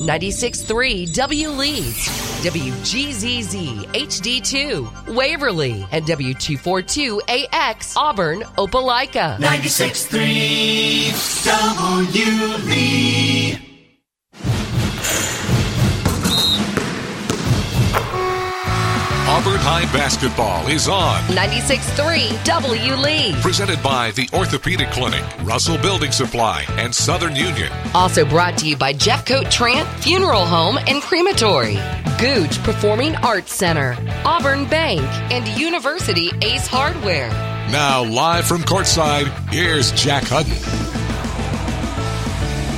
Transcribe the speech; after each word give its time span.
96.3 0.00 1.12
W 1.14 1.50
Leeds, 1.50 2.08
WGZZ 2.44 3.84
HD2 3.92 5.14
Waverly, 5.14 5.86
and 5.92 6.04
W242AX 6.06 7.96
Auburn 7.96 8.40
Opelika. 8.56 9.36
96.3 9.38 11.44
W 11.44 12.56
Lee. 12.68 13.29
Auburn 19.30 19.60
High 19.60 19.84
basketball 19.92 20.66
is 20.66 20.88
on. 20.88 21.22
96.3 21.28 22.44
W 22.44 22.94
Lee. 22.96 23.32
Presented 23.40 23.80
by 23.80 24.10
the 24.10 24.28
Orthopedic 24.32 24.90
Clinic, 24.90 25.22
Russell 25.44 25.78
Building 25.78 26.10
Supply, 26.10 26.64
and 26.70 26.92
Southern 26.92 27.36
Union. 27.36 27.70
Also 27.94 28.24
brought 28.24 28.58
to 28.58 28.66
you 28.66 28.76
by 28.76 28.92
Jeffcoat 28.92 29.44
Trant 29.44 29.86
Funeral 30.02 30.44
Home 30.44 30.78
and 30.88 31.00
Crematory, 31.00 31.76
Gogue 32.20 32.50
Performing 32.64 33.14
Arts 33.18 33.54
Center, 33.54 33.96
Auburn 34.24 34.64
Bank, 34.68 35.00
and 35.32 35.46
University 35.46 36.32
Ace 36.42 36.66
Hardware. 36.66 37.28
Now, 37.70 38.02
live 38.02 38.46
from 38.46 38.62
courtside, 38.62 39.28
here's 39.52 39.92
Jack 39.92 40.24
Hutton. 40.26 40.58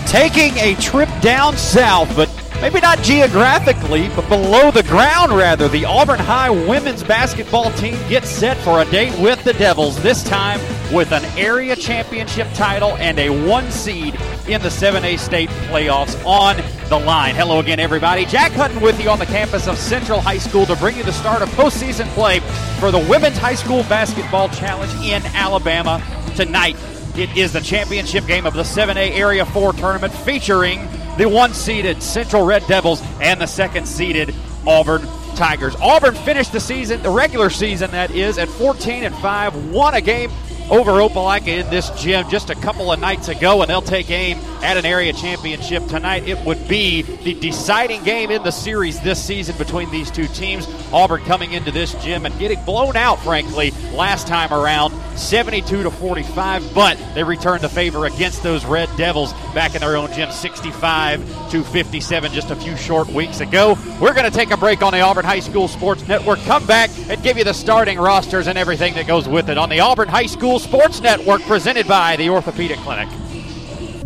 Taking 0.06 0.54
a 0.58 0.74
trip 0.74 1.08
down 1.22 1.56
south, 1.56 2.14
but 2.14 2.28
maybe 2.62 2.80
not 2.80 3.02
geographically, 3.02 4.08
but 4.14 4.26
below 4.28 4.70
the 4.70 4.84
ground 4.84 5.32
rather. 5.32 5.66
The 5.66 5.84
Auburn 5.84 6.20
High 6.20 6.48
women's 6.48 7.02
basketball 7.02 7.72
team 7.72 7.94
gets 8.08 8.30
set 8.30 8.56
for 8.58 8.80
a 8.80 8.84
date 8.84 9.12
with 9.18 9.42
the 9.42 9.52
Devils, 9.54 10.00
this 10.00 10.22
time 10.22 10.60
with 10.94 11.10
an 11.10 11.24
area 11.36 11.74
championship 11.74 12.46
title 12.54 12.96
and 12.98 13.18
a 13.18 13.48
one 13.48 13.68
seed 13.72 14.14
in 14.46 14.62
the 14.62 14.68
7A 14.68 15.18
state 15.18 15.48
playoffs 15.70 16.24
on 16.24 16.56
the 16.88 16.98
line. 17.04 17.34
Hello 17.34 17.58
again, 17.58 17.80
everybody. 17.80 18.24
Jack 18.26 18.52
Hutton 18.52 18.80
with 18.80 19.02
you 19.02 19.10
on 19.10 19.18
the 19.18 19.26
campus 19.26 19.66
of 19.66 19.76
Central 19.76 20.20
High 20.20 20.38
School 20.38 20.64
to 20.66 20.76
bring 20.76 20.96
you 20.96 21.02
the 21.02 21.12
start 21.12 21.42
of 21.42 21.48
postseason 21.50 22.06
play 22.14 22.38
for 22.78 22.92
the 22.92 23.04
Women's 23.10 23.38
High 23.38 23.56
School 23.56 23.82
Basketball 23.84 24.48
Challenge 24.50 24.92
in 25.04 25.20
Alabama 25.34 26.00
tonight. 26.36 26.76
It 27.16 27.36
is 27.36 27.52
the 27.52 27.60
championship 27.60 28.24
game 28.26 28.46
of 28.46 28.54
the 28.54 28.62
7A 28.62 29.10
Area 29.18 29.44
4 29.44 29.72
tournament 29.72 30.12
featuring 30.12 30.88
the 31.18 31.28
one 31.28 31.52
seeded 31.54 32.02
Central 32.02 32.44
Red 32.44 32.66
Devils 32.66 33.02
and 33.20 33.40
the 33.40 33.46
second 33.46 33.86
seeded 33.86 34.34
Auburn 34.66 35.02
Tigers. 35.34 35.74
Auburn 35.80 36.14
finished 36.14 36.52
the 36.52 36.60
season, 36.60 37.02
the 37.02 37.10
regular 37.10 37.50
season 37.50 37.90
that 37.90 38.10
is, 38.10 38.38
at 38.38 38.48
14 38.48 39.04
and 39.04 39.14
5, 39.16 39.70
won 39.70 39.94
a 39.94 40.00
game 40.00 40.30
over 40.72 40.92
Opelika 40.92 41.48
in 41.48 41.68
this 41.68 41.90
gym 41.90 42.26
just 42.30 42.48
a 42.48 42.54
couple 42.54 42.90
of 42.90 42.98
nights 42.98 43.28
ago, 43.28 43.60
and 43.60 43.68
they'll 43.68 43.82
take 43.82 44.10
aim 44.10 44.38
at 44.62 44.78
an 44.78 44.86
area 44.86 45.12
championship 45.12 45.86
tonight. 45.86 46.26
It 46.26 46.42
would 46.46 46.66
be 46.66 47.02
the 47.02 47.34
deciding 47.34 48.02
game 48.04 48.30
in 48.30 48.42
the 48.42 48.50
series 48.50 48.98
this 49.00 49.22
season 49.22 49.54
between 49.58 49.90
these 49.90 50.10
two 50.10 50.26
teams. 50.28 50.66
Auburn 50.90 51.22
coming 51.24 51.52
into 51.52 51.70
this 51.70 51.92
gym 52.02 52.24
and 52.24 52.36
getting 52.38 52.62
blown 52.64 52.96
out, 52.96 53.20
frankly, 53.20 53.72
last 53.92 54.26
time 54.26 54.50
around, 54.50 54.94
72 55.18 55.82
to 55.82 55.90
45, 55.90 56.72
but 56.74 56.98
they 57.14 57.22
returned 57.22 57.62
the 57.62 57.68
favor 57.68 58.06
against 58.06 58.42
those 58.42 58.64
Red 58.64 58.88
Devils 58.96 59.34
back 59.54 59.74
in 59.74 59.82
their 59.82 59.98
own 59.98 60.10
gym, 60.14 60.30
65 60.30 61.50
to 61.50 61.62
57, 61.64 62.32
just 62.32 62.50
a 62.50 62.56
few 62.56 62.76
short 62.78 63.08
weeks 63.08 63.40
ago. 63.40 63.76
We're 64.00 64.14
going 64.14 64.30
to 64.30 64.36
take 64.36 64.50
a 64.52 64.56
break 64.56 64.80
on 64.80 64.92
the 64.92 65.02
Auburn 65.02 65.26
High 65.26 65.40
School 65.40 65.68
Sports 65.68 66.08
Network. 66.08 66.38
Come 66.44 66.66
back 66.66 66.88
and 67.10 67.22
give 67.22 67.36
you 67.36 67.44
the 67.44 67.52
starting 67.52 67.98
rosters 67.98 68.46
and 68.46 68.56
everything 68.56 68.94
that 68.94 69.06
goes 69.06 69.28
with 69.28 69.50
it 69.50 69.58
on 69.58 69.68
the 69.68 69.80
Auburn 69.80 70.08
High 70.08 70.26
School 70.26 70.61
Sports 70.62 71.00
Network, 71.00 71.42
presented 71.42 71.88
by 71.88 72.14
the 72.16 72.30
Orthopedic 72.30 72.78
Clinic. 72.78 73.08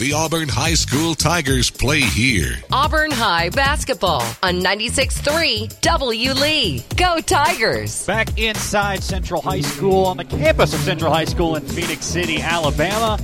The 0.00 0.14
Auburn 0.14 0.48
High 0.48 0.72
School 0.72 1.14
Tigers 1.14 1.68
play 1.68 2.00
here. 2.00 2.56
Auburn 2.72 3.10
High 3.10 3.50
basketball 3.50 4.22
on 4.42 4.62
96.3 4.62 5.78
W 5.82 6.32
Lee. 6.32 6.82
Go 6.96 7.20
Tigers! 7.20 8.06
Back 8.06 8.38
inside 8.38 9.02
Central 9.02 9.42
High 9.42 9.60
School 9.60 10.06
on 10.06 10.16
the 10.16 10.24
campus 10.24 10.72
of 10.72 10.80
Central 10.80 11.12
High 11.12 11.26
School 11.26 11.54
in 11.56 11.66
Phenix 11.66 12.06
City, 12.06 12.40
Alabama. 12.40 13.18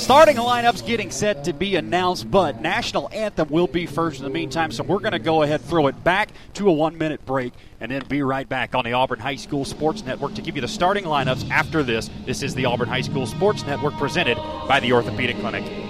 Starting 0.00 0.36
lineups 0.36 0.86
getting 0.86 1.10
set 1.10 1.44
to 1.44 1.52
be 1.52 1.76
announced, 1.76 2.30
but 2.30 2.62
national 2.62 3.10
anthem 3.12 3.50
will 3.50 3.66
be 3.66 3.84
first 3.84 4.20
in 4.20 4.24
the 4.24 4.30
meantime. 4.30 4.72
So 4.72 4.82
we're 4.82 5.00
going 5.00 5.12
to 5.12 5.18
go 5.18 5.42
ahead 5.42 5.60
throw 5.60 5.86
it 5.88 6.02
back 6.02 6.30
to 6.54 6.70
a 6.70 6.72
one 6.72 6.96
minute 6.96 7.26
break 7.26 7.52
and 7.78 7.90
then 7.90 8.04
be 8.08 8.22
right 8.22 8.48
back 8.48 8.74
on 8.74 8.84
the 8.84 8.94
Auburn 8.94 9.18
High 9.18 9.36
School 9.36 9.66
Sports 9.66 10.02
Network 10.02 10.32
to 10.36 10.40
give 10.40 10.56
you 10.56 10.62
the 10.62 10.68
starting 10.68 11.04
lineups 11.04 11.50
after 11.50 11.82
this. 11.82 12.08
This 12.24 12.42
is 12.42 12.54
the 12.54 12.64
Auburn 12.64 12.88
High 12.88 13.02
School 13.02 13.26
Sports 13.26 13.66
Network 13.66 13.92
presented 13.98 14.38
by 14.66 14.80
the 14.80 14.94
Orthopedic 14.94 15.36
Clinic. 15.40 15.89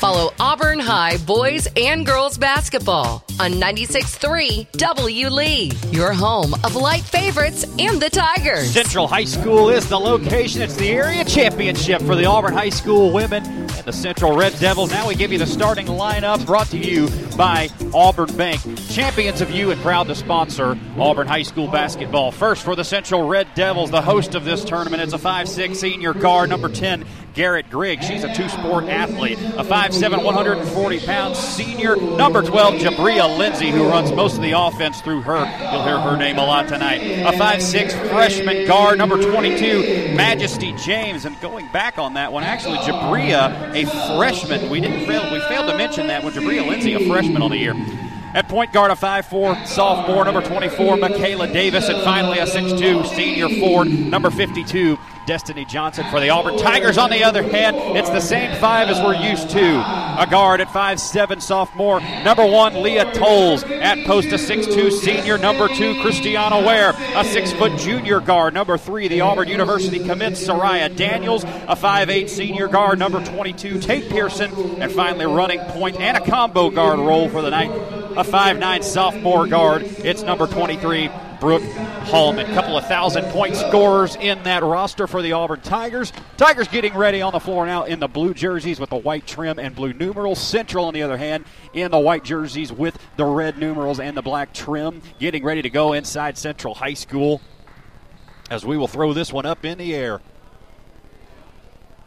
Follow 0.00 0.32
Auburn 0.40 0.78
High 0.78 1.18
boys 1.18 1.68
and 1.76 2.06
girls 2.06 2.38
basketball 2.38 3.22
on 3.38 3.52
96.3 3.52 4.72
W 4.72 5.28
Lee, 5.28 5.72
your 5.90 6.14
home 6.14 6.54
of 6.64 6.74
light 6.74 7.02
favorites 7.02 7.66
and 7.78 8.00
the 8.00 8.08
Tigers. 8.08 8.70
Central 8.70 9.06
High 9.06 9.26
School 9.26 9.68
is 9.68 9.90
the 9.90 9.98
location. 10.00 10.62
It's 10.62 10.74
the 10.76 10.88
area 10.88 11.22
championship 11.26 12.00
for 12.00 12.16
the 12.16 12.24
Auburn 12.24 12.54
High 12.54 12.70
School 12.70 13.12
women 13.12 13.44
and 13.44 13.84
the 13.84 13.92
Central 13.92 14.34
Red 14.34 14.58
Devils. 14.58 14.90
Now 14.90 15.06
we 15.06 15.14
give 15.14 15.32
you 15.32 15.38
the 15.38 15.46
starting 15.46 15.86
lineup 15.86 16.46
brought 16.46 16.68
to 16.68 16.78
you 16.78 17.10
by 17.36 17.68
Auburn 17.92 18.34
Bank. 18.38 18.62
Champions 18.88 19.42
of 19.42 19.50
you 19.50 19.70
and 19.70 19.80
proud 19.82 20.06
to 20.06 20.14
sponsor 20.14 20.78
Auburn 20.96 21.26
High 21.26 21.42
School 21.42 21.68
basketball. 21.68 22.32
First 22.32 22.64
for 22.64 22.74
the 22.74 22.84
Central 22.84 23.28
Red 23.28 23.48
Devils, 23.54 23.90
the 23.90 24.00
host 24.00 24.34
of 24.34 24.46
this 24.46 24.64
tournament. 24.64 25.02
It's 25.02 25.12
a 25.12 25.18
5'6 25.18 25.76
senior 25.76 26.14
guard, 26.14 26.48
number 26.48 26.70
10, 26.70 27.04
Garrett 27.34 27.70
Griggs. 27.70 28.06
She's 28.06 28.24
a 28.24 28.34
two 28.34 28.48
sport 28.48 28.84
athlete. 28.84 29.38
A 29.38 29.64
5'7, 29.64 30.24
140 30.24 31.00
pound 31.00 31.36
senior. 31.36 31.96
Number 31.96 32.42
12, 32.42 32.74
Jabria 32.74 33.38
Lindsay, 33.38 33.70
who 33.70 33.88
runs 33.88 34.12
most 34.12 34.36
of 34.36 34.42
the 34.42 34.52
offense 34.52 35.00
through 35.00 35.22
her. 35.22 35.38
You'll 35.72 35.82
hear 35.82 35.98
her 35.98 36.16
name 36.16 36.38
a 36.38 36.44
lot 36.44 36.68
tonight. 36.68 37.02
A 37.02 37.32
5'6 37.32 38.08
freshman 38.10 38.66
guard, 38.66 38.98
number 38.98 39.20
22, 39.22 40.14
Majesty 40.14 40.72
James. 40.76 41.24
And 41.24 41.40
going 41.40 41.68
back 41.72 41.98
on 41.98 42.14
that 42.14 42.32
one, 42.32 42.44
actually, 42.44 42.78
Jabria, 42.78 43.74
a 43.74 44.16
freshman. 44.16 44.70
We 44.70 44.80
didn't 44.80 45.06
fail, 45.06 45.32
we 45.32 45.40
failed 45.40 45.68
to 45.68 45.76
mention 45.76 46.06
that 46.08 46.24
when 46.24 46.32
Jabria 46.32 46.66
Lindsay, 46.66 46.94
a 46.94 47.08
freshman 47.08 47.42
on 47.42 47.50
the 47.50 47.58
year. 47.58 47.74
At 48.32 48.48
point 48.48 48.72
guard, 48.72 48.92
a 48.92 48.94
5'4 48.94 49.66
sophomore, 49.66 50.24
number 50.24 50.40
24, 50.40 50.98
Michaela 50.98 51.48
Davis. 51.48 51.88
And 51.88 52.00
finally, 52.02 52.38
a 52.38 52.46
6'2 52.46 53.04
senior 53.08 53.48
forward, 53.58 53.88
number 53.88 54.30
52, 54.30 54.96
Destiny 55.26 55.64
Johnson 55.64 56.04
for 56.10 56.20
the 56.20 56.30
Auburn 56.30 56.58
Tigers. 56.58 56.98
On 56.98 57.10
the 57.10 57.24
other 57.24 57.42
hand, 57.42 57.76
it's 57.96 58.10
the 58.10 58.20
same 58.20 58.54
five 58.60 58.88
as 58.88 58.98
we're 59.00 59.14
used 59.14 59.50
to. 59.50 59.78
A 60.18 60.26
guard 60.28 60.60
at 60.60 60.68
5'7 60.68 61.40
sophomore, 61.40 62.00
number 62.00 62.44
one, 62.44 62.82
Leah 62.82 63.12
Tolles. 63.12 63.62
At 63.64 64.04
post, 64.06 64.28
a 64.28 64.36
6'2 64.36 64.90
senior, 64.90 65.38
number 65.38 65.68
two, 65.68 66.00
Christiana 66.02 66.58
Ware. 66.66 66.94
A 67.14 67.24
6 67.24 67.52
foot 67.52 67.78
junior 67.78 68.20
guard, 68.20 68.54
number 68.54 68.76
three, 68.76 69.08
the 69.08 69.20
Auburn 69.20 69.48
University 69.48 69.98
commit, 69.98 70.34
Soraya 70.34 70.94
Daniels. 70.94 71.44
A 71.44 71.76
5'8 71.76 72.28
senior 72.28 72.68
guard, 72.68 72.98
number 72.98 73.24
22, 73.24 73.80
Tate 73.80 74.10
Pearson. 74.10 74.50
And 74.82 74.90
finally, 74.92 75.26
running 75.26 75.60
point 75.60 75.96
and 76.00 76.16
a 76.16 76.20
combo 76.24 76.70
guard 76.70 76.98
role 76.98 77.28
for 77.28 77.42
the 77.42 77.50
night. 77.50 77.70
A 77.70 78.24
5'9 78.24 78.82
sophomore 78.82 79.46
guard, 79.46 79.82
it's 79.82 80.22
number 80.22 80.46
23, 80.46 81.08
Brooke 81.40 81.62
Hallman. 81.62 82.50
A 82.50 82.54
couple 82.54 82.76
of 82.76 82.86
thousand 82.86 83.24
point 83.32 83.56
scorers 83.56 84.14
in 84.16 84.42
that 84.42 84.62
roster 84.62 85.06
for 85.06 85.22
the 85.22 85.32
Auburn 85.32 85.62
Tigers. 85.62 86.12
Tigers 86.36 86.68
getting 86.68 86.94
ready 86.94 87.22
on 87.22 87.32
the 87.32 87.40
floor 87.40 87.64
now 87.64 87.84
in 87.84 87.98
the 87.98 88.08
blue 88.08 88.34
jerseys 88.34 88.78
with 88.78 88.90
the 88.90 88.96
white 88.96 89.26
trim 89.26 89.58
and 89.58 89.74
blue 89.74 89.94
numerals. 89.94 90.38
Central, 90.38 90.84
on 90.84 90.94
the 90.94 91.02
other 91.02 91.16
hand, 91.16 91.46
in 91.72 91.90
the 91.90 91.98
white 91.98 92.24
jerseys 92.24 92.70
with 92.70 92.98
the 93.16 93.24
red 93.24 93.56
numerals 93.58 94.00
and 94.00 94.16
the 94.16 94.22
black 94.22 94.52
trim. 94.52 95.00
Getting 95.18 95.42
ready 95.42 95.62
to 95.62 95.70
go 95.70 95.94
inside 95.94 96.36
Central 96.36 96.74
High 96.74 96.94
School 96.94 97.40
as 98.50 98.66
we 98.66 98.76
will 98.76 98.88
throw 98.88 99.12
this 99.14 99.32
one 99.32 99.46
up 99.46 99.64
in 99.64 99.78
the 99.78 99.94
air. 99.94 100.20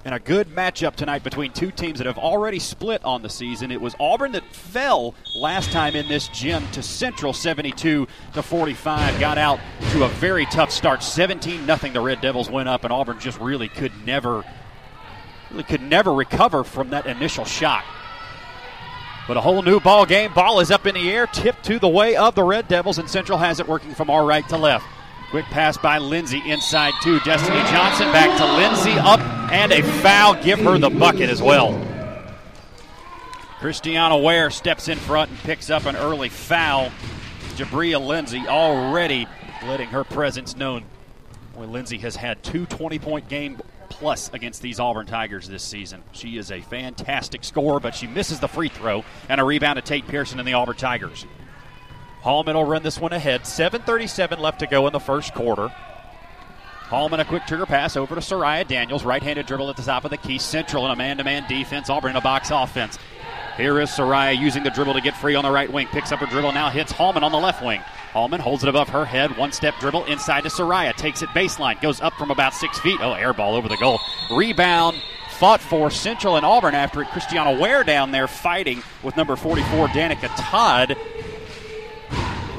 And 0.06 0.14
a 0.14 0.20
good 0.20 0.50
matchup 0.50 0.96
tonight 0.96 1.24
between 1.24 1.54
two 1.54 1.72
teams 1.72 2.00
that 2.00 2.08
have 2.08 2.18
already 2.18 2.60
split 2.60 3.06
on 3.06 3.22
the 3.22 3.30
season. 3.30 3.72
It 3.72 3.80
was 3.80 3.96
Auburn 4.02 4.34
that 4.34 4.44
fell 4.54 5.16
last 5.34 5.72
time 5.72 5.96
in 5.96 6.10
this 6.10 6.28
gym 6.28 6.66
to 6.74 6.84
Central 6.84 7.32
72 7.32 8.06
to 8.34 8.44
45. 8.44 9.20
Got 9.20 9.38
out 9.38 9.62
to 9.92 10.04
a 10.04 10.10
very 10.10 10.46
tough 10.48 10.72
start. 10.72 11.04
17 11.04 11.66
nothing. 11.66 11.94
The 11.94 12.02
Red 12.02 12.20
Devils 12.20 12.50
went 12.50 12.68
up, 12.68 12.84
and 12.84 12.92
Auburn 12.92 13.20
just 13.20 13.40
really 13.40 13.70
could 13.70 13.94
never 14.06 14.44
really 15.52 15.64
could 15.64 15.82
never 15.82 16.14
recover 16.14 16.66
from 16.66 16.90
that 16.90 17.06
initial 17.06 17.46
shock. 17.46 17.86
But 19.26 19.38
a 19.38 19.42
whole 19.42 19.62
new 19.62 19.80
ball 19.80 20.06
game. 20.06 20.34
Ball 20.34 20.60
is 20.60 20.70
up 20.70 20.86
in 20.86 20.96
the 20.96 21.12
air, 21.12 21.28
tipped 21.28 21.64
to 21.66 21.80
the 21.80 21.88
way 21.88 22.18
of 22.18 22.36
the 22.36 22.44
Red 22.44 22.68
Devils, 22.68 22.98
and 22.98 23.10
Central 23.10 23.38
has 23.38 23.62
it 23.62 23.68
working 23.70 23.94
from 23.96 24.10
our 24.10 24.26
right 24.26 24.48
to 24.50 24.58
left. 24.58 24.86
Quick 25.34 25.46
pass 25.46 25.80
by 25.80 25.98
Lindsay 25.98 26.44
inside 26.46 26.94
two. 27.02 27.20
Destiny 27.22 27.58
Johnson 27.62 28.12
back 28.12 28.38
to 28.38 28.46
Lindsay 28.46 28.92
up 29.00 29.20
and 29.52 29.72
a 29.72 29.82
foul. 29.82 30.36
Give 30.44 30.60
her 30.60 30.78
the 30.78 30.92
bucket 30.92 31.28
as 31.28 31.42
well. 31.42 31.74
Christiana 33.58 34.16
Ware 34.16 34.52
steps 34.52 34.90
in 34.90 35.00
front 35.00 35.32
and 35.32 35.40
picks 35.40 35.72
up 35.72 35.88
an 35.88 35.96
early 35.96 36.30
foul. 36.30 36.92
Jabria 37.56 38.00
Lindsay 38.00 38.48
already 38.48 39.26
letting 39.66 39.88
her 39.88 40.04
presence 40.04 40.56
known. 40.56 40.86
Boy, 41.56 41.66
Lindsay 41.66 41.98
has 41.98 42.16
had 42.16 42.44
two 42.44 42.68
20 42.68 43.00
point 43.00 43.28
game 43.28 43.60
plus 43.90 44.30
against 44.34 44.62
these 44.62 44.80
Auburn 44.80 45.08
Tigers 45.08 45.48
this 45.48 45.64
season. 45.64 46.04
She 46.12 46.38
is 46.38 46.52
a 46.52 46.62
fantastic 46.62 47.44
scorer, 47.44 47.80
but 47.80 47.96
she 47.96 48.06
misses 48.06 48.40
the 48.40 48.48
free 48.48 48.70
throw 48.70 49.04
and 49.30 49.42
a 49.42 49.44
rebound 49.44 49.78
to 49.78 49.82
Tate 49.82 50.08
Pearson 50.08 50.38
and 50.38 50.48
the 50.48 50.54
Auburn 50.54 50.76
Tigers. 50.76 51.26
Hallman 52.24 52.56
will 52.56 52.64
run 52.64 52.84
this 52.84 53.00
one 53.00 53.12
ahead. 53.12 53.44
7.37 53.44 54.40
left 54.40 54.60
to 54.60 54.68
go 54.68 54.88
in 54.88 54.94
the 54.94 55.00
first 55.00 55.34
quarter. 55.34 55.68
Hallman 56.88 57.20
a 57.20 57.26
quick 57.26 57.46
trigger 57.46 57.66
pass 57.66 57.98
over 57.98 58.16
to 58.16 58.22
Soraya 58.22 58.66
Daniels. 58.66 59.04
Right 59.04 59.22
handed 59.22 59.46
dribble 59.46 59.70
at 59.70 59.76
the 59.76 59.84
top 59.84 60.06
of 60.06 60.12
the 60.12 60.18
key. 60.18 60.38
Central 60.38 60.86
in 60.86 60.92
a 60.92 60.96
man 60.96 61.18
to 61.18 61.24
man 61.26 61.46
defense. 61.50 61.90
Auburn 61.90 62.12
in 62.12 62.16
a 62.16 62.22
box 62.22 62.50
offense. 62.50 62.98
Here 63.58 63.80
is 63.82 63.90
Soraya 63.90 64.38
using 64.38 64.64
the 64.64 64.70
dribble 64.70 64.94
to 64.94 65.02
get 65.02 65.18
free 65.18 65.36
on 65.36 65.44
the 65.44 65.52
right 65.52 65.72
wing. 65.72 65.88
Picks 65.88 66.12
up 66.12 66.20
her 66.20 66.26
dribble 66.26 66.54
now, 66.54 66.70
hits 66.70 66.92
Hallman 66.92 67.24
on 67.24 67.32
the 67.32 67.38
left 67.38 67.64
wing. 67.64 67.82
Hallman 68.14 68.40
holds 68.40 68.64
it 68.64 68.70
above 68.70 68.90
her 68.90 69.06
head. 69.06 69.38
One 69.38 69.52
step 69.52 69.76
dribble 69.80 70.06
inside 70.06 70.42
to 70.42 70.50
Soraya. 70.50 70.96
Takes 70.96 71.24
it 71.24 71.30
baseline. 71.30 71.82
Goes 71.82 72.00
up 72.00 72.14
from 72.14 72.32
about 72.32 72.54
six 72.54 72.80
feet. 72.80 73.00
Oh, 73.02 73.14
air 73.14 73.34
ball 73.34 73.56
over 73.56 73.68
the 73.68 73.78
goal. 73.78 74.00
Rebound 74.32 75.02
fought 75.32 75.62
for 75.62 75.92
Central 75.92 76.38
and 76.38 76.46
Auburn 76.46 76.74
after 76.74 77.02
it. 77.02 77.10
Christiana 77.10 77.60
Ware 77.60 77.84
down 77.84 78.12
there 78.12 78.28
fighting 78.28 78.82
with 79.04 79.18
number 79.18 79.36
44, 79.36 79.88
Danica 79.90 80.32
Todd. 80.38 80.96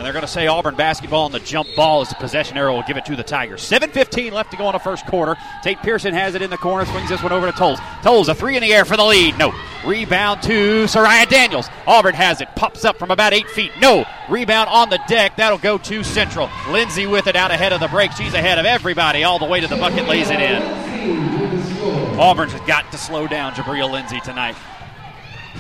They're 0.05 0.13
going 0.13 0.21
to 0.21 0.29
say 0.29 0.47
Auburn 0.49 0.75
basketball 0.75 1.25
and 1.25 1.35
the 1.35 1.41
jump 1.41 1.67
ball 1.75 2.03
as 2.03 2.11
the 2.11 2.15
possession 2.17 2.59
arrow 2.59 2.75
will 2.75 2.83
give 2.83 2.99
it 2.99 3.07
to 3.07 3.17
the 3.17 3.23
Tigers. 3.23 3.63
7.15 3.63 4.33
left 4.33 4.51
to 4.51 4.59
go 4.59 4.67
in 4.67 4.75
the 4.75 4.79
first 4.79 5.07
quarter. 5.07 5.35
Tate 5.63 5.79
Pearson 5.79 6.13
has 6.13 6.35
it 6.35 6.43
in 6.43 6.51
the 6.51 6.59
corner, 6.59 6.85
swings 6.85 7.09
this 7.09 7.23
one 7.23 7.33
over 7.33 7.47
to 7.51 7.57
Tolles. 7.57 7.79
Tolles, 8.03 8.29
a 8.29 8.35
three 8.35 8.55
in 8.55 8.63
the 8.63 8.75
air 8.75 8.85
for 8.85 8.99
the 8.99 9.03
lead. 9.03 9.39
No. 9.39 9.55
Rebound 9.83 10.43
to 10.43 10.85
Soraya 10.85 11.27
Daniels. 11.27 11.71
Auburn 11.87 12.13
has 12.13 12.43
it, 12.43 12.49
pops 12.55 12.85
up 12.85 12.99
from 12.99 13.13
about 13.13 13.33
eight 13.33 13.49
feet. 13.49 13.73
No. 13.81 14.05
Rebound 14.29 14.69
on 14.69 14.91
the 14.91 15.01
deck. 15.09 15.39
That'll 15.39 15.57
go 15.57 15.79
to 15.79 16.05
Central. 16.05 16.51
Lindsay 16.69 17.07
with 17.07 17.27
it 17.27 17.35
out 17.35 17.51
ahead 17.51 17.73
of 17.73 17.81
the 17.81 17.89
break. 17.89 18.13
She's 18.13 18.35
ahead 18.35 18.59
of 18.59 18.67
everybody 18.67 19.25
all 19.25 19.39
the 19.39 19.47
way 19.47 19.61
to 19.61 19.67
the 19.67 19.77
bucket, 19.77 20.07
lays 20.07 20.29
it 20.29 20.39
in. 20.39 22.21
Auburn's 22.21 22.53
got 22.67 22.93
to 22.93 22.99
slow 22.99 23.27
down 23.27 23.55
Jabria 23.55 23.91
Lindsay 23.91 24.21
tonight 24.21 24.57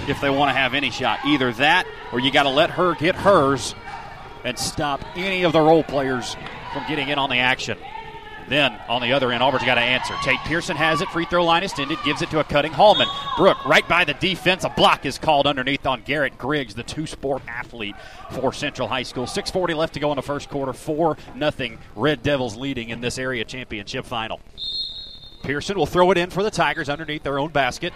if 0.06 0.20
they 0.20 0.28
want 0.28 0.50
to 0.50 0.54
have 0.54 0.74
any 0.74 0.90
shot. 0.90 1.20
Either 1.24 1.50
that 1.54 1.86
or 2.12 2.20
you 2.20 2.30
got 2.30 2.42
to 2.42 2.50
let 2.50 2.70
her 2.70 2.94
get 2.94 3.14
hers 3.14 3.74
and 4.44 4.58
stop 4.58 5.02
any 5.16 5.42
of 5.42 5.52
the 5.52 5.60
role 5.60 5.82
players 5.82 6.36
from 6.72 6.84
getting 6.86 7.08
in 7.08 7.18
on 7.18 7.30
the 7.30 7.38
action. 7.38 7.78
Then 8.48 8.78
on 8.88 9.00
the 9.00 9.12
other 9.12 9.32
end, 9.32 9.42
Auburn's 9.42 9.64
got 9.64 9.76
to 9.76 9.80
answer. 9.80 10.14
Tate 10.22 10.38
Pearson 10.40 10.76
has 10.76 11.00
it. 11.00 11.08
Free 11.08 11.24
throw 11.24 11.44
line 11.44 11.62
extended. 11.62 11.98
Gives 12.04 12.20
it 12.20 12.30
to 12.30 12.40
a 12.40 12.44
cutting 12.44 12.72
Hallman. 12.72 13.08
Brooke 13.38 13.64
right 13.64 13.86
by 13.88 14.04
the 14.04 14.14
defense. 14.14 14.64
A 14.64 14.68
block 14.68 15.06
is 15.06 15.16
called 15.16 15.46
underneath 15.46 15.86
on 15.86 16.02
Garrett 16.02 16.36
Griggs, 16.36 16.74
the 16.74 16.82
two-sport 16.82 17.42
athlete 17.48 17.94
for 18.32 18.52
Central 18.52 18.86
High 18.86 19.02
School. 19.02 19.26
6:40 19.26 19.74
left 19.74 19.94
to 19.94 20.00
go 20.00 20.12
in 20.12 20.16
the 20.16 20.22
first 20.22 20.50
quarter. 20.50 20.74
Four 20.74 21.16
nothing. 21.34 21.78
Red 21.96 22.22
Devils 22.22 22.56
leading 22.56 22.90
in 22.90 23.00
this 23.00 23.18
area 23.18 23.44
championship 23.44 24.04
final. 24.04 24.40
Pearson 25.42 25.78
will 25.78 25.86
throw 25.86 26.10
it 26.10 26.18
in 26.18 26.30
for 26.30 26.42
the 26.42 26.50
Tigers 26.50 26.88
underneath 26.88 27.22
their 27.22 27.38
own 27.38 27.50
basket. 27.50 27.92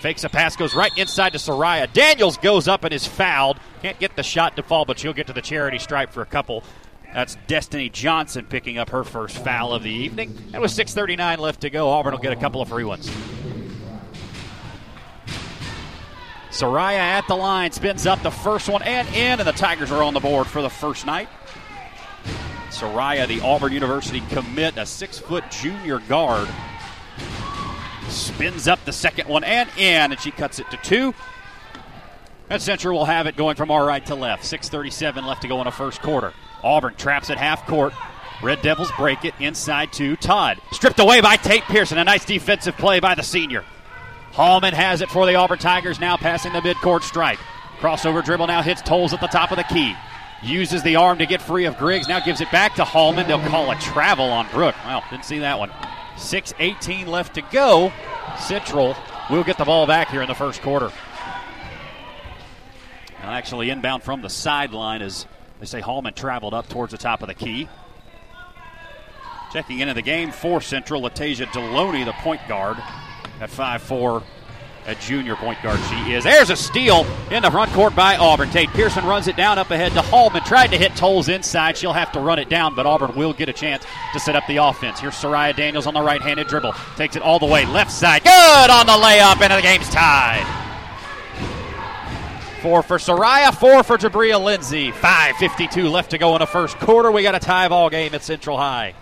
Fakes 0.00 0.24
a 0.24 0.30
pass, 0.30 0.56
goes 0.56 0.74
right 0.74 0.96
inside 0.96 1.34
to 1.34 1.38
Soraya. 1.38 1.92
Daniels 1.92 2.38
goes 2.38 2.68
up 2.68 2.84
and 2.84 2.94
is 2.94 3.06
fouled. 3.06 3.58
Can't 3.82 3.98
get 3.98 4.16
the 4.16 4.22
shot 4.22 4.56
to 4.56 4.62
fall, 4.62 4.86
but 4.86 4.98
she'll 4.98 5.12
get 5.12 5.26
to 5.26 5.34
the 5.34 5.42
charity 5.42 5.78
stripe 5.78 6.10
for 6.10 6.22
a 6.22 6.26
couple. 6.26 6.64
That's 7.12 7.36
Destiny 7.46 7.90
Johnson 7.90 8.46
picking 8.46 8.78
up 8.78 8.90
her 8.90 9.04
first 9.04 9.36
foul 9.38 9.74
of 9.74 9.82
the 9.82 9.90
evening. 9.90 10.36
And 10.54 10.62
with 10.62 10.70
6.39 10.70 11.38
left 11.38 11.60
to 11.62 11.70
go, 11.70 11.90
Auburn 11.90 12.12
will 12.12 12.20
get 12.20 12.32
a 12.32 12.36
couple 12.36 12.62
of 12.62 12.68
free 12.68 12.84
ones. 12.84 13.10
Soraya 16.50 16.98
at 16.98 17.28
the 17.28 17.36
line, 17.36 17.70
spins 17.72 18.06
up 18.06 18.22
the 18.22 18.30
first 18.30 18.68
one 18.68 18.82
and 18.82 19.06
in, 19.08 19.38
and 19.38 19.46
the 19.46 19.52
Tigers 19.52 19.92
are 19.92 20.02
on 20.02 20.14
the 20.14 20.20
board 20.20 20.46
for 20.46 20.62
the 20.62 20.70
first 20.70 21.04
night. 21.04 21.28
Soraya, 22.70 23.28
the 23.28 23.40
Auburn 23.40 23.72
University 23.72 24.20
commit, 24.30 24.76
a 24.78 24.86
six 24.86 25.18
foot 25.18 25.44
junior 25.50 25.98
guard. 26.00 26.48
Spins 28.10 28.68
up 28.68 28.84
the 28.84 28.92
second 28.92 29.28
one 29.28 29.44
and 29.44 29.68
in, 29.76 30.12
and 30.12 30.20
she 30.20 30.30
cuts 30.30 30.58
it 30.58 30.70
to 30.70 30.76
two. 30.78 31.14
And 32.48 32.60
Central 32.60 32.98
will 32.98 33.04
have 33.04 33.26
it 33.26 33.36
going 33.36 33.56
from 33.56 33.70
our 33.70 33.84
right 33.84 34.04
to 34.06 34.14
left. 34.14 34.42
6.37 34.42 35.24
left 35.24 35.42
to 35.42 35.48
go 35.48 35.58
in 35.60 35.66
the 35.66 35.70
first 35.70 36.02
quarter. 36.02 36.32
Auburn 36.62 36.94
traps 36.96 37.30
at 37.30 37.38
half 37.38 37.66
court. 37.66 37.92
Red 38.42 38.62
Devils 38.62 38.90
break 38.96 39.24
it 39.24 39.34
inside 39.38 39.92
to 39.94 40.16
Todd. 40.16 40.60
Stripped 40.72 40.98
away 40.98 41.20
by 41.20 41.36
Tate 41.36 41.62
Pearson. 41.64 41.98
A 41.98 42.04
nice 42.04 42.24
defensive 42.24 42.76
play 42.76 42.98
by 42.98 43.14
the 43.14 43.22
senior. 43.22 43.64
Hallman 44.32 44.74
has 44.74 45.00
it 45.00 45.10
for 45.10 45.26
the 45.26 45.34
Auburn 45.34 45.58
Tigers, 45.58 46.00
now 46.00 46.16
passing 46.16 46.52
the 46.52 46.60
midcourt 46.60 47.02
stripe. 47.02 47.38
Crossover 47.78 48.24
dribble 48.24 48.46
now 48.46 48.62
hits 48.62 48.82
Tolles 48.82 49.12
at 49.12 49.20
the 49.20 49.26
top 49.26 49.50
of 49.50 49.56
the 49.56 49.64
key. 49.64 49.94
Uses 50.42 50.82
the 50.82 50.96
arm 50.96 51.18
to 51.18 51.26
get 51.26 51.42
free 51.42 51.66
of 51.66 51.76
Griggs. 51.76 52.08
Now 52.08 52.20
gives 52.20 52.40
it 52.40 52.50
back 52.50 52.74
to 52.76 52.84
Hallman. 52.84 53.26
They'll 53.26 53.40
call 53.48 53.70
a 53.70 53.76
travel 53.76 54.26
on 54.26 54.48
Brooke. 54.48 54.76
Well, 54.84 55.04
didn't 55.10 55.24
see 55.24 55.40
that 55.40 55.58
one. 55.58 55.70
6.18 56.20 57.06
left 57.06 57.34
to 57.34 57.42
go. 57.42 57.92
Central 58.38 58.94
will 59.30 59.42
get 59.42 59.58
the 59.58 59.64
ball 59.64 59.86
back 59.86 60.10
here 60.10 60.22
in 60.22 60.28
the 60.28 60.34
first 60.34 60.62
quarter. 60.62 60.92
Actually 63.22 63.70
inbound 63.70 64.02
from 64.02 64.22
the 64.22 64.28
sideline 64.28 65.02
as 65.02 65.26
they 65.60 65.66
say 65.66 65.80
Hallman 65.80 66.14
traveled 66.14 66.52
up 66.52 66.68
towards 66.68 66.90
the 66.90 66.98
top 66.98 67.22
of 67.22 67.28
the 67.28 67.34
key. 67.34 67.68
Checking 69.52 69.80
into 69.80 69.94
the 69.94 70.02
game 70.02 70.30
for 70.30 70.60
Central, 70.60 71.02
Latasia 71.02 71.46
Deloney, 71.46 72.04
the 72.04 72.12
point 72.12 72.40
guard, 72.48 72.78
at 73.40 73.50
5'4", 73.50 74.22
a 74.86 74.94
junior 74.96 75.36
point 75.36 75.62
guard 75.62 75.78
she 75.88 76.12
is. 76.12 76.24
There's 76.24 76.50
a 76.50 76.56
steal 76.56 77.06
in 77.30 77.42
the 77.42 77.50
front 77.50 77.70
court 77.72 77.94
by 77.94 78.16
Auburn. 78.16 78.50
Tate 78.50 78.70
Pearson 78.70 79.04
runs 79.04 79.28
it 79.28 79.36
down 79.36 79.58
up 79.58 79.70
ahead 79.70 79.92
to 79.92 80.02
Hallman. 80.02 80.42
Tried 80.44 80.68
to 80.68 80.78
hit 80.78 80.94
Tolles 80.96 81.28
inside. 81.28 81.76
She'll 81.76 81.92
have 81.92 82.12
to 82.12 82.20
run 82.20 82.38
it 82.38 82.48
down, 82.48 82.74
but 82.74 82.86
Auburn 82.86 83.14
will 83.14 83.32
get 83.32 83.48
a 83.48 83.52
chance 83.52 83.84
to 84.12 84.20
set 84.20 84.36
up 84.36 84.46
the 84.46 84.56
offense. 84.56 85.00
Here's 85.00 85.14
Soraya 85.14 85.54
Daniels 85.54 85.86
on 85.86 85.94
the 85.94 86.02
right-handed 86.02 86.48
dribble. 86.48 86.74
Takes 86.96 87.16
it 87.16 87.22
all 87.22 87.38
the 87.38 87.46
way 87.46 87.66
left 87.66 87.92
side. 87.92 88.24
Good 88.24 88.70
on 88.70 88.86
the 88.86 88.92
layup, 88.92 89.40
and 89.40 89.52
the 89.52 89.62
game's 89.62 89.88
tied. 89.90 90.46
Four 92.62 92.82
for 92.82 92.98
Soraya, 92.98 93.54
four 93.54 93.82
for 93.82 93.96
Jabria 93.96 94.42
Lindsay. 94.42 94.92
5.52 94.92 95.90
left 95.90 96.10
to 96.10 96.18
go 96.18 96.34
in 96.34 96.40
the 96.40 96.46
first 96.46 96.76
quarter. 96.78 97.10
We 97.10 97.22
got 97.22 97.34
a 97.34 97.38
tie 97.38 97.68
ball 97.68 97.88
game 97.88 98.14
at 98.14 98.22
Central 98.22 98.58
High. 98.58 98.94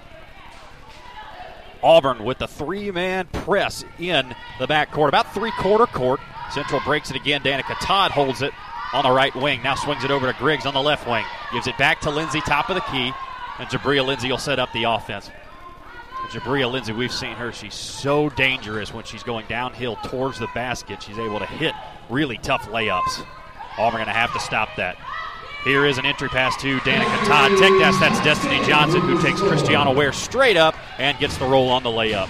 Auburn 1.82 2.24
with 2.24 2.38
the 2.38 2.48
three 2.48 2.90
man 2.90 3.26
press 3.26 3.84
in 3.98 4.34
the 4.58 4.66
backcourt, 4.66 5.08
about 5.08 5.32
three 5.34 5.52
quarter 5.52 5.86
court. 5.86 6.20
Central 6.50 6.80
breaks 6.80 7.10
it 7.10 7.16
again. 7.16 7.42
Danica 7.42 7.76
Todd 7.80 8.10
holds 8.10 8.42
it 8.42 8.52
on 8.92 9.04
the 9.04 9.10
right 9.10 9.34
wing. 9.34 9.62
Now 9.62 9.74
swings 9.74 10.04
it 10.04 10.10
over 10.10 10.30
to 10.32 10.38
Griggs 10.38 10.66
on 10.66 10.74
the 10.74 10.80
left 10.80 11.06
wing. 11.06 11.24
Gives 11.52 11.66
it 11.66 11.76
back 11.76 12.00
to 12.02 12.10
Lindsay, 12.10 12.40
top 12.40 12.68
of 12.70 12.74
the 12.74 12.80
key. 12.82 13.12
And 13.58 13.68
Jabria 13.68 14.06
Lindsay 14.06 14.30
will 14.30 14.38
set 14.38 14.58
up 14.58 14.72
the 14.72 14.84
offense. 14.84 15.30
Jabria 16.30 16.70
Lindsay, 16.70 16.92
we've 16.92 17.12
seen 17.12 17.34
her. 17.36 17.52
She's 17.52 17.74
so 17.74 18.28
dangerous 18.30 18.92
when 18.92 19.04
she's 19.04 19.22
going 19.22 19.46
downhill 19.46 19.96
towards 19.96 20.38
the 20.38 20.48
basket. 20.54 21.02
She's 21.02 21.18
able 21.18 21.38
to 21.38 21.46
hit 21.46 21.74
really 22.10 22.38
tough 22.38 22.62
layups. 22.68 23.24
Auburn 23.78 23.98
going 23.98 24.06
to 24.06 24.12
have 24.12 24.32
to 24.32 24.40
stop 24.40 24.68
that. 24.76 24.96
Here 25.64 25.86
is 25.86 25.98
an 25.98 26.06
entry 26.06 26.28
pass 26.28 26.56
to 26.62 26.78
Danica 26.78 27.26
Todd. 27.26 27.50
Take 27.58 27.78
that. 27.80 27.96
That's 28.00 28.22
Destiny 28.24 28.64
Johnson 28.64 29.00
who 29.00 29.20
takes 29.20 29.40
Christiana 29.40 29.92
Ware 29.92 30.12
straight 30.12 30.56
up 30.56 30.76
and 30.98 31.18
gets 31.18 31.36
the 31.36 31.46
roll 31.46 31.68
on 31.68 31.82
the 31.82 31.90
layup. 31.90 32.28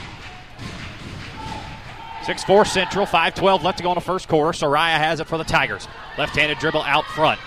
6 2.25 2.45
4 2.45 2.65
Central, 2.65 3.07
5 3.07 3.35
12 3.35 3.63
left 3.63 3.79
to 3.79 3.85
go 3.85 3.91
in 3.91 3.95
the 3.95 4.01
first 4.01 4.29
quarter. 4.29 4.53
Soraya 4.53 4.99
has 4.99 5.21
it 5.21 5.27
for 5.27 5.39
the 5.39 5.45
Tigers. 5.45 5.89
Left 6.17 6.37
handed 6.37 6.59
dribble 6.59 6.83
out 6.83 7.05
front. 7.07 7.39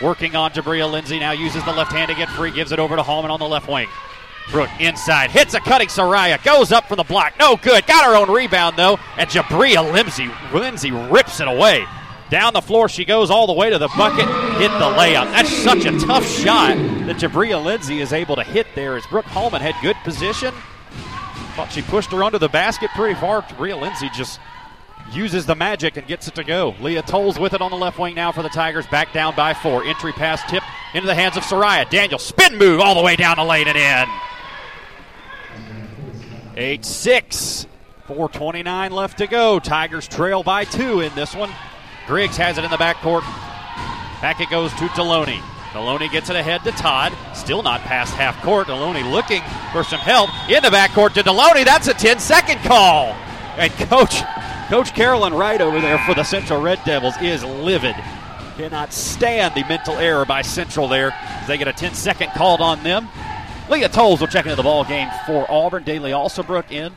Working 0.00 0.36
on 0.36 0.52
Jabria 0.52 0.90
Lindsay 0.90 1.18
now 1.18 1.32
uses 1.32 1.64
the 1.64 1.72
left 1.72 1.92
hand 1.92 2.08
to 2.10 2.16
get 2.16 2.28
free, 2.30 2.52
gives 2.52 2.70
it 2.70 2.78
over 2.78 2.94
to 2.94 3.02
Hallman 3.02 3.30
on 3.30 3.40
the 3.40 3.48
left 3.48 3.68
wing. 3.68 3.88
Brooke 4.50 4.70
inside, 4.80 5.30
hits 5.30 5.54
a 5.54 5.60
cutting 5.60 5.88
Soraya, 5.88 6.42
goes 6.42 6.72
up 6.72 6.88
for 6.88 6.96
the 6.96 7.02
block. 7.02 7.34
No 7.38 7.56
good. 7.56 7.86
Got 7.86 8.06
her 8.06 8.16
own 8.16 8.30
rebound 8.30 8.76
though, 8.76 8.98
and 9.16 9.28
Jabria 9.28 9.92
Lindsay, 9.92 10.30
Lindsay 10.54 10.90
rips 10.90 11.40
it 11.40 11.48
away. 11.48 11.84
Down 12.30 12.52
the 12.52 12.60
floor 12.60 12.88
she 12.88 13.04
goes 13.04 13.30
all 13.30 13.46
the 13.46 13.52
way 13.52 13.70
to 13.70 13.78
the 13.78 13.88
bucket, 13.96 14.26
hit 14.58 14.70
the 14.72 14.90
layup. 14.96 15.30
That's 15.30 15.50
such 15.50 15.84
a 15.84 15.96
tough 16.00 16.26
shot 16.26 16.76
that 17.06 17.16
Jabria 17.16 17.62
Lindsay 17.64 18.00
is 18.00 18.12
able 18.12 18.34
to 18.36 18.42
hit 18.42 18.66
there 18.74 18.96
as 18.96 19.06
Brooke 19.06 19.26
Hallman 19.26 19.60
had 19.60 19.74
good 19.82 19.96
position. 20.02 20.52
Thought 21.54 21.70
she 21.70 21.82
pushed 21.82 22.10
her 22.10 22.24
under 22.24 22.38
the 22.38 22.48
basket 22.48 22.90
pretty 22.90 23.18
far. 23.18 23.42
Jabria 23.42 23.80
Lindsay 23.80 24.10
just 24.12 24.40
uses 25.12 25.46
the 25.46 25.54
magic 25.54 25.96
and 25.96 26.06
gets 26.06 26.26
it 26.26 26.34
to 26.34 26.44
go. 26.44 26.74
Leah 26.80 27.02
Tolles 27.02 27.38
with 27.38 27.54
it 27.54 27.62
on 27.62 27.70
the 27.70 27.76
left 27.76 27.98
wing 27.98 28.16
now 28.16 28.32
for 28.32 28.42
the 28.42 28.48
Tigers. 28.48 28.86
Back 28.88 29.12
down 29.12 29.36
by 29.36 29.54
four. 29.54 29.84
Entry 29.84 30.12
pass 30.12 30.42
tip 30.50 30.64
into 30.92 31.06
the 31.06 31.14
hands 31.14 31.36
of 31.36 31.44
Soraya. 31.44 31.88
Daniel 31.88 32.18
spin 32.18 32.58
move 32.58 32.80
all 32.80 32.96
the 32.96 33.02
way 33.02 33.14
down 33.14 33.36
the 33.36 33.44
lane 33.44 33.68
and 33.68 33.78
in. 33.78 34.08
8 36.56 36.84
6. 36.84 37.66
4.29 38.08 38.90
left 38.90 39.18
to 39.18 39.26
go. 39.26 39.60
Tigers 39.60 40.08
trail 40.08 40.42
by 40.42 40.64
two 40.64 41.00
in 41.00 41.14
this 41.14 41.34
one. 41.34 41.50
Griggs 42.06 42.36
has 42.38 42.58
it 42.58 42.64
in 42.64 42.70
the 42.70 42.76
backcourt. 42.76 43.22
Back 44.20 44.40
it 44.40 44.50
goes 44.50 44.72
to 44.72 44.88
Deloney. 44.88 45.40
Deloney 45.72 46.10
gets 46.10 46.30
it 46.30 46.36
ahead 46.36 46.64
to 46.64 46.72
Todd. 46.72 47.12
Still 47.34 47.62
not 47.62 47.80
past 47.82 48.14
half 48.14 48.40
court. 48.42 48.66
Deloney 48.66 49.08
looking 49.10 49.42
for 49.72 49.84
some 49.84 50.00
help 50.00 50.30
in 50.48 50.62
the 50.62 50.70
backcourt 50.70 51.14
to 51.14 51.22
Deloney. 51.22 51.64
That's 51.64 51.88
a 51.88 51.94
10 51.94 52.18
second 52.18 52.58
call. 52.60 53.14
And 53.56 53.72
Coach 53.72 54.22
Coach 54.68 54.94
Carolyn 54.94 55.34
Wright 55.34 55.60
over 55.60 55.80
there 55.80 55.98
for 55.98 56.14
the 56.14 56.24
Central 56.24 56.60
Red 56.60 56.80
Devils 56.84 57.14
is 57.20 57.44
livid. 57.44 57.96
Cannot 58.56 58.92
stand 58.92 59.54
the 59.54 59.64
mental 59.68 59.94
error 59.94 60.24
by 60.24 60.42
Central 60.42 60.88
there 60.88 61.14
they 61.48 61.56
get 61.56 61.66
a 61.66 61.72
10 61.72 61.94
second 61.94 62.30
called 62.32 62.60
on 62.60 62.82
them. 62.82 63.08
Leah 63.70 63.88
Tolles 63.88 64.20
will 64.20 64.28
check 64.28 64.44
into 64.44 64.56
the 64.56 64.62
ball 64.62 64.84
game 64.84 65.08
for 65.26 65.50
Auburn. 65.50 65.82
Daly 65.82 66.10
Alsobrook 66.10 66.70
in. 66.70 66.92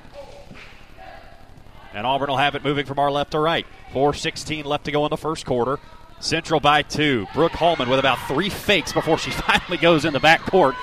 And 1.94 2.06
Auburn 2.06 2.30
will 2.30 2.38
have 2.38 2.56
it 2.56 2.64
moving 2.64 2.86
from 2.86 3.00
our 3.00 3.10
left 3.10 3.32
to 3.32 3.40
right. 3.40 3.66
4.16 3.94 4.66
left 4.66 4.86
to 4.86 4.92
go 4.92 5.06
in 5.06 5.10
the 5.10 5.18
first 5.18 5.46
quarter. 5.46 5.80
Central 6.22 6.60
by 6.60 6.84
two. 6.84 7.28
Brooke 7.34 7.52
Hallman 7.52 7.90
with 7.90 8.00
about 8.00 8.20
three 8.28 8.50
fakes 8.50 8.94
before 8.94 9.18
she 9.18 9.32
finally 9.48 9.78
goes 9.78 10.06
in 10.06 10.14
the 10.14 10.20
back 10.20 10.42
court 10.42 10.76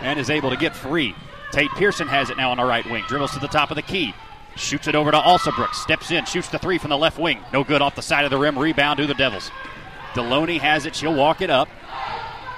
and 0.00 0.18
is 0.18 0.30
able 0.30 0.50
to 0.50 0.56
get 0.56 0.74
free. 0.74 1.14
Tate 1.52 1.70
Pearson 1.72 2.08
has 2.08 2.30
it 2.30 2.36
now 2.36 2.50
on 2.50 2.56
the 2.56 2.64
right 2.64 2.84
wing. 2.90 3.04
Dribbles 3.06 3.32
to 3.32 3.38
the 3.38 3.46
top 3.46 3.70
of 3.70 3.76
the 3.76 3.82
key. 3.82 4.14
Shoots 4.56 4.88
it 4.88 4.94
over 4.94 5.10
to 5.10 5.18
Alsobrook. 5.18 5.74
Steps 5.74 6.10
in. 6.10 6.24
Shoots 6.24 6.48
the 6.48 6.58
three 6.58 6.78
from 6.78 6.90
the 6.90 6.98
left 6.98 7.18
wing. 7.18 7.40
No 7.52 7.62
good 7.62 7.82
off 7.82 7.94
the 7.94 8.02
side 8.02 8.24
of 8.24 8.30
the 8.30 8.38
rim. 8.38 8.58
Rebound 8.58 8.96
to 8.98 9.06
the 9.06 9.14
Devils. 9.14 9.50
Deloney 10.14 10.58
has 10.58 10.86
it. 10.86 10.96
She'll 10.96 11.14
walk 11.14 11.42
it 11.42 11.50
up. 11.50 11.68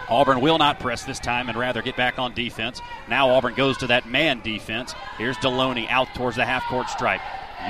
Auburn 0.08 0.40
will 0.40 0.58
not 0.58 0.80
press 0.80 1.04
this 1.04 1.18
time 1.18 1.48
and 1.48 1.58
rather 1.58 1.82
get 1.82 1.96
back 1.96 2.18
on 2.18 2.34
defense. 2.34 2.80
Now 3.08 3.30
Auburn 3.30 3.54
goes 3.54 3.76
to 3.78 3.88
that 3.88 4.08
man 4.08 4.40
defense. 4.40 4.94
Here's 5.18 5.36
Deloney 5.38 5.88
out 5.90 6.14
towards 6.14 6.36
the 6.36 6.46
half 6.46 6.64
court 6.64 6.88
stripe. 6.88 7.20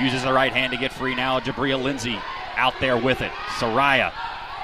Uses 0.01 0.23
the 0.23 0.33
right 0.33 0.53
hand 0.53 0.73
to 0.73 0.79
get 0.79 0.93
free 0.93 1.15
now. 1.15 1.41
Jabria 1.41 1.83
Lindsay 1.83 2.19
out 2.57 2.75
there 2.81 2.99
with 2.99 3.23
it. 3.23 3.33
Soraya 3.59 4.13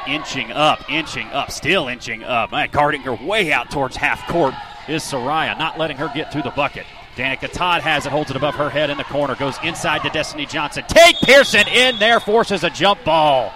inching 0.09 0.53
up, 0.53 0.91
inching 0.91 1.27
up, 1.29 1.51
still 1.51 1.89
inching 1.89 2.25
up. 2.25 2.53
Man, 2.53 2.69
guarding 2.71 3.03
her 3.03 3.15
way 3.15 3.53
out 3.53 3.71
towards 3.71 3.97
half 3.97 4.27
court 4.29 4.55
is 4.89 5.03
Soraya, 5.03 5.59
not 5.59 5.79
letting 5.79 5.97
her 5.97 6.11
get 6.15 6.31
to 6.33 6.43
the 6.43 6.51
bucket. 6.51 6.87
Danica 7.17 7.51
Todd 7.51 7.83
has 7.83 8.07
it, 8.07 8.13
holds 8.13 8.31
it 8.31 8.37
above 8.37 8.57
her 8.57 8.69
head 8.69 8.91
in 8.91 8.99
the 8.99 9.05
corner, 9.05 9.37
goes 9.37 9.57
inside 9.63 10.03
to 10.03 10.11
Destiny 10.11 10.47
Johnson. 10.47 10.85
Tate 10.89 11.17
Pearson 11.23 11.67
in 11.69 11.99
there, 11.99 12.19
forces 12.19 12.65
a 12.65 12.71
jump 12.71 13.05
ball. 13.05 13.53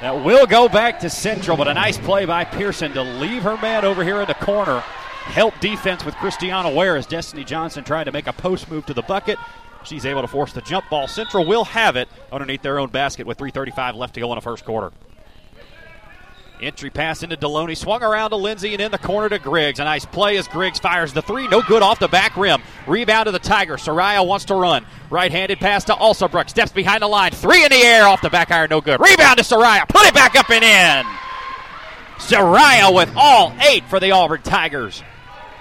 That 0.00 0.24
will 0.24 0.46
go 0.46 0.68
back 0.68 1.00
to 1.00 1.10
Central, 1.10 1.56
but 1.56 1.68
a 1.68 1.74
nice 1.74 1.98
play 1.98 2.24
by 2.24 2.44
Pearson 2.44 2.92
to 2.92 3.02
leave 3.02 3.42
her 3.42 3.56
man 3.58 3.84
over 3.84 4.02
here 4.04 4.20
in 4.20 4.26
the 4.26 4.34
corner. 4.34 4.80
Help 4.80 5.58
defense 5.60 6.04
with 6.04 6.14
Christiana 6.16 6.70
Ware 6.70 6.96
as 6.96 7.06
Destiny 7.06 7.44
Johnson 7.44 7.82
tried 7.84 8.04
to 8.04 8.12
make 8.12 8.26
a 8.26 8.32
post 8.32 8.70
move 8.70 8.86
to 8.86 8.94
the 8.94 9.02
bucket. 9.02 9.38
She's 9.84 10.06
able 10.06 10.22
to 10.22 10.28
force 10.28 10.52
the 10.52 10.60
jump 10.62 10.88
ball. 10.90 11.08
Central 11.08 11.46
will 11.46 11.64
have 11.64 11.96
it 11.96 12.08
underneath 12.32 12.62
their 12.62 12.78
own 12.78 12.88
basket 12.88 13.26
with 13.26 13.38
3.35 13.38 13.94
left 13.94 14.14
to 14.14 14.20
go 14.20 14.32
in 14.32 14.36
the 14.36 14.42
first 14.42 14.64
quarter. 14.64 14.92
Entry 16.60 16.88
pass 16.88 17.22
into 17.22 17.36
Deloney, 17.36 17.76
swung 17.76 18.02
around 18.02 18.30
to 18.30 18.36
Lindsay 18.36 18.72
and 18.72 18.80
in 18.80 18.90
the 18.90 18.98
corner 18.98 19.28
to 19.28 19.38
Griggs. 19.38 19.78
A 19.78 19.84
nice 19.84 20.06
play 20.06 20.38
as 20.38 20.48
Griggs 20.48 20.78
fires 20.78 21.12
the 21.12 21.20
three, 21.20 21.46
no 21.48 21.60
good 21.60 21.82
off 21.82 21.98
the 21.98 22.08
back 22.08 22.36
rim. 22.36 22.62
Rebound 22.86 23.26
to 23.26 23.32
the 23.32 23.38
Tiger. 23.38 23.76
Soraya 23.76 24.26
wants 24.26 24.46
to 24.46 24.54
run. 24.54 24.86
Right 25.10 25.30
handed 25.30 25.58
pass 25.58 25.84
to 25.84 25.92
Alsobrook, 25.92 26.48
steps 26.48 26.72
behind 26.72 27.02
the 27.02 27.08
line. 27.08 27.32
Three 27.32 27.62
in 27.62 27.70
the 27.70 27.76
air 27.76 28.06
off 28.06 28.22
the 28.22 28.30
back 28.30 28.50
iron, 28.50 28.70
no 28.70 28.80
good. 28.80 29.00
Rebound 29.00 29.36
to 29.38 29.44
Soraya, 29.44 29.86
put 29.86 30.06
it 30.06 30.14
back 30.14 30.34
up 30.34 30.48
and 30.48 30.64
in. 30.64 31.12
Soraya 32.18 32.94
with 32.94 33.12
all 33.16 33.52
eight 33.68 33.84
for 33.84 34.00
the 34.00 34.12
Auburn 34.12 34.40
Tigers. 34.42 35.02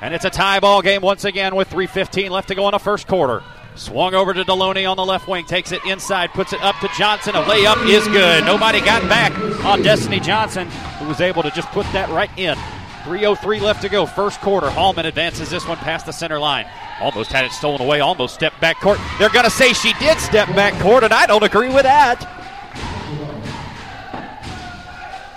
And 0.02 0.14
it's 0.14 0.26
a 0.26 0.30
tie 0.30 0.60
ball 0.60 0.82
game 0.82 1.02
once 1.02 1.26
again 1.26 1.56
with 1.56 1.70
3.15 1.70 2.30
left 2.30 2.48
to 2.50 2.56
go 2.56 2.68
in 2.68 2.72
the 2.72 2.80
first 2.80 3.08
quarter. 3.08 3.44
Swung 3.76 4.14
over 4.16 4.34
to 4.34 4.46
Deloney 4.46 4.90
on 4.90 4.96
the 4.96 5.06
left 5.06 5.28
wing, 5.28 5.46
takes 5.46 5.74
it 5.74 5.84
inside, 5.86 6.32
puts 6.32 6.54
it 6.54 6.62
up 6.62 6.80
to 6.80 6.88
Johnson. 6.98 7.36
A 7.36 7.44
layup 7.44 7.86
is 7.90 8.08
good. 8.08 8.46
Nobody 8.46 8.80
got 8.80 9.02
back 9.10 9.38
on 9.66 9.82
Destiny 9.82 10.22
Johnson, 10.22 10.68
who 11.00 11.08
was 11.08 11.20
able 11.20 11.44
to 11.44 11.52
just 11.52 11.68
put 11.70 11.86
that 11.92 12.08
right 12.10 12.30
in. 12.38 12.56
3.03 13.04 13.62
left 13.62 13.82
to 13.82 13.90
go, 13.90 14.06
first 14.06 14.40
quarter. 14.40 14.70
Hallman 14.70 15.06
advances 15.06 15.50
this 15.50 15.68
one 15.68 15.78
past 15.78 16.06
the 16.06 16.14
center 16.14 16.40
line. 16.40 16.66
Almost 17.02 17.34
had 17.34 17.44
it 17.44 17.52
stolen 17.52 17.82
away, 17.82 18.00
almost 18.00 18.34
stepped 18.34 18.62
back 18.62 18.80
court. 18.80 18.98
They're 19.20 19.30
going 19.30 19.44
to 19.44 19.52
say 19.52 19.74
she 19.74 19.92
did 20.00 20.18
step 20.20 20.48
back 20.56 20.82
court, 20.82 21.04
and 21.04 21.14
I 21.14 21.26
don't 21.26 21.44
agree 21.44 21.70
with 21.70 21.84
that. 21.84 22.32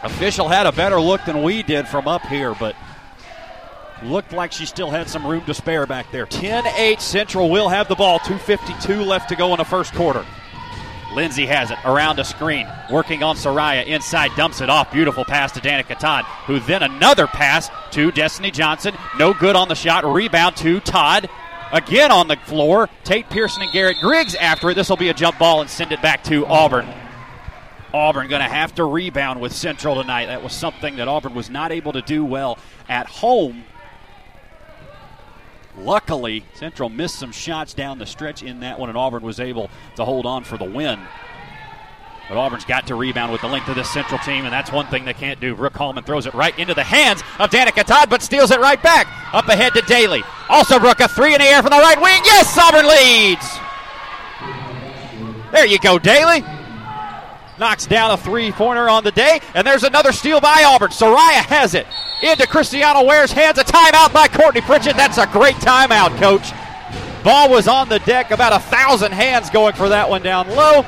Official 0.04 0.48
had 0.48 0.66
a 0.66 0.72
better 0.72 1.00
look 1.00 1.24
than 1.24 1.42
we 1.42 1.64
did 1.64 1.88
from 1.88 2.06
up 2.06 2.22
here, 2.22 2.54
but 2.54 2.76
Looked 4.02 4.32
like 4.32 4.52
she 4.52 4.64
still 4.64 4.90
had 4.90 5.08
some 5.08 5.26
room 5.26 5.44
to 5.46 5.54
spare 5.54 5.86
back 5.86 6.10
there. 6.12 6.26
10 6.26 6.66
8 6.66 7.00
Central 7.00 7.50
will 7.50 7.68
have 7.68 7.88
the 7.88 7.96
ball. 7.96 8.20
2.52 8.20 9.04
left 9.04 9.28
to 9.28 9.36
go 9.36 9.52
in 9.52 9.58
the 9.58 9.64
first 9.64 9.92
quarter. 9.94 10.24
Lindsay 11.14 11.46
has 11.46 11.70
it 11.70 11.78
around 11.84 12.18
a 12.18 12.24
screen, 12.24 12.68
working 12.90 13.22
on 13.22 13.34
Soraya 13.34 13.84
inside, 13.86 14.30
dumps 14.36 14.60
it 14.60 14.68
off. 14.68 14.92
Beautiful 14.92 15.24
pass 15.24 15.50
to 15.52 15.60
Danica 15.60 15.98
Todd, 15.98 16.24
who 16.46 16.60
then 16.60 16.82
another 16.82 17.26
pass 17.26 17.70
to 17.92 18.12
Destiny 18.12 18.50
Johnson. 18.50 18.94
No 19.18 19.32
good 19.32 19.56
on 19.56 19.68
the 19.68 19.74
shot. 19.74 20.04
Rebound 20.04 20.56
to 20.58 20.80
Todd. 20.80 21.28
Again 21.72 22.12
on 22.12 22.28
the 22.28 22.36
floor. 22.36 22.88
Tate 23.04 23.28
Pearson 23.30 23.62
and 23.62 23.72
Garrett 23.72 23.96
Griggs 24.00 24.34
after 24.34 24.70
it. 24.70 24.74
This 24.74 24.88
will 24.88 24.96
be 24.96 25.08
a 25.08 25.14
jump 25.14 25.38
ball 25.38 25.60
and 25.60 25.68
send 25.68 25.92
it 25.92 26.00
back 26.00 26.22
to 26.24 26.46
Auburn. 26.46 26.86
Auburn 27.92 28.28
going 28.28 28.42
to 28.42 28.48
have 28.48 28.74
to 28.74 28.84
rebound 28.84 29.40
with 29.40 29.52
Central 29.52 29.94
tonight. 29.94 30.26
That 30.26 30.42
was 30.42 30.52
something 30.52 30.96
that 30.96 31.08
Auburn 31.08 31.34
was 31.34 31.48
not 31.50 31.72
able 31.72 31.92
to 31.92 32.02
do 32.02 32.24
well 32.24 32.58
at 32.88 33.06
home. 33.06 33.64
Luckily, 35.78 36.44
Central 36.54 36.88
missed 36.88 37.16
some 37.16 37.32
shots 37.32 37.72
down 37.74 37.98
the 37.98 38.06
stretch 38.06 38.42
in 38.42 38.60
that 38.60 38.78
one, 38.78 38.88
and 38.88 38.98
Auburn 38.98 39.22
was 39.22 39.40
able 39.40 39.70
to 39.96 40.04
hold 40.04 40.26
on 40.26 40.44
for 40.44 40.56
the 40.58 40.64
win. 40.64 40.98
But 42.28 42.36
Auburn's 42.36 42.66
got 42.66 42.86
to 42.88 42.94
rebound 42.94 43.32
with 43.32 43.40
the 43.40 43.46
length 43.46 43.68
of 43.68 43.76
this 43.76 43.88
Central 43.88 44.18
team, 44.18 44.44
and 44.44 44.52
that's 44.52 44.70
one 44.70 44.86
thing 44.88 45.06
they 45.06 45.14
can't 45.14 45.40
do. 45.40 45.54
Brooke 45.54 45.76
Hallman 45.76 46.04
throws 46.04 46.26
it 46.26 46.34
right 46.34 46.56
into 46.58 46.74
the 46.74 46.84
hands 46.84 47.22
of 47.38 47.50
Danica 47.50 47.84
Todd, 47.84 48.10
but 48.10 48.20
steals 48.20 48.50
it 48.50 48.60
right 48.60 48.82
back. 48.82 49.06
Up 49.32 49.48
ahead 49.48 49.72
to 49.74 49.80
Daly. 49.82 50.20
Alsobrook, 50.48 51.00
a 51.00 51.08
three 51.08 51.34
in 51.34 51.40
the 51.40 51.46
air 51.46 51.62
from 51.62 51.70
the 51.70 51.78
right 51.78 52.00
wing. 52.00 52.20
Yes, 52.24 52.58
Auburn 52.58 52.86
leads. 52.86 53.58
There 55.52 55.64
you 55.64 55.78
go, 55.78 55.98
Daly. 55.98 56.44
Knocks 57.58 57.86
down 57.86 58.12
a 58.12 58.16
three 58.16 58.52
pointer 58.52 58.88
on 58.88 59.02
the 59.02 59.10
day, 59.10 59.40
and 59.54 59.66
there's 59.66 59.82
another 59.82 60.12
steal 60.12 60.40
by 60.40 60.62
Auburn. 60.64 60.90
Soraya 60.90 61.44
has 61.44 61.74
it 61.74 61.86
into 62.22 62.46
Christiana 62.46 63.02
Ware's 63.02 63.32
hands. 63.32 63.58
A 63.58 63.64
timeout 63.64 64.12
by 64.12 64.28
Courtney 64.28 64.60
Pritchett. 64.60 64.96
That's 64.96 65.18
a 65.18 65.26
great 65.26 65.56
timeout, 65.56 66.16
coach. 66.18 66.52
Ball 67.24 67.50
was 67.50 67.66
on 67.66 67.88
the 67.88 67.98
deck, 68.00 68.30
about 68.30 68.52
a 68.52 68.60
thousand 68.60 69.12
hands 69.12 69.50
going 69.50 69.74
for 69.74 69.88
that 69.88 70.08
one 70.08 70.22
down 70.22 70.48
low. 70.50 70.84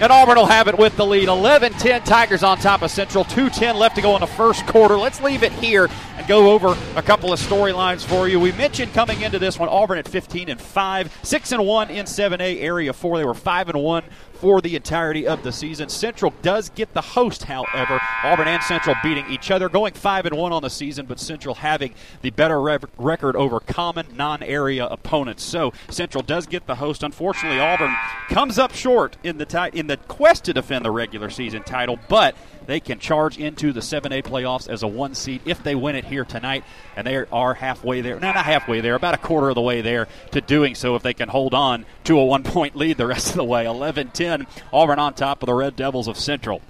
And 0.00 0.12
Auburn 0.12 0.36
will 0.36 0.46
have 0.46 0.68
it 0.68 0.78
with 0.78 0.96
the 0.96 1.06
lead. 1.06 1.28
11 1.28 1.72
10 1.74 2.02
Tigers 2.02 2.42
on 2.42 2.58
top 2.58 2.82
of 2.82 2.90
Central. 2.90 3.24
2.10 3.24 3.76
left 3.76 3.96
to 3.96 4.02
go 4.02 4.14
in 4.14 4.20
the 4.20 4.26
first 4.26 4.66
quarter. 4.66 4.96
Let's 4.96 5.20
leave 5.20 5.42
it 5.42 5.52
here 5.52 5.88
and 6.16 6.26
go 6.26 6.52
over 6.52 6.76
a 6.96 7.02
couple 7.02 7.32
of 7.32 7.40
storylines 7.40 8.04
for 8.04 8.28
you. 8.28 8.38
We 8.38 8.52
mentioned 8.52 8.92
coming 8.92 9.22
into 9.22 9.38
this 9.38 9.58
one 9.58 9.68
Auburn 9.68 9.98
at 9.98 10.08
15 10.08 10.48
and 10.48 10.60
5, 10.60 11.18
6 11.22 11.52
and 11.52 11.66
1 11.66 11.90
in 11.90 12.06
7A 12.06 12.60
Area 12.60 12.92
4. 12.92 13.18
They 13.18 13.24
were 13.24 13.34
5 13.34 13.68
and 13.68 13.82
1 13.82 14.04
for 14.36 14.60
the 14.60 14.76
entirety 14.76 15.26
of 15.26 15.42
the 15.42 15.52
season. 15.52 15.88
Central 15.88 16.32
does 16.42 16.68
get 16.70 16.92
the 16.94 17.00
host, 17.00 17.44
however. 17.44 18.00
Auburn 18.22 18.48
and 18.48 18.62
Central 18.62 18.96
beating 19.02 19.24
each 19.30 19.50
other, 19.50 19.68
going 19.68 19.94
5 19.94 20.26
and 20.26 20.36
1 20.36 20.52
on 20.52 20.62
the 20.62 20.70
season, 20.70 21.06
but 21.06 21.18
Central 21.20 21.54
having 21.54 21.94
the 22.22 22.30
better 22.30 22.60
record 22.60 23.36
over 23.36 23.60
common 23.60 24.06
non 24.14 24.42
area 24.42 24.86
opponents. 24.86 25.42
So 25.42 25.72
Central 25.88 26.22
does 26.22 26.46
get 26.46 26.66
the 26.66 26.76
host. 26.76 27.02
Unfortunately, 27.02 27.60
Auburn 27.60 27.94
comes 28.28 28.58
up 28.58 28.74
short 28.74 29.16
in 29.22 29.38
the, 29.38 29.46
ti- 29.46 29.78
in 29.78 29.86
the 29.86 29.96
quest 29.96 30.44
to 30.44 30.52
defend 30.52 30.84
the 30.84 30.90
regular 30.90 31.30
season 31.30 31.62
title, 31.62 31.98
but 32.08 32.34
they 32.66 32.80
can 32.80 32.98
charge 32.98 33.38
into 33.38 33.72
the 33.72 33.80
7A 33.80 34.22
playoffs 34.22 34.68
as 34.68 34.82
a 34.82 34.86
one 34.88 35.14
seed 35.14 35.42
if 35.44 35.62
they 35.62 35.74
win 35.74 35.96
it 35.96 36.04
here 36.04 36.24
tonight. 36.24 36.64
And 36.96 37.06
they 37.06 37.16
are 37.16 37.54
halfway 37.54 38.00
there. 38.00 38.18
No, 38.18 38.32
not 38.32 38.44
halfway 38.44 38.80
there, 38.80 38.94
about 38.94 39.14
a 39.14 39.18
quarter 39.18 39.48
of 39.50 39.54
the 39.54 39.60
way 39.60 39.80
there 39.80 40.08
to 40.30 40.40
doing 40.40 40.74
so 40.74 40.94
if 40.94 41.02
they 41.02 41.14
can 41.14 41.28
hold 41.28 41.54
on 41.54 41.84
to 42.04 42.18
a 42.18 42.24
one 42.24 42.42
point 42.42 42.76
lead 42.76 42.96
the 42.96 43.06
rest 43.06 43.30
of 43.30 43.36
the 43.36 43.44
way. 43.44 43.66
11 43.66 44.10
10, 44.14 44.23
Auburn 44.72 44.98
on 44.98 45.14
top 45.14 45.42
of 45.42 45.46
the 45.46 45.54
Red 45.54 45.76
Devils 45.76 46.08
of 46.08 46.18
Central. 46.18 46.62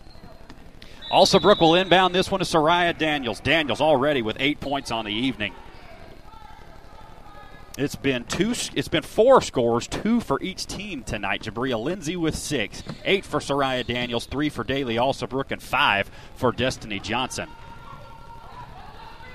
Alsobrook 1.10 1.60
will 1.60 1.74
inbound 1.74 2.14
this 2.14 2.30
one 2.30 2.40
to 2.40 2.44
Soraya 2.44 2.96
Daniels. 2.96 3.40
Daniels 3.40 3.80
already 3.80 4.22
with 4.22 4.36
eight 4.40 4.60
points 4.60 4.90
on 4.90 5.04
the 5.04 5.12
evening. 5.12 5.54
It's 7.76 7.96
been 7.96 8.24
two. 8.24 8.54
It's 8.74 8.88
been 8.88 9.02
four 9.02 9.40
scores, 9.40 9.88
two 9.88 10.20
for 10.20 10.40
each 10.40 10.66
team 10.66 11.02
tonight. 11.02 11.42
Jabria 11.42 11.82
Lindsay 11.82 12.16
with 12.16 12.36
six, 12.36 12.84
eight 13.04 13.24
for 13.24 13.40
Soraya 13.40 13.84
Daniels, 13.84 14.26
three 14.26 14.48
for 14.48 14.62
Daly 14.62 14.94
Alsobrook, 14.94 15.50
and 15.50 15.60
five 15.60 16.08
for 16.36 16.52
Destiny 16.52 17.00
Johnson. 17.00 17.48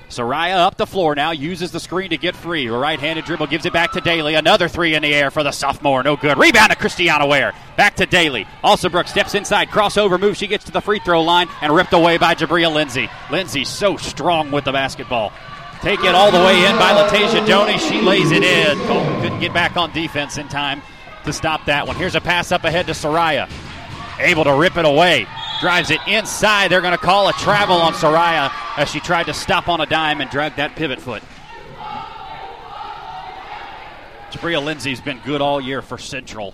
Soraya 0.09 0.57
up 0.57 0.75
the 0.75 0.87
floor 0.87 1.13
now, 1.13 1.31
uses 1.31 1.71
the 1.71 1.79
screen 1.79 2.09
to 2.09 2.17
get 2.17 2.35
free. 2.35 2.65
A 2.67 2.73
right-handed 2.73 3.25
dribble 3.25 3.47
gives 3.47 3.65
it 3.65 3.73
back 3.73 3.91
to 3.91 4.01
Daly. 4.01 4.33
Another 4.33 4.67
three 4.67 4.95
in 4.95 5.03
the 5.03 5.13
air 5.13 5.29
for 5.29 5.43
the 5.43 5.51
sophomore, 5.51 6.01
no 6.01 6.15
good. 6.15 6.37
Rebound 6.37 6.71
to 6.71 6.75
Christiana 6.75 7.27
Ware. 7.27 7.53
Back 7.77 7.95
to 7.97 8.07
Daly. 8.07 8.45
Alsobrook 8.63 9.07
steps 9.07 9.35
inside, 9.35 9.69
crossover 9.69 10.19
move. 10.19 10.35
She 10.35 10.47
gets 10.47 10.65
to 10.65 10.71
the 10.71 10.81
free 10.81 10.99
throw 10.99 11.21
line 11.21 11.47
and 11.61 11.73
ripped 11.73 11.93
away 11.93 12.17
by 12.17 12.33
Jabria 12.33 12.73
Lindsay. 12.73 13.07
Lindsay 13.29 13.63
so 13.63 13.97
strong 13.97 14.51
with 14.51 14.65
the 14.65 14.71
basketball. 14.71 15.31
Take 15.81 16.03
it 16.03 16.15
all 16.15 16.31
the 16.31 16.39
way 16.39 16.65
in 16.65 16.75
by 16.77 16.91
Latasia 16.91 17.45
Deloney. 17.45 17.79
She 17.79 18.01
lays 18.01 18.31
it 18.31 18.43
in. 18.43 18.77
Colton 18.87 19.21
couldn't 19.21 19.39
get 19.39 19.53
back 19.53 19.77
on 19.77 19.93
defense 19.93 20.37
in 20.37 20.47
time 20.49 20.81
to 21.23 21.31
stop 21.31 21.65
that 21.65 21.87
one. 21.87 21.95
Here's 21.95 22.15
a 22.15 22.21
pass 22.21 22.51
up 22.51 22.63
ahead 22.63 22.87
to 22.87 22.93
Soraya. 22.93 23.49
Able 24.19 24.43
to 24.43 24.53
rip 24.55 24.75
it 24.75 24.85
away. 24.85 25.27
Drives 25.59 25.91
it 25.91 25.99
inside. 26.07 26.69
They're 26.69 26.81
going 26.81 26.93
to 26.93 26.97
call 26.97 27.27
a 27.27 27.33
travel 27.33 27.77
on 27.77 27.93
Soraya 27.93 28.51
as 28.77 28.89
she 28.89 28.99
tried 28.99 29.25
to 29.25 29.33
stop 29.33 29.67
on 29.67 29.81
a 29.81 29.85
dime 29.85 30.21
and 30.21 30.29
drag 30.29 30.55
that 30.55 30.75
pivot 30.75 31.01
foot. 31.01 31.21
Jabria 34.31 34.63
Lindsay's 34.63 35.01
been 35.01 35.19
good 35.25 35.41
all 35.41 35.59
year 35.59 35.81
for 35.81 35.97
Central. 35.97 36.53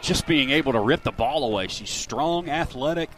Just 0.00 0.26
being 0.26 0.50
able 0.50 0.72
to 0.72 0.80
rip 0.80 1.02
the 1.02 1.10
ball 1.10 1.44
away. 1.44 1.66
She's 1.66 1.90
strong, 1.90 2.48
athletic. 2.48 3.10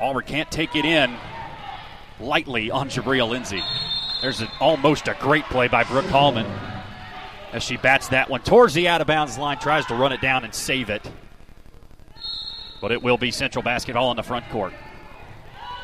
Auburn 0.00 0.24
can't 0.24 0.50
take 0.50 0.74
it 0.74 0.84
in 0.84 1.14
lightly 2.18 2.70
on 2.70 2.88
Jabria 2.88 3.28
Lindsay. 3.28 3.62
There's 4.20 4.40
an, 4.40 4.48
almost 4.60 5.06
a 5.08 5.16
great 5.20 5.44
play 5.44 5.68
by 5.68 5.84
Brooke 5.84 6.06
Hallman 6.06 6.46
as 7.52 7.62
she 7.62 7.76
bats 7.76 8.08
that 8.08 8.30
one 8.30 8.40
towards 8.40 8.74
the 8.74 8.88
out 8.88 9.00
of 9.00 9.06
bounds 9.06 9.36
line, 9.36 9.58
tries 9.58 9.84
to 9.86 9.94
run 9.94 10.12
it 10.12 10.20
down 10.20 10.44
and 10.44 10.54
save 10.54 10.90
it. 10.90 11.02
But 12.82 12.92
it 12.92 13.02
will 13.02 13.16
be 13.16 13.30
Central 13.30 13.62
basketball 13.62 14.10
in 14.10 14.18
the 14.18 14.22
front 14.22 14.46
court. 14.50 14.74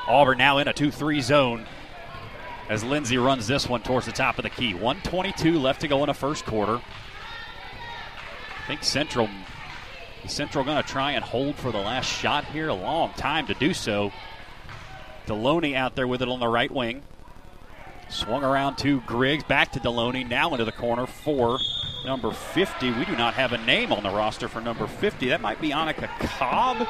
Auburn 0.06 0.36
now 0.36 0.58
in 0.58 0.68
a 0.68 0.72
2 0.74 0.90
3 0.90 1.20
zone 1.22 1.66
as 2.68 2.84
Lindsay 2.84 3.16
runs 3.16 3.46
this 3.46 3.68
one 3.68 3.80
towards 3.80 4.04
the 4.04 4.12
top 4.12 4.36
of 4.38 4.42
the 4.42 4.50
key. 4.50 4.74
122 4.74 5.58
left 5.58 5.80
to 5.80 5.88
go 5.88 6.02
in 6.02 6.08
the 6.08 6.14
first 6.14 6.44
quarter. 6.44 6.80
I 8.64 8.66
think 8.66 8.82
Central 8.82 9.30
Central 10.26 10.64
going 10.64 10.82
to 10.82 10.86
try 10.86 11.12
and 11.12 11.24
hold 11.24 11.54
for 11.54 11.70
the 11.72 11.78
last 11.78 12.06
shot 12.06 12.44
here. 12.46 12.68
A 12.68 12.74
long 12.74 13.12
time 13.14 13.46
to 13.46 13.54
do 13.54 13.72
so. 13.72 14.12
Deloney 15.26 15.74
out 15.74 15.94
there 15.94 16.06
with 16.06 16.20
it 16.20 16.28
on 16.28 16.40
the 16.40 16.48
right 16.48 16.70
wing. 16.70 17.02
Swung 18.10 18.42
around 18.42 18.76
to 18.78 19.00
Griggs, 19.02 19.44
back 19.44 19.72
to 19.72 19.80
Deloney, 19.80 20.28
now 20.28 20.52
into 20.52 20.64
the 20.64 20.72
corner 20.72 21.06
for 21.06 21.58
number 22.04 22.30
50. 22.30 22.90
We 22.92 23.04
do 23.04 23.16
not 23.16 23.34
have 23.34 23.52
a 23.52 23.58
name 23.58 23.92
on 23.92 24.02
the 24.02 24.10
roster 24.10 24.48
for 24.48 24.60
number 24.60 24.86
50. 24.86 25.28
That 25.28 25.40
might 25.40 25.60
be 25.60 25.70
Annika 25.70 26.08
Cobb. 26.20 26.86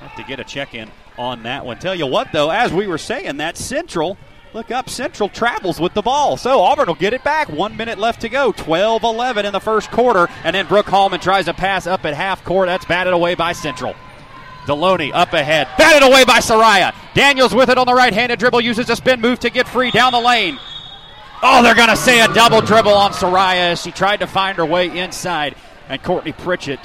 Have 0.00 0.16
to 0.16 0.24
get 0.24 0.40
a 0.40 0.44
check 0.44 0.74
in 0.74 0.90
on 1.18 1.42
that 1.44 1.64
one. 1.64 1.78
Tell 1.78 1.94
you 1.94 2.06
what, 2.06 2.32
though, 2.32 2.50
as 2.50 2.72
we 2.72 2.86
were 2.86 2.98
saying, 2.98 3.38
that 3.38 3.56
Central, 3.56 4.18
look 4.52 4.70
up, 4.70 4.90
Central 4.90 5.28
travels 5.28 5.80
with 5.80 5.94
the 5.94 6.02
ball. 6.02 6.36
So 6.36 6.60
Auburn 6.60 6.86
will 6.86 6.94
get 6.94 7.14
it 7.14 7.24
back. 7.24 7.48
One 7.48 7.76
minute 7.76 7.98
left 7.98 8.20
to 8.20 8.28
go. 8.28 8.52
12 8.52 9.02
11 9.02 9.46
in 9.46 9.52
the 9.52 9.60
first 9.60 9.90
quarter. 9.90 10.28
And 10.44 10.54
then 10.54 10.66
Brooke 10.66 10.86
Hallman 10.86 11.20
tries 11.20 11.48
a 11.48 11.54
pass 11.54 11.86
up 11.86 12.04
at 12.04 12.14
half 12.14 12.44
court. 12.44 12.66
That's 12.66 12.84
batted 12.84 13.14
away 13.14 13.34
by 13.34 13.52
Central. 13.52 13.94
Deloney 14.66 15.12
up 15.14 15.32
ahead. 15.32 15.68
Batted 15.78 16.02
away 16.02 16.24
by 16.24 16.40
Soraya. 16.40 16.92
Daniels 17.14 17.54
with 17.54 17.70
it 17.70 17.78
on 17.78 17.86
the 17.86 17.94
right 17.94 18.12
handed 18.12 18.38
dribble. 18.38 18.60
Uses 18.60 18.90
a 18.90 18.96
spin 18.96 19.20
move 19.20 19.38
to 19.40 19.50
get 19.50 19.68
free 19.68 19.90
down 19.90 20.12
the 20.12 20.20
lane. 20.20 20.58
Oh, 21.48 21.62
they're 21.62 21.76
going 21.76 21.90
to 21.90 21.96
say 21.96 22.20
a 22.20 22.26
double 22.34 22.60
dribble 22.60 22.92
on 22.92 23.12
Soraya 23.12 23.80
she 23.80 23.92
tried 23.92 24.16
to 24.16 24.26
find 24.26 24.58
her 24.58 24.66
way 24.66 24.98
inside. 24.98 25.54
And 25.88 26.02
Courtney 26.02 26.32
Pritchett 26.32 26.80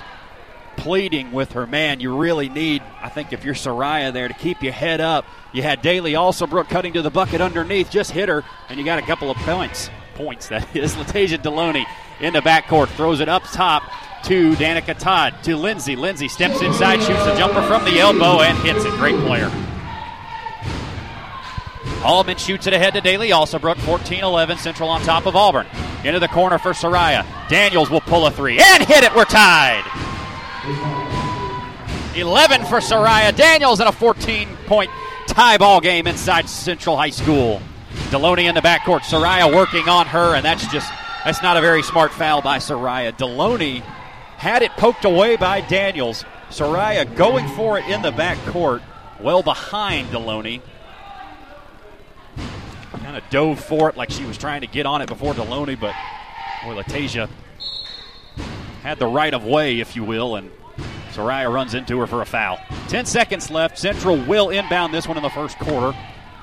pleading 0.78 1.32
with 1.32 1.54
her 1.54 1.66
man. 1.66 2.00
You 2.00 2.16
really 2.16 2.48
need, 2.48 2.84
I 3.02 3.10
think, 3.10 3.34
if 3.34 3.44
you're 3.44 3.56
Soraya 3.56 4.14
there 4.14 4.28
to 4.28 4.34
keep 4.36 4.62
your 4.62 4.72
head 4.72 5.02
up. 5.02 5.26
You 5.52 5.64
had 5.64 5.82
Daly 5.82 6.14
Alsobrook 6.14 6.70
cutting 6.70 6.94
to 6.94 7.02
the 7.02 7.10
bucket 7.10 7.42
underneath. 7.42 7.90
Just 7.90 8.12
hit 8.12 8.30
her, 8.30 8.44
and 8.70 8.78
you 8.78 8.86
got 8.86 9.00
a 9.00 9.02
couple 9.02 9.32
of 9.32 9.38
points. 9.38 9.90
Points, 10.14 10.50
that 10.50 10.76
is. 10.76 10.94
Latasia 10.94 11.40
Deloney 11.40 11.86
in 12.20 12.34
the 12.34 12.42
backcourt. 12.42 12.90
Throws 12.90 13.20
it 13.20 13.30
up 13.30 13.42
top 13.52 13.82
to 14.26 14.54
Danica 14.58 14.96
Todd 14.96 15.34
to 15.42 15.58
Lindsay. 15.58 15.96
Lindsay 15.96 16.28
steps 16.28 16.62
inside, 16.62 17.02
shoots 17.02 17.26
the 17.26 17.36
jumper 17.36 17.64
from 17.64 17.84
the 17.84 18.00
elbow, 18.00 18.42
and 18.42 18.56
hits 18.60 18.86
it. 18.86 18.92
Great 19.00 19.20
player. 19.26 19.50
Hallman 22.02 22.38
shoots 22.38 22.66
it 22.66 22.74
ahead 22.74 22.96
to 22.96 23.02
Daly 23.02 23.30
Alsobrook. 23.30 23.78
14 23.78 24.24
11, 24.24 24.58
Central 24.58 24.90
on 24.90 25.02
top 25.02 25.26
of 25.26 25.36
Auburn. 25.36 25.68
Into 26.04 26.20
the 26.20 26.28
corner 26.28 26.58
for 26.58 26.72
Soraya. 26.72 27.26
Daniels 27.48 27.90
will 27.90 28.02
pull 28.02 28.26
a 28.26 28.32
three 28.32 28.60
and 28.60 28.84
hit 28.84 29.04
it. 29.04 29.16
We're 29.16 29.26
tied. 29.26 29.84
11 32.16 32.66
for 32.66 32.80
Soraya. 32.80 33.36
Daniels 33.36 33.80
in 33.80 33.88
a 33.88 33.92
14 33.92 34.50
point 34.66 34.90
tie 35.28 35.58
ball 35.58 35.80
game 35.80 36.08
inside 36.08 36.50
Central 36.50 36.98
High 36.98 37.12
School. 37.12 37.62
Deloney 38.10 38.46
in 38.46 38.56
the 38.56 38.62
backcourt. 38.62 39.02
Soraya 39.02 39.54
working 39.54 39.88
on 39.88 40.08
her, 40.08 40.36
and 40.36 40.44
that's 40.44 40.66
just 40.72 40.92
that's 41.24 41.44
not 41.44 41.56
a 41.56 41.62
very 41.62 41.84
smart 41.84 42.12
foul 42.12 42.42
by 42.42 42.58
Soraya. 42.58 43.16
Deloney 43.16 43.82
had 44.38 44.64
it 44.64 44.72
poked 44.72 45.06
away 45.06 45.36
by 45.36 45.62
Daniels. 45.62 46.26
Soraya 46.50 47.16
going 47.16 47.48
for 47.50 47.78
it 47.78 47.86
in 47.86 48.02
the 48.02 48.12
backcourt, 48.12 48.82
well 49.22 49.44
behind 49.44 50.10
Deloney. 50.10 50.62
Kind 53.12 53.26
of 53.26 53.30
dove 53.30 53.60
for 53.62 53.90
it 53.90 53.98
like 53.98 54.10
she 54.10 54.24
was 54.24 54.38
trying 54.38 54.62
to 54.62 54.68
get 54.68 54.86
on 54.86 55.02
it 55.02 55.10
before 55.10 55.34
Deloney, 55.34 55.78
but 55.78 55.94
boy, 56.64 56.82
Latasia 56.82 57.30
had 58.84 59.00
the 59.00 59.06
right 59.06 59.34
of 59.34 59.44
way, 59.44 59.82
if 59.82 59.98
you 59.98 60.06
will, 60.06 60.38
and 60.38 60.50
Soraya 61.12 61.54
runs 61.54 61.74
into 61.74 62.00
her 62.00 62.08
for 62.08 62.22
a 62.22 62.26
foul. 62.26 62.58
10 62.88 63.06
seconds 63.06 63.52
left. 63.52 63.78
Central 63.78 64.16
will 64.16 64.50
inbound 64.50 64.94
this 64.94 65.10
one 65.10 65.18
in 65.18 65.24
the 65.24 65.30
first 65.30 65.60
quarter, 65.60 65.94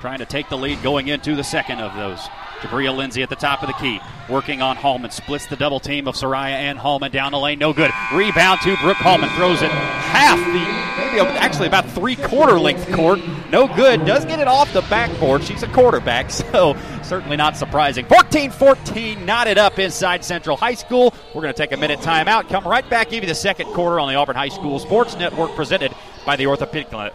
trying 0.02 0.18
to 0.18 0.26
take 0.26 0.50
the 0.50 0.59
lead 0.59 0.83
going 0.83 1.09
into 1.09 1.35
the 1.35 1.42
second 1.42 1.81
of 1.81 1.96
those. 1.96 2.28
Jabria 2.60 2.94
Lindsay 2.94 3.22
at 3.22 3.28
the 3.28 3.36
top 3.36 3.62
of 3.62 3.68
the 3.68 3.74
key, 3.74 4.00
working 4.28 4.62
on 4.62 4.76
Hallman. 4.76 5.10
Splits 5.10 5.46
the 5.46 5.56
double 5.56 5.80
team 5.80 6.08
of 6.08 6.14
Soraya 6.14 6.52
and 6.52 6.78
Hallman 6.78 7.12
down 7.12 7.32
the 7.32 7.38
lane. 7.38 7.58
No 7.58 7.72
good. 7.72 7.90
Rebound 8.12 8.60
to 8.62 8.76
Brooke 8.76 8.96
Hallman. 8.96 9.30
Throws 9.30 9.62
it 9.62 9.70
half 9.70 10.38
the, 10.38 11.16
maybe 11.16 11.38
actually 11.38 11.68
about 11.68 11.88
three 11.90 12.16
quarter 12.16 12.58
length 12.58 12.90
court. 12.92 13.20
No 13.50 13.66
good. 13.68 14.04
Does 14.04 14.24
get 14.24 14.40
it 14.40 14.48
off 14.48 14.72
the 14.72 14.82
backboard. 14.82 15.44
She's 15.44 15.62
a 15.62 15.68
quarterback, 15.68 16.30
so 16.52 16.76
certainly 17.02 17.36
not 17.36 17.56
surprising. 17.56 18.04
14 18.06 18.50
14, 18.50 19.24
knotted 19.24 19.58
up 19.58 19.78
inside 19.78 20.24
Central 20.24 20.56
High 20.56 20.74
School. 20.74 21.14
We're 21.34 21.42
going 21.42 21.54
to 21.54 21.58
take 21.58 21.72
a 21.72 21.76
minute 21.76 22.00
timeout. 22.00 22.48
Come 22.48 22.66
right 22.66 22.88
back, 22.88 23.10
give 23.10 23.22
you 23.22 23.28
the 23.28 23.34
second 23.34 23.66
quarter 23.72 24.00
on 24.00 24.08
the 24.08 24.14
Auburn 24.14 24.36
High 24.36 24.48
School 24.48 24.78
Sports 24.78 25.16
Network 25.16 25.54
presented 25.54 25.94
by 26.26 26.36
the 26.36 26.46
Orthopedic 26.46 26.90
Clinic. 26.90 27.14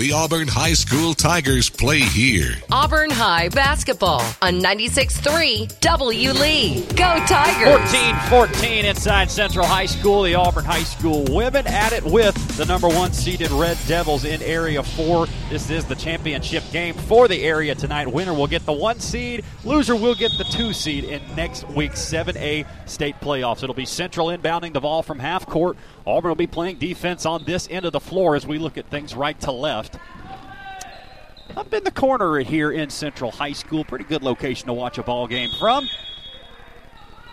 The 0.00 0.12
Auburn 0.12 0.48
High 0.48 0.72
School 0.72 1.12
Tigers 1.12 1.68
play 1.68 1.98
here. 1.98 2.54
Auburn 2.72 3.10
High 3.10 3.50
basketball 3.50 4.22
on 4.40 4.54
96.3 4.54 5.78
W. 5.80 6.32
Lee. 6.32 6.86
Go 6.96 7.22
Tigers! 7.26 7.92
14-14 7.92 8.84
inside 8.84 9.30
Central 9.30 9.66
High 9.66 9.84
School. 9.84 10.22
The 10.22 10.36
Auburn 10.36 10.64
High 10.64 10.84
School 10.84 11.26
women 11.28 11.66
at 11.66 11.92
it 11.92 12.02
with 12.02 12.34
the 12.56 12.64
number 12.64 12.88
one 12.88 13.12
seeded 13.12 13.50
Red 13.50 13.76
Devils 13.86 14.24
in 14.24 14.40
Area 14.40 14.82
4. 14.82 15.26
This 15.50 15.68
is 15.68 15.84
the 15.84 15.96
championship 15.96 16.64
game 16.72 16.94
for 16.94 17.28
the 17.28 17.42
area 17.42 17.74
tonight. 17.74 18.10
Winner 18.10 18.32
will 18.32 18.46
get 18.46 18.64
the 18.64 18.72
one 18.72 19.00
seed. 19.00 19.44
Loser 19.64 19.96
will 19.96 20.14
get 20.14 20.32
the 20.38 20.44
two 20.44 20.72
seed 20.72 21.04
in 21.04 21.20
next 21.36 21.68
week's 21.68 22.00
7A 22.00 22.64
state 22.88 23.20
playoffs. 23.20 23.62
It'll 23.62 23.74
be 23.74 23.84
Central 23.84 24.28
inbounding 24.28 24.72
the 24.72 24.80
ball 24.80 25.02
from 25.02 25.18
half 25.18 25.44
court. 25.44 25.76
Auburn 26.06 26.30
will 26.30 26.36
be 26.36 26.46
playing 26.46 26.78
defense 26.78 27.26
on 27.26 27.44
this 27.44 27.68
end 27.70 27.84
of 27.84 27.92
the 27.92 28.00
floor 28.00 28.34
as 28.34 28.46
we 28.46 28.58
look 28.58 28.78
at 28.78 28.86
things 28.86 29.14
right 29.14 29.38
to 29.40 29.52
left. 29.92 31.56
Up 31.56 31.72
in 31.74 31.84
the 31.84 31.90
corner 31.90 32.38
here 32.38 32.70
in 32.70 32.90
Central 32.90 33.30
High 33.30 33.52
School. 33.52 33.84
Pretty 33.84 34.04
good 34.04 34.22
location 34.22 34.66
to 34.66 34.72
watch 34.72 34.98
a 34.98 35.02
ball 35.02 35.26
game 35.26 35.50
from. 35.58 35.88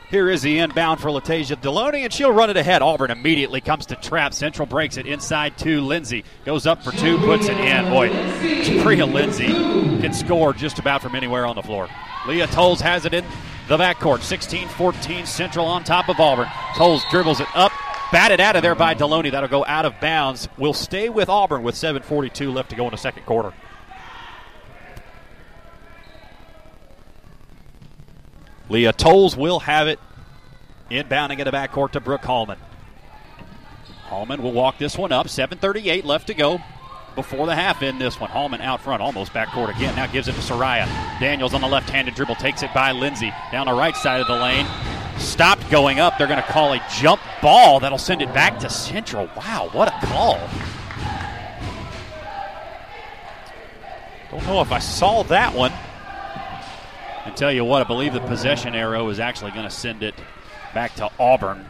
Here 0.10 0.30
is 0.30 0.42
the 0.42 0.60
inbound 0.60 1.02
for 1.02 1.10
Latasia 1.10 1.62
Deloney, 1.62 2.06
and 2.06 2.14
she'll 2.14 2.32
run 2.32 2.50
it 2.50 2.56
ahead. 2.56 2.82
Auburn 2.82 3.12
immediately 3.12 3.60
comes 3.60 3.88
to 3.88 3.96
trap. 3.98 4.34
Central 4.34 4.66
breaks 4.66 4.96
it 4.96 5.06
inside 5.06 5.58
to 5.58 5.82
Lindsay. 5.82 6.24
Goes 6.46 6.66
up 6.66 6.82
for 6.82 6.92
two, 6.94 7.18
puts 7.18 7.50
it 7.50 7.58
in. 7.58 7.90
Boy, 7.90 8.08
Jabria 8.10 9.12
Lindsay 9.12 9.48
can 9.48 10.14
score 10.14 10.54
just 10.54 10.80
about 10.80 11.02
from 11.02 11.14
anywhere 11.14 11.46
on 11.46 11.58
the 11.58 11.62
floor. 11.62 11.90
Leah 12.26 12.48
Tolles 12.48 12.80
has 12.80 13.04
it 13.04 13.14
in 13.14 13.26
the 13.68 13.78
backcourt. 13.78 14.22
16 14.22 14.70
14 14.70 15.26
Central 15.26 15.66
on 15.66 15.84
top 15.84 16.08
of 16.08 16.18
Auburn. 16.22 16.48
Tolles 16.76 17.04
dribbles 17.12 17.42
it 17.42 17.48
up, 17.54 17.74
batted 18.12 18.40
out 18.40 18.56
of 18.56 18.62
there 18.62 18.76
by 18.76 18.96
Deloney. 18.96 19.32
That'll 19.32 19.50
go 19.50 19.66
out 19.66 19.86
of 19.86 20.00
bounds. 20.00 20.48
We'll 20.58 20.74
stay 20.74 21.10
with 21.10 21.30
Auburn 21.30 21.64
with 21.64 21.76
7.42 21.76 22.54
left 22.54 22.70
to 22.72 22.76
go 22.76 22.86
in 22.86 22.92
the 22.92 22.98
second 22.98 23.24
quarter. 23.26 23.54
Leah 28.70 28.94
Tolles 28.94 29.38
will 29.38 29.60
have 29.60 29.88
it. 29.88 30.00
Inbounding 30.92 31.40
in 31.40 31.46
the 31.46 31.52
backcourt 31.52 31.92
to 31.92 32.00
Brooke 32.00 32.24
Hallman. 32.24 32.58
Hallman 34.04 34.42
will 34.42 34.54
walk 34.54 34.78
this 34.78 34.98
one 34.98 35.12
up. 35.12 35.28
7.38 35.28 36.06
left 36.06 36.28
to 36.28 36.34
go 36.34 36.62
before 37.16 37.46
the 37.46 37.56
half 37.56 37.82
in 37.82 38.00
this 38.00 38.20
one. 38.20 38.30
Hallman 38.30 38.62
out 38.62 38.80
front, 38.80 39.02
almost 39.02 39.34
backcourt 39.34 39.76
again. 39.76 39.96
Now 39.96 40.08
gives 40.08 40.30
it 40.30 40.34
to 40.34 40.40
Soraya. 40.40 40.86
Daniels 41.20 41.54
on 41.54 41.62
the 41.62 41.68
left 41.68 41.90
handed 41.90 42.16
dribble 42.16 42.36
takes 42.36 42.64
it 42.64 42.74
by 42.74 42.92
Lindsay. 42.94 43.34
Down 43.52 43.66
the 43.66 43.74
right 43.74 43.98
side 43.98 44.22
of 44.22 44.28
the 44.28 44.36
lane. 44.36 44.66
Stopped 45.20 45.70
going 45.70 46.00
up. 46.00 46.18
They're 46.18 46.28
going 46.28 46.42
to 46.42 46.48
call 46.48 46.74
a 46.74 46.82
jump 47.00 47.22
ball 47.42 47.80
that'll 47.80 47.98
send 47.98 48.22
it 48.22 48.34
back 48.34 48.60
to 48.60 48.70
Central. 48.70 49.30
Wow, 49.36 49.70
what 49.72 49.88
a 49.88 50.06
call. 50.08 50.40
Don't 54.32 54.46
know 54.46 54.62
if 54.62 54.72
I 54.72 54.80
saw 54.80 55.24
that 55.24 55.54
one. 55.54 55.72
And 57.26 57.36
tell 57.36 57.52
you 57.52 57.66
what, 57.66 57.82
I 57.82 57.86
believe 57.86 58.14
the 58.14 58.20
possession 58.22 58.76
arrow 58.76 59.10
is 59.10 59.20
actually 59.20 59.52
going 59.52 59.66
to 59.66 59.70
send 59.70 60.04
it 60.04 60.16
back 60.74 60.96
to 60.96 61.10
Auburn. 61.20 61.70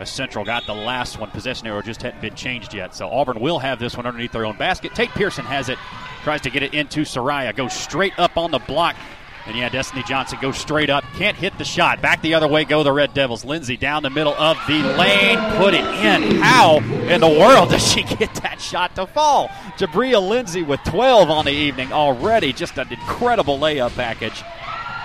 As 0.00 0.10
Central 0.10 0.44
got 0.44 0.66
the 0.66 0.74
last 0.74 1.18
one, 1.18 1.30
possession 1.30 1.66
arrow 1.68 1.80
just 1.80 2.02
hadn't 2.02 2.20
been 2.20 2.34
changed 2.34 2.74
yet. 2.74 2.94
So 2.94 3.08
Auburn 3.08 3.40
will 3.40 3.58
have 3.58 3.78
this 3.78 3.96
one 3.96 4.04
underneath 4.04 4.32
their 4.32 4.44
own 4.44 4.56
basket. 4.56 4.94
Tate 4.94 5.10
Pearson 5.10 5.44
has 5.44 5.68
it, 5.68 5.78
tries 6.24 6.40
to 6.40 6.50
get 6.50 6.62
it 6.62 6.74
into 6.74 7.02
Soraya, 7.02 7.54
goes 7.54 7.72
straight 7.72 8.18
up 8.18 8.36
on 8.36 8.50
the 8.50 8.58
block. 8.58 8.96
And 9.44 9.56
yeah, 9.56 9.68
Destiny 9.68 10.04
Johnson 10.04 10.38
goes 10.40 10.56
straight 10.56 10.88
up, 10.88 11.02
can't 11.14 11.36
hit 11.36 11.56
the 11.58 11.64
shot. 11.64 12.00
Back 12.00 12.22
the 12.22 12.34
other 12.34 12.46
way 12.46 12.64
go 12.64 12.84
the 12.84 12.92
Red 12.92 13.12
Devils. 13.12 13.44
Lindsay 13.44 13.76
down 13.76 14.04
the 14.04 14.10
middle 14.10 14.34
of 14.34 14.56
the 14.68 14.82
lane, 14.82 15.38
put 15.56 15.74
it 15.74 15.84
in. 15.84 16.40
How 16.40 16.78
in 16.78 17.20
the 17.20 17.28
world 17.28 17.70
does 17.70 17.84
she 17.86 18.04
get 18.04 18.32
that 18.36 18.60
shot 18.60 18.94
to 18.96 19.06
fall? 19.06 19.48
Jabria 19.78 20.26
Lindsay 20.26 20.62
with 20.62 20.80
12 20.84 21.28
on 21.28 21.44
the 21.44 21.52
evening 21.52 21.92
already. 21.92 22.52
Just 22.52 22.78
an 22.78 22.92
incredible 22.92 23.58
layup 23.58 23.94
package 23.96 24.42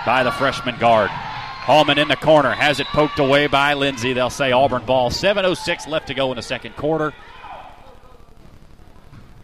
by 0.06 0.22
the 0.22 0.30
freshman 0.30 0.78
guard. 0.78 1.10
Hallman 1.10 1.98
in 1.98 2.08
the 2.08 2.16
corner 2.16 2.52
has 2.52 2.80
it 2.80 2.86
poked 2.86 3.18
away 3.18 3.46
by 3.46 3.74
Lindsay. 3.74 4.12
They'll 4.12 4.30
say 4.30 4.52
Auburn 4.52 4.86
ball. 4.86 5.10
7.06 5.10 5.88
left 5.88 6.06
to 6.06 6.14
go 6.14 6.30
in 6.30 6.36
the 6.36 6.42
second 6.42 6.76
quarter. 6.76 7.12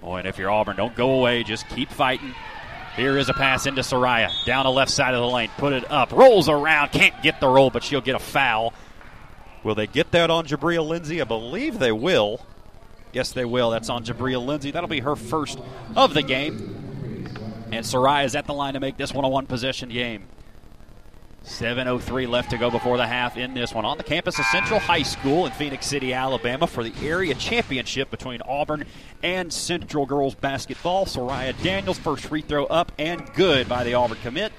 Boy, 0.01 0.19
and 0.19 0.29
if 0.29 0.39
you're 0.39 0.51
Auburn, 0.51 0.77
don't 0.77 0.95
go 0.95 1.19
away. 1.19 1.43
Just 1.43 1.69
keep 1.69 1.91
fighting. 1.91 2.35
Here 2.97 3.19
is 3.19 3.29
a 3.29 3.35
pass 3.35 3.67
into 3.67 3.83
Soraya. 3.83 4.31
Down 4.45 4.65
the 4.65 4.71
left 4.71 4.91
side 4.91 5.15
of 5.15 5.21
the 5.21 5.29
lane. 5.29 5.51
Put 5.59 5.73
it 5.73 5.91
up. 5.91 6.13
Rolls 6.13 6.49
around. 6.49 6.93
Can't 6.93 7.21
get 7.23 7.41
the 7.41 7.49
roll, 7.49 7.71
but 7.71 7.83
she'll 7.83 8.01
get 8.01 8.15
a 8.15 8.21
foul. 8.21 8.73
Will 9.65 9.75
they 9.75 9.87
get 9.87 10.13
that 10.13 10.31
on 10.31 10.47
Jabria 10.47 10.87
Lindsay? 10.87 11.21
I 11.21 11.25
believe 11.25 11.79
they 11.79 11.91
will. 11.91 12.41
Yes, 13.13 13.33
they 13.33 13.45
will. 13.45 13.71
That's 13.71 13.91
on 13.91 14.05
Jabria 14.05 14.45
Lindsay. 14.45 14.71
That'll 14.71 14.89
be 14.89 15.01
her 15.01 15.17
first 15.17 15.59
of 15.97 16.15
the 16.15 16.23
game. 16.23 17.67
And 17.73 17.85
Soraya 17.85 18.25
is 18.25 18.37
at 18.37 18.47
the 18.47 18.55
line 18.55 18.75
to 18.75 18.81
make 18.81 18.97
this 18.97 19.13
one 19.13 19.25
a 19.25 19.29
one 19.29 19.47
possession 19.47 19.89
game. 19.89 20.25
7.03 21.45 22.27
left 22.27 22.51
to 22.51 22.59
go 22.59 22.71
before 22.71 22.97
the 22.97 23.07
half 23.07 23.37
in 23.37 23.53
this 23.53 23.75
one. 23.75 23.85
On 23.85 23.99
the 23.99 24.03
campus 24.03 24.39
of 24.39 24.47
Central 24.47 24.81
High 24.81 25.03
School 25.03 25.45
in 25.45 25.53
Phenix 25.53 25.87
City, 25.87 26.15
Alabama 26.15 26.67
for 26.67 26.83
the 26.83 26.93
area 27.07 27.35
championship 27.35 28.11
between 28.11 28.41
Auburn 28.43 28.87
and 29.23 29.53
Central 29.53 30.07
Girls 30.07 30.35
Basketball. 30.35 31.05
Soraya 31.05 31.55
Daniels, 31.63 31.99
first 31.99 32.25
free 32.25 32.41
throw 32.41 32.65
up 32.65 32.93
and 32.99 33.31
good 33.35 33.69
by 33.69 33.85
the 33.85 33.93
Auburn 33.93 34.17
commit. 34.23 34.53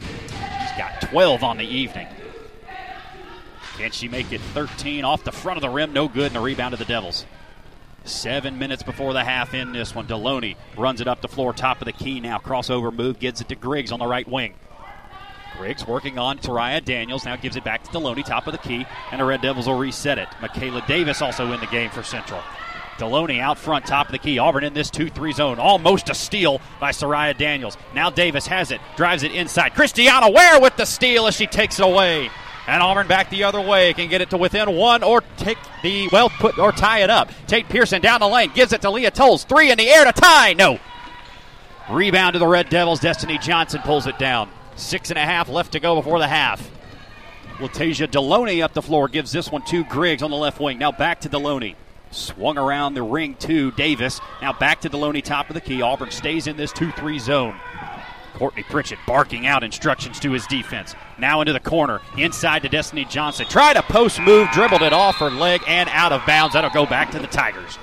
She's 0.00 0.76
got 0.76 1.00
12 1.02 1.44
on 1.44 1.58
the 1.58 1.64
evening. 1.64 2.08
Can 3.76 3.92
she 3.92 4.08
make 4.08 4.32
it 4.32 4.40
13 4.40 5.04
off 5.04 5.22
the 5.22 5.30
front 5.30 5.58
of 5.58 5.62
the 5.62 5.68
rim? 5.68 5.92
No 5.92 6.08
good, 6.08 6.26
and 6.32 6.36
a 6.36 6.40
rebound 6.40 6.72
to 6.72 6.76
the 6.76 6.84
Devils. 6.84 7.24
Seven 8.04 8.58
minutes 8.58 8.82
before 8.82 9.12
the 9.12 9.22
half 9.22 9.54
in 9.54 9.72
this 9.72 9.94
one. 9.94 10.08
Deloney 10.08 10.56
runs 10.76 11.00
it 11.00 11.06
up 11.06 11.20
the 11.20 11.28
floor, 11.28 11.52
top 11.52 11.80
of 11.80 11.84
the 11.84 11.92
key 11.92 12.18
now. 12.18 12.38
Crossover 12.38 12.92
move, 12.92 13.20
gets 13.20 13.40
it 13.40 13.48
to 13.50 13.54
Griggs 13.54 13.92
on 13.92 14.00
the 14.00 14.06
right 14.06 14.26
wing. 14.26 14.54
Griggs 15.56 15.86
working 15.86 16.18
on 16.18 16.38
Soraya 16.38 16.84
Daniels. 16.84 17.24
Now 17.24 17.36
gives 17.36 17.56
it 17.56 17.64
back 17.64 17.82
to 17.84 17.90
Deloney, 17.90 18.24
top 18.24 18.46
of 18.46 18.52
the 18.52 18.58
key, 18.58 18.86
and 19.10 19.20
the 19.20 19.24
Red 19.24 19.40
Devils 19.40 19.66
will 19.66 19.78
reset 19.78 20.18
it. 20.18 20.28
Michaela 20.40 20.84
Davis 20.86 21.22
also 21.22 21.52
in 21.52 21.60
the 21.60 21.66
game 21.66 21.90
for 21.90 22.02
Central. 22.02 22.42
Deloney 22.98 23.40
out 23.40 23.58
front, 23.58 23.86
top 23.86 24.06
of 24.06 24.12
the 24.12 24.18
key. 24.18 24.38
Auburn 24.38 24.64
in 24.64 24.74
this 24.74 24.90
2 24.90 25.08
3 25.08 25.32
zone. 25.32 25.58
Almost 25.58 26.10
a 26.10 26.14
steal 26.14 26.60
by 26.80 26.90
Soraya 26.90 27.36
Daniels. 27.36 27.76
Now 27.94 28.10
Davis 28.10 28.46
has 28.48 28.70
it, 28.70 28.80
drives 28.96 29.22
it 29.22 29.32
inside. 29.32 29.74
Christiana 29.74 30.30
Ware 30.30 30.60
with 30.60 30.76
the 30.76 30.84
steal 30.84 31.26
as 31.26 31.34
she 31.34 31.46
takes 31.46 31.78
it 31.78 31.84
away. 31.84 32.30
And 32.66 32.82
Auburn 32.82 33.06
back 33.06 33.30
the 33.30 33.44
other 33.44 33.62
way 33.62 33.94
can 33.94 34.10
get 34.10 34.20
it 34.20 34.30
to 34.30 34.36
within 34.36 34.76
one 34.76 35.02
or 35.02 35.22
take 35.38 35.56
the 35.82 36.08
well 36.12 36.28
put 36.28 36.58
or 36.58 36.70
tie 36.70 37.02
it 37.02 37.08
up. 37.08 37.30
Tate 37.46 37.68
Pearson 37.68 38.02
down 38.02 38.20
the 38.20 38.28
lane 38.28 38.50
gives 38.54 38.72
it 38.72 38.82
to 38.82 38.90
Leah 38.90 39.10
Tolles. 39.10 39.44
Three 39.44 39.70
in 39.70 39.78
the 39.78 39.88
air 39.88 40.04
to 40.04 40.12
tie. 40.12 40.52
No. 40.52 40.78
Rebound 41.88 42.34
to 42.34 42.38
the 42.38 42.46
Red 42.46 42.68
Devils. 42.68 43.00
Destiny 43.00 43.38
Johnson 43.38 43.80
pulls 43.82 44.06
it 44.06 44.18
down. 44.18 44.50
Six 44.78 45.10
and 45.10 45.18
a 45.18 45.24
half 45.24 45.48
left 45.48 45.72
to 45.72 45.80
go 45.80 45.96
before 45.96 46.20
the 46.20 46.28
half. 46.28 46.70
Latasia 47.58 48.06
Deloney 48.06 48.62
up 48.62 48.74
the 48.74 48.80
floor 48.80 49.08
gives 49.08 49.32
this 49.32 49.50
one 49.50 49.62
to 49.66 49.82
Griggs 49.84 50.22
on 50.22 50.30
the 50.30 50.36
left 50.36 50.60
wing. 50.60 50.78
Now 50.78 50.92
back 50.92 51.20
to 51.22 51.28
Deloney. 51.28 51.74
Swung 52.12 52.56
around 52.56 52.94
the 52.94 53.02
ring 53.02 53.34
to 53.40 53.72
Davis. 53.72 54.20
Now 54.40 54.52
back 54.52 54.80
to 54.82 54.88
Deloney, 54.88 55.22
top 55.22 55.50
of 55.50 55.54
the 55.54 55.60
key. 55.60 55.82
Auburn 55.82 56.12
stays 56.12 56.46
in 56.46 56.56
this 56.56 56.72
2 56.72 56.92
3 56.92 57.18
zone. 57.18 57.56
Courtney 58.34 58.62
Pritchett 58.62 59.00
barking 59.04 59.48
out 59.48 59.64
instructions 59.64 60.20
to 60.20 60.30
his 60.30 60.46
defense. 60.46 60.94
Now 61.18 61.40
into 61.40 61.52
the 61.52 61.60
corner, 61.60 62.00
inside 62.16 62.62
to 62.62 62.68
Destiny 62.68 63.04
Johnson. 63.04 63.46
Tried 63.48 63.76
a 63.76 63.82
post 63.82 64.20
move, 64.20 64.48
dribbled 64.52 64.82
it 64.82 64.92
off 64.92 65.16
her 65.16 65.28
leg 65.28 65.60
and 65.66 65.88
out 65.92 66.12
of 66.12 66.24
bounds. 66.24 66.54
That'll 66.54 66.70
go 66.70 66.86
back 66.86 67.10
to 67.10 67.18
the 67.18 67.26
Tigers. 67.26 67.78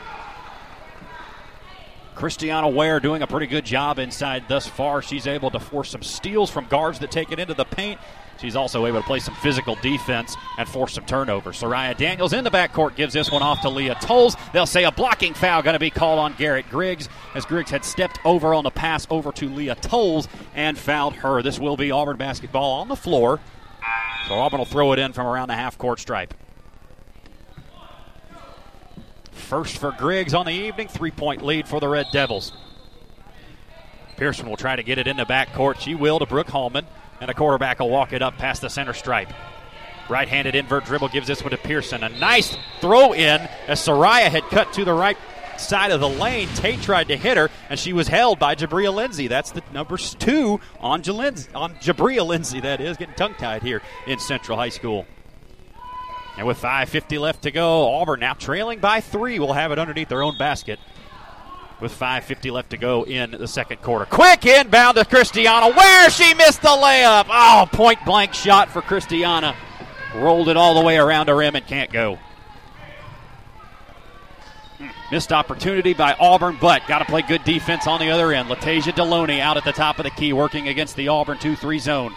Christiana 2.15 2.69
Ware 2.69 2.99
doing 2.99 3.21
a 3.21 3.27
pretty 3.27 3.47
good 3.47 3.65
job 3.65 3.99
inside 3.99 4.45
thus 4.47 4.65
far. 4.65 5.01
She's 5.01 5.27
able 5.27 5.51
to 5.51 5.59
force 5.59 5.89
some 5.91 6.01
steals 6.01 6.49
from 6.49 6.65
guards 6.65 6.99
that 6.99 7.11
take 7.11 7.31
it 7.31 7.39
into 7.39 7.53
the 7.53 7.65
paint. 7.65 7.99
She's 8.39 8.55
also 8.55 8.85
able 8.85 8.99
to 9.01 9.05
play 9.05 9.19
some 9.19 9.35
physical 9.35 9.75
defense 9.75 10.35
and 10.57 10.67
force 10.67 10.93
some 10.93 11.05
turnovers. 11.05 11.61
Soraya 11.61 11.95
Daniels 11.95 12.33
in 12.33 12.43
the 12.43 12.51
backcourt 12.51 12.95
gives 12.95 13.13
this 13.13 13.31
one 13.31 13.41
off 13.41 13.61
to 13.61 13.69
Leah 13.69 13.95
Tolles. 13.95 14.35
They'll 14.53 14.65
say 14.65 14.83
a 14.83 14.91
blocking 14.91 15.33
foul 15.33 15.61
going 15.61 15.73
to 15.73 15.79
be 15.79 15.89
called 15.89 16.19
on 16.19 16.33
Garrett 16.37 16.69
Griggs 16.69 17.07
as 17.33 17.45
Griggs 17.45 17.71
had 17.71 17.85
stepped 17.85 18.19
over 18.25 18.53
on 18.53 18.63
the 18.63 18.71
pass 18.71 19.07
over 19.09 19.31
to 19.33 19.49
Leah 19.49 19.75
Tolles 19.75 20.27
and 20.53 20.77
fouled 20.77 21.15
her. 21.15 21.41
This 21.41 21.59
will 21.59 21.77
be 21.77 21.91
Auburn 21.91 22.17
basketball 22.17 22.81
on 22.81 22.87
the 22.87 22.95
floor. 22.95 23.39
So 24.27 24.35
Auburn 24.35 24.59
will 24.59 24.65
throw 24.65 24.91
it 24.93 24.99
in 24.99 25.13
from 25.13 25.27
around 25.27 25.47
the 25.47 25.55
half 25.55 25.77
court 25.77 25.99
stripe. 25.99 26.33
First 29.35 29.77
for 29.77 29.91
Griggs 29.91 30.33
on 30.33 30.45
the 30.45 30.53
evening, 30.53 30.87
three 30.87 31.11
point 31.11 31.43
lead 31.43 31.67
for 31.67 31.79
the 31.79 31.87
Red 31.87 32.07
Devils. 32.11 32.51
Pearson 34.17 34.49
will 34.49 34.57
try 34.57 34.75
to 34.75 34.81
get 34.83 34.97
it 34.97 35.07
in 35.07 35.17
the 35.17 35.25
backcourt. 35.25 35.79
She 35.79 35.93
will 35.93 36.19
to 36.19 36.25
Brooke 36.25 36.49
Hallman, 36.49 36.85
and 37.21 37.29
a 37.29 37.33
quarterback 37.33 37.79
will 37.79 37.89
walk 37.89 38.13
it 38.13 38.21
up 38.21 38.37
past 38.37 38.61
the 38.61 38.69
center 38.69 38.93
stripe. 38.93 39.31
Right 40.09 40.27
handed 40.27 40.55
invert 40.55 40.85
dribble 40.85 41.09
gives 41.09 41.27
this 41.27 41.41
one 41.41 41.51
to 41.51 41.57
Pearson. 41.57 42.03
A 42.03 42.09
nice 42.09 42.57
throw 42.79 43.13
in 43.13 43.41
as 43.67 43.85
Soraya 43.85 44.29
had 44.29 44.43
cut 44.43 44.71
to 44.73 44.85
the 44.85 44.93
right 44.93 45.17
side 45.57 45.91
of 45.91 45.99
the 45.99 46.09
lane. 46.09 46.47
Tate 46.55 46.81
tried 46.81 47.09
to 47.09 47.17
hit 47.17 47.37
her, 47.37 47.49
and 47.69 47.79
she 47.79 47.91
was 47.91 48.07
held 48.07 48.39
by 48.39 48.55
Jabria 48.55 48.93
Lindsay. 48.93 49.27
That's 49.27 49.51
the 49.51 49.63
number 49.73 49.97
two 49.97 50.59
on, 50.79 51.01
Jalin- 51.01 51.47
on 51.55 51.75
Jabria 51.75 52.25
Lindsay, 52.25 52.61
that 52.61 52.81
is, 52.81 52.97
getting 52.97 53.15
tongue 53.15 53.35
tied 53.35 53.63
here 53.63 53.81
in 54.07 54.19
Central 54.19 54.57
High 54.57 54.69
School. 54.69 55.05
And 56.37 56.45
with 56.45 56.61
5.50 56.61 57.19
left 57.19 57.43
to 57.43 57.51
go, 57.51 57.93
Auburn 57.95 58.19
now 58.19 58.33
trailing 58.33 58.79
by 58.79 58.99
three 58.99 59.39
will 59.39 59.53
have 59.53 59.71
it 59.71 59.79
underneath 59.79 60.09
their 60.09 60.23
own 60.23 60.37
basket 60.37 60.79
with 61.79 61.97
5.50 61.97 62.51
left 62.51 62.69
to 62.71 62.77
go 62.77 63.03
in 63.03 63.31
the 63.31 63.47
second 63.47 63.81
quarter. 63.81 64.05
Quick 64.05 64.45
inbound 64.45 64.97
to 64.97 65.05
Christiana. 65.05 65.73
Ware 65.75 66.09
she 66.09 66.33
missed 66.33 66.61
the 66.61 66.69
layup. 66.69 67.27
Oh, 67.29 67.67
point 67.71 67.99
blank 68.05 68.33
shot 68.33 68.69
for 68.69 68.81
Christiana. 68.81 69.55
Rolled 70.15 70.49
it 70.49 70.57
all 70.57 70.73
the 70.73 70.85
way 70.85 70.97
around 70.97 71.27
the 71.27 71.35
rim 71.35 71.55
and 71.55 71.65
can't 71.65 71.91
go. 71.91 72.19
Missed 75.11 75.31
opportunity 75.31 75.93
by 75.93 76.15
Auburn, 76.19 76.57
but 76.59 76.85
got 76.87 76.99
to 76.99 77.05
play 77.05 77.21
good 77.21 77.43
defense 77.43 77.85
on 77.85 77.99
the 77.99 78.09
other 78.09 78.33
end. 78.33 78.49
Latasia 78.49 78.91
Deloney 78.91 79.39
out 79.39 79.55
at 79.55 79.63
the 79.63 79.71
top 79.71 79.99
of 79.99 80.03
the 80.03 80.09
key, 80.09 80.33
working 80.33 80.67
against 80.67 80.95
the 80.95 81.09
Auburn 81.09 81.37
2 81.37 81.55
3 81.55 81.79
zone. 81.79 82.15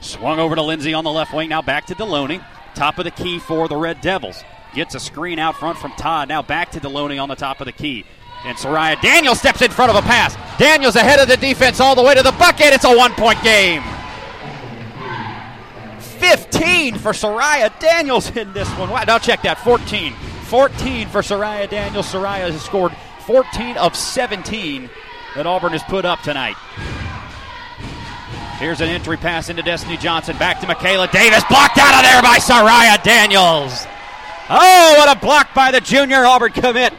Swung 0.00 0.38
over 0.38 0.54
to 0.54 0.62
Lindsay 0.62 0.94
on 0.94 1.04
the 1.04 1.12
left 1.12 1.34
wing, 1.34 1.50
now 1.50 1.62
back 1.62 1.86
to 1.86 1.94
Deloney. 1.94 2.42
Top 2.76 2.98
of 2.98 3.04
the 3.04 3.10
key 3.10 3.38
for 3.38 3.68
the 3.68 3.76
Red 3.76 4.02
Devils. 4.02 4.44
Gets 4.74 4.94
a 4.94 5.00
screen 5.00 5.38
out 5.38 5.56
front 5.56 5.78
from 5.78 5.92
Todd. 5.92 6.28
Now 6.28 6.42
back 6.42 6.72
to 6.72 6.80
Deloney 6.80 7.20
on 7.20 7.30
the 7.30 7.34
top 7.34 7.60
of 7.62 7.64
the 7.64 7.72
key. 7.72 8.04
And 8.44 8.56
Soraya 8.58 9.00
Daniel 9.00 9.34
steps 9.34 9.62
in 9.62 9.70
front 9.70 9.90
of 9.90 9.96
a 9.96 10.02
pass. 10.02 10.36
Daniels 10.58 10.94
ahead 10.94 11.18
of 11.18 11.26
the 11.26 11.38
defense 11.38 11.80
all 11.80 11.94
the 11.94 12.02
way 12.02 12.14
to 12.14 12.22
the 12.22 12.32
bucket. 12.32 12.74
It's 12.74 12.84
a 12.84 12.94
one 12.94 13.12
point 13.14 13.42
game. 13.42 13.82
15 16.18 16.96
for 16.96 17.12
Soraya 17.12 17.76
Daniels 17.80 18.36
in 18.36 18.52
this 18.52 18.68
one. 18.72 18.90
Wow, 18.90 19.04
now 19.06 19.18
check 19.18 19.40
that. 19.42 19.58
14. 19.60 20.12
14 20.44 21.08
for 21.08 21.22
Soraya 21.22 21.70
Daniels. 21.70 22.12
Soraya 22.12 22.50
has 22.50 22.60
scored 22.60 22.92
14 23.26 23.78
of 23.78 23.96
17 23.96 24.90
that 25.34 25.46
Auburn 25.46 25.72
has 25.72 25.82
put 25.84 26.04
up 26.04 26.20
tonight. 26.20 26.56
Here's 28.58 28.80
an 28.80 28.88
entry 28.88 29.18
pass 29.18 29.50
into 29.50 29.62
Destiny 29.62 29.98
Johnson. 29.98 30.38
Back 30.38 30.60
to 30.60 30.66
Michaela 30.66 31.08
Davis. 31.08 31.44
Blocked 31.44 31.76
out 31.76 31.94
of 31.94 32.02
there 32.02 32.22
by 32.22 32.38
Soraya 32.38 33.02
Daniels. 33.02 33.86
Oh, 34.48 34.94
what 34.96 35.14
a 35.14 35.20
block 35.20 35.52
by 35.54 35.70
the 35.70 35.80
junior 35.80 36.24
Auburn 36.24 36.52
commit. 36.52 36.94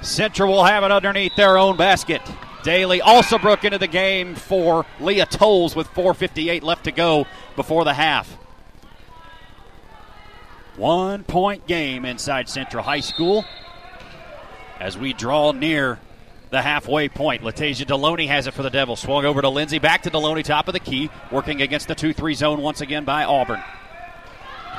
Central 0.00 0.52
will 0.52 0.64
have 0.64 0.82
it 0.82 0.90
underneath 0.90 1.36
their 1.36 1.58
own 1.58 1.76
basket. 1.76 2.22
Daly 2.64 2.98
Alsobrook 3.00 3.62
into 3.62 3.78
the 3.78 3.86
game 3.86 4.34
for 4.34 4.84
Leah 4.98 5.26
Tolles 5.26 5.76
with 5.76 5.86
4.58 5.90 6.62
left 6.62 6.84
to 6.84 6.92
go 6.92 7.26
before 7.54 7.84
the 7.84 7.94
half. 7.94 8.28
One 10.76 11.22
point 11.22 11.68
game 11.68 12.04
inside 12.04 12.48
Central 12.48 12.82
High 12.82 13.00
School 13.00 13.44
as 14.80 14.98
we 14.98 15.12
draw 15.12 15.52
near 15.52 16.00
the 16.52 16.62
halfway 16.62 17.08
point. 17.08 17.42
Latasia 17.42 17.86
Deloney 17.86 18.28
has 18.28 18.46
it 18.46 18.52
for 18.52 18.62
the 18.62 18.70
Devils. 18.70 19.00
Swung 19.00 19.24
over 19.24 19.40
to 19.40 19.48
Lindsay. 19.48 19.78
Back 19.78 20.02
to 20.02 20.10
Deloney, 20.10 20.44
top 20.44 20.68
of 20.68 20.74
the 20.74 20.80
key. 20.80 21.10
Working 21.32 21.62
against 21.62 21.88
the 21.88 21.94
2 21.94 22.12
3 22.12 22.34
zone 22.34 22.60
once 22.60 22.82
again 22.82 23.04
by 23.04 23.24
Auburn. 23.24 23.60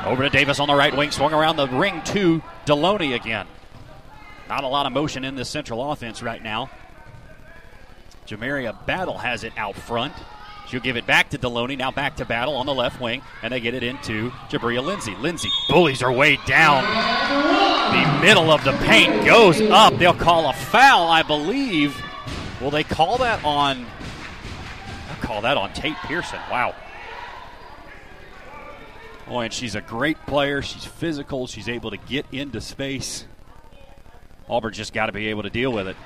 Over 0.06 0.24
to 0.24 0.30
Davis 0.30 0.60
on 0.60 0.68
the 0.68 0.76
right 0.76 0.96
wing. 0.96 1.10
Swung 1.10 1.34
around 1.34 1.56
the 1.56 1.68
ring 1.68 2.02
to 2.06 2.44
Deloney 2.68 3.16
again. 3.16 3.48
Not 4.48 4.64
a 4.64 4.68
lot 4.68 4.86
of 4.86 4.94
motion 4.94 5.26
in 5.26 5.36
this 5.36 5.50
Central 5.50 5.92
offense 5.92 6.22
right 6.22 6.44
now. 6.44 6.70
Jamaria 8.28 8.86
Battle 8.86 9.18
has 9.18 9.44
it 9.44 9.54
out 9.58 9.76
front. 9.76 10.14
She'll 10.74 10.82
give 10.82 10.98
it 10.98 11.06
back 11.06 11.30
to 11.30 11.38
Deloney. 11.38 11.78
Now 11.78 11.92
back 11.92 12.16
to 12.16 12.26
Battle 12.26 12.56
on 12.56 12.66
the 12.66 12.74
left 12.74 13.00
wing, 13.00 13.22
and 13.44 13.54
they 13.54 13.60
get 13.60 13.76
it 13.76 13.84
into 13.84 14.32
Jabria 14.50 14.84
Lindsay. 14.84 15.16
Lindsay 15.18 15.52
bullies 15.70 16.02
her 16.02 16.12
way 16.12 16.40
down. 16.48 16.84
The 17.94 18.22
middle 18.26 18.50
of 18.50 18.64
the 18.64 18.72
paint 18.88 19.24
goes 19.24 19.62
up. 19.62 19.96
They'll 20.00 20.16
call 20.16 20.50
a 20.50 20.54
foul, 20.54 21.10
I 21.10 21.22
believe. 21.22 21.96
Will 22.60 22.72
they 22.72 22.84
call 22.84 23.20
that 23.20 23.46
on? 23.46 23.86
They'll 25.06 25.22
call 25.22 25.42
that 25.42 25.58
on 25.58 25.72
Tate 25.74 25.98
Pearson. 26.08 26.40
Wow. 26.50 26.74
Oh, 29.28 29.42
and 29.42 29.54
she's 29.54 29.76
a 29.76 29.82
great 29.82 30.18
player. 30.26 30.64
She's 30.64 30.86
physical. 30.86 31.46
She's 31.46 31.70
able 31.70 31.92
to 31.92 31.98
get 31.98 32.26
into 32.32 32.60
space. 32.60 33.28
Auburn 34.50 34.74
just 34.74 34.92
got 34.92 35.06
to 35.06 35.12
be 35.12 35.28
able 35.28 35.44
to 35.44 35.52
deal 35.52 35.72
with 35.72 35.88
it. 35.88 35.98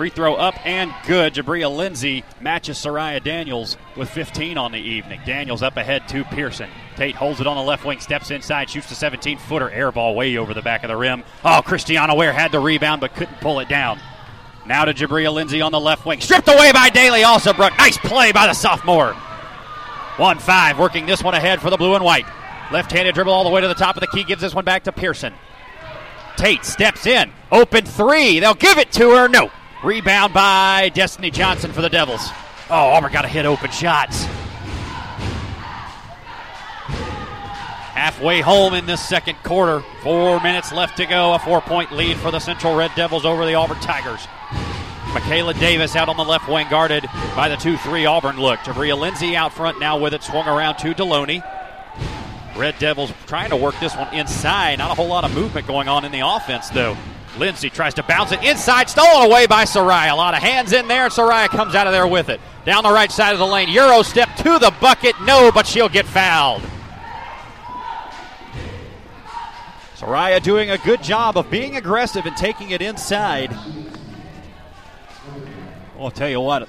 Free 0.00 0.08
throw 0.08 0.34
up 0.34 0.54
and 0.66 0.94
good. 1.06 1.34
Jabria 1.34 1.70
Lindsay 1.70 2.24
matches 2.40 2.78
Soraya 2.78 3.22
Daniels 3.22 3.76
with 3.98 4.08
15 4.08 4.56
on 4.56 4.72
the 4.72 4.78
evening. 4.78 5.20
Daniels 5.26 5.62
up 5.62 5.76
ahead 5.76 6.08
to 6.08 6.24
Pearson. 6.24 6.70
Tate 6.96 7.14
holds 7.14 7.38
it 7.38 7.46
on 7.46 7.58
the 7.58 7.62
left 7.62 7.84
wing, 7.84 8.00
steps 8.00 8.30
inside, 8.30 8.70
shoots 8.70 8.88
the 8.88 8.94
17 8.94 9.36
footer, 9.36 9.68
air 9.68 9.92
ball 9.92 10.14
way 10.14 10.38
over 10.38 10.54
the 10.54 10.62
back 10.62 10.84
of 10.84 10.88
the 10.88 10.96
rim. 10.96 11.22
Oh, 11.44 11.60
Christiana 11.62 12.14
Ware 12.14 12.32
had 12.32 12.50
the 12.50 12.60
rebound 12.60 13.02
but 13.02 13.14
couldn't 13.14 13.42
pull 13.42 13.60
it 13.60 13.68
down. 13.68 14.00
Now 14.64 14.86
to 14.86 14.94
Jabria 14.94 15.30
Lindsay 15.34 15.60
on 15.60 15.70
the 15.70 15.78
left 15.78 16.06
wing. 16.06 16.22
Stripped 16.22 16.48
away 16.48 16.72
by 16.72 16.88
Daly 16.88 17.20
Alsobrook. 17.20 17.76
Nice 17.76 17.98
play 17.98 18.32
by 18.32 18.46
the 18.46 18.54
sophomore. 18.54 19.12
1 20.16 20.38
5, 20.38 20.78
working 20.78 21.04
this 21.04 21.22
one 21.22 21.34
ahead 21.34 21.60
for 21.60 21.68
the 21.68 21.76
blue 21.76 21.94
and 21.94 22.02
white. 22.02 22.24
Left 22.72 22.90
handed 22.90 23.14
dribble 23.14 23.34
all 23.34 23.44
the 23.44 23.50
way 23.50 23.60
to 23.60 23.68
the 23.68 23.74
top 23.74 23.96
of 23.96 24.00
the 24.00 24.06
key, 24.06 24.24
gives 24.24 24.40
this 24.40 24.54
one 24.54 24.64
back 24.64 24.84
to 24.84 24.92
Pearson. 24.92 25.34
Tate 26.38 26.64
steps 26.64 27.04
in. 27.04 27.30
Open 27.52 27.84
three. 27.84 28.40
They'll 28.40 28.54
give 28.54 28.78
it 28.78 28.92
to 28.92 29.10
her. 29.10 29.28
No. 29.28 29.50
Rebound 29.82 30.34
by 30.34 30.90
Destiny 30.90 31.30
Johnson 31.30 31.72
for 31.72 31.80
the 31.80 31.88
Devils. 31.88 32.28
Oh, 32.68 32.74
Auburn 32.74 33.12
got 33.12 33.22
to 33.22 33.28
hit 33.28 33.46
open 33.46 33.70
shots. 33.70 34.24
Halfway 37.94 38.42
home 38.42 38.74
in 38.74 38.84
this 38.84 39.00
second 39.00 39.36
quarter. 39.42 39.82
Four 40.02 40.40
minutes 40.42 40.70
left 40.70 40.98
to 40.98 41.06
go. 41.06 41.32
A 41.32 41.38
four 41.38 41.62
point 41.62 41.92
lead 41.92 42.18
for 42.18 42.30
the 42.30 42.40
Central 42.40 42.76
Red 42.76 42.90
Devils 42.94 43.24
over 43.24 43.46
the 43.46 43.54
Auburn 43.54 43.80
Tigers. 43.80 44.26
Michaela 45.14 45.54
Davis 45.54 45.96
out 45.96 46.08
on 46.10 46.16
the 46.16 46.24
left 46.24 46.48
wing, 46.48 46.66
guarded 46.68 47.08
by 47.34 47.48
the 47.48 47.56
2 47.56 47.78
3 47.78 48.04
Auburn 48.04 48.38
look. 48.38 48.60
Jabria 48.60 48.96
Lindsay 48.98 49.34
out 49.34 49.52
front 49.52 49.80
now 49.80 49.98
with 49.98 50.14
it, 50.14 50.22
swung 50.22 50.46
around 50.46 50.76
to 50.76 50.94
Deloney. 50.94 51.42
Red 52.54 52.78
Devils 52.78 53.12
trying 53.26 53.50
to 53.50 53.56
work 53.56 53.74
this 53.80 53.96
one 53.96 54.12
inside. 54.14 54.78
Not 54.78 54.90
a 54.90 54.94
whole 54.94 55.08
lot 55.08 55.24
of 55.24 55.34
movement 55.34 55.66
going 55.66 55.88
on 55.88 56.04
in 56.04 56.12
the 56.12 56.20
offense, 56.20 56.68
though. 56.68 56.96
Lindsay 57.40 57.70
tries 57.70 57.94
to 57.94 58.02
bounce 58.02 58.32
it 58.32 58.44
inside, 58.44 58.90
stolen 58.90 59.26
away 59.26 59.46
by 59.46 59.64
Soraya. 59.64 60.12
A 60.12 60.14
lot 60.14 60.34
of 60.34 60.42
hands 60.42 60.74
in 60.74 60.86
there, 60.86 61.04
and 61.04 61.12
Soraya 61.12 61.48
comes 61.48 61.74
out 61.74 61.86
of 61.86 61.92
there 61.94 62.06
with 62.06 62.28
it. 62.28 62.38
Down 62.66 62.82
the 62.82 62.92
right 62.92 63.10
side 63.10 63.32
of 63.32 63.38
the 63.38 63.46
lane, 63.46 63.70
Euro 63.70 64.02
step 64.02 64.36
to 64.36 64.58
the 64.58 64.70
bucket. 64.78 65.14
No, 65.22 65.50
but 65.50 65.66
she'll 65.66 65.88
get 65.88 66.04
fouled. 66.04 66.62
Soraya 69.96 70.42
doing 70.42 70.70
a 70.70 70.76
good 70.78 71.02
job 71.02 71.38
of 71.38 71.50
being 71.50 71.76
aggressive 71.76 72.26
and 72.26 72.36
taking 72.36 72.70
it 72.70 72.82
inside. 72.82 73.56
I'll 75.98 76.10
tell 76.10 76.28
you 76.28 76.42
what, 76.42 76.68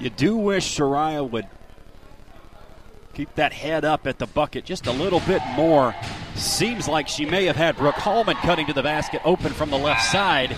you 0.00 0.10
do 0.10 0.36
wish 0.36 0.78
Soraya 0.78 1.28
would 1.28 1.46
keep 3.14 3.34
that 3.34 3.52
head 3.52 3.84
up 3.84 4.06
at 4.06 4.18
the 4.18 4.26
bucket 4.26 4.64
just 4.64 4.86
a 4.86 4.92
little 4.92 5.20
bit 5.20 5.42
more. 5.56 5.96
Seems 6.40 6.88
like 6.88 7.06
she 7.06 7.26
may 7.26 7.44
have 7.44 7.56
had 7.56 7.76
Brooke 7.76 7.96
Hallman 7.96 8.36
cutting 8.36 8.66
to 8.68 8.72
the 8.72 8.82
basket 8.82 9.20
open 9.26 9.52
from 9.52 9.68
the 9.68 9.76
left 9.76 10.10
side, 10.10 10.56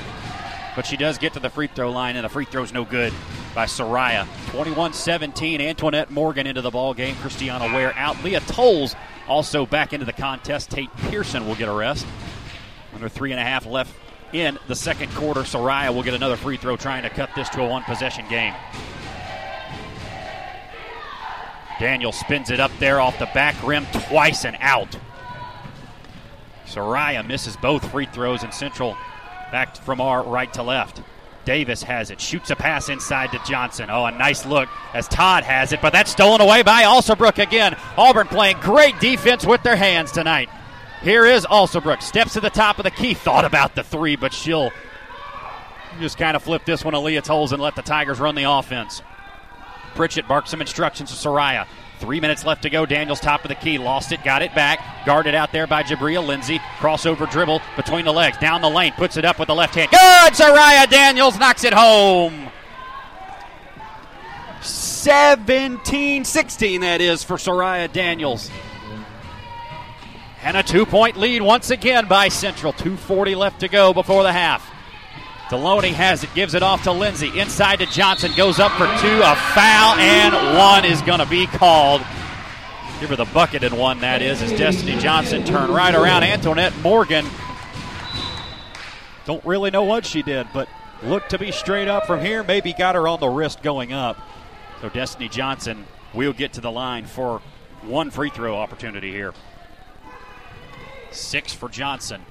but 0.77 0.87
she 0.87 0.97
does 0.97 1.19
get 1.19 1.33
to 1.33 1.41
the 1.41 1.51
free 1.51 1.67
throw 1.67 1.91
line, 1.91 2.15
and 2.15 2.25
the 2.25 2.29
free 2.29 2.45
throw's 2.45 2.73
no 2.73 2.85
good 2.85 3.13
by 3.53 3.67
Soraya. 3.67 4.29
21 4.53 4.93
17. 4.93 5.61
Antoinette 5.61 6.09
Morgan 6.13 6.47
into 6.47 6.63
the 6.63 6.71
ball 6.71 6.95
game. 6.95 7.17
Christiana 7.17 7.65
Ware 7.75 7.93
out. 7.97 8.23
Leah 8.23 8.41
Tolles 8.43 8.95
Also 9.27 9.67
back 9.67 9.93
into 9.93 10.07
the 10.07 10.13
contest, 10.13 10.71
Tate 10.71 10.97
Pearson 10.99 11.49
will 11.49 11.57
get 11.57 11.69
a 11.69 11.73
rest. 11.73 12.07
Under 12.95 13.09
three 13.09 13.33
and 13.33 13.41
a 13.41 13.45
half 13.45 13.67
left 13.67 13.93
in 14.33 14.61
the 14.69 14.77
second 14.77 15.13
quarter. 15.17 15.41
Soraya 15.41 15.93
will 15.93 16.05
get 16.05 16.15
another 16.15 16.37
free 16.37 16.59
throw 16.59 16.77
trying 16.77 17.03
to 17.03 17.11
cut 17.11 17.31
this 17.35 17.49
to 17.51 17.61
a 17.61 17.69
one 17.69 17.83
possession 17.83 18.25
game. 18.29 18.55
Daniel 21.81 22.13
spins 22.13 22.51
it 22.51 22.61
up 22.61 22.71
there 22.79 23.01
off 23.01 23.19
the 23.19 23.29
back 23.35 23.61
rim 23.67 23.85
twice 23.93 24.45
and 24.45 24.57
out. 24.61 24.97
Soraya 26.73 27.27
misses 27.27 27.57
both 27.57 27.91
free 27.91 28.07
throws 28.07 28.43
and 28.43 28.53
Central 28.53 28.97
back 29.51 29.77
from 29.77 30.01
our 30.01 30.23
right 30.23 30.53
to 30.55 30.63
left. 30.63 31.03
Davis 31.45 31.83
has 31.83 32.11
it, 32.11 32.21
shoots 32.21 32.51
a 32.51 32.57
pass 32.57 32.89
inside 32.89 33.33
to 33.33 33.41
Johnson. 33.45 33.91
Oh, 33.91 34.07
a 34.07 34.13
nice 34.13 34.47
look 34.47 34.69
as 34.95 35.09
Todd 35.09 35.43
has 35.43 35.73
it, 35.73 35.83
but 35.83 35.93
that's 35.93 36.13
stolen 36.13 36.41
away 36.41 36.63
by 36.63 36.85
Alsobrook 36.85 37.39
again. 37.39 37.77
Auburn 37.97 38.29
playing 38.29 38.59
great 38.61 38.99
defense 39.01 39.45
with 39.45 39.63
their 39.63 39.77
hands 39.77 40.13
tonight. 40.13 40.49
Here 41.03 41.27
is 41.27 41.45
Alsobrook, 41.45 42.01
steps 42.01 42.35
to 42.35 42.41
the 42.41 42.49
top 42.49 42.79
of 42.79 42.85
the 42.85 42.91
key, 42.93 43.15
thought 43.15 43.45
about 43.45 43.75
the 43.75 43.83
three, 43.83 44.15
but 44.15 44.33
she'll 44.33 44.71
just 46.01 46.17
kind 46.17 46.37
of 46.37 46.43
flip 46.45 46.65
this 46.65 46.85
one 46.85 46.93
to 46.93 47.01
Leah 47.01 47.23
Tolles 47.23 47.53
and 47.53 47.61
let 47.61 47.75
the 47.75 47.83
Tigers 47.83 48.21
run 48.21 48.37
the 48.37 48.45
offense. 48.45 49.03
Pritchett 49.97 50.29
barks 50.29 50.51
some 50.51 50.61
instructions 50.61 51.11
to 51.11 51.29
Soraya. 51.29 51.67
Three 52.03 52.19
minutes 52.19 52.45
left 52.45 52.63
to 52.63 52.69
go. 52.69 52.85
Daniels 52.85 53.21
top 53.21 53.45
of 53.45 53.49
the 53.49 53.55
key. 53.55 53.79
Lost 53.79 54.11
it, 54.11 54.25
got 54.25 54.43
it 54.43 54.53
back. 54.57 55.07
Guarded 55.07 55.37
out 55.37 55.53
there 55.53 55.69
by 55.69 55.85
Jabria 55.85 56.27
Lindsay. 56.27 56.59
Crossover 56.79 57.31
dribble 57.31 57.63
between 57.77 58.05
the 58.05 58.13
legs. 58.13 58.37
Down 58.39 58.61
the 58.61 58.69
lane. 58.69 58.93
Puts 58.95 59.17
it 59.17 59.25
up 59.25 59.39
with 59.39 59.47
the 59.47 59.55
left 59.55 59.77
hand. 59.77 59.89
Good! 59.93 60.33
Soraya 60.33 60.91
Daniels 60.91 61.39
knocks 61.39 61.63
it 61.63 61.73
home. 61.73 62.49
17 64.63 66.25
16, 66.25 66.81
that 66.81 67.01
is, 67.01 67.23
for 67.23 67.37
Soraya 67.37 67.91
Daniels. 67.93 68.51
And 70.43 70.57
a 70.57 70.65
two 70.65 70.85
point 70.85 71.17
lead 71.17 71.41
once 71.41 71.71
again 71.71 72.09
by 72.09 72.27
Central. 72.31 72.73
2.40 72.73 73.37
left 73.37 73.61
to 73.61 73.69
go 73.69 73.95
before 73.95 74.25
the 74.25 74.33
half. 74.33 74.72
Deloney 75.53 75.93
has 75.93 76.25
it, 76.25 76.33
gives 76.35 76.55
it 76.55 76.63
off 76.63 76.85
to 76.85 76.93
Lindsay. 76.93 77.39
Inside 77.39 77.81
to 77.81 77.87
Johnson, 77.87 78.33
goes 78.35 78.59
up 78.59 78.73
for 78.73 78.87
two. 78.87 79.21
A 79.23 79.37
foul, 79.55 79.97
and 79.99 80.57
one 80.57 80.87
is 80.87 81.03
going 81.03 81.19
to 81.19 81.27
be 81.27 81.47
called. 81.47 82.01
Give 83.01 83.11
her 83.11 83.17
the 83.17 83.27
bucket 83.27 83.63
and 83.63 83.77
one, 83.77 84.01
that 84.01 84.23
is, 84.23 84.41
as 84.41 84.51
Destiny 84.53 84.99
Johnson 84.99 85.45
turned 85.45 85.69
right 85.75 85.95
around. 85.95 86.23
Antoinette 86.23 86.75
Morgan. 86.79 87.27
Don't 89.27 89.45
really 89.45 89.71
know 89.71 89.85
what 89.85 90.07
she 90.07 90.23
did, 90.23 90.47
but 90.55 90.71
looked 91.03 91.29
to 91.31 91.39
be 91.39 91.53
straight 91.53 91.87
up 91.87 92.07
from 92.07 92.21
here. 92.21 92.43
Maybe 92.43 92.73
got 92.73 92.95
her 92.95 93.07
on 93.07 93.21
the 93.21 93.29
wrist 93.29 93.63
going 93.63 93.93
up. 93.93 94.17
So 94.81 94.89
Destiny 94.89 95.29
Johnson 95.29 95.85
will 96.15 96.33
get 96.33 96.55
to 96.55 96.63
the 96.63 96.73
line 96.73 97.05
for 97.05 97.43
one 97.83 98.11
free 98.11 98.31
throw 98.31 98.57
opportunity 98.57 99.13
here. 99.13 99.35
Six 101.11 101.53
for 101.53 101.69
Johnson. 101.69 102.23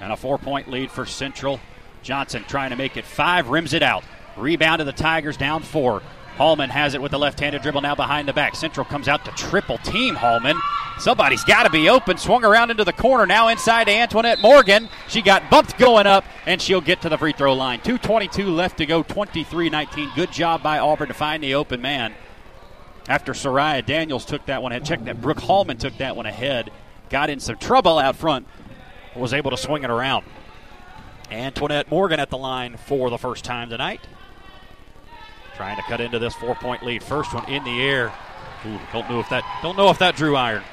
And 0.00 0.12
a 0.12 0.16
four 0.16 0.38
point 0.38 0.68
lead 0.68 0.90
for 0.90 1.06
Central. 1.06 1.60
Johnson 2.02 2.44
trying 2.48 2.70
to 2.70 2.76
make 2.76 2.96
it 2.96 3.04
five, 3.04 3.48
rims 3.48 3.74
it 3.74 3.82
out. 3.82 4.04
Rebound 4.36 4.78
to 4.78 4.84
the 4.84 4.92
Tigers 4.92 5.36
down 5.36 5.62
four. 5.62 6.02
Hallman 6.36 6.70
has 6.70 6.94
it 6.94 7.02
with 7.02 7.10
the 7.10 7.18
left 7.18 7.38
handed 7.40 7.60
dribble 7.60 7.82
now 7.82 7.94
behind 7.94 8.26
the 8.26 8.32
back. 8.32 8.56
Central 8.56 8.86
comes 8.86 9.08
out 9.08 9.24
to 9.26 9.30
triple 9.32 9.76
team 9.78 10.14
Hallman. 10.14 10.56
Somebody's 10.98 11.44
got 11.44 11.64
to 11.64 11.70
be 11.70 11.90
open. 11.90 12.16
Swung 12.16 12.44
around 12.44 12.70
into 12.70 12.84
the 12.84 12.92
corner. 12.92 13.26
Now 13.26 13.48
inside 13.48 13.84
to 13.84 13.92
Antoinette 13.92 14.40
Morgan. 14.40 14.88
She 15.08 15.20
got 15.20 15.50
bumped 15.50 15.76
going 15.78 16.06
up, 16.06 16.24
and 16.46 16.60
she'll 16.60 16.80
get 16.80 17.02
to 17.02 17.08
the 17.10 17.18
free 17.18 17.32
throw 17.32 17.52
line. 17.52 17.80
2.22 17.80 18.54
left 18.54 18.78
to 18.78 18.86
go, 18.86 19.02
23 19.02 19.68
19. 19.68 20.10
Good 20.14 20.32
job 20.32 20.62
by 20.62 20.78
Auburn 20.78 21.08
to 21.08 21.14
find 21.14 21.42
the 21.42 21.54
open 21.54 21.82
man. 21.82 22.14
After 23.08 23.32
Soraya 23.32 23.84
Daniels 23.84 24.24
took 24.24 24.46
that 24.46 24.62
one 24.62 24.72
ahead, 24.72 24.84
check 24.84 25.04
that. 25.04 25.20
Brooke 25.20 25.40
Hallman 25.40 25.78
took 25.78 25.96
that 25.98 26.16
one 26.16 26.26
ahead. 26.26 26.70
Got 27.10 27.28
in 27.28 27.40
some 27.40 27.56
trouble 27.56 27.98
out 27.98 28.16
front 28.16 28.46
was 29.20 29.32
able 29.32 29.50
to 29.50 29.56
swing 29.56 29.84
it 29.84 29.90
around. 29.90 30.24
Antoinette 31.30 31.90
Morgan 31.90 32.18
at 32.18 32.30
the 32.30 32.38
line 32.38 32.76
for 32.76 33.10
the 33.10 33.18
first 33.18 33.44
time 33.44 33.70
tonight. 33.70 34.00
Trying 35.54 35.76
to 35.76 35.82
cut 35.82 36.00
into 36.00 36.18
this 36.18 36.34
four-point 36.34 36.82
lead. 36.82 37.02
First 37.02 37.32
one 37.32 37.48
in 37.48 37.62
the 37.64 37.82
air. 37.82 38.12
Ooh, 38.66 38.78
don't 38.92 39.08
know 39.08 39.20
if 39.20 39.28
that 39.28 39.44
don't 39.62 39.76
know 39.76 39.90
if 39.90 39.98
that 39.98 40.16
drew 40.16 40.36
iron. 40.36 40.64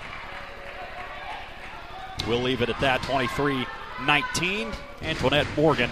We'll 2.27 2.41
leave 2.41 2.61
it 2.61 2.69
at 2.69 2.79
that. 2.79 3.01
23-19. 3.01 4.73
Antoinette 5.03 5.47
Morgan 5.55 5.91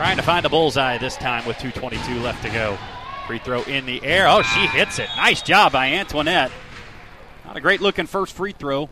trying 0.00 0.16
to 0.16 0.22
find 0.22 0.42
the 0.42 0.48
bullseye 0.48 0.96
this 0.96 1.14
time 1.18 1.44
with 1.44 1.58
2:22 1.58 2.22
left 2.22 2.42
to 2.42 2.48
go. 2.48 2.78
Free 3.26 3.38
throw 3.38 3.62
in 3.64 3.84
the 3.84 4.02
air. 4.02 4.28
Oh, 4.28 4.40
she 4.40 4.66
hits 4.66 4.98
it. 4.98 5.10
Nice 5.16 5.42
job 5.42 5.72
by 5.72 5.92
Antoinette. 5.92 6.50
Not 7.44 7.58
a 7.58 7.60
great 7.60 7.82
looking 7.82 8.06
first 8.06 8.34
free 8.34 8.52
throw. 8.52 8.88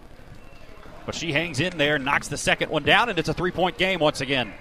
But 1.08 1.14
she 1.14 1.32
hangs 1.32 1.58
in 1.58 1.78
there, 1.78 1.98
knocks 1.98 2.28
the 2.28 2.36
second 2.36 2.70
one 2.70 2.82
down, 2.82 3.08
and 3.08 3.18
it's 3.18 3.30
a 3.30 3.32
three 3.32 3.50
point 3.50 3.78
game 3.78 3.98
once 3.98 4.20
again. 4.20 4.52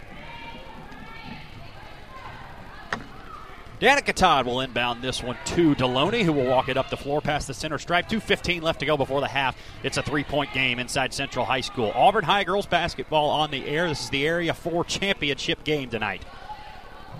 Danica 3.81 4.13
Todd 4.13 4.45
will 4.45 4.61
inbound 4.61 5.01
this 5.01 5.21
one 5.21 5.37
to 5.43 5.75
Deloney, 5.75 6.23
who 6.23 6.31
will 6.31 6.45
walk 6.45 6.69
it 6.69 6.77
up 6.77 6.89
the 6.89 6.95
floor 6.95 7.19
past 7.19 7.47
the 7.47 7.53
center 7.53 7.77
stripe. 7.77 8.07
2.15 8.07 8.61
left 8.61 8.79
to 8.79 8.85
go 8.85 8.95
before 8.95 9.19
the 9.19 9.27
half. 9.27 9.57
It's 9.83 9.97
a 9.97 10.01
three 10.01 10.23
point 10.23 10.53
game 10.53 10.79
inside 10.79 11.13
Central 11.13 11.43
High 11.43 11.59
School. 11.59 11.91
Auburn 11.93 12.23
High 12.23 12.45
girls 12.45 12.65
basketball 12.65 13.29
on 13.29 13.51
the 13.51 13.67
air. 13.67 13.89
This 13.89 14.05
is 14.05 14.09
the 14.09 14.25
Area 14.25 14.53
4 14.53 14.85
championship 14.85 15.65
game 15.65 15.89
tonight. 15.89 16.23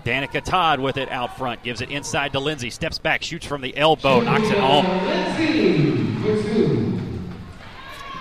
Danica 0.05 0.41
Todd 0.41 0.79
with 0.79 0.95
it 0.95 1.11
out 1.11 1.37
front. 1.37 1.63
Gives 1.63 1.81
it 1.81 1.91
inside 1.91 2.31
to 2.31 2.39
Lindsay. 2.39 2.69
Steps 2.69 2.97
back, 2.97 3.23
shoots 3.23 3.45
from 3.45 3.59
the 3.59 3.75
elbow, 3.75 4.21
knocks 4.21 4.47
it 4.49 4.57
home. 4.57 4.85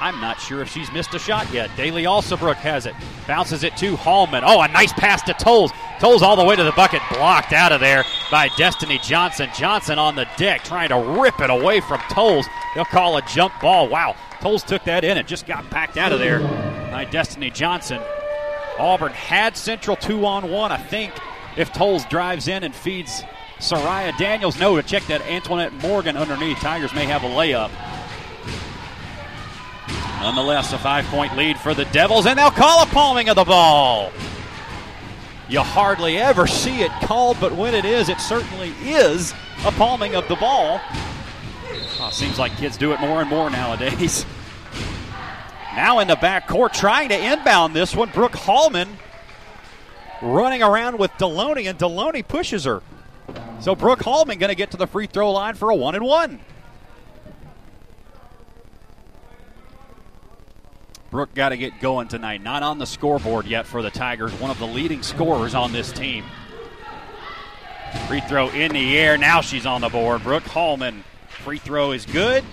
I'm 0.01 0.21
not 0.21 0.41
sure 0.41 0.61
if 0.61 0.69
she's 0.69 0.93
missed 0.93 1.15
a 1.15 1.19
shot 1.19 1.53
yet. 1.53 1.71
Daly 1.77 2.05
Alsobrook 2.05 2.57
has 2.57 2.87
it. 2.87 2.95
Bounces 3.27 3.65
it 3.65 3.77
to 3.79 3.97
Hallman. 3.97 4.43
Oh, 4.45 4.61
a 4.61 4.69
nice 4.69 4.93
pass 4.93 5.23
to 5.23 5.35
Tolles. 5.35 5.73
Tolles 6.01 6.23
all 6.23 6.37
the 6.37 6.45
way 6.45 6.55
to 6.57 6.65
the 6.65 6.73
bucket. 6.73 7.01
Blocked 7.11 7.53
out 7.53 7.73
of 7.73 7.81
there 7.81 8.05
by 8.31 8.49
Destiny 8.57 8.99
Johnson. 9.03 9.49
Johnson 9.57 9.99
on 9.99 10.15
the 10.15 10.29
deck 10.37 10.65
trying 10.65 10.91
to 10.91 11.21
rip 11.21 11.41
it 11.41 11.51
away 11.51 11.81
from 11.81 12.01
Tolles. 12.11 12.47
They'll 12.75 12.85
call 12.85 13.17
a 13.17 13.23
jump 13.23 13.55
ball. 13.61 13.89
Wow. 13.89 14.17
Tolles 14.41 14.63
took 14.63 14.85
that 14.85 15.05
in 15.05 15.17
and 15.17 15.27
just 15.27 15.47
got 15.47 15.69
packed 15.71 15.97
out 15.97 16.13
of 16.13 16.19
there 16.19 16.41
by 16.91 17.07
Destiny 17.11 17.51
Johnson. 17.51 18.01
Auburn 18.79 19.13
had 19.13 19.57
Central 19.57 19.97
two 19.97 20.27
on 20.27 20.51
one. 20.51 20.73
I 20.73 20.77
think 20.77 21.13
if 21.57 21.73
Tolles 21.73 22.05
drives 22.11 22.49
in 22.49 22.65
and 22.65 22.75
feeds 22.75 23.23
Soraya 23.59 24.17
Daniels. 24.19 24.59
No, 24.59 24.77
to 24.77 24.83
check 24.83 25.05
that 25.07 25.23
Antoinette 25.23 25.73
Morgan 25.73 26.17
underneath. 26.17 26.59
Tigers 26.59 26.93
may 26.95 27.07
have 27.07 27.25
a 27.25 27.29
layup. 27.29 27.71
Nonetheless, 30.27 30.73
a 30.73 30.79
five 30.79 31.05
point 31.05 31.37
lead 31.37 31.57
for 31.57 31.73
the 31.73 31.85
Devils, 31.85 32.27
and 32.27 32.37
they'll 32.37 32.51
call 32.51 32.83
a 32.83 32.87
palming 32.87 33.29
of 33.29 33.37
the 33.37 33.45
ball. 33.45 34.11
You 35.49 35.61
hardly 35.61 36.19
ever 36.19 36.49
see 36.49 36.83
it 36.83 36.91
called, 37.03 37.37
but 37.41 37.55
when 37.55 37.77
it 37.77 37.85
is, 37.85 38.09
it 38.09 38.19
certainly 38.19 38.75
is 38.83 39.35
a 39.65 39.71
palming 39.71 40.17
of 40.17 40.27
the 40.27 40.35
ball. 40.35 40.81
Oh, 42.01 42.09
seems 42.11 42.41
like 42.41 42.57
kids 42.57 42.77
do 42.77 42.91
it 42.91 42.99
more 42.99 43.21
and 43.21 43.31
more 43.31 43.49
nowadays. 43.51 44.27
Now 45.77 46.01
in 46.01 46.09
the 46.09 46.17
back 46.17 46.49
court, 46.49 46.75
trying 46.75 47.11
to 47.11 47.33
inbound 47.33 47.73
this 47.73 47.95
one, 47.95 48.11
Brooke 48.11 48.35
Hallman 48.35 48.99
running 50.21 50.61
around 50.61 50.99
with 50.99 51.13
Deloney, 51.13 51.71
and 51.71 51.79
Deloney 51.79 52.27
pushes 52.27 52.65
her. 52.65 52.83
So 53.61 53.77
Brooke 53.77 54.03
Hallman 54.03 54.39
going 54.39 54.51
to 54.51 54.57
get 54.57 54.73
to 54.73 54.77
the 54.77 54.89
free 54.89 55.07
throw 55.07 55.31
line 55.31 55.55
for 55.55 55.71
a 55.71 55.77
one 55.77 55.95
and 55.95 56.05
one. 56.05 56.41
Brooke 61.17 61.33
got 61.33 61.49
to 61.49 61.57
get 61.57 61.81
going 61.81 62.09
tonight. 62.09 62.43
Not 62.43 62.63
on 62.63 62.77
the 62.77 62.85
scoreboard 62.85 63.47
yet 63.47 63.67
for 63.67 63.81
the 63.81 63.91
Tigers. 63.91 64.35
One 64.35 64.51
of 64.51 64.59
the 64.59 64.67
leading 64.67 65.03
scorers 65.03 65.55
on 65.55 65.73
this 65.73 65.91
team. 65.91 66.27
Free 68.07 68.21
throw 68.21 68.51
in 68.51 68.73
the 68.73 68.99
air. 68.99 69.17
Now 69.17 69.41
she's 69.41 69.65
on 69.65 69.81
the 69.81 69.89
board. 69.89 70.23
Brooke 70.23 70.43
Hallman. 70.43 71.05
Free 71.29 71.57
throw 71.57 71.93
is 71.93 72.05
good. 72.05 72.45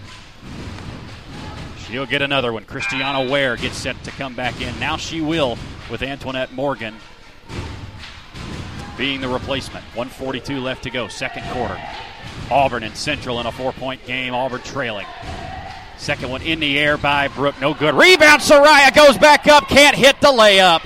She'll 1.79 2.05
get 2.05 2.21
another 2.21 2.53
one. 2.53 2.63
Christiana 2.63 3.29
Ware 3.29 3.57
gets 3.57 3.75
set 3.75 4.01
to 4.05 4.11
come 4.11 4.33
back 4.33 4.61
in. 4.61 4.79
Now 4.79 4.95
she 4.95 5.19
will 5.19 5.57
with 5.91 6.01
Antoinette 6.01 6.53
Morgan 6.53 6.95
being 8.97 9.19
the 9.19 9.27
replacement. 9.27 9.83
142 9.87 10.61
left 10.61 10.83
to 10.83 10.89
go, 10.89 11.09
second 11.09 11.43
quarter. 11.51 11.77
Auburn 12.49 12.83
and 12.83 12.95
Central 12.95 13.41
in 13.41 13.45
a 13.45 13.51
four 13.51 13.73
point 13.73 14.05
game. 14.05 14.33
Auburn 14.33 14.61
trailing. 14.61 15.07
Second 16.03 16.31
one 16.31 16.41
in 16.41 16.59
the 16.59 16.77
air 16.77 16.97
by 16.97 17.29
Brooke. 17.29 17.61
No 17.61 17.73
good. 17.73 17.95
Rebound. 17.95 18.41
Soraya 18.41 18.93
goes 18.93 19.17
back 19.17 19.47
up. 19.47 19.69
Can't 19.69 19.95
hit 19.95 20.19
the 20.19 20.27
layup. 20.27 20.85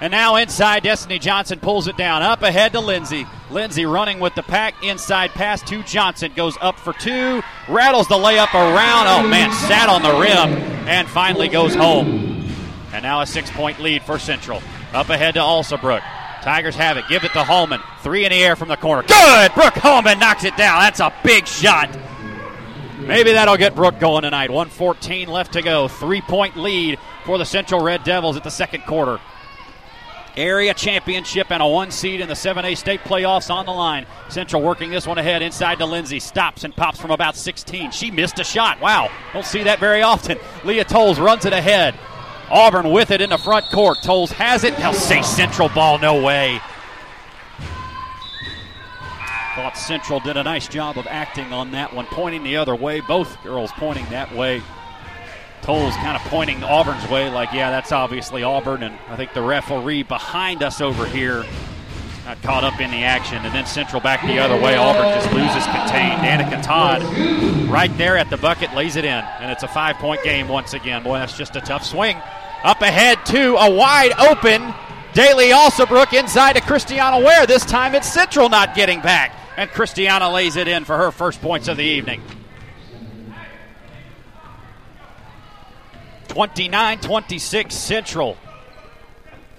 And 0.00 0.10
now 0.10 0.34
inside, 0.34 0.82
Destiny 0.82 1.20
Johnson 1.20 1.60
pulls 1.60 1.86
it 1.86 1.96
down. 1.96 2.22
Up 2.22 2.42
ahead 2.42 2.72
to 2.72 2.80
Lindsay. 2.80 3.24
Lindsay 3.52 3.86
running 3.86 4.18
with 4.18 4.34
the 4.34 4.42
pack. 4.42 4.74
Inside 4.82 5.30
pass 5.30 5.62
to 5.62 5.84
Johnson. 5.84 6.32
Goes 6.34 6.58
up 6.60 6.76
for 6.76 6.92
two. 6.92 7.40
Rattles 7.68 8.08
the 8.08 8.16
layup 8.16 8.52
around. 8.52 9.06
Oh, 9.06 9.28
man. 9.28 9.52
Sat 9.52 9.88
on 9.88 10.02
the 10.02 10.18
rim. 10.18 10.60
And 10.88 11.06
finally 11.06 11.46
goes 11.46 11.76
home. 11.76 12.50
And 12.92 13.04
now 13.04 13.20
a 13.20 13.26
six 13.26 13.52
point 13.52 13.78
lead 13.78 14.02
for 14.02 14.18
Central. 14.18 14.60
Up 14.92 15.08
ahead 15.08 15.34
to 15.34 15.40
Alsobrook. 15.40 16.02
Tigers 16.42 16.74
have 16.74 16.96
it. 16.96 17.04
Give 17.08 17.22
it 17.22 17.32
to 17.34 17.44
Hallman. 17.44 17.80
Three 18.02 18.24
in 18.24 18.30
the 18.30 18.42
air 18.42 18.56
from 18.56 18.68
the 18.68 18.76
corner. 18.76 19.02
Good! 19.02 19.54
Brooke 19.54 19.74
Hallman 19.74 20.18
knocks 20.18 20.42
it 20.42 20.56
down. 20.56 20.80
That's 20.80 20.98
a 20.98 21.14
big 21.22 21.46
shot. 21.46 21.96
Maybe 23.00 23.32
that'll 23.32 23.56
get 23.56 23.74
Brooke 23.74 24.00
going 24.00 24.22
tonight. 24.22 24.50
114 24.50 25.28
left 25.28 25.52
to 25.52 25.62
go. 25.62 25.88
Three 25.88 26.20
point 26.20 26.56
lead 26.56 26.98
for 27.24 27.38
the 27.38 27.44
Central 27.44 27.82
Red 27.82 28.04
Devils 28.04 28.36
at 28.36 28.44
the 28.44 28.50
second 28.50 28.82
quarter. 28.82 29.20
Area 30.36 30.72
championship 30.74 31.50
and 31.50 31.62
a 31.62 31.66
one 31.66 31.90
seed 31.90 32.20
in 32.20 32.28
the 32.28 32.34
7A 32.34 32.76
state 32.76 33.00
playoffs 33.00 33.50
on 33.50 33.66
the 33.66 33.72
line. 33.72 34.06
Central 34.28 34.62
working 34.62 34.90
this 34.90 35.06
one 35.06 35.18
ahead 35.18 35.42
inside 35.42 35.78
to 35.78 35.86
Lindsay. 35.86 36.20
Stops 36.20 36.64
and 36.64 36.74
pops 36.74 37.00
from 37.00 37.10
about 37.10 37.36
16. 37.36 37.90
She 37.90 38.10
missed 38.10 38.38
a 38.38 38.44
shot. 38.44 38.80
Wow, 38.80 39.10
don't 39.32 39.46
see 39.46 39.64
that 39.64 39.80
very 39.80 40.02
often. 40.02 40.38
Leah 40.64 40.84
Tolles 40.84 41.18
runs 41.18 41.44
it 41.44 41.52
ahead. 41.52 41.94
Auburn 42.50 42.90
with 42.92 43.10
it 43.10 43.20
in 43.20 43.30
the 43.30 43.38
front 43.38 43.66
court. 43.66 43.98
Tolles 44.02 44.32
has 44.32 44.64
it. 44.64 44.76
They'll 44.76 44.92
say 44.92 45.22
Central 45.22 45.68
ball, 45.68 45.98
no 45.98 46.22
way. 46.22 46.60
Thought 49.58 49.76
Central 49.76 50.20
did 50.20 50.36
a 50.36 50.44
nice 50.44 50.68
job 50.68 50.98
of 50.98 51.08
acting 51.08 51.52
on 51.52 51.72
that 51.72 51.92
one, 51.92 52.06
pointing 52.06 52.44
the 52.44 52.58
other 52.58 52.76
way. 52.76 53.00
Both 53.00 53.42
girls 53.42 53.72
pointing 53.72 54.04
that 54.10 54.32
way. 54.32 54.62
Tolles 55.62 55.96
kind 55.96 56.16
of 56.16 56.22
pointing 56.30 56.62
Auburn's 56.62 57.04
way, 57.08 57.28
like, 57.28 57.52
yeah, 57.52 57.72
that's 57.72 57.90
obviously 57.90 58.44
Auburn. 58.44 58.84
And 58.84 58.96
I 59.08 59.16
think 59.16 59.34
the 59.34 59.42
referee 59.42 60.04
behind 60.04 60.62
us 60.62 60.80
over 60.80 61.06
here 61.06 61.44
got 62.24 62.40
caught 62.42 62.62
up 62.62 62.78
in 62.80 62.92
the 62.92 63.02
action. 63.02 63.44
And 63.44 63.52
then 63.52 63.66
Central 63.66 64.00
back 64.00 64.24
the 64.24 64.38
other 64.38 64.54
way. 64.54 64.76
Auburn 64.76 65.12
just 65.12 65.32
loses 65.32 65.64
contained. 65.64 66.20
Danica 66.22 66.62
Todd 66.62 67.02
right 67.68 67.90
there 67.98 68.16
at 68.16 68.30
the 68.30 68.36
bucket 68.36 68.72
lays 68.76 68.94
it 68.94 69.04
in. 69.04 69.24
And 69.40 69.50
it's 69.50 69.64
a 69.64 69.68
five 69.68 69.96
point 69.96 70.22
game 70.22 70.46
once 70.46 70.72
again. 70.72 71.02
Boy, 71.02 71.18
that's 71.18 71.36
just 71.36 71.56
a 71.56 71.60
tough 71.60 71.84
swing. 71.84 72.16
Up 72.62 72.80
ahead 72.80 73.26
to 73.26 73.56
a 73.56 73.68
wide 73.68 74.12
open 74.20 74.72
Daly 75.14 75.48
Alsobrook 75.48 76.12
inside 76.12 76.52
to 76.52 76.60
Christiana 76.60 77.18
Ware. 77.18 77.44
This 77.44 77.64
time 77.64 77.96
it's 77.96 78.06
Central 78.06 78.48
not 78.48 78.76
getting 78.76 79.00
back. 79.00 79.34
And 79.58 79.68
Christiana 79.68 80.30
lays 80.30 80.54
it 80.54 80.68
in 80.68 80.84
for 80.84 80.96
her 80.96 81.10
first 81.10 81.42
points 81.42 81.66
of 81.66 81.76
the 81.76 81.82
evening. 81.82 82.22
29 86.28 87.00
26 87.00 87.74
Central 87.74 88.36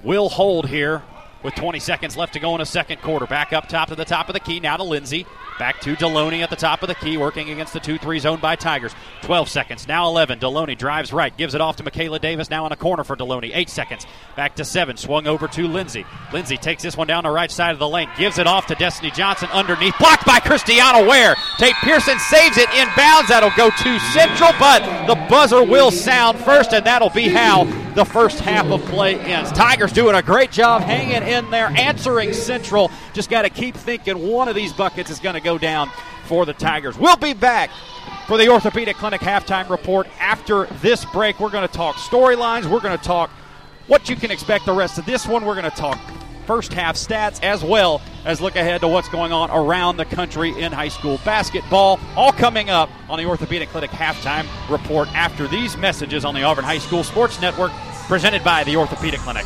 will 0.02 0.30
hold 0.30 0.70
here 0.70 1.04
with 1.44 1.54
20 1.56 1.80
seconds 1.80 2.16
left 2.16 2.32
to 2.32 2.40
go 2.40 2.56
in 2.56 2.62
a 2.62 2.66
second 2.66 3.02
quarter. 3.02 3.26
Back 3.26 3.52
up 3.52 3.68
top 3.68 3.90
to 3.90 3.96
the 3.96 4.06
top 4.06 4.30
of 4.30 4.34
the 4.34 4.40
key. 4.40 4.62
Now 4.62 4.78
to 4.78 4.84
Lindsay. 4.84 5.26
Back 5.60 5.82
to 5.82 5.94
Deloney 5.98 6.42
at 6.42 6.50
the 6.50 6.56
top 6.56 6.84
of 6.84 6.88
the 6.88 6.96
key, 6.96 7.18
working 7.18 7.50
against 7.50 7.74
the 7.74 7.82
2 7.82 7.98
3 7.98 8.20
zone 8.20 8.40
by 8.40 8.56
Tigers. 8.56 8.96
12 9.24 9.50
seconds, 9.50 9.90
now 9.90 10.08
11. 10.08 10.40
Deloney 10.40 10.78
drives 10.78 11.12
right, 11.12 11.36
gives 11.36 11.54
it 11.54 11.60
off 11.60 11.76
to 11.76 11.84
Michaela 11.84 12.18
Davis, 12.18 12.50
now 12.50 12.66
in 12.66 12.72
a 12.72 12.78
corner 12.78 13.04
for 13.04 13.18
Deloney. 13.18 13.52
8 13.54 13.70
seconds, 13.70 14.08
back 14.38 14.56
to 14.56 14.64
7. 14.64 14.96
Swung 14.96 15.28
over 15.28 15.50
to 15.50 15.68
Lindsay. 15.68 16.06
Lindsay 16.32 16.56
takes 16.56 16.82
this 16.82 16.96
one 16.96 17.08
down 17.08 17.26
the 17.26 17.30
right 17.30 17.52
side 17.52 17.74
of 17.74 17.80
the 17.80 17.90
lane, 17.90 18.10
gives 18.18 18.38
it 18.38 18.48
off 18.48 18.68
to 18.68 18.76
Destiny 18.76 19.12
Johnson 19.12 19.50
underneath. 19.52 19.98
Blocked 20.00 20.26
by 20.26 20.40
Christiana 20.40 21.06
Ware. 21.06 21.36
Tate 21.58 21.76
Pearson 21.82 22.18
saves 22.20 22.58
it 22.58 22.70
in 22.70 22.88
bounds. 22.96 23.28
That'll 23.28 23.52
go 23.58 23.70
to 23.70 24.00
Central, 24.00 24.52
but 24.60 25.08
the 25.08 25.16
buzzer 25.28 25.62
will 25.62 25.92
sound 25.92 26.40
first, 26.40 26.74
and 26.74 26.86
that'll 26.86 27.10
be 27.10 27.28
how 27.28 27.66
the 27.96 28.06
first 28.06 28.40
half 28.40 28.66
of 28.68 28.82
play 28.86 29.20
ends. 29.20 29.52
Tigers 29.52 29.92
doing 29.92 30.16
a 30.16 30.22
great 30.22 30.52
job 30.52 30.84
hanging 30.84 31.28
in 31.28 31.52
there, 31.52 31.68
answering 31.68 32.32
Central. 32.32 32.90
Just 33.14 33.30
got 33.30 33.42
to 33.42 33.50
keep 33.50 33.76
thinking 33.76 34.30
one 34.30 34.48
of 34.48 34.56
these 34.56 34.72
buckets 34.72 35.10
is 35.10 35.20
going 35.20 35.36
to 35.36 35.42
go 35.42 35.49
down 35.58 35.90
for 36.26 36.46
the 36.46 36.54
Tigers. 36.54 36.98
We'll 36.98 37.18
be 37.18 37.34
back 37.34 37.72
for 38.28 38.38
the 38.38 38.50
Orthopedic 38.50 38.98
Clinic 38.98 39.22
halftime 39.22 39.70
report 39.70 40.08
after 40.20 40.66
this 40.82 41.04
break. 41.06 41.40
We're 41.40 41.50
going 41.50 41.68
to 41.68 41.74
talk 41.74 41.96
storylines. 41.96 42.66
We're 42.66 42.80
going 42.80 42.98
to 42.98 43.04
talk 43.04 43.32
what 43.88 44.08
you 44.08 44.16
can 44.16 44.30
expect 44.30 44.66
the 44.66 44.74
rest 44.74 45.00
of 45.00 45.06
this 45.06 45.28
one. 45.28 45.46
We're 45.46 45.56
going 45.56 45.70
to 45.70 45.76
talk 45.76 46.00
first 46.46 46.74
half 46.74 46.96
stats 46.96 47.44
as 47.44 47.64
well 47.64 48.02
as 48.26 48.42
look 48.42 48.56
ahead 48.56 48.82
to 48.82 48.88
what's 48.88 49.10
going 49.10 49.32
on 49.32 49.52
around 49.52 49.98
the 49.98 50.06
country 50.06 50.50
in 50.60 50.72
high 50.72 50.88
school 50.88 51.20
basketball. 51.24 52.00
All 52.16 52.32
coming 52.32 52.70
up 52.70 52.90
on 53.08 53.20
the 53.20 53.26
Orthopedic 53.26 53.70
Clinic 53.70 53.92
halftime 53.92 54.48
report 54.70 55.08
after 55.16 55.48
these 55.48 55.78
messages 55.78 56.26
on 56.26 56.34
the 56.34 56.44
Auburn 56.44 56.66
High 56.66 56.80
School 56.80 57.04
Sports 57.04 57.40
Network 57.42 57.72
presented 58.08 58.44
by 58.44 58.64
the 58.64 58.76
Orthopedic 58.76 59.20
Clinic. 59.20 59.46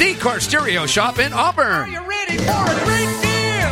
The 0.00 0.14
Car 0.14 0.40
Stereo 0.40 0.86
Shop 0.86 1.18
in 1.18 1.34
Auburn. 1.34 1.66
Are 1.66 1.86
you 1.86 2.00
ready 2.00 2.38
for 2.38 2.52
a 2.52 2.84
great 2.86 3.20
deal? 3.20 3.68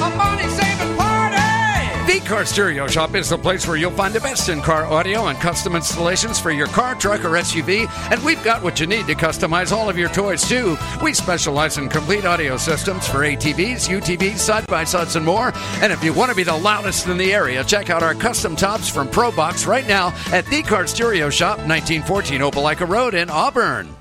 A 0.00 0.10
money 0.16 0.48
saving 0.48 0.96
party! 0.96 2.10
The 2.10 2.26
Car 2.26 2.46
Stereo 2.46 2.86
Shop 2.86 3.14
is 3.14 3.28
the 3.28 3.36
place 3.36 3.68
where 3.68 3.76
you'll 3.76 3.90
find 3.90 4.14
the 4.14 4.20
best 4.20 4.48
in 4.48 4.62
car 4.62 4.86
audio 4.86 5.26
and 5.26 5.38
custom 5.38 5.76
installations 5.76 6.38
for 6.38 6.50
your 6.50 6.66
car, 6.68 6.94
truck, 6.94 7.26
or 7.26 7.32
SUV. 7.32 7.90
And 8.10 8.24
we've 8.24 8.42
got 8.42 8.62
what 8.62 8.80
you 8.80 8.86
need 8.86 9.06
to 9.06 9.14
customize 9.14 9.70
all 9.70 9.90
of 9.90 9.98
your 9.98 10.08
toys, 10.08 10.48
too. 10.48 10.78
We 11.02 11.12
specialize 11.12 11.76
in 11.76 11.90
complete 11.90 12.24
audio 12.24 12.56
systems 12.56 13.06
for 13.06 13.18
ATVs, 13.18 13.90
UTVs, 13.90 14.38
side 14.38 14.66
by 14.66 14.84
sides, 14.84 15.14
and 15.14 15.26
more. 15.26 15.52
And 15.82 15.92
if 15.92 16.02
you 16.02 16.14
want 16.14 16.30
to 16.30 16.36
be 16.36 16.42
the 16.42 16.56
loudest 16.56 17.06
in 17.06 17.18
the 17.18 17.34
area, 17.34 17.62
check 17.64 17.90
out 17.90 18.02
our 18.02 18.14
custom 18.14 18.56
tops 18.56 18.88
from 18.88 19.08
ProBox 19.08 19.66
right 19.66 19.86
now 19.86 20.14
at 20.32 20.46
The 20.46 20.62
Car 20.62 20.86
Stereo 20.86 21.28
Shop, 21.28 21.58
1914 21.58 22.40
Opelika 22.40 22.88
Road 22.88 23.12
in 23.12 23.28
Auburn. 23.28 23.94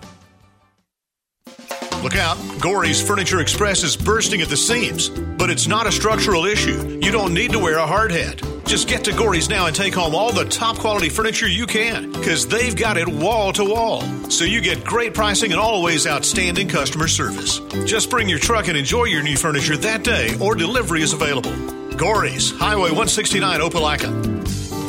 Look 2.02 2.16
out, 2.16 2.38
Gory's 2.60 3.00
Furniture 3.00 3.42
Express 3.42 3.84
is 3.84 3.96
bursting 3.96 4.42
at 4.42 4.50
the 4.50 4.58
seams. 4.58 5.10
But 5.10 5.52
it's 5.52 5.68
not 5.68 5.86
a 5.86 5.92
structural 5.92 6.46
issue. 6.46 7.00
You 7.00 7.12
don't 7.12 7.32
need 7.32 7.52
to 7.52 7.60
wear 7.60 7.78
a 7.78 7.86
hard 7.86 8.12
hat. 8.12 8.42
Just 8.66 8.88
get 8.88 9.04
to 9.04 9.12
Gory's 9.12 9.50
now 9.50 9.68
and 9.68 9.76
take 9.76 9.94
home 9.94 10.16
all 10.16 10.32
the 10.32 10.46
top 10.46 10.78
quality 10.78 11.10
furniture 11.10 11.48
you 11.48 11.68
can, 11.68 12.12
because 12.12 12.48
they've 12.48 12.76
got 12.76 12.98
it 12.98 13.08
wall 13.08 13.54
to 13.54 13.64
wall. 13.64 14.02
So 14.32 14.46
you 14.46 14.62
get 14.62 14.84
great 14.84 15.14
pricing 15.14 15.52
and 15.52 15.62
always 15.62 16.08
outstanding 16.08 16.70
customer 16.70 17.08
service. 17.08 17.60
Just 17.86 18.10
bring 18.10 18.28
your 18.28 18.40
truck 18.40 18.68
and 18.68 18.78
enjoy 18.78 19.04
your 19.06 19.22
new 19.22 19.38
furniture 19.38 19.78
that 19.78 20.04
day, 20.04 20.36
or 20.40 20.56
delivery 20.56 21.04
is 21.04 21.14
available. 21.14 21.54
Gory's, 21.98 22.50
Highway 22.50 22.90
169, 22.90 23.60
Opelika. 23.60 24.10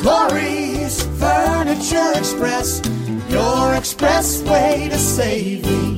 Gory's 0.03 1.03
Furniture 1.19 2.17
Express, 2.17 2.79
your 3.29 3.75
expressway 3.75 4.89
to 4.89 4.97
saving. 4.97 5.92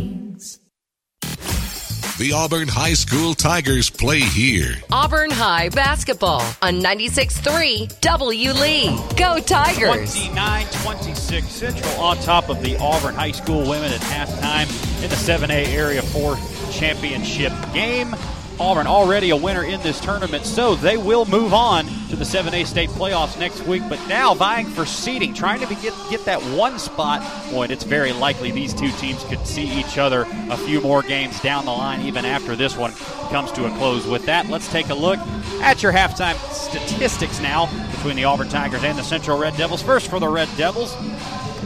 The 2.18 2.32
Auburn 2.32 2.70
High 2.70 2.94
School 2.94 3.34
Tigers 3.34 3.90
play 3.90 4.22
here. 4.22 4.76
Auburn 4.90 5.32
High 5.32 5.68
basketball 5.68 6.44
on 6.62 6.76
96.3 6.76 8.00
W 8.00 8.54
Lee. 8.54 8.98
Go 9.18 9.38
Tigers! 9.42 10.16
29 10.16 10.66
26 10.84 11.46
Central 11.46 11.92
on 12.00 12.16
top 12.20 12.48
of 12.48 12.62
the 12.64 12.78
Auburn 12.78 13.16
High 13.16 13.32
School 13.32 13.70
women 13.70 13.92
at 13.92 14.00
halftime 14.00 15.04
in 15.04 15.10
the 15.10 15.16
7A 15.18 15.68
Area 15.74 16.02
4 16.02 16.38
championship 16.72 17.52
game. 17.74 18.16
Auburn 18.60 18.88
already 18.88 19.32
a 19.32 19.36
winner 19.36 19.64
in 19.64 19.82
this 19.82 20.00
tournament, 20.00 20.46
so 20.46 20.76
they 20.76 20.98
will 20.98 21.26
move 21.26 21.54
on 21.54 21.86
to 22.10 22.16
the 22.16 22.24
7A 22.24 22.66
state 22.66 22.90
playoffs 22.90 23.38
next 23.40 23.66
week. 23.66 23.84
But 23.90 24.00
now 24.08 24.34
vying 24.34 24.68
for 24.68 24.86
seeding, 24.86 25.34
trying 25.34 25.60
to 25.60 25.68
get 25.76 25.94
get 26.10 26.24
that 26.26 26.42
one 26.58 26.80
spot. 26.80 27.22
Boy, 27.52 27.66
it's 27.66 27.84
very 27.84 28.14
likely 28.14 28.52
these 28.52 28.74
two 28.74 28.92
teams 28.94 29.24
could 29.26 29.46
see 29.46 29.68
each 29.80 29.98
other 29.98 30.26
a 30.50 30.58
few 30.58 30.82
more 30.82 31.02
games 31.02 31.40
down 31.42 31.66
the 31.66 31.72
line, 31.72 32.02
even 32.02 32.26
after 32.26 32.56
this 32.56 32.78
one 32.78 32.94
comes 33.30 33.52
to 33.54 33.66
a 33.66 33.78
close. 33.78 34.06
With 34.06 34.26
that, 34.26 34.50
let's 34.50 34.70
take 34.72 34.90
a 34.90 34.96
look 34.96 35.20
at 35.62 35.84
your 35.84 35.92
halftime 35.92 36.38
statistics 36.54 37.40
now 37.42 37.66
between 37.92 38.16
the 38.16 38.24
Auburn 38.24 38.50
Tigers 38.50 38.84
and 38.84 38.98
the 38.98 39.04
Central 39.04 39.38
Red 39.38 39.58
Devils. 39.58 39.82
First 39.82 40.10
for 40.10 40.20
the 40.20 40.28
Red 40.28 40.50
Devils. 40.58 40.96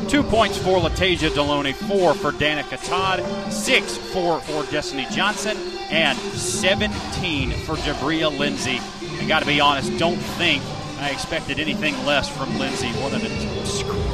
Two 0.10 0.24
points 0.24 0.58
for 0.58 0.80
Latasia 0.80 1.30
Deloney, 1.30 1.76
four 1.76 2.16
for 2.16 2.32
Danica 2.32 2.84
Todd, 2.84 3.24
six 3.54 3.96
for, 3.96 4.40
for 4.40 4.64
Destiny 4.72 5.06
Johnson, 5.12 5.56
and 5.92 6.18
17 6.18 7.52
for 7.52 7.76
Jabria 7.76 8.36
Lindsay. 8.36 8.80
I 9.20 9.28
got 9.28 9.42
to 9.42 9.46
be 9.46 9.60
honest, 9.60 9.96
don't 10.00 10.18
think 10.18 10.64
I 10.98 11.12
expected 11.12 11.60
anything 11.60 11.94
less 12.08 12.28
from 12.28 12.58
Lindsay. 12.58 12.88
What 12.94 13.14
an, 13.14 13.22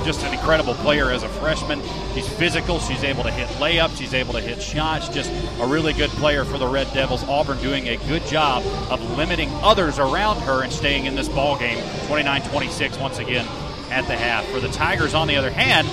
just 0.04 0.22
an 0.26 0.34
incredible 0.34 0.74
player 0.74 1.12
as 1.12 1.24
a 1.24 1.30
freshman. 1.30 1.82
She's 2.14 2.28
physical. 2.28 2.80
She's 2.80 3.06
able 3.06 3.24
to 3.24 3.32
hit 3.32 3.48
layups. 3.60 3.98
She's 3.98 4.14
able 4.14 4.34
to 4.34 4.42
hit 4.42 4.62
shots. 4.62 5.08
Just 5.08 5.32
a 5.62 5.66
really 5.66 5.94
good 5.94 6.10
player 6.10 6.44
for 6.44 6.58
the 6.58 6.68
Red 6.68 6.92
Devils. 6.94 7.24
Auburn 7.24 7.58
doing 7.62 7.88
a 7.88 7.96
good 8.10 8.26
job 8.26 8.64
of 8.92 9.02
limiting 9.18 9.50
others 9.64 9.98
around 9.98 10.42
her 10.42 10.62
and 10.62 10.74
staying 10.74 11.06
in 11.06 11.16
this 11.16 11.30
ball 11.30 11.58
game. 11.58 11.82
29-26 12.10 13.00
once 13.00 13.20
again 13.20 13.48
at 13.90 14.08
the 14.08 14.16
half. 14.16 14.46
For 14.48 14.60
the 14.60 14.70
Tigers, 14.70 15.14
on 15.14 15.28
the 15.28 15.36
other 15.36 15.52
hand, 15.52 15.88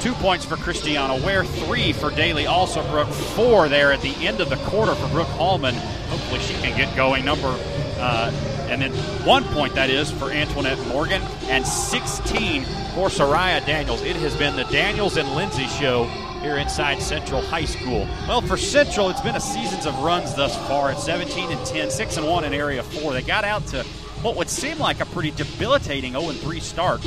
two 0.00 0.12
points 0.14 0.44
for 0.44 0.56
Christiana 0.56 1.24
Ware, 1.24 1.44
three 1.44 1.92
for 1.92 2.10
Daly 2.10 2.44
Alsobrook, 2.44 3.12
four 3.34 3.68
there 3.68 3.92
at 3.92 4.00
the 4.00 4.14
end 4.26 4.40
of 4.40 4.50
the 4.50 4.56
quarter 4.56 4.94
for 4.94 5.08
Brooke 5.08 5.28
Hallman. 5.28 5.74
Hopefully 5.74 6.40
she 6.40 6.54
can 6.54 6.76
get 6.76 6.94
going. 6.96 7.24
Number 7.24 7.56
uh, 7.98 8.32
and 8.68 8.82
then 8.82 8.92
one 9.24 9.44
point 9.44 9.74
that 9.74 9.90
is 9.90 10.10
for 10.10 10.32
Antoinette 10.32 10.78
Morgan, 10.88 11.22
and 11.44 11.66
16 11.66 12.64
for 12.94 13.08
Soraya 13.08 13.64
Daniels. 13.64 14.02
It 14.02 14.16
has 14.16 14.34
been 14.34 14.56
the 14.56 14.64
Daniels 14.64 15.16
and 15.16 15.28
Lindsay 15.34 15.66
show 15.66 16.04
here 16.40 16.56
inside 16.56 17.00
Central 17.00 17.42
High 17.42 17.66
School. 17.66 18.08
Well, 18.26 18.40
for 18.40 18.56
Central, 18.56 19.10
it's 19.10 19.20
been 19.20 19.36
a 19.36 19.40
seasons 19.40 19.86
of 19.86 19.96
runs 20.00 20.34
thus 20.34 20.56
far 20.68 20.90
at 20.90 20.98
17 20.98 21.52
and 21.52 21.66
10, 21.66 21.90
6 21.90 22.16
and 22.16 22.26
1 22.26 22.44
in 22.44 22.54
Area 22.54 22.82
4. 22.82 23.12
They 23.12 23.22
got 23.22 23.44
out 23.44 23.66
to 23.68 23.84
what 24.22 24.36
would 24.36 24.48
seem 24.48 24.78
like 24.78 25.00
a 25.00 25.06
pretty 25.06 25.32
debilitating 25.32 26.12
0 26.12 26.30
3 26.30 26.60
start. 26.60 27.00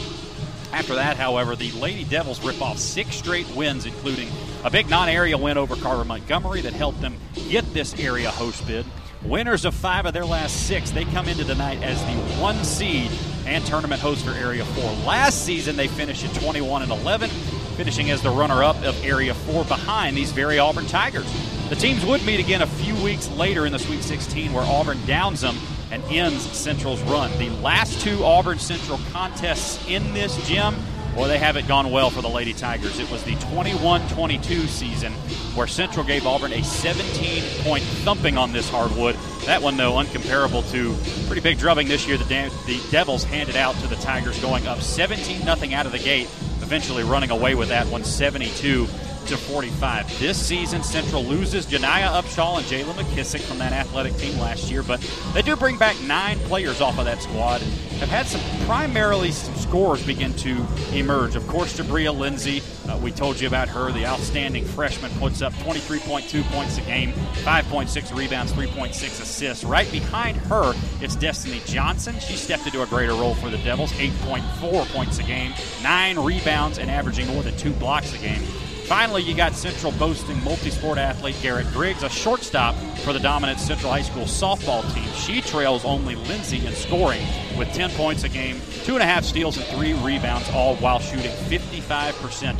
After 0.73 0.95
that, 0.95 1.15
however, 1.15 1.55
the 1.55 1.71
Lady 1.71 2.03
Devils 2.03 2.43
rip 2.43 2.61
off 2.61 2.77
six 2.77 3.15
straight 3.15 3.47
wins, 3.55 3.85
including 3.85 4.29
a 4.65 4.69
big 4.69 4.89
non 4.89 5.07
area 5.07 5.37
win 5.37 5.57
over 5.57 5.75
Carver 5.77 6.03
Montgomery 6.03 6.61
that 6.61 6.73
helped 6.73 6.99
them 6.99 7.15
get 7.49 7.73
this 7.73 7.97
area 7.99 8.29
host 8.29 8.67
bid. 8.67 8.85
Winners 9.23 9.63
of 9.65 9.73
five 9.73 10.05
of 10.05 10.13
their 10.13 10.25
last 10.25 10.67
six, 10.67 10.91
they 10.91 11.05
come 11.05 11.27
into 11.27 11.45
tonight 11.45 11.81
as 11.81 11.99
the 12.03 12.41
one 12.41 12.61
seed 12.63 13.09
and 13.45 13.65
tournament 13.65 14.01
host 14.01 14.25
for 14.25 14.31
Area 14.31 14.65
4. 14.65 14.83
Last 15.05 15.45
season, 15.45 15.75
they 15.75 15.87
finished 15.87 16.25
at 16.25 16.33
21 16.35 16.83
and 16.83 16.91
11, 16.91 17.29
finishing 17.77 18.11
as 18.11 18.21
the 18.21 18.29
runner 18.29 18.63
up 18.63 18.75
of 18.83 19.01
Area 19.03 19.33
4 19.33 19.63
behind 19.65 20.17
these 20.17 20.31
very 20.31 20.59
Auburn 20.59 20.85
Tigers. 20.85 21.25
The 21.69 21.75
teams 21.75 22.05
would 22.05 22.23
meet 22.25 22.39
again 22.39 22.61
a 22.61 22.67
few 22.67 22.95
weeks 23.03 23.29
later 23.29 23.65
in 23.65 23.71
the 23.71 23.79
Sweet 23.79 24.03
16, 24.03 24.51
where 24.53 24.63
Auburn 24.63 25.03
downs 25.07 25.41
them 25.41 25.55
and 25.95 26.03
ends 26.11 26.43
Central's 26.51 27.01
run. 27.03 27.31
The 27.39 27.49
last 27.61 28.01
two 28.01 28.23
Auburn 28.23 28.59
Central 28.59 28.99
contests 29.11 29.87
in 29.87 30.13
this 30.13 30.35
gym 30.47 30.75
Boy, 31.15 31.29
they 31.29 31.37
haven't 31.37 31.69
gone 31.69 31.91
well 31.91 32.09
for 32.09 32.21
the 32.21 32.27
Lady 32.27 32.51
Tigers. 32.51 32.99
It 32.99 33.09
was 33.09 33.23
the 33.23 33.35
21 33.35 34.05
22 34.09 34.67
season 34.67 35.13
where 35.55 35.65
Central 35.65 36.05
gave 36.05 36.27
Auburn 36.27 36.51
a 36.51 36.61
17 36.61 37.63
point 37.63 37.85
thumping 38.03 38.37
on 38.37 38.51
this 38.51 38.69
hardwood. 38.69 39.15
That 39.45 39.61
one, 39.61 39.77
though, 39.77 39.93
uncomparable 39.93 40.69
to 40.71 40.93
pretty 41.27 41.41
big 41.41 41.57
drubbing 41.57 41.87
this 41.87 42.05
year. 42.05 42.17
The, 42.17 42.25
the 42.25 42.81
Devils 42.91 43.23
handed 43.23 43.55
out 43.55 43.75
to 43.75 43.87
the 43.87 43.95
Tigers, 43.95 44.37
going 44.41 44.67
up 44.67 44.81
17 44.81 45.43
0 45.43 45.73
out 45.73 45.85
of 45.85 45.93
the 45.93 45.99
gate, 45.99 46.25
eventually 46.61 47.03
running 47.03 47.31
away 47.31 47.55
with 47.55 47.69
that 47.69 47.87
one 47.87 48.03
72 48.03 48.85
to 49.27 49.37
45. 49.37 50.19
This 50.19 50.37
season, 50.37 50.83
Central 50.83 51.23
loses 51.23 51.65
Janiyah 51.65 52.21
Upshaw 52.21 52.57
and 52.57 52.65
Jayla 52.67 52.93
McKissick 52.93 53.41
from 53.41 53.57
that 53.57 53.73
athletic 53.73 54.15
team 54.17 54.37
last 54.39 54.69
year, 54.69 54.83
but 54.83 54.99
they 55.33 55.41
do 55.41 55.55
bring 55.55 55.77
back 55.77 55.99
nine 56.01 56.37
players 56.39 56.79
off 56.79 56.99
of 56.99 57.05
that 57.05 57.21
squad 57.21 57.61
and 57.61 57.71
have 57.99 58.09
had 58.09 58.27
some 58.27 58.41
primarily 58.67 59.31
some 59.31 59.55
scores 59.55 60.05
begin 60.05 60.33
to 60.35 60.65
emerge. 60.93 61.35
Of 61.35 61.47
course, 61.47 61.77
Jabria 61.77 62.15
Lindsay, 62.15 62.61
uh, 62.87 62.99
we 63.01 63.11
told 63.11 63.39
you 63.39 63.47
about 63.47 63.67
her, 63.69 63.91
the 63.91 64.05
outstanding 64.05 64.63
freshman, 64.63 65.11
puts 65.13 65.41
up 65.41 65.53
23.2 65.53 66.43
points 66.51 66.77
a 66.77 66.81
game, 66.81 67.11
5.6 67.11 68.15
rebounds, 68.15 68.53
3.6 68.53 68.93
assists. 68.93 69.63
Right 69.63 69.91
behind 69.91 70.37
her, 70.37 70.73
it's 71.01 71.15
Destiny 71.15 71.61
Johnson. 71.65 72.19
She 72.19 72.35
stepped 72.35 72.65
into 72.65 72.83
a 72.83 72.85
greater 72.85 73.13
role 73.13 73.33
for 73.33 73.49
the 73.49 73.57
Devils, 73.59 73.91
8.4 73.93 74.85
points 74.93 75.17
a 75.17 75.23
game, 75.23 75.53
nine 75.81 76.19
rebounds, 76.19 76.77
and 76.77 76.91
averaging 76.91 77.27
more 77.27 77.41
than 77.41 77.57
two 77.57 77.71
blocks 77.73 78.13
a 78.13 78.17
game. 78.19 78.43
Finally, 78.85 79.23
you 79.23 79.33
got 79.33 79.55
Central 79.55 79.91
boasting 79.93 80.43
multi-sport 80.43 80.99
athlete 80.99 81.35
Garrett 81.41 81.65
Griggs, 81.73 82.03
a 82.03 82.09
shortstop 82.09 82.75
for 82.99 83.13
the 83.13 83.19
dominant 83.19 83.59
Central 83.59 83.91
High 83.91 84.03
School 84.03 84.25
softball 84.25 84.83
team. 84.93 85.11
She 85.13 85.41
trails 85.41 85.83
only 85.83 86.13
Lindsay 86.13 86.63
in 86.63 86.71
scoring 86.73 87.25
with 87.57 87.73
10 87.73 87.89
points 87.91 88.25
a 88.25 88.29
game, 88.29 88.61
two 88.83 88.93
and 88.93 89.01
a 89.01 89.05
half 89.05 89.23
steals, 89.23 89.57
and 89.57 89.65
three 89.67 89.93
rebounds, 89.93 90.47
all 90.51 90.75
while 90.75 90.99
shooting 90.99 91.31
55% 91.31 92.59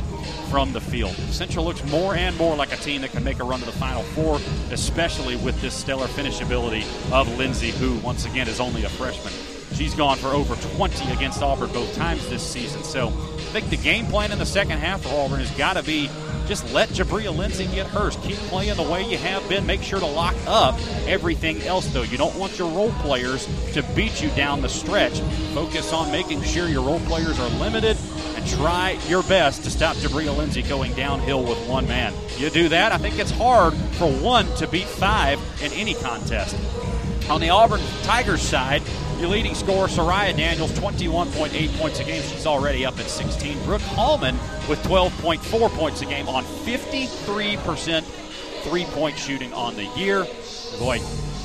from 0.50 0.72
the 0.72 0.80
field. 0.80 1.14
Central 1.30 1.64
looks 1.64 1.84
more 1.92 2.16
and 2.16 2.36
more 2.36 2.56
like 2.56 2.72
a 2.72 2.76
team 2.76 3.02
that 3.02 3.12
can 3.12 3.22
make 3.22 3.38
a 3.38 3.44
run 3.44 3.60
to 3.60 3.66
the 3.66 3.70
Final 3.70 4.02
Four, 4.02 4.40
especially 4.72 5.36
with 5.36 5.60
this 5.60 5.74
stellar 5.74 6.08
finishability 6.08 6.82
of 7.12 7.28
Lindsay, 7.38 7.70
who, 7.70 7.98
once 7.98 8.24
again, 8.24 8.48
is 8.48 8.58
only 8.58 8.82
a 8.82 8.88
freshman. 8.88 9.32
She's 9.74 9.94
gone 9.94 10.16
for 10.16 10.28
over 10.28 10.56
20 10.76 11.12
against 11.12 11.40
Auburn 11.40 11.70
both 11.72 11.94
times 11.94 12.28
this 12.28 12.42
season. 12.42 12.82
So 12.82 13.12
think 13.60 13.70
the 13.70 13.82
game 13.82 14.04
plan 14.08 14.32
in 14.32 14.38
the 14.38 14.44
second 14.44 14.78
half 14.80 15.00
for 15.00 15.08
Auburn 15.08 15.40
has 15.40 15.50
got 15.52 15.78
to 15.78 15.82
be 15.82 16.10
just 16.46 16.70
let 16.74 16.90
Jabria 16.90 17.34
Lindsay 17.34 17.64
get 17.66 17.86
hers. 17.86 18.14
Keep 18.16 18.36
playing 18.36 18.76
the 18.76 18.82
way 18.82 19.02
you 19.02 19.16
have 19.16 19.48
been. 19.48 19.64
Make 19.64 19.82
sure 19.82 19.98
to 19.98 20.04
lock 20.04 20.34
up 20.46 20.78
everything 21.06 21.62
else, 21.62 21.86
though. 21.88 22.02
You 22.02 22.18
don't 22.18 22.36
want 22.36 22.58
your 22.58 22.70
role 22.70 22.92
players 23.00 23.46
to 23.72 23.82
beat 23.94 24.22
you 24.22 24.28
down 24.30 24.60
the 24.60 24.68
stretch. 24.68 25.20
Focus 25.54 25.94
on 25.94 26.12
making 26.12 26.42
sure 26.42 26.68
your 26.68 26.84
role 26.84 27.00
players 27.00 27.40
are 27.40 27.48
limited 27.58 27.96
and 28.36 28.46
try 28.46 28.98
your 29.08 29.22
best 29.22 29.64
to 29.64 29.70
stop 29.70 29.96
Jabria 29.96 30.36
Lindsay 30.36 30.60
going 30.62 30.92
downhill 30.92 31.42
with 31.42 31.66
one 31.66 31.88
man. 31.88 32.12
You 32.36 32.50
do 32.50 32.68
that, 32.68 32.92
I 32.92 32.98
think 32.98 33.18
it's 33.18 33.30
hard 33.30 33.72
for 33.72 34.12
one 34.12 34.54
to 34.56 34.68
beat 34.68 34.86
five 34.86 35.40
in 35.62 35.72
any 35.72 35.94
contest. 35.94 36.54
On 37.30 37.40
the 37.40 37.48
Auburn 37.48 37.80
Tigers 38.02 38.42
side, 38.42 38.82
your 39.20 39.28
leading 39.28 39.54
scorer, 39.54 39.88
Soraya 39.88 40.36
Daniels, 40.36 40.72
21.8 40.72 41.78
points 41.78 42.00
a 42.00 42.04
game. 42.04 42.22
She's 42.22 42.46
already 42.46 42.84
up 42.84 42.98
at 42.98 43.08
16. 43.08 43.62
Brooke 43.64 43.80
Hallman 43.82 44.36
with 44.68 44.82
12.4 44.82 45.70
points 45.70 46.02
a 46.02 46.06
game 46.06 46.28
on 46.28 46.44
53% 46.44 48.04
three 48.66 48.84
point 48.86 49.16
shooting 49.16 49.52
on 49.52 49.76
the 49.76 49.84
year. 49.96 50.26
Boy, 50.78 51.00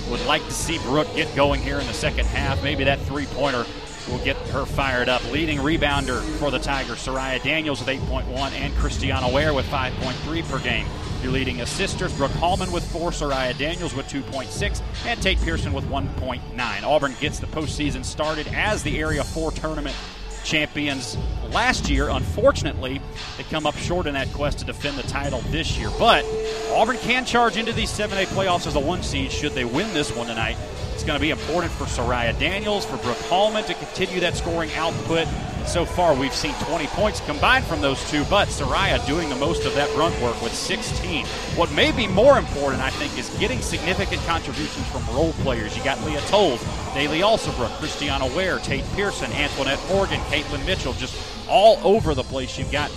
would 0.09 0.25
like 0.25 0.43
to 0.45 0.51
see 0.51 0.79
Brooke 0.79 1.13
get 1.15 1.33
going 1.35 1.61
here 1.61 1.79
in 1.79 1.87
the 1.87 1.93
second 1.93 2.25
half. 2.25 2.61
Maybe 2.63 2.83
that 2.83 2.99
three 3.01 3.27
pointer 3.27 3.65
will 4.07 4.19
get 4.19 4.35
her 4.49 4.65
fired 4.65 5.09
up. 5.09 5.23
Leading 5.31 5.59
rebounder 5.59 6.21
for 6.37 6.51
the 6.51 6.59
Tigers, 6.59 7.05
Soraya 7.05 7.41
Daniels 7.43 7.79
with 7.79 7.89
8.1, 7.89 8.51
and 8.53 8.73
Christiana 8.75 9.29
Ware 9.29 9.53
with 9.53 9.65
5.3 9.67 10.49
per 10.49 10.59
game. 10.59 10.85
Your 11.21 11.31
leading 11.31 11.61
assisters, 11.61 12.11
Brooke 12.13 12.31
Hallman 12.31 12.71
with 12.71 12.83
four, 12.91 13.11
Soraya 13.11 13.55
Daniels 13.57 13.93
with 13.93 14.07
2.6, 14.07 14.81
and 15.05 15.21
Tate 15.21 15.39
Pearson 15.41 15.71
with 15.71 15.85
1.9. 15.85 16.83
Auburn 16.83 17.15
gets 17.19 17.39
the 17.39 17.47
postseason 17.47 18.03
started 18.03 18.47
as 18.47 18.81
the 18.81 18.99
Area 18.99 19.23
4 19.23 19.51
tournament 19.51 19.95
champions 20.43 21.17
last 21.51 21.89
year. 21.89 22.09
Unfortunately, 22.09 22.99
they 23.37 23.43
come 23.43 23.65
up 23.65 23.75
short 23.75 24.07
in 24.07 24.13
that 24.15 24.31
quest 24.33 24.59
to 24.59 24.65
defend 24.65 24.97
the 24.97 25.03
title 25.03 25.41
this 25.49 25.77
year. 25.77 25.89
But 25.99 26.25
Auburn 26.71 26.97
can 26.97 27.25
charge 27.25 27.57
into 27.57 27.73
these 27.73 27.91
7A 27.91 28.25
playoffs 28.27 28.67
as 28.67 28.75
a 28.75 28.79
one 28.79 29.03
seed 29.03 29.31
should 29.31 29.53
they 29.53 29.65
win 29.65 29.93
this 29.93 30.15
one 30.15 30.27
tonight. 30.27 30.57
It's 31.01 31.07
going 31.07 31.17
to 31.17 31.19
be 31.19 31.31
important 31.31 31.73
for 31.73 31.85
Soraya 31.85 32.37
Daniels, 32.37 32.85
for 32.85 32.95
Brooke 32.97 33.17
Hallman 33.21 33.63
to 33.63 33.73
continue 33.73 34.19
that 34.19 34.37
scoring 34.37 34.71
output. 34.75 35.27
So 35.65 35.83
far, 35.83 36.13
we've 36.13 36.31
seen 36.31 36.53
20 36.65 36.85
points 36.89 37.21
combined 37.21 37.65
from 37.65 37.81
those 37.81 38.07
two, 38.11 38.23
but 38.25 38.49
Soraya 38.49 39.03
doing 39.07 39.27
the 39.27 39.35
most 39.37 39.65
of 39.65 39.73
that 39.73 39.89
run 39.97 40.11
work 40.21 40.39
with 40.43 40.53
16. 40.53 41.25
What 41.55 41.71
may 41.71 41.91
be 41.91 42.05
more 42.05 42.37
important, 42.37 42.83
I 42.83 42.91
think, 42.91 43.17
is 43.17 43.35
getting 43.39 43.61
significant 43.61 44.21
contributions 44.27 44.87
from 44.89 45.03
role 45.07 45.33
players. 45.41 45.75
You 45.75 45.83
got 45.83 45.99
Leah 46.05 46.21
Tolles, 46.27 46.63
Daly 46.93 47.21
Alsobrook, 47.21 47.71
Christiana 47.79 48.27
Ware, 48.35 48.59
Tate 48.59 48.85
Pearson, 48.95 49.31
Antoinette 49.31 49.79
Morgan, 49.89 50.19
Caitlin 50.29 50.63
Mitchell, 50.67 50.93
just 50.93 51.17
all 51.49 51.79
over 51.83 52.13
the 52.13 52.23
place. 52.23 52.59
You've 52.59 52.71
got 52.71 52.91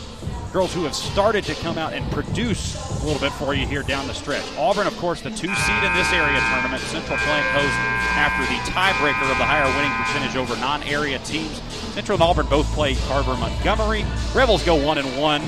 girls 0.54 0.72
who 0.72 0.84
have 0.84 0.94
started 0.94 1.42
to 1.42 1.52
come 1.56 1.76
out 1.76 1.92
and 1.92 2.08
produce 2.12 2.78
a 3.02 3.04
little 3.04 3.20
bit 3.20 3.32
for 3.32 3.54
you 3.54 3.66
here 3.66 3.82
down 3.82 4.06
the 4.06 4.14
stretch. 4.14 4.44
Auburn, 4.56 4.86
of 4.86 4.96
course, 4.98 5.20
the 5.20 5.30
two 5.30 5.52
seed 5.52 5.82
in 5.82 5.92
this 5.94 6.12
area 6.12 6.38
tournament. 6.52 6.80
Central 6.80 7.18
playing 7.18 7.44
host 7.50 7.74
after 8.14 8.46
the 8.46 8.60
tiebreaker 8.70 9.28
of 9.32 9.36
the 9.36 9.44
higher 9.44 9.66
winning 9.74 9.90
percentage 9.98 10.36
over 10.36 10.54
non-area 10.60 11.18
teams. 11.24 11.60
Central 11.94 12.14
and 12.14 12.22
Auburn 12.22 12.46
both 12.46 12.66
play 12.66 12.94
Carver 13.08 13.34
Montgomery. 13.34 14.04
Rebels 14.32 14.62
go 14.62 14.76
one 14.76 14.96
and 14.96 15.20
one. 15.20 15.42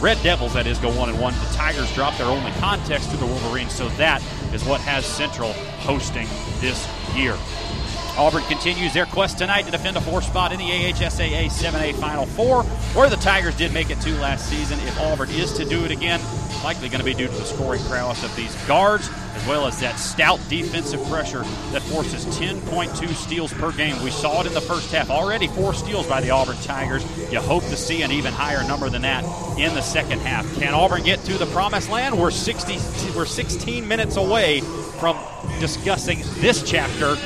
Red 0.00 0.22
Devils, 0.22 0.54
that 0.54 0.68
is, 0.68 0.78
go 0.78 0.96
one 0.96 1.08
and 1.08 1.18
one. 1.20 1.34
The 1.34 1.54
Tigers 1.56 1.92
drop 1.96 2.16
their 2.16 2.28
only 2.28 2.52
contest 2.60 3.10
to 3.10 3.16
the 3.16 3.26
Wolverines, 3.26 3.72
so 3.72 3.88
that 3.98 4.22
is 4.54 4.64
what 4.64 4.80
has 4.82 5.04
Central 5.04 5.52
hosting 5.82 6.28
this 6.60 6.86
year. 7.12 7.36
Auburn 8.18 8.42
continues 8.44 8.92
their 8.92 9.06
quest 9.06 9.38
tonight 9.38 9.62
to 9.66 9.70
defend 9.70 9.96
a 9.96 10.00
four 10.00 10.20
spot 10.20 10.52
in 10.52 10.58
the 10.58 10.64
AHSAA 10.64 11.46
7A 11.46 11.94
Final 12.00 12.26
Four, 12.26 12.64
where 12.94 13.08
the 13.08 13.16
Tigers 13.16 13.56
did 13.56 13.72
make 13.72 13.90
it 13.90 14.00
to 14.00 14.12
last 14.16 14.48
season. 14.48 14.78
If 14.80 15.00
Auburn 15.00 15.30
is 15.30 15.52
to 15.52 15.64
do 15.64 15.84
it 15.84 15.92
again, 15.92 16.20
Likely 16.64 16.88
going 16.88 16.98
to 16.98 17.04
be 17.04 17.14
due 17.14 17.28
to 17.28 17.32
the 17.32 17.44
scoring 17.44 17.82
prowess 17.84 18.24
of 18.24 18.34
these 18.34 18.54
guards, 18.66 19.08
as 19.34 19.46
well 19.46 19.66
as 19.66 19.78
that 19.80 19.96
stout 19.96 20.40
defensive 20.48 21.02
pressure 21.08 21.42
that 21.70 21.82
forces 21.82 22.26
10.2 22.36 23.14
steals 23.14 23.52
per 23.52 23.70
game. 23.70 24.02
We 24.02 24.10
saw 24.10 24.40
it 24.40 24.48
in 24.48 24.54
the 24.54 24.60
first 24.60 24.90
half. 24.90 25.08
Already 25.08 25.46
four 25.46 25.72
steals 25.72 26.08
by 26.08 26.20
the 26.20 26.30
Auburn 26.30 26.56
Tigers. 26.62 27.04
You 27.30 27.40
hope 27.40 27.62
to 27.64 27.76
see 27.76 28.02
an 28.02 28.10
even 28.10 28.32
higher 28.32 28.66
number 28.66 28.90
than 28.90 29.02
that 29.02 29.24
in 29.56 29.72
the 29.74 29.82
second 29.82 30.18
half. 30.20 30.52
Can 30.56 30.74
Auburn 30.74 31.04
get 31.04 31.20
to 31.26 31.38
the 31.38 31.46
promised 31.46 31.90
land? 31.90 32.18
We're 32.18 32.32
60. 32.32 32.78
We're 33.16 33.24
16 33.24 33.86
minutes 33.86 34.16
away 34.16 34.60
from 34.98 35.16
discussing 35.60 36.22
this 36.40 36.68
chapter 36.68 37.16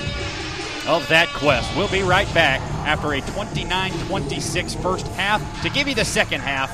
of 0.87 1.09
that 1.09 1.29
quest. 1.29 1.75
We'll 1.77 1.89
be 1.89 2.03
right 2.03 2.33
back 2.35 2.61
after 2.87 3.13
a 3.13 3.21
29 3.21 3.93
26 4.09 4.75
first 4.77 5.07
half 5.09 5.63
to 5.63 5.71
give 5.71 5.89
you 5.89 5.95
the 5.95 6.05
second 6.05 6.41
half 6.41 6.71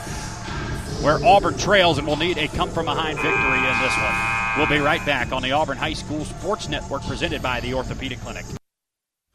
where 1.03 1.25
Auburn 1.25 1.57
trails 1.57 1.99
and 1.99 2.07
will 2.07 2.17
need 2.17 2.39
a 2.39 2.49
come 2.49 2.71
from 2.71 2.87
behind 2.87 3.19
victory 3.19 3.59
in 3.59 3.81
this 3.81 3.97
one. 3.97 4.39
We'll 4.57 4.67
be 4.67 4.85
right 4.85 5.05
back 5.07 5.33
on 5.33 5.43
the 5.43 5.53
Auburn 5.53 5.77
High 5.77 5.93
School 5.93 6.25
Sports 6.25 6.69
Network 6.69 7.03
presented 7.03 7.43
by 7.43 7.61
the 7.61 7.75
Orthopedic 7.75 8.21
Clinic. 8.21 8.45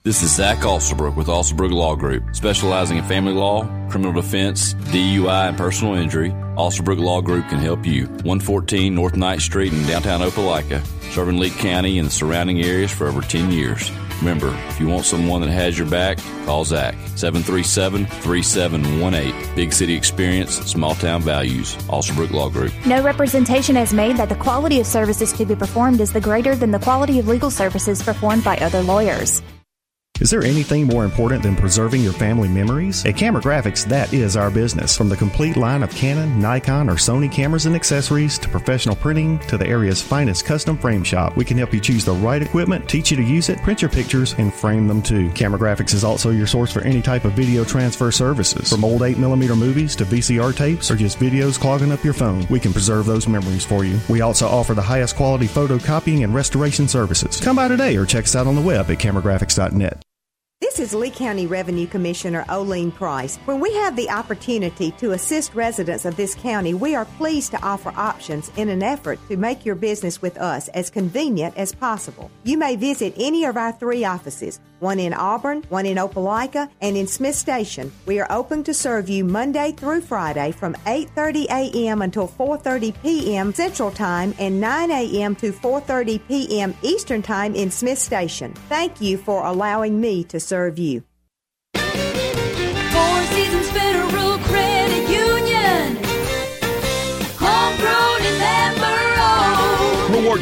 This 0.03 0.21
is 0.21 0.35
Zach 0.35 0.57
Alsterbrook 0.65 1.15
with 1.15 1.27
Alsterbrook 1.27 1.71
Law 1.71 1.95
Group, 1.95 2.35
specializing 2.35 2.97
in 2.97 3.05
family 3.05 3.31
law, 3.31 3.63
criminal 3.87 4.11
defense, 4.11 4.73
DUI, 4.73 5.47
and 5.47 5.57
personal 5.57 5.93
injury. 5.93 6.31
Alsterbrook 6.57 6.99
Law 6.99 7.21
Group 7.21 7.47
can 7.47 7.59
help 7.59 7.85
you. 7.85 8.07
114 8.07 8.93
North 8.93 9.15
Knight 9.15 9.39
Street 9.39 9.71
in 9.71 9.87
downtown 9.87 10.19
Opelika, 10.19 10.85
serving 11.13 11.37
Lee 11.37 11.51
County 11.51 11.99
and 11.99 12.07
the 12.07 12.11
surrounding 12.11 12.61
areas 12.61 12.91
for 12.91 13.07
over 13.07 13.21
10 13.21 13.49
years. 13.49 13.89
Remember, 14.19 14.57
if 14.69 14.79
you 14.79 14.87
want 14.87 15.05
someone 15.05 15.41
that 15.41 15.49
has 15.49 15.77
your 15.77 15.87
back, 15.87 16.17
call 16.45 16.65
Zach. 16.65 16.95
737 17.15 18.05
3718. 18.05 19.55
Big 19.55 19.73
city 19.73 19.93
experience, 19.93 20.55
small 20.59 20.95
town 20.95 21.21
values. 21.21 21.75
Alsterbrook 21.89 22.31
Law 22.31 22.49
Group. 22.49 22.73
No 22.85 23.01
representation 23.03 23.77
is 23.77 23.93
made 23.93 24.17
that 24.17 24.29
the 24.29 24.35
quality 24.35 24.79
of 24.79 24.87
services 24.87 25.33
to 25.33 25.45
be 25.45 25.55
performed 25.55 26.01
is 26.01 26.11
the 26.11 26.21
greater 26.21 26.55
than 26.55 26.71
the 26.71 26.79
quality 26.79 27.19
of 27.19 27.27
legal 27.27 27.51
services 27.51 28.01
performed 28.01 28.43
by 28.43 28.57
other 28.57 28.81
lawyers. 28.81 29.41
Is 30.23 30.29
there 30.29 30.43
anything 30.43 30.87
more 30.87 31.03
important 31.03 31.43
than 31.43 31.55
preserving 31.55 32.01
your 32.01 32.13
family 32.13 32.47
memories? 32.47 33.03
At 33.03 33.17
Camera 33.17 33.41
Graphics, 33.41 33.83
that 33.87 34.13
is 34.13 34.37
our 34.37 34.49
business. 34.49 34.95
From 34.95 35.09
the 35.09 35.17
complete 35.17 35.57
line 35.57 35.83
of 35.83 35.89
Canon, 35.89 36.39
Nikon, 36.39 36.87
or 36.87 36.93
Sony 36.93 37.29
cameras 37.29 37.65
and 37.65 37.75
accessories 37.75 38.39
to 38.39 38.47
professional 38.47 38.95
printing 38.95 39.37
to 39.47 39.57
the 39.57 39.67
area's 39.67 40.01
finest 40.01 40.45
custom 40.45 40.77
frame 40.77 41.03
shop, 41.03 41.35
we 41.35 41.43
can 41.43 41.57
help 41.57 41.73
you 41.73 41.81
choose 41.81 42.05
the 42.05 42.13
right 42.13 42.41
equipment, 42.41 42.87
teach 42.87 43.11
you 43.11 43.17
to 43.17 43.23
use 43.23 43.49
it, 43.49 43.61
print 43.63 43.81
your 43.81 43.89
pictures, 43.89 44.33
and 44.37 44.53
frame 44.53 44.87
them 44.87 45.01
too. 45.01 45.29
Camera 45.31 45.59
Graphics 45.59 45.93
is 45.93 46.05
also 46.05 46.29
your 46.29 46.47
source 46.47 46.71
for 46.71 46.83
any 46.83 47.01
type 47.01 47.25
of 47.25 47.33
video 47.33 47.65
transfer 47.65 48.09
services. 48.09 48.69
From 48.69 48.85
old 48.85 49.01
8mm 49.01 49.57
movies 49.57 49.93
to 49.97 50.05
VCR 50.05 50.55
tapes 50.55 50.89
or 50.89 50.95
just 50.95 51.19
videos 51.19 51.59
clogging 51.59 51.91
up 51.91 52.03
your 52.03 52.13
phone, 52.13 52.47
we 52.49 52.61
can 52.61 52.71
preserve 52.71 53.07
those 53.07 53.27
memories 53.27 53.65
for 53.65 53.83
you. 53.83 53.99
We 54.07 54.21
also 54.21 54.47
offer 54.47 54.73
the 54.73 54.81
highest 54.81 55.17
quality 55.17 55.47
photocopying 55.47 56.23
and 56.23 56.33
restoration 56.33 56.87
services. 56.87 57.41
Come 57.41 57.57
by 57.57 57.67
today 57.67 57.97
or 57.97 58.05
check 58.05 58.23
us 58.23 58.37
out 58.37 58.47
on 58.47 58.55
the 58.55 58.61
web 58.61 58.89
at 58.89 58.99
cameragraphics.net. 58.99 60.03
This 60.63 60.79
is 60.79 60.93
Lee 60.93 61.09
County 61.09 61.45
Revenue 61.45 61.85
Commissioner 61.85 62.45
Oline 62.47 62.89
Price. 62.89 63.35
When 63.43 63.59
we 63.59 63.73
have 63.73 63.97
the 63.97 64.09
opportunity 64.09 64.91
to 64.91 65.11
assist 65.11 65.53
residents 65.53 66.05
of 66.05 66.15
this 66.15 66.35
county, 66.35 66.73
we 66.73 66.95
are 66.95 67.03
pleased 67.03 67.51
to 67.51 67.61
offer 67.61 67.91
options 67.97 68.49
in 68.55 68.69
an 68.69 68.81
effort 68.81 69.19
to 69.27 69.35
make 69.35 69.65
your 69.65 69.75
business 69.75 70.21
with 70.21 70.37
us 70.37 70.69
as 70.69 70.89
convenient 70.89 71.57
as 71.57 71.75
possible. 71.75 72.31
You 72.45 72.57
may 72.57 72.77
visit 72.77 73.13
any 73.17 73.43
of 73.43 73.57
our 73.57 73.73
three 73.73 74.05
offices, 74.05 74.61
one 74.79 75.01
in 75.01 75.13
Auburn, 75.13 75.63
one 75.67 75.85
in 75.85 75.97
Opelika, 75.97 76.69
and 76.79 76.95
in 76.95 77.07
Smith 77.07 77.35
Station. 77.35 77.91
We 78.05 78.21
are 78.21 78.31
open 78.31 78.63
to 78.63 78.73
serve 78.73 79.09
you 79.09 79.25
Monday 79.25 79.73
through 79.73 79.99
Friday 80.01 80.51
from 80.51 80.75
8:30 80.85 81.45
a.m. 81.49 82.01
until 82.01 82.29
4:30 82.29 82.93
p.m. 83.01 83.53
Central 83.53 83.91
Time 83.91 84.33
and 84.39 84.61
9 84.61 84.91
a.m. 84.91 85.35
to 85.35 85.51
4:30 85.51 86.21
p.m. 86.29 86.73
Eastern 86.83 87.21
Time 87.21 87.53
in 87.53 87.69
Smith 87.69 87.99
Station. 87.99 88.53
Thank 88.69 89.01
you 89.01 89.17
for 89.17 89.43
allowing 89.43 89.99
me 89.99 90.23
to 90.23 90.39
serve 90.39 90.52
you. 90.79 91.03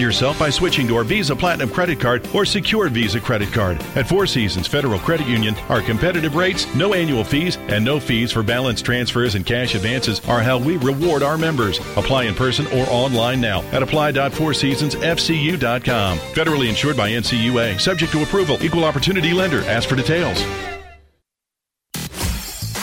Yourself 0.02 0.40
by 0.40 0.50
switching 0.50 0.88
to 0.88 0.98
our 0.98 1.04
Visa 1.04 1.36
Platinum 1.36 1.70
credit 1.70 2.00
card 2.00 2.28
or 2.34 2.46
secured 2.46 2.92
Visa 2.92 3.20
credit 3.20 3.54
card. 3.54 3.80
At 3.96 4.08
Four 4.08 4.26
Seasons 4.28 4.68
Federal 4.68 5.00
Credit 5.00 5.28
Union, 5.28 5.56
our 5.70 5.82
competitive 5.82 6.36
rates, 6.36 6.68
no 6.76 6.94
annual 6.94 7.24
fees, 7.24 7.58
and 7.70 7.86
no 7.86 8.00
fees 8.00 8.32
for 8.32 8.44
balance 8.44 8.82
transfers 8.82 9.36
and 9.36 9.46
cash 9.46 9.76
advances 9.76 10.20
are 10.28 10.42
how 10.42 10.58
we 10.58 10.78
reward 10.78 11.22
our 11.24 11.38
members. 11.38 11.80
Apply 11.96 12.24
in 12.24 12.36
person 12.36 12.66
or 12.68 12.86
online 12.90 13.40
now 13.40 13.62
at 13.72 13.84
apply.fourseasonsfcu.com. 13.84 16.18
Federally 16.18 16.70
insured 16.70 16.98
by 16.98 17.12
NCUA. 17.12 17.80
Subject 17.80 18.12
to 18.12 18.24
approval. 18.24 18.58
Equal 18.64 18.84
opportunity 18.84 19.32
lender. 19.34 19.62
Ask 19.66 19.88
for 19.88 19.96
details. 19.96 20.81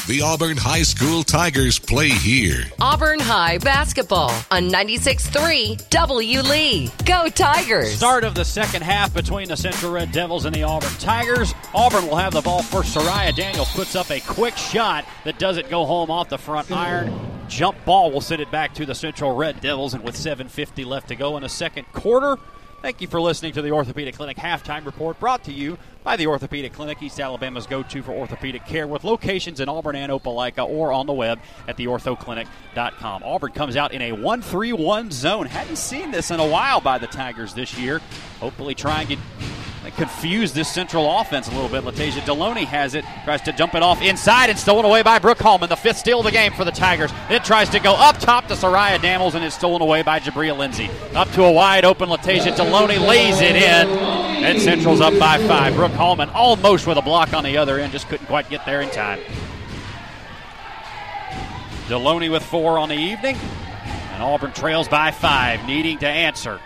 The 0.09 0.23
Auburn 0.23 0.57
High 0.57 0.85
School 0.85 1.23
Tigers 1.23 1.79
play 1.79 2.09
here. 2.09 2.65
Auburn 2.81 3.21
High 3.21 3.59
basketball 3.59 4.31
on 4.51 4.71
96.3 4.71 5.91
W. 5.91 6.41
Lee. 6.41 6.91
Go 7.05 7.29
Tigers! 7.29 7.93
Start 7.93 8.25
of 8.25 8.35
the 8.35 8.43
second 8.43 8.85
half 8.85 9.13
between 9.13 9.49
the 9.49 9.57
Central 9.59 9.93
Red 9.93 10.11
Devils 10.11 10.47
and 10.47 10.55
the 10.55 10.63
Auburn 10.63 10.95
Tigers. 10.99 11.53
Auburn 11.75 12.07
will 12.07 12.17
have 12.17 12.33
the 12.33 12.41
ball 12.41 12.63
first. 12.63 12.97
Soraya 12.97 13.37
Daniels 13.37 13.71
puts 13.73 13.95
up 13.95 14.11
a 14.11 14.21
quick 14.21 14.57
shot 14.57 15.05
that 15.25 15.39
doesn't 15.39 15.69
go 15.69 15.85
home 15.85 16.11
off 16.11 16.31
the 16.31 16.39
front 16.39 16.73
iron. 16.73 17.13
Jump 17.47 17.77
ball 17.85 18.11
will 18.11 18.23
send 18.23 18.41
it 18.41 18.51
back 18.51 18.73
to 18.77 18.87
the 18.87 18.95
Central 18.95 19.37
Red 19.37 19.61
Devils, 19.61 19.93
and 19.93 20.03
with 20.03 20.17
7.50 20.17 20.87
left 20.87 21.09
to 21.09 21.17
go 21.17 21.37
in 21.37 21.43
the 21.43 21.51
second 21.51 21.85
quarter, 21.93 22.39
Thank 22.81 23.01
you 23.01 23.09
for 23.09 23.21
listening 23.21 23.53
to 23.55 23.63
the 23.63 23.73
Orthopedic 23.73 24.15
Clinic 24.15 24.37
halftime 24.37 24.87
report 24.87 25.19
brought 25.19 25.43
to 25.45 25.53
you 25.53 25.79
by 26.05 26.17
the 26.17 26.29
Orthopedic 26.29 26.73
Clinic, 26.73 27.03
East 27.03 27.19
Alabama's 27.19 27.67
go 27.67 27.83
to 27.83 28.03
for 28.05 28.13
orthopedic 28.13 28.65
care 28.67 28.87
with 28.87 29.03
locations 29.03 29.59
in 29.59 29.69
Auburn 29.69 29.97
and 29.97 30.13
Opelika 30.13 30.65
or 30.65 30.93
on 30.93 31.07
the 31.07 31.13
web 31.13 31.41
at 31.67 31.77
theorthoclinic.com. 31.77 33.25
Auburn 33.25 33.51
comes 33.51 33.75
out 33.75 33.93
in 33.93 34.01
a 34.01 34.13
1 34.13 34.43
3 34.43 34.73
1 34.73 35.11
zone. 35.11 35.47
Hadn't 35.47 35.77
seen 35.77 36.13
this 36.13 36.31
in 36.31 36.39
a 36.39 36.47
while 36.47 36.81
by 36.81 36.99
the 36.99 37.09
Tigers 37.09 37.53
this 37.53 37.77
year. 37.77 38.01
Hopefully, 38.39 38.77
try 38.77 39.01
and 39.01 39.09
get 39.89 39.97
confuse 39.97 40.53
this 40.53 40.69
central 40.69 41.21
offense 41.21 41.49
a 41.49 41.51
little 41.53 41.69
bit. 41.69 41.83
Latasia 41.85 42.21
Deloney 42.21 42.65
has 42.65 42.95
it, 42.95 43.05
tries 43.25 43.41
to 43.43 43.53
jump 43.53 43.75
it 43.75 43.83
off 43.83 44.03
inside 44.03 44.51
and 44.51 44.59
stolen 44.59 44.85
away 44.85 45.03
by 45.03 45.19
Brooke 45.19 45.39
Hallman. 45.39 45.69
The 45.69 45.77
fifth 45.77 45.99
steal 45.99 46.21
of 46.21 46.25
the 46.25 46.31
game 46.31 46.53
for 46.53 46.65
the 46.65 46.71
Tigers. 46.71 47.11
It 47.31 47.45
tries 47.45 47.69
to 47.71 47.81
go 47.81 47.95
up 47.95 48.19
top 48.19 48.49
to 48.49 48.55
Soraya 48.55 49.01
Daniels 49.01 49.35
and 49.35 49.45
is 49.45 49.55
stolen 49.55 49.83
away 49.83 50.03
by 50.03 50.21
Jabria 50.21 50.57
Lindsay. 50.57 50.91
Up 51.15 51.31
to 51.33 51.45
a 51.45 51.53
wide 51.53 51.85
open 51.85 52.09
Latasia 52.09 52.55
Deloney 52.55 53.05
lays 53.05 53.41
it 53.41 53.57
in. 53.57 53.89
And 54.39 54.61
Central's 54.61 55.01
up 55.01 55.19
by 55.19 55.39
five. 55.47 55.75
Brooke 55.75 55.93
Hallman 55.93 56.31
almost 56.31 56.87
with 56.87 56.99
a 56.99 57.03
block 57.03 57.33
on 57.33 57.45
the 57.45 57.57
other 57.57 57.79
end, 57.79 57.93
just 57.93 58.09
couldn't 58.09 58.27
quite 58.27 58.49
get 58.51 58.65
there 58.67 58.81
in 58.83 58.91
time. 58.91 59.21
Deloney 61.87 62.31
with 62.31 62.43
four 62.43 62.79
on 62.79 62.89
the 62.89 62.97
evening. 62.97 63.37
And 64.13 64.23
Auburn 64.23 64.53
trails 64.53 64.89
by 64.89 65.13
five, 65.13 65.65
needing 65.67 65.99
to 65.99 66.09
answer. 66.09 66.61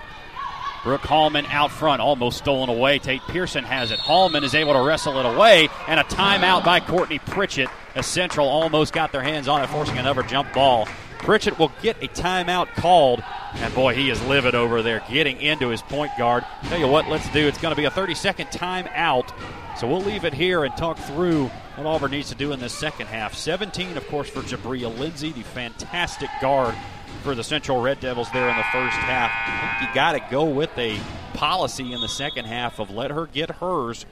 Brooke 0.83 1.03
Hallman 1.03 1.47
out 1.47 1.70
front, 1.70 2.01
almost 2.01 2.39
stolen 2.39 2.68
away. 2.68 2.99
Tate 2.99 3.22
Pearson 3.28 3.62
has 3.64 3.91
it. 3.93 4.01
Hallman 4.01 4.43
is 4.43 4.55
able 4.55 4.72
to 4.72 4.80
wrestle 4.80 5.18
it 5.18 5.26
away, 5.26 5.68
and 5.87 6.01
a 6.01 6.05
timeout 6.05 6.64
by 6.64 6.80
Courtney 6.80 7.20
Pritchett. 7.20 7.68
A 7.95 8.03
Central 8.03 8.49
almost 8.49 8.93
got 8.93 9.12
their 9.12 9.22
hands 9.22 9.49
on 9.49 9.62
it, 9.62 9.68
forcing 9.68 9.99
another 9.99 10.22
jump 10.22 10.53
ball. 10.53 10.89
Pritchett 11.18 11.57
will 11.57 11.70
get 11.83 12.03
a 12.03 12.09
timeout 12.09 12.66
called, 12.74 13.22
and 13.55 13.72
boy, 13.74 13.95
he 13.95 14.11
is 14.11 14.20
livid 14.24 14.57
over 14.57 14.83
there, 14.83 15.05
getting 15.09 15.41
into 15.41 15.68
his 15.68 15.83
point 15.83 16.11
guard. 16.18 16.45
Tell 16.64 16.80
you 16.80 16.89
what, 16.89 17.09
let's 17.09 17.30
do. 17.33 17.47
It's 17.47 17.59
going 17.59 17.72
to 17.72 17.80
be 17.80 17.85
a 17.85 17.91
30-second 17.91 18.49
timeout, 18.49 19.33
so 19.78 19.87
we'll 19.87 20.03
leave 20.03 20.24
it 20.24 20.35
here 20.35 20.64
and 20.64 20.76
talk 20.76 20.99
through 20.99 21.47
what 21.76 21.87
Auburn 21.87 22.11
needs 22.11 22.30
to 22.30 22.35
do 22.35 22.53
in 22.53 22.59
this 22.59 22.72
second 22.72 23.07
half. 23.07 23.35
17, 23.35 23.97
of 23.97 24.07
course, 24.09 24.28
for 24.28 24.41
Jabria 24.41 24.99
Lindsay, 24.99 25.30
the 25.30 25.43
fantastic 25.43 26.28
guard 26.41 26.74
for 27.22 27.34
the 27.34 27.44
Central 27.44 27.80
Red 27.80 28.00
Devils 28.00 28.30
there 28.32 28.48
in 28.48 28.56
the 28.56 28.64
first 28.64 28.96
half. 28.96 29.30
I 29.32 29.78
think 29.78 29.88
you 29.88 29.94
got 29.94 30.12
to 30.12 30.20
go 30.30 30.44
with 30.44 30.76
a 30.78 30.98
policy 31.34 31.92
in 31.92 32.00
the 32.00 32.08
second 32.08 32.46
half 32.46 32.78
of 32.78 32.90
let 32.90 33.10
her 33.10 33.26
get 33.26 33.50
hers. 33.50 34.06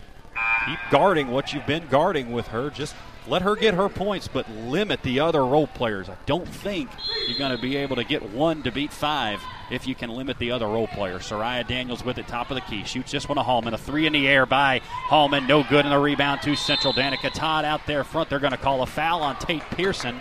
Keep 0.66 0.78
guarding 0.90 1.28
what 1.30 1.52
you've 1.52 1.66
been 1.66 1.86
guarding 1.88 2.32
with 2.32 2.48
her. 2.48 2.70
Just 2.70 2.94
let 3.26 3.42
her 3.42 3.54
get 3.54 3.74
her 3.74 3.88
points, 3.88 4.28
but 4.28 4.50
limit 4.50 5.02
the 5.02 5.20
other 5.20 5.44
role 5.44 5.66
players. 5.66 6.08
I 6.08 6.16
don't 6.26 6.48
think 6.48 6.90
you're 7.28 7.38
going 7.38 7.54
to 7.54 7.60
be 7.60 7.76
able 7.76 7.96
to 7.96 8.04
get 8.04 8.30
one 8.30 8.62
to 8.62 8.72
beat 8.72 8.92
five 8.92 9.40
if 9.70 9.86
you 9.86 9.94
can 9.94 10.10
limit 10.10 10.38
the 10.38 10.50
other 10.50 10.66
role 10.66 10.86
players. 10.88 11.22
Soraya 11.22 11.66
Daniels 11.66 12.04
with 12.04 12.18
it, 12.18 12.26
top 12.26 12.50
of 12.50 12.54
the 12.54 12.60
key. 12.62 12.84
Shoots 12.84 13.12
this 13.12 13.28
one 13.28 13.36
to 13.36 13.42
Hallman. 13.42 13.74
A 13.74 13.78
three 13.78 14.06
in 14.06 14.12
the 14.12 14.26
air 14.26 14.46
by 14.46 14.80
Hallman. 14.82 15.46
No 15.46 15.62
good 15.62 15.84
in 15.84 15.90
the 15.90 15.98
rebound 15.98 16.42
to 16.42 16.56
Central. 16.56 16.92
Danica 16.92 17.32
Todd 17.32 17.64
out 17.64 17.86
there 17.86 18.04
front. 18.04 18.30
They're 18.30 18.38
going 18.38 18.52
to 18.52 18.58
call 18.58 18.82
a 18.82 18.86
foul 18.86 19.22
on 19.22 19.36
Tate 19.38 19.62
Pearson. 19.70 20.20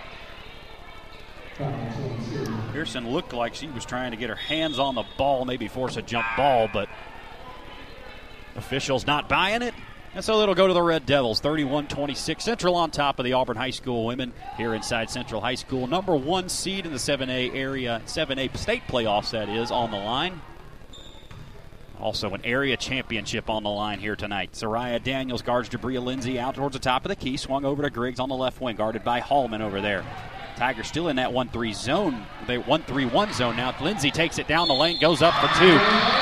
Pearson 2.72 3.10
looked 3.10 3.34
like 3.34 3.56
she 3.56 3.68
was 3.68 3.86
trying 3.86 4.12
to 4.12 4.18
get 4.18 4.30
her 4.30 4.36
hands 4.36 4.80
on 4.80 4.96
the 4.96 5.04
ball, 5.18 5.46
maybe 5.46 5.68
force 5.68 5.98
a 5.98 6.02
jump 6.02 6.26
ball, 6.38 6.70
but 6.72 6.88
officials 8.56 9.06
not 9.06 9.28
buying 9.28 9.62
it. 9.62 9.74
And 10.16 10.24
so 10.26 10.42
it'll 10.42 10.56
go 10.56 10.68
to 10.68 10.74
the 10.74 10.82
Red 10.82 11.06
Devils, 11.06 11.40
31 11.40 11.88
26. 11.88 12.44
Central 12.44 12.76
on 12.76 12.90
top 12.90 13.20
of 13.20 13.26
the 13.26 13.34
Auburn 13.34 13.58
High 13.58 13.70
School 13.70 14.06
women 14.06 14.34
here 14.58 14.74
inside 14.74 15.10
Central 15.10 15.40
High 15.40 15.56
School. 15.56 15.86
Number 15.86 16.16
one 16.16 16.50
seed 16.50 16.86
in 16.86 16.92
the 16.92 16.98
7A 16.98 17.54
area, 17.54 18.02
7A 18.06 18.58
state 18.58 18.84
playoffs, 18.88 19.32
that 19.32 19.50
is, 19.50 19.70
on 19.70 19.92
the 19.92 19.98
line. 19.98 20.42
Also, 22.00 22.34
an 22.34 22.42
area 22.46 22.78
championship 22.78 23.50
on 23.50 23.64
the 23.64 23.70
line 23.70 24.00
here 24.00 24.16
tonight. 24.16 24.54
Soraya 24.54 25.04
Daniels 25.04 25.42
guards 25.42 25.70
Jabria 25.70 26.02
Lindsay 26.02 26.40
out 26.40 26.56
towards 26.56 26.74
the 26.74 26.80
top 26.80 27.04
of 27.06 27.10
the 27.10 27.16
key. 27.16 27.36
Swung 27.36 27.66
over 27.66 27.84
to 27.84 27.90
Griggs 27.90 28.20
on 28.20 28.30
the 28.30 28.36
left 28.36 28.62
wing, 28.62 28.78
guarded 28.78 29.04
by 29.04 29.20
Hallman 29.20 29.62
over 29.62 29.82
there. 29.82 30.06
Tigers 30.60 30.88
still 30.88 31.08
in 31.08 31.16
that 31.16 31.32
1 31.32 31.48
3 31.48 31.72
zone. 31.72 32.26
They 32.46 32.58
1 32.58 32.84
3 32.84 33.06
1 33.06 33.34
zone 33.34 33.56
now. 33.56 33.74
Lindsay 33.82 34.12
takes 34.12 34.40
it 34.40 34.48
down 34.48 34.68
the 34.68 34.74
lane, 34.74 35.00
goes 35.00 35.22
up 35.22 35.34
for 35.36 35.48
two. 35.58 35.78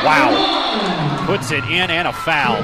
Wow. 0.06 1.26
Puts 1.26 1.50
it 1.52 1.64
in 1.64 1.90
and 1.90 2.08
a 2.08 2.14
foul. 2.14 2.58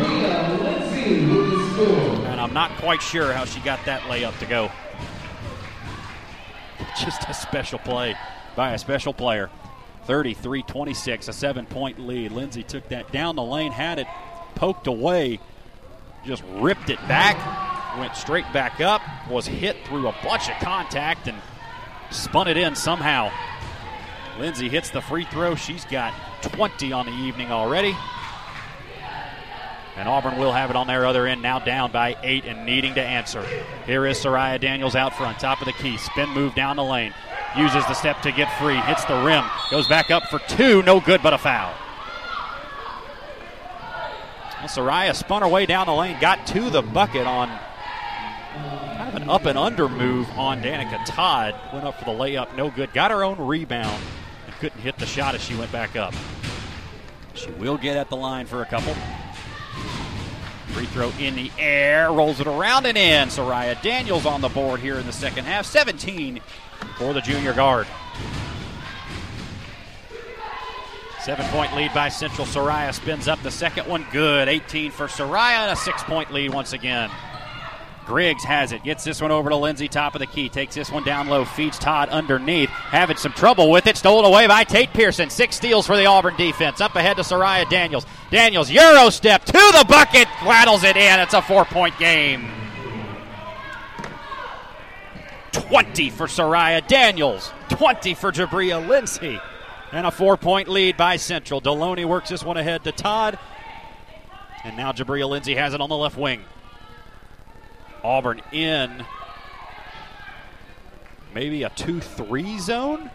And 2.28 2.40
I'm 2.40 2.54
not 2.54 2.78
quite 2.78 3.02
sure 3.02 3.34
how 3.34 3.46
she 3.46 3.60
got 3.62 3.84
that 3.86 4.02
layup 4.04 4.38
to 4.38 4.46
go. 4.46 4.72
Just 7.00 7.28
a 7.28 7.34
special 7.34 7.80
play 7.80 8.16
by 8.56 8.74
a 8.74 8.78
special 8.78 9.12
player. 9.12 9.50
33 10.06 10.62
26, 10.62 11.28
a 11.28 11.34
seven 11.34 11.66
point 11.66 11.98
lead. 11.98 12.32
Lindsay 12.34 12.62
took 12.62 12.88
that 12.90 13.12
down 13.12 13.36
the 13.36 13.42
lane, 13.42 13.72
had 13.72 13.98
it 13.98 14.06
poked 14.54 14.86
away, 14.86 15.40
just 16.24 16.44
ripped 16.58 16.92
it 16.92 17.00
back, 17.08 17.98
went 17.98 18.16
straight 18.16 18.46
back 18.54 18.80
up, 18.80 19.02
was 19.28 19.48
hit 19.48 19.76
through 19.88 20.08
a 20.08 20.16
bunch 20.24 20.50
of 20.50 20.56
contact, 20.58 21.28
and 21.28 21.38
spun 22.14 22.48
it 22.48 22.58
in 22.58 22.76
somehow. 22.76 23.32
Lindsay 24.40 24.70
hits 24.70 24.90
the 24.90 25.02
free 25.02 25.26
throw. 25.26 25.56
She's 25.56 25.86
got 25.86 26.14
20 26.42 26.92
on 26.92 27.06
the 27.06 27.12
evening 27.12 27.52
already. 27.52 27.96
And 29.96 30.08
Auburn 30.08 30.40
will 30.40 30.52
have 30.52 30.72
it 30.72 30.76
on 30.76 30.88
their 30.88 31.06
other 31.06 31.28
end, 31.28 31.44
now 31.44 31.60
down 31.60 31.92
by 31.92 32.18
eight 32.24 32.46
and 32.46 32.66
needing 32.66 32.96
to 32.96 33.02
answer. 33.02 33.46
Here 33.86 34.08
is 34.08 34.18
Soraya 34.18 34.60
Daniels 34.60 34.96
out 34.96 35.16
front, 35.16 35.40
top 35.40 35.62
of 35.62 35.66
the 35.66 35.74
key. 35.74 35.98
Spin 35.98 36.30
move 36.30 36.56
down 36.56 36.78
the 36.78 36.84
lane. 36.84 37.14
Uses 37.56 37.86
the 37.86 37.94
step 37.94 38.20
to 38.24 38.32
get 38.32 38.52
free. 38.58 38.76
Hits 38.76 39.06
the 39.06 39.22
rim. 39.24 39.44
Goes 39.70 39.88
back 39.88 40.10
up 40.10 40.24
for 40.30 40.40
two. 40.40 40.82
No 40.82 41.00
good, 41.00 41.22
but 41.22 41.34
a 41.34 41.38
foul. 41.38 41.72
Well, 44.60 44.70
Soraya 44.70 45.14
spun 45.14 45.44
her 45.44 45.48
way 45.48 45.68
down 45.68 45.86
the 45.86 45.94
lane, 45.94 46.18
got 46.20 46.48
to 46.48 46.70
the 46.70 46.82
bucket 46.82 47.28
on 47.28 47.50
an 49.14 49.30
up 49.30 49.46
and 49.46 49.58
under 49.58 49.88
move 49.88 50.30
on 50.32 50.62
Danica 50.62 51.06
Todd. 51.06 51.56
Went 51.72 51.86
up 51.86 51.98
for 52.00 52.06
the 52.06 52.12
layup, 52.12 52.56
no 52.56 52.70
good. 52.70 52.94
Got 52.94 53.12
her 53.12 53.24
own 53.24 53.38
rebound 53.40 54.02
and 54.46 54.56
couldn't 54.56 54.80
hit 54.80 54.98
the 54.98 55.06
shot 55.06 55.36
as 55.36 55.44
she 55.44 55.56
went 55.56 55.72
back 55.72 55.96
up. 55.96 56.14
She 57.34 57.52
will 57.52 57.78
get 57.78 57.98
at 57.98 58.10
the 58.10 58.16
line 58.16 58.46
for 58.46 58.62
a 58.62 58.66
couple. 58.66 58.94
Free 60.68 60.86
throw 60.88 61.12
in 61.20 61.36
the 61.36 61.52
air, 61.60 62.12
rolls 62.12 62.40
it 62.40 62.48
around 62.48 62.86
and 62.86 62.98
in. 62.98 63.28
Soraya 63.28 63.80
Daniels 63.82 64.26
on 64.26 64.42
the 64.42 64.50
board 64.50 64.80
here 64.80 64.98
in 64.98 65.06
the 65.06 65.14
second 65.14 65.46
half. 65.46 65.66
17 65.66 66.42
for 66.98 67.14
the 67.14 67.22
junior 67.22 67.54
guard. 67.54 67.88
Seven 71.22 71.46
point 71.48 71.74
lead 71.76 71.94
by 71.94 72.10
Central. 72.10 72.46
Soraya 72.46 72.94
spins 72.94 73.28
up 73.28 73.42
the 73.44 73.52
second 73.52 73.88
one. 73.88 74.06
Good. 74.12 74.50
18 74.50 74.92
for 74.92 75.08
Soraya 75.08 75.60
and 75.60 75.72
a 75.72 75.76
six 75.76 76.04
point 76.04 76.34
lead 76.34 76.54
once 76.54 76.74
again. 76.74 77.10
Griggs 78.06 78.44
has 78.44 78.72
it. 78.72 78.84
Gets 78.84 79.04
this 79.04 79.22
one 79.22 79.32
over 79.32 79.50
to 79.50 79.56
Lindsay, 79.56 79.88
top 79.88 80.16
of 80.16 80.20
the 80.20 80.28
key. 80.28 80.50
Takes 80.50 80.76
this 80.76 80.92
one 80.92 81.04
down 81.04 81.28
low. 81.28 81.46
Feeds 81.46 81.80
Todd 81.80 82.10
underneath. 82.10 82.70
Having 82.70 83.18
some 83.18 83.34
trouble 83.34 83.70
with 83.72 83.88
it. 83.88 83.98
Stolen 83.98 84.26
away 84.26 84.48
by 84.48 84.64
Tate 84.64 84.94
Pearson. 84.94 85.30
Six 85.30 85.56
steals 85.56 85.88
for 85.88 85.98
the 85.98 86.06
Auburn 86.06 86.36
defense. 86.36 86.82
Up 86.82 86.96
ahead 86.96 87.18
to 87.18 87.24
Soraya 87.24 87.70
Daniels. 87.70 88.06
Daniels, 88.32 88.70
Euro 88.70 89.10
step 89.10 89.46
to 89.46 89.52
the 89.52 89.86
bucket. 89.88 90.28
Rattles 90.46 90.84
it 90.84 90.98
in. 90.98 91.20
It's 91.20 91.34
a 91.34 91.42
four 91.42 91.66
point 91.66 91.98
game. 91.98 92.50
20 95.52 96.10
for 96.10 96.28
Soraya 96.28 96.86
Daniels. 96.88 97.52
20 97.70 98.14
for 98.16 98.32
Jabria 98.32 98.86
Lindsay. 98.86 99.40
And 99.92 100.08
a 100.08 100.12
four 100.12 100.38
point 100.38 100.68
lead 100.68 100.98
by 100.98 101.18
Central. 101.18 101.62
Deloney 101.62 102.06
works 102.06 102.30
this 102.30 102.44
one 102.44 102.58
ahead 102.58 102.84
to 102.84 102.92
Todd. 102.92 103.38
And 104.64 104.78
now 104.78 104.92
Jabria 104.92 105.28
Lindsay 105.28 105.56
has 105.56 105.74
it 105.74 105.82
on 105.82 105.90
the 105.90 105.98
left 105.98 106.18
wing. 106.18 106.42
Auburn 108.04 108.42
in 108.52 109.06
maybe 111.34 111.64
a 111.64 111.70
2 111.70 112.00
3 112.00 112.60
zone. 112.60 113.10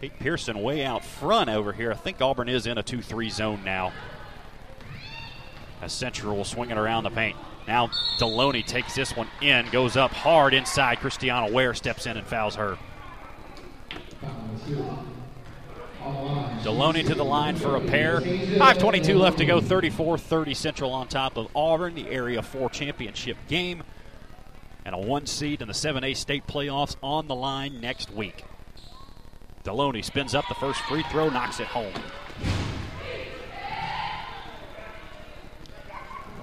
Tate 0.00 0.18
Pearson 0.18 0.62
way 0.62 0.84
out 0.84 1.04
front 1.04 1.48
over 1.48 1.72
here. 1.72 1.90
I 1.90 1.94
think 1.94 2.20
Auburn 2.20 2.48
is 2.48 2.66
in 2.66 2.78
a 2.78 2.82
2 2.82 3.00
3 3.00 3.30
zone 3.30 3.64
now. 3.64 3.92
As 5.80 5.92
Central 5.92 6.36
will 6.36 6.44
swing 6.44 6.70
it 6.70 6.78
around 6.78 7.04
the 7.04 7.10
paint. 7.10 7.36
Now 7.66 7.88
Deloney 8.18 8.64
takes 8.64 8.94
this 8.94 9.16
one 9.16 9.28
in, 9.40 9.68
goes 9.70 9.96
up 9.96 10.12
hard 10.12 10.54
inside. 10.54 11.00
Christiana 11.00 11.50
Ware 11.50 11.74
steps 11.74 12.06
in 12.06 12.16
and 12.16 12.26
fouls 12.26 12.56
her. 12.56 12.78
Deloney 16.62 17.06
to 17.06 17.14
the 17.14 17.24
line 17.24 17.56
for 17.56 17.76
a 17.76 17.80
pair. 17.80 18.20
5.22 18.20 19.18
left 19.18 19.38
to 19.38 19.46
go. 19.46 19.60
34 19.60 20.18
30 20.18 20.54
Central 20.54 20.92
on 20.92 21.08
top 21.08 21.36
of 21.36 21.48
Auburn, 21.56 21.94
the 21.94 22.08
Area 22.08 22.42
4 22.42 22.68
championship 22.70 23.36
game. 23.48 23.82
And 24.84 24.94
a 24.94 24.98
one 24.98 25.26
seed 25.26 25.62
in 25.62 25.68
the 25.68 25.74
7A 25.74 26.14
state 26.16 26.46
playoffs 26.46 26.96
on 27.02 27.26
the 27.26 27.34
line 27.34 27.80
next 27.80 28.10
week. 28.10 28.44
Deloney 29.64 30.04
spins 30.04 30.34
up 30.34 30.46
the 30.48 30.54
first 30.54 30.80
free 30.82 31.02
throw, 31.04 31.30
knocks 31.30 31.58
it 31.58 31.66
home. 31.66 31.92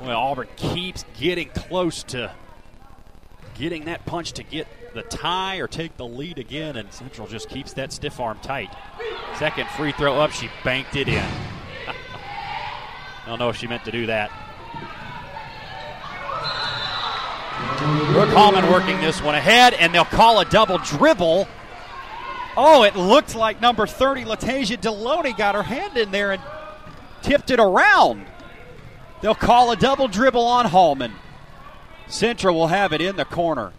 Well, 0.01 0.18
Auburn 0.18 0.47
keeps 0.55 1.05
getting 1.20 1.49
close 1.49 2.01
to 2.05 2.32
getting 3.53 3.86
that 3.86 4.07
punch 4.07 4.32
to 4.34 4.43
get 4.43 4.68
the 4.93 5.03
tie 5.03 5.57
or 5.57 5.67
take 5.67 5.95
the 5.97 6.05
lead 6.05 6.37
again, 6.37 6.75
and 6.75 6.91
Central 6.91 7.27
just 7.27 7.49
keeps 7.49 7.73
that 7.73 7.91
stiff 7.93 8.19
arm 8.19 8.39
tight. 8.41 8.69
Second 9.37 9.67
free 9.69 9.91
throw 9.91 10.19
up, 10.19 10.31
she 10.31 10.49
banked 10.63 10.95
it 10.95 11.07
in. 11.07 11.23
I 11.87 11.95
don't 13.25 13.39
know 13.39 13.49
if 13.49 13.55
she 13.55 13.67
meant 13.67 13.85
to 13.85 13.91
do 13.91 14.05
that. 14.07 14.31
Brooke 18.11 18.29
Hallman 18.29 18.69
working 18.69 18.99
this 18.99 19.21
one 19.21 19.35
ahead, 19.35 19.73
and 19.73 19.93
they'll 19.93 20.05
call 20.05 20.39
a 20.39 20.45
double 20.45 20.77
dribble. 20.79 21.47
Oh, 22.57 22.83
it 22.83 22.95
looked 22.95 23.35
like 23.35 23.61
number 23.61 23.87
30, 23.87 24.25
Latasia 24.25 24.77
Deloney, 24.77 25.35
got 25.35 25.55
her 25.55 25.63
hand 25.63 25.97
in 25.97 26.11
there 26.11 26.31
and 26.31 26.41
tipped 27.21 27.49
it 27.49 27.59
around. 27.59 28.25
They'll 29.21 29.35
call 29.35 29.71
a 29.71 29.75
double 29.75 30.07
dribble 30.07 30.43
on 30.43 30.65
Hallman. 30.65 31.13
Central 32.07 32.55
will 32.55 32.67
have 32.67 32.91
it 32.91 33.01
in 33.01 33.15
the 33.15 33.25
corner. 33.25 33.71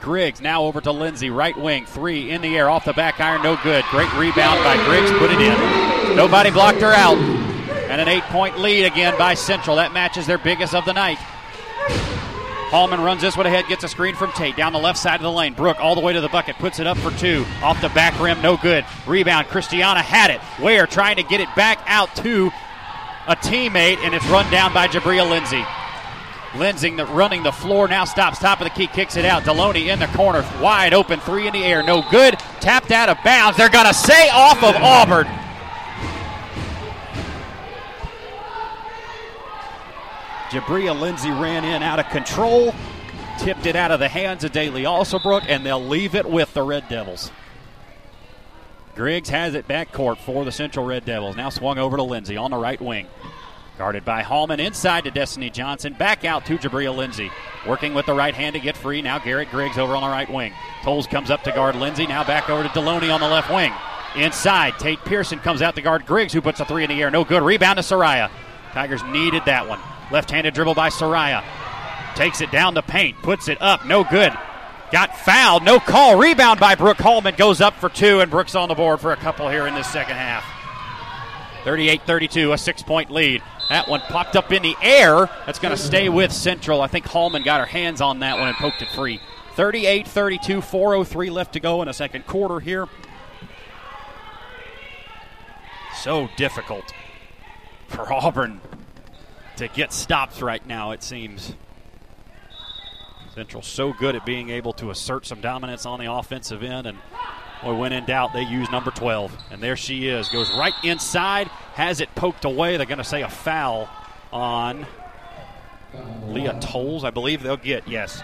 Griggs 0.00 0.40
now 0.40 0.62
over 0.62 0.80
to 0.80 0.92
Lindsay, 0.92 1.30
right 1.30 1.56
wing, 1.56 1.86
three 1.86 2.30
in 2.30 2.40
the 2.42 2.56
air, 2.56 2.68
off 2.70 2.84
the 2.84 2.92
back 2.92 3.20
iron, 3.20 3.42
no 3.42 3.58
good. 3.62 3.84
Great 3.90 4.12
rebound 4.14 4.62
by 4.62 4.76
Griggs, 4.86 5.10
put 5.18 5.30
it 5.30 5.40
in. 5.40 6.16
Nobody 6.16 6.50
blocked 6.50 6.80
her 6.80 6.92
out. 6.92 7.16
And 7.16 8.00
an 8.00 8.08
eight 8.08 8.24
point 8.24 8.58
lead 8.58 8.84
again 8.84 9.16
by 9.16 9.34
Central. 9.34 9.76
That 9.76 9.92
matches 9.92 10.26
their 10.26 10.38
biggest 10.38 10.74
of 10.74 10.84
the 10.84 10.92
night. 10.92 11.18
Hallman 12.68 13.00
runs 13.00 13.20
this 13.22 13.36
one 13.36 13.46
ahead, 13.46 13.66
gets 13.68 13.84
a 13.84 13.88
screen 13.88 14.16
from 14.16 14.32
Tate 14.32 14.56
down 14.56 14.72
the 14.72 14.78
left 14.78 14.98
side 14.98 15.16
of 15.16 15.22
the 15.22 15.30
lane. 15.30 15.54
Brooke 15.54 15.78
all 15.78 15.94
the 15.94 16.00
way 16.00 16.12
to 16.12 16.20
the 16.20 16.28
bucket, 16.28 16.56
puts 16.56 16.80
it 16.80 16.86
up 16.86 16.98
for 16.98 17.12
two. 17.12 17.46
Off 17.62 17.80
the 17.80 17.88
back 17.90 18.18
rim, 18.20 18.42
no 18.42 18.56
good. 18.56 18.84
Rebound, 19.06 19.46
Christiana 19.46 20.02
had 20.02 20.30
it. 20.30 20.40
Ware 20.60 20.86
trying 20.86 21.16
to 21.16 21.22
get 21.22 21.40
it 21.40 21.48
back 21.54 21.78
out 21.86 22.14
to 22.16 22.50
a 23.28 23.36
teammate, 23.36 23.98
and 23.98 24.14
it's 24.14 24.26
run 24.26 24.50
down 24.50 24.74
by 24.74 24.88
Jabria 24.88 25.28
Lindsay. 25.28 25.64
Lindsay 26.58 26.94
the, 26.94 27.06
running 27.06 27.42
the 27.42 27.52
floor 27.52 27.88
now 27.88 28.04
stops 28.04 28.38
top 28.38 28.60
of 28.60 28.64
the 28.64 28.70
key, 28.70 28.86
kicks 28.86 29.16
it 29.16 29.24
out. 29.24 29.42
Deloney 29.42 29.92
in 29.92 29.98
the 29.98 30.06
corner, 30.08 30.42
wide 30.60 30.94
open, 30.94 31.20
three 31.20 31.46
in 31.46 31.52
the 31.52 31.64
air, 31.64 31.82
no 31.82 32.02
good. 32.10 32.38
Tapped 32.60 32.90
out 32.90 33.08
of 33.08 33.18
bounds. 33.24 33.56
They're 33.56 33.68
to 33.68 33.94
say 33.94 34.28
off 34.30 34.62
of 34.62 34.74
Auburn. 34.76 35.26
Jabria 40.50 40.98
Lindsay 40.98 41.30
ran 41.30 41.64
in 41.64 41.82
out 41.82 41.98
of 41.98 42.08
control, 42.08 42.72
tipped 43.38 43.66
it 43.66 43.74
out 43.74 43.90
of 43.90 43.98
the 43.98 44.08
hands 44.08 44.44
of 44.44 44.52
Daly 44.52 44.84
Alsobrook, 44.84 45.44
and 45.48 45.66
they'll 45.66 45.84
leave 45.84 46.14
it 46.14 46.24
with 46.24 46.54
the 46.54 46.62
Red 46.62 46.88
Devils. 46.88 47.32
Griggs 48.94 49.28
has 49.28 49.54
it 49.54 49.68
back 49.68 49.92
court 49.92 50.18
for 50.18 50.44
the 50.44 50.52
Central 50.52 50.86
Red 50.86 51.04
Devils. 51.04 51.36
Now 51.36 51.50
swung 51.50 51.78
over 51.78 51.96
to 51.96 52.02
Lindsay 52.02 52.36
on 52.36 52.50
the 52.50 52.56
right 52.56 52.80
wing. 52.80 53.06
Guarded 53.78 54.06
by 54.06 54.22
Hallman 54.22 54.58
inside 54.58 55.04
to 55.04 55.10
Destiny 55.10 55.50
Johnson. 55.50 55.92
Back 55.92 56.24
out 56.24 56.46
to 56.46 56.56
Jabria 56.56 56.96
Lindsay. 56.96 57.30
Working 57.66 57.92
with 57.92 58.06
the 58.06 58.14
right 58.14 58.34
hand 58.34 58.54
to 58.54 58.60
get 58.60 58.74
free. 58.74 59.02
Now 59.02 59.18
Garrett 59.18 59.50
Griggs 59.50 59.76
over 59.76 59.94
on 59.94 60.02
the 60.02 60.08
right 60.08 60.32
wing. 60.32 60.54
Tolles 60.82 61.06
comes 61.06 61.30
up 61.30 61.42
to 61.42 61.52
guard 61.52 61.76
Lindsay. 61.76 62.06
Now 62.06 62.24
back 62.24 62.48
over 62.48 62.62
to 62.62 62.68
Deloney 62.70 63.12
on 63.12 63.20
the 63.20 63.28
left 63.28 63.52
wing. 63.52 63.72
Inside, 64.14 64.78
Tate 64.78 65.00
Pearson 65.00 65.38
comes 65.40 65.60
out 65.60 65.74
to 65.74 65.82
guard 65.82 66.06
Griggs, 66.06 66.32
who 66.32 66.40
puts 66.40 66.58
a 66.60 66.64
three 66.64 66.84
in 66.84 66.88
the 66.88 67.02
air. 67.02 67.10
No 67.10 67.22
good. 67.22 67.42
Rebound 67.42 67.76
to 67.76 67.82
Soraya. 67.82 68.30
Tigers 68.72 69.02
needed 69.04 69.42
that 69.44 69.68
one. 69.68 69.78
Left 70.10 70.30
handed 70.30 70.54
dribble 70.54 70.74
by 70.74 70.88
Soraya. 70.88 71.44
Takes 72.14 72.40
it 72.40 72.50
down 72.50 72.72
the 72.72 72.82
paint. 72.82 73.20
Puts 73.22 73.48
it 73.48 73.60
up. 73.60 73.84
No 73.84 74.04
good. 74.04 74.32
Got 74.90 75.18
fouled. 75.18 75.64
No 75.64 75.80
call. 75.80 76.16
Rebound 76.16 76.58
by 76.58 76.76
Brooke 76.76 76.96
Hallman. 76.96 77.34
Goes 77.36 77.60
up 77.60 77.74
for 77.74 77.90
two, 77.90 78.20
and 78.20 78.30
Brooks 78.30 78.54
on 78.54 78.70
the 78.70 78.74
board 78.74 79.00
for 79.00 79.12
a 79.12 79.16
couple 79.16 79.50
here 79.50 79.66
in 79.66 79.74
this 79.74 79.88
second 79.88 80.16
half. 80.16 80.44
38 81.64 82.02
32, 82.02 82.52
a 82.52 82.58
six 82.58 82.82
point 82.82 83.10
lead. 83.10 83.42
That 83.68 83.88
one 83.88 84.00
popped 84.00 84.36
up 84.36 84.52
in 84.52 84.62
the 84.62 84.76
air. 84.80 85.28
That's 85.44 85.58
going 85.58 85.74
to 85.74 85.82
stay 85.82 86.08
with 86.08 86.32
Central. 86.32 86.80
I 86.80 86.86
think 86.86 87.06
Hallman 87.06 87.42
got 87.42 87.60
her 87.60 87.66
hands 87.66 88.00
on 88.00 88.20
that 88.20 88.38
one 88.38 88.48
and 88.48 88.56
poked 88.56 88.82
it 88.82 88.88
free. 88.90 89.20
38 89.54 90.06
32, 90.06 90.60
4.03 90.60 91.30
left 91.30 91.54
to 91.54 91.60
go 91.60 91.82
in 91.82 91.88
a 91.88 91.92
second 91.92 92.26
quarter 92.26 92.60
here. 92.60 92.86
So 96.02 96.28
difficult 96.36 96.92
for 97.88 98.12
Auburn 98.12 98.60
to 99.56 99.68
get 99.68 99.92
stops 99.92 100.42
right 100.42 100.64
now, 100.66 100.92
it 100.92 101.02
seems. 101.02 101.54
Central 103.34 103.62
so 103.62 103.92
good 103.92 104.14
at 104.14 104.24
being 104.24 104.50
able 104.50 104.72
to 104.74 104.90
assert 104.90 105.26
some 105.26 105.40
dominance 105.40 105.84
on 105.84 105.98
the 105.98 106.10
offensive 106.10 106.62
end, 106.62 106.86
and 106.86 106.98
boy, 107.66 107.74
when 107.74 107.92
in 107.92 108.04
doubt, 108.04 108.32
they 108.32 108.42
use 108.42 108.70
number 108.70 108.90
12. 108.90 109.36
And 109.50 109.62
there 109.62 109.76
she 109.76 110.08
is, 110.08 110.28
goes 110.28 110.50
right 110.56 110.74
inside, 110.84 111.48
has 111.74 112.00
it 112.00 112.14
poked 112.14 112.44
away. 112.44 112.76
They're 112.76 112.86
going 112.86 112.98
to 112.98 113.04
say 113.04 113.22
a 113.22 113.28
foul 113.28 113.88
on 114.32 114.86
Leah 116.28 116.58
Tolles, 116.60 117.04
I 117.04 117.10
believe 117.10 117.42
they'll 117.42 117.56
get, 117.56 117.88
yes. 117.88 118.22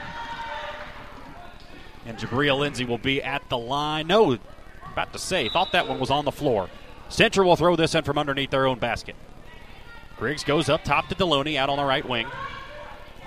And 2.07 2.19
Jabria 2.19 2.57
Lindsay 2.59 2.85
will 2.85 2.99
be 2.99 3.23
at 3.23 3.49
the 3.49 3.59
line. 3.59 4.07
No, 4.07 4.39
about 4.93 5.13
to 5.13 5.19
say, 5.19 5.49
thought 5.49 5.73
that 5.73 5.89
one 5.89 5.99
was 5.99 6.11
on 6.11 6.25
the 6.25 6.33
floor. 6.33 6.69
Central 7.09 7.49
will 7.49 7.57
throw 7.57 7.77
this 7.77 7.95
in 7.95 8.05
from 8.05 8.19
underneath 8.19 8.51
their 8.51 8.67
own 8.67 8.79
basket. 8.79 9.17
Griggs 10.17 10.45
goes 10.45 10.69
up 10.69 10.85
top 10.85 11.09
to 11.09 11.15
Deloney 11.15 11.57
out 11.57 11.69
on 11.69 11.79
the 11.79 11.85
right 11.85 12.09
wing. 12.09 12.29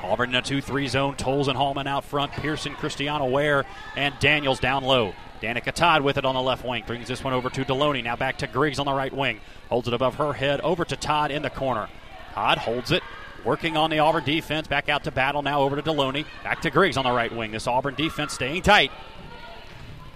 Auburn 0.02 0.30
in 0.30 0.36
a 0.36 0.42
2 0.42 0.62
3 0.62 0.88
zone. 0.88 1.16
Tolles 1.16 1.48
and 1.48 1.58
Hallman 1.58 1.88
out 1.88 2.06
front. 2.06 2.32
Pearson, 2.32 2.74
Christiana 2.76 3.26
Ware, 3.26 3.66
and 3.96 4.14
Daniels 4.20 4.60
down 4.60 4.84
low. 4.84 5.14
Danica 5.42 5.74
Todd 5.74 6.02
with 6.02 6.18
it 6.18 6.26
on 6.26 6.36
the 6.36 6.42
left 6.42 6.66
wing. 6.66 6.84
Brings 6.88 7.08
this 7.08 7.24
one 7.24 7.34
over 7.34 7.50
to 7.50 7.66
Deloney. 7.66 8.04
Now 8.04 8.16
back 8.16 8.38
to 8.40 8.48
Griggs 8.48 8.80
on 8.80 8.86
the 8.86 8.94
right 8.94 9.14
wing. 9.14 9.42
Holds 9.70 9.88
it 9.88 9.94
above 9.94 10.16
her 10.16 10.34
head. 10.34 10.62
Over 10.62 10.86
to 10.86 10.96
Todd 10.96 11.32
in 11.32 11.42
the 11.42 11.50
corner. 11.50 11.90
Todd 12.34 12.58
holds 12.58 12.92
it. 12.92 13.04
Working 13.44 13.78
on 13.78 13.90
the 13.90 14.00
Auburn 14.00 14.24
defense. 14.24 14.68
Back 14.68 14.90
out 14.90 15.04
to 15.04 15.12
battle 15.12 15.42
now 15.42 15.62
over 15.62 15.76
to 15.76 15.82
Deloney. 15.82 16.26
Back 16.44 16.62
to 16.62 16.72
Griggs 16.72 16.98
on 16.98 17.04
the 17.04 17.12
right 17.12 17.36
wing. 17.36 17.52
This 17.52 17.68
Auburn 17.68 17.96
defense 17.96 18.34
staying 18.34 18.64
tight. 18.64 18.92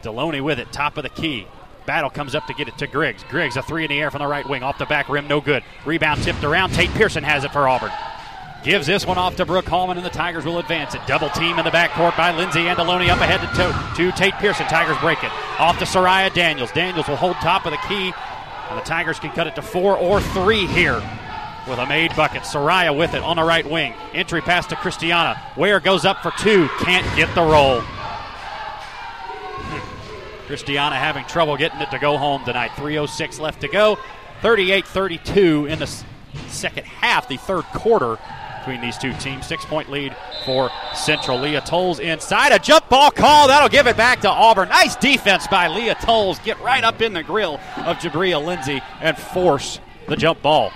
Deloney 0.02 0.42
with 0.42 0.60
it. 0.60 0.72
Top 0.72 0.98
of 0.98 1.04
the 1.04 1.10
key. 1.10 1.48
Battle 1.86 2.10
comes 2.10 2.36
up 2.36 2.46
to 2.48 2.54
get 2.54 2.68
it 2.68 2.78
to 2.78 2.88
Griggs. 2.88 3.24
Griggs, 3.30 3.58
a 3.58 3.62
three 3.64 3.84
in 3.84 3.90
the 3.90 4.00
air 4.00 4.12
from 4.12 4.20
the 4.20 4.28
right 4.28 4.48
wing. 4.48 4.64
Off 4.64 4.78
the 4.78 4.86
back 4.86 5.10
rim, 5.10 5.28
no 5.28 5.42
good. 5.42 5.64
Rebound 5.86 6.22
tipped 6.22 6.44
around. 6.44 6.72
Tate 6.72 6.90
Pearson 6.92 7.24
has 7.24 7.44
it 7.44 7.52
for 7.52 7.68
Auburn. 7.68 7.92
Gives 8.64 8.88
this 8.88 9.06
one 9.06 9.18
off 9.18 9.38
to 9.38 9.46
Brooke 9.46 9.68
Hallman, 9.68 9.96
and 9.96 10.06
the 10.06 10.10
Tigers 10.10 10.44
will 10.44 10.60
advance 10.60 10.94
it. 10.94 11.00
Double 11.08 11.30
team 11.30 11.60
in 11.60 11.64
the 11.64 11.72
backcourt 11.72 12.18
by 12.18 12.36
Lindsay 12.36 12.68
and 12.68 12.78
Deloney 12.78 13.08
up 13.08 13.22
ahead 13.22 13.40
to, 13.56 13.96
to 13.96 14.12
Tate 14.18 14.34
Pearson. 14.34 14.68
Tigers 14.68 14.98
break 14.98 15.24
it. 15.24 15.32
Off 15.60 15.80
to 15.80 15.86
Soraya 15.86 16.34
Daniels. 16.34 16.70
Daniels 16.74 17.08
will 17.08 17.16
hold 17.16 17.38
top 17.38 17.66
of 17.66 17.72
the 17.72 17.80
key, 17.88 18.12
and 18.70 18.78
the 18.78 18.84
Tigers 18.84 19.18
can 19.18 19.32
cut 19.32 19.48
it 19.48 19.56
to 19.56 19.62
four 19.62 19.96
or 19.96 20.20
three 20.20 20.68
here 20.68 21.02
with 21.70 21.80
a 21.80 21.86
made 21.86 22.14
bucket. 22.18 22.42
Soraya 22.42 22.94
with 22.96 23.14
it 23.14 23.24
on 23.24 23.38
the 23.38 23.44
right 23.44 23.70
wing. 23.70 23.94
Entry 24.14 24.42
pass 24.42 24.66
to 24.68 24.76
Christiana. 24.76 25.42
Ware 25.56 25.80
goes 25.80 26.04
up 26.04 26.22
for 26.22 26.32
two. 26.38 26.68
Can't 26.80 27.08
get 27.16 27.34
the 27.36 27.44
roll. 27.44 27.80
Christiana 30.48 30.98
having 30.98 31.24
trouble 31.26 31.56
getting 31.56 31.80
it 31.80 31.92
to 31.92 32.00
go 32.00 32.18
home 32.18 32.44
tonight. 32.44 32.72
3.06 32.72 33.40
left 33.40 33.62
to 33.62 33.70
go. 33.70 33.98
38 34.42 34.86
32 34.86 35.68
in 35.68 35.80
the 35.80 35.88
second 36.48 36.86
half, 36.86 37.28
the 37.28 37.38
third 37.38 37.64
quarter 37.66 38.18
between 38.60 38.82
these 38.82 38.98
two 38.98 39.14
teams. 39.14 39.46
Six 39.46 39.66
point 39.66 39.90
lead 39.90 40.16
for 40.46 40.70
Central. 40.94 41.40
Leah 41.40 41.62
Tolles 41.62 42.00
inside. 42.00 42.52
A 42.52 42.60
jump 42.60 42.88
ball 42.90 43.12
call. 43.12 43.48
That'll 43.48 43.70
give 43.70 43.88
it 43.88 43.98
back 43.98 44.22
to 44.22 44.30
Auburn. 44.30 44.70
Nice 44.70 44.96
defense 44.96 45.48
by 45.48 45.68
Leah 45.68 45.96
Tolles. 45.96 46.40
Get 46.40 46.60
right 46.62 46.84
up 46.84 47.02
in 47.02 47.14
the 47.14 47.24
grill 47.24 47.56
of 47.78 47.98
Jabria 47.98 48.44
Lindsay 48.44 48.82
and 49.02 49.18
force 49.18 49.80
the 50.08 50.16
jump 50.16 50.42
ball. 50.42 50.72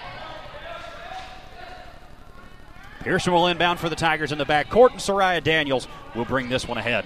Pearson 3.02 3.34
will 3.34 3.48
inbound 3.48 3.80
for 3.80 3.90
the 3.90 3.98
Tigers 3.98 4.32
in 4.32 4.38
the 4.38 4.46
back 4.46 4.70
court, 4.70 4.94
and 4.94 5.02
Soraya 5.02 5.44
Daniels 5.44 5.90
will 6.16 6.24
bring 6.24 6.48
this 6.48 6.68
one 6.68 6.78
ahead. 6.78 7.06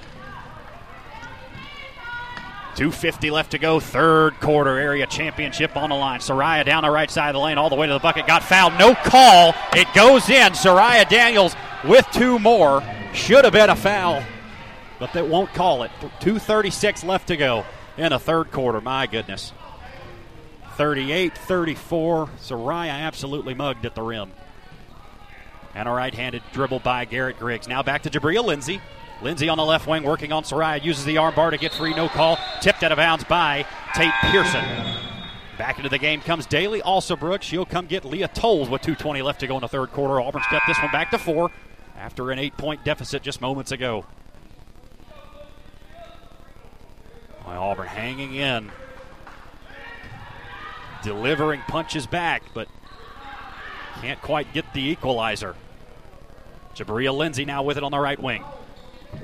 250 2.78 3.32
left 3.32 3.52
to 3.52 3.58
go, 3.58 3.80
third 3.80 4.40
quarter 4.40 4.78
area 4.78 5.08
championship 5.08 5.76
on 5.76 5.90
the 5.90 5.96
line. 5.96 6.20
Soraya 6.20 6.64
down 6.64 6.84
the 6.84 6.92
right 6.92 7.10
side 7.10 7.30
of 7.30 7.34
the 7.34 7.40
lane, 7.40 7.58
all 7.58 7.72
the 7.72 7.76
way 7.76 7.88
to 7.88 7.94
the 7.94 8.00
bucket. 8.00 8.28
Got 8.28 8.44
fouled, 8.44 8.78
no 8.78 8.94
call. 8.94 9.56
It 9.74 9.88
goes 9.96 10.30
in. 10.30 10.54
Soraya 10.54 11.10
Daniels 11.10 11.56
with 11.84 12.06
two 12.12 12.38
more. 12.38 12.84
Should 13.14 13.46
have 13.46 13.54
been 13.54 13.72
a 13.72 13.76
foul, 13.76 14.24
but 15.00 15.12
they 15.12 15.24
won't 15.24 15.52
call 15.56 15.82
it. 15.82 15.92
236 16.20 17.04
left 17.04 17.30
to 17.30 17.38
go 17.38 17.66
in 17.98 18.12
the 18.12 18.20
third 18.20 18.52
quarter. 18.52 18.80
My 18.80 19.08
goodness. 19.08 19.54
38 20.76 21.36
34. 21.36 22.28
Soraya 22.40 22.92
absolutely 22.92 23.56
mugged 23.56 23.88
at 23.88 23.96
the 23.96 24.04
rim. 24.04 24.32
And 25.74 25.90
a 25.90 25.92
right 25.92 26.14
handed 26.14 26.44
dribble 26.54 26.82
by 26.82 27.06
Garrett 27.06 27.40
Griggs. 27.40 27.68
Now 27.68 27.82
back 27.82 28.04
to 28.04 28.12
Jabria 28.12 28.46
Lindsay. 28.46 28.82
Lindsay 29.22 29.50
on 29.50 29.58
the 29.58 29.66
left 29.66 29.88
wing 29.88 30.04
working 30.04 30.32
on 30.32 30.44
Soraya. 30.44 30.84
Uses 30.84 31.06
the 31.06 31.18
arm 31.18 31.34
bar 31.34 31.52
to 31.52 31.58
get 31.58 31.74
free. 31.74 31.94
No 31.94 32.08
call. 32.08 32.38
Tipped 32.62 32.84
out 32.84 32.92
of 32.92 32.98
bounds 32.98 33.24
by 33.24 33.66
Tate 33.96 34.14
Pearson. 34.22 34.64
Back 35.58 35.78
into 35.78 35.90
the 35.90 35.98
game 35.98 36.22
comes 36.22 36.46
Daly 36.46 36.82
Also 36.84 37.16
Brooks. 37.16 37.46
She'll 37.46 37.66
come 37.66 37.88
get 37.88 38.06
Leah 38.06 38.28
Tolles 38.28 38.70
with 38.70 38.84
2.20 38.84 39.24
left 39.24 39.40
to 39.40 39.48
go 39.48 39.56
in 39.56 39.62
the 39.62 39.68
third 39.68 39.92
quarter. 39.92 40.22
Auburn's 40.22 40.46
cut 40.46 40.62
this 40.68 40.80
one 40.80 40.92
back 40.92 41.10
to 41.12 41.18
four 41.18 41.52
after 41.98 42.30
an 42.30 42.38
eight 42.38 42.56
point 42.58 42.84
deficit 42.84 43.24
just 43.24 43.42
moments 43.42 43.72
ago. 43.72 44.06
Well, 47.46 47.64
Auburn 47.64 47.88
hanging 47.88 48.36
in. 48.36 48.72
Delivering 51.02 51.62
punches 51.68 52.06
back, 52.06 52.44
but 52.54 52.68
can't 54.02 54.22
quite 54.22 54.54
get 54.54 54.74
the 54.74 54.82
equalizer. 54.82 55.56
Jabria 56.76 57.16
Lindsay 57.16 57.46
now 57.46 57.64
with 57.64 57.78
it 57.78 57.84
on 57.84 57.92
the 57.92 58.00
right 58.00 58.22
wing. 58.22 58.44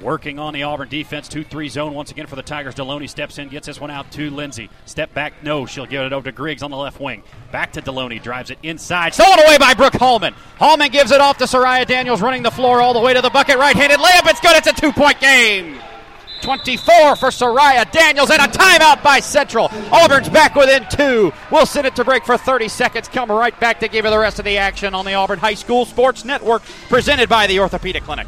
Working 0.01 0.39
on 0.39 0.53
the 0.53 0.63
Auburn 0.63 0.89
defense, 0.89 1.27
2 1.27 1.43
3 1.43 1.69
zone 1.69 1.93
once 1.93 2.11
again 2.11 2.27
for 2.27 2.35
the 2.35 2.41
Tigers. 2.41 2.75
Deloney 2.75 3.09
steps 3.09 3.37
in, 3.37 3.49
gets 3.49 3.67
this 3.67 3.79
one 3.79 3.91
out 3.91 4.11
to 4.11 4.29
Lindsay. 4.29 4.69
Step 4.85 5.13
back, 5.13 5.43
no. 5.43 5.65
She'll 5.65 5.85
give 5.85 6.01
it 6.01 6.13
over 6.13 6.25
to 6.25 6.31
Griggs 6.31 6.63
on 6.63 6.71
the 6.71 6.77
left 6.77 6.99
wing. 6.99 7.23
Back 7.51 7.73
to 7.73 7.81
Deloney, 7.81 8.21
drives 8.21 8.51
it 8.51 8.59
inside. 8.63 9.13
Stolen 9.13 9.39
away 9.39 9.57
by 9.57 9.73
Brooke 9.73 9.93
Hallman. 9.93 10.33
Hallman 10.57 10.91
gives 10.91 11.11
it 11.11 11.21
off 11.21 11.37
to 11.37 11.45
Soraya 11.45 11.85
Daniels, 11.85 12.21
running 12.21 12.43
the 12.43 12.51
floor 12.51 12.81
all 12.81 12.93
the 12.93 12.99
way 12.99 13.13
to 13.13 13.21
the 13.21 13.29
bucket. 13.29 13.57
Right 13.57 13.75
handed 13.75 13.99
layup. 13.99 14.29
It's 14.29 14.39
good. 14.41 14.55
It's 14.55 14.67
a 14.67 14.73
two 14.73 14.91
point 14.91 15.19
game. 15.19 15.79
24 16.43 17.15
for 17.15 17.29
Soraya 17.29 17.89
Daniels 17.89 18.29
and 18.29 18.41
a 18.41 18.47
timeout 18.47 19.01
by 19.01 19.19
Central. 19.19 19.69
Auburn's 19.91 20.27
back 20.27 20.55
within 20.55 20.85
two. 20.89 21.31
We'll 21.49 21.65
send 21.65 21.87
it 21.87 21.95
to 21.95 22.03
break 22.03 22.25
for 22.25 22.37
30 22.37 22.67
seconds. 22.67 23.07
Come 23.07 23.31
right 23.31 23.57
back 23.59 23.79
to 23.79 23.87
give 23.87 24.03
you 24.03 24.11
the 24.11 24.19
rest 24.19 24.39
of 24.39 24.45
the 24.45 24.57
action 24.57 24.93
on 24.93 25.05
the 25.05 25.13
Auburn 25.13 25.39
High 25.39 25.53
School 25.53 25.85
Sports 25.85 26.25
Network, 26.25 26.61
presented 26.89 27.29
by 27.29 27.47
the 27.47 27.61
Orthopedic 27.61 28.03
Clinic. 28.03 28.27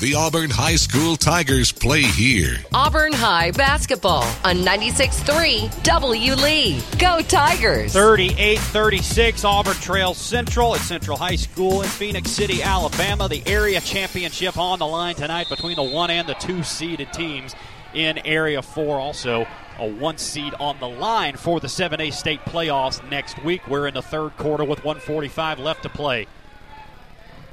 The 0.00 0.14
Auburn 0.14 0.50
High 0.50 0.76
School 0.76 1.16
Tigers 1.16 1.72
play 1.72 2.02
here. 2.02 2.58
Auburn 2.72 3.12
High 3.12 3.50
basketball 3.50 4.22
on 4.44 4.58
96.3 4.58 5.82
W. 5.82 6.34
Lee. 6.34 6.80
Go 7.00 7.20
Tigers! 7.20 7.94
38 7.94 8.60
36, 8.60 9.44
Auburn 9.44 9.74
Trail 9.74 10.14
Central 10.14 10.76
at 10.76 10.82
Central 10.82 11.16
High 11.16 11.34
School 11.34 11.82
in 11.82 11.88
Phenix 11.88 12.30
City, 12.30 12.62
Alabama. 12.62 13.28
The 13.28 13.42
area 13.44 13.80
championship 13.80 14.56
on 14.56 14.78
the 14.78 14.86
line 14.86 15.16
tonight 15.16 15.48
between 15.48 15.74
the 15.74 15.82
one 15.82 16.10
and 16.10 16.28
the 16.28 16.34
two 16.34 16.62
seeded 16.62 17.12
teams 17.12 17.56
in 17.92 18.18
Area 18.18 18.62
4. 18.62 19.00
Also, 19.00 19.48
a 19.80 19.90
one 19.90 20.18
seed 20.18 20.54
on 20.60 20.78
the 20.78 20.88
line 20.88 21.36
for 21.36 21.58
the 21.58 21.66
7A 21.66 22.12
state 22.12 22.44
playoffs 22.44 23.02
next 23.10 23.42
week. 23.42 23.66
We're 23.66 23.88
in 23.88 23.94
the 23.94 24.02
third 24.02 24.36
quarter 24.36 24.62
with 24.62 24.84
145 24.84 25.58
left 25.58 25.82
to 25.82 25.88
play. 25.88 26.28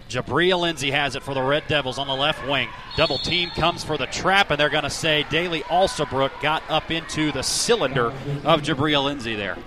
Jabria 0.09 0.59
Lindsay 0.59 0.91
has 0.91 1.15
it 1.15 1.23
for 1.23 1.33
the 1.33 1.41
Red 1.41 1.63
Devils 1.67 1.97
on 1.97 2.07
the 2.07 2.15
left 2.15 2.47
wing. 2.47 2.69
Double 2.95 3.17
team 3.17 3.49
comes 3.49 3.83
for 3.83 3.97
the 3.97 4.05
trap, 4.05 4.51
and 4.51 4.59
they're 4.59 4.69
going 4.69 4.83
to 4.83 4.89
say 4.89 5.25
Daly 5.29 5.61
Alsobrook 5.61 6.39
got 6.41 6.63
up 6.69 6.91
into 6.91 7.31
the 7.31 7.41
cylinder 7.41 8.07
of 8.43 8.61
Jabria 8.61 9.03
Lindsay 9.03 9.35
there. 9.35 9.57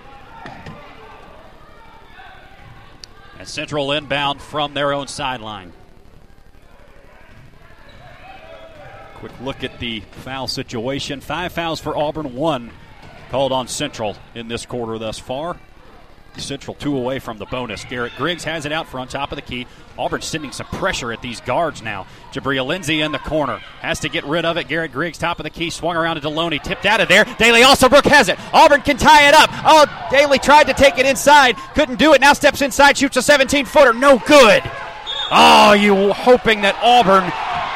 And 3.37 3.47
Central 3.47 3.91
inbound 3.91 4.41
from 4.41 4.73
their 4.73 4.93
own 4.93 5.07
sideline. 5.07 5.73
Quick 9.15 9.33
look 9.41 9.63
at 9.65 9.79
the 9.79 9.99
foul 9.99 10.47
situation. 10.47 11.19
Five 11.19 11.51
fouls 11.51 11.81
for 11.81 11.97
Auburn, 11.97 12.35
one 12.35 12.71
called 13.29 13.51
on 13.51 13.67
Central 13.67 14.15
in 14.33 14.47
this 14.47 14.65
quarter 14.65 14.97
thus 14.97 15.19
far. 15.19 15.57
Central 16.39 16.75
two 16.75 16.97
away 16.97 17.19
from 17.19 17.37
the 17.37 17.45
bonus. 17.45 17.83
Garrett 17.85 18.15
Griggs 18.15 18.43
has 18.43 18.65
it 18.65 18.71
out 18.71 18.87
front, 18.87 19.11
top 19.11 19.31
of 19.31 19.35
the 19.35 19.41
key. 19.41 19.67
Auburn 19.97 20.21
sending 20.21 20.51
some 20.51 20.67
pressure 20.67 21.11
at 21.11 21.21
these 21.21 21.41
guards 21.41 21.81
now. 21.81 22.07
Jabria 22.31 22.65
Lindsay 22.65 23.01
in 23.01 23.11
the 23.11 23.19
corner. 23.19 23.57
Has 23.81 23.99
to 24.01 24.09
get 24.09 24.23
rid 24.25 24.45
of 24.45 24.57
it. 24.57 24.67
Garrett 24.67 24.91
Griggs, 24.91 25.17
top 25.17 25.39
of 25.39 25.43
the 25.43 25.49
key, 25.49 25.69
swung 25.69 25.95
around 25.95 26.15
to 26.15 26.21
Deloney, 26.21 26.61
tipped 26.61 26.85
out 26.85 27.01
of 27.01 27.07
there. 27.07 27.25
Daly 27.37 27.61
Alsobrook 27.61 28.05
has 28.05 28.29
it. 28.29 28.39
Auburn 28.53 28.81
can 28.81 28.97
tie 28.97 29.27
it 29.27 29.33
up. 29.33 29.49
Oh, 29.51 30.07
Daly 30.09 30.39
tried 30.39 30.67
to 30.67 30.73
take 30.73 30.97
it 30.97 31.05
inside, 31.05 31.55
couldn't 31.75 31.99
do 31.99 32.13
it. 32.13 32.21
Now 32.21 32.33
steps 32.33 32.61
inside, 32.61 32.97
shoots 32.97 33.17
a 33.17 33.21
17 33.21 33.65
footer. 33.65 33.93
No 33.93 34.19
good. 34.19 34.63
Oh, 35.31 35.73
you 35.73 36.11
hoping 36.13 36.61
that 36.61 36.75
Auburn 36.81 37.31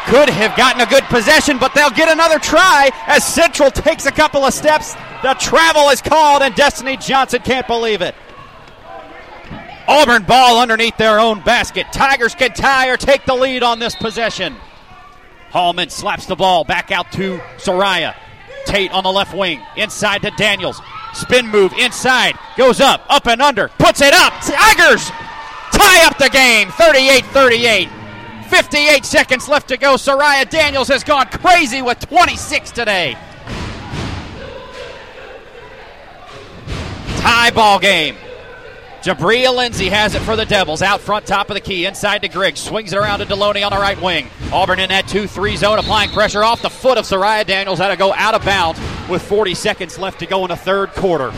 could 0.05 0.29
have 0.29 0.57
gotten 0.57 0.81
a 0.81 0.85
good 0.85 1.03
possession, 1.03 1.57
but 1.57 1.73
they'll 1.73 1.89
get 1.89 2.09
another 2.09 2.39
try 2.39 2.89
as 3.07 3.25
Central 3.25 3.71
takes 3.71 4.05
a 4.05 4.11
couple 4.11 4.43
of 4.43 4.53
steps. 4.53 4.95
The 5.21 5.33
travel 5.39 5.89
is 5.89 6.01
called, 6.01 6.41
and 6.41 6.53
Destiny 6.55 6.97
Johnson 6.97 7.41
can't 7.41 7.67
believe 7.67 8.01
it. 8.01 8.15
Auburn 9.87 10.23
ball 10.23 10.59
underneath 10.59 10.97
their 10.97 11.19
own 11.19 11.41
basket. 11.41 11.87
Tigers 11.91 12.35
can 12.35 12.51
tie 12.53 12.89
or 12.89 12.97
take 12.97 13.25
the 13.25 13.35
lead 13.35 13.63
on 13.63 13.79
this 13.79 13.95
possession. 13.95 14.55
Hallman 15.51 15.89
slaps 15.89 16.25
the 16.25 16.35
ball 16.35 16.63
back 16.63 16.91
out 16.91 17.11
to 17.13 17.37
Soraya. 17.57 18.15
Tate 18.65 18.91
on 18.91 19.03
the 19.03 19.11
left 19.11 19.35
wing, 19.35 19.61
inside 19.75 20.21
to 20.21 20.31
Daniels. 20.31 20.81
Spin 21.13 21.47
move 21.47 21.73
inside, 21.73 22.35
goes 22.57 22.79
up, 22.79 23.05
up 23.09 23.27
and 23.27 23.41
under, 23.41 23.67
puts 23.77 24.01
it 24.01 24.13
up. 24.13 24.33
Tigers 24.41 25.09
tie 25.71 26.05
up 26.05 26.17
the 26.17 26.29
game 26.29 26.69
38 26.69 27.25
38. 27.25 27.89
58 28.49 29.05
seconds 29.05 29.47
left 29.47 29.67
to 29.69 29.77
go. 29.77 29.95
Soraya 29.95 30.49
Daniels 30.49 30.87
has 30.87 31.03
gone 31.03 31.27
crazy 31.27 31.81
with 31.81 31.99
26 31.99 32.71
today. 32.71 33.17
Tie 37.17 37.51
ball 37.51 37.79
game. 37.79 38.15
Jabria 39.03 39.53
Lindsay 39.53 39.89
has 39.89 40.15
it 40.15 40.21
for 40.21 40.37
the 40.37 40.45
Devils. 40.45 40.81
Out 40.81 41.01
front, 41.01 41.25
top 41.25 41.49
of 41.49 41.55
the 41.55 41.59
key, 41.59 41.85
inside 41.85 42.21
to 42.21 42.29
Griggs. 42.29 42.61
Swings 42.61 42.93
it 42.93 42.97
around 42.97 43.19
to 43.19 43.25
Deloney 43.25 43.65
on 43.65 43.73
the 43.73 43.77
right 43.77 44.01
wing. 44.01 44.29
Auburn 44.53 44.79
in 44.79 44.87
that 44.89 45.09
2 45.09 45.27
3 45.27 45.57
zone, 45.57 45.77
applying 45.77 46.09
pressure 46.11 46.41
off 46.41 46.61
the 46.61 46.69
foot 46.69 46.97
of 46.97 47.03
Soraya 47.03 47.45
Daniels. 47.45 47.79
Had 47.79 47.89
to 47.89 47.97
go 47.97 48.13
out 48.13 48.33
of 48.33 48.45
bounds 48.45 48.79
with 49.09 49.21
40 49.21 49.55
seconds 49.55 49.99
left 49.99 50.19
to 50.19 50.25
go 50.25 50.45
in 50.45 50.49
the 50.51 50.55
third 50.55 50.91
quarter. 50.91 51.33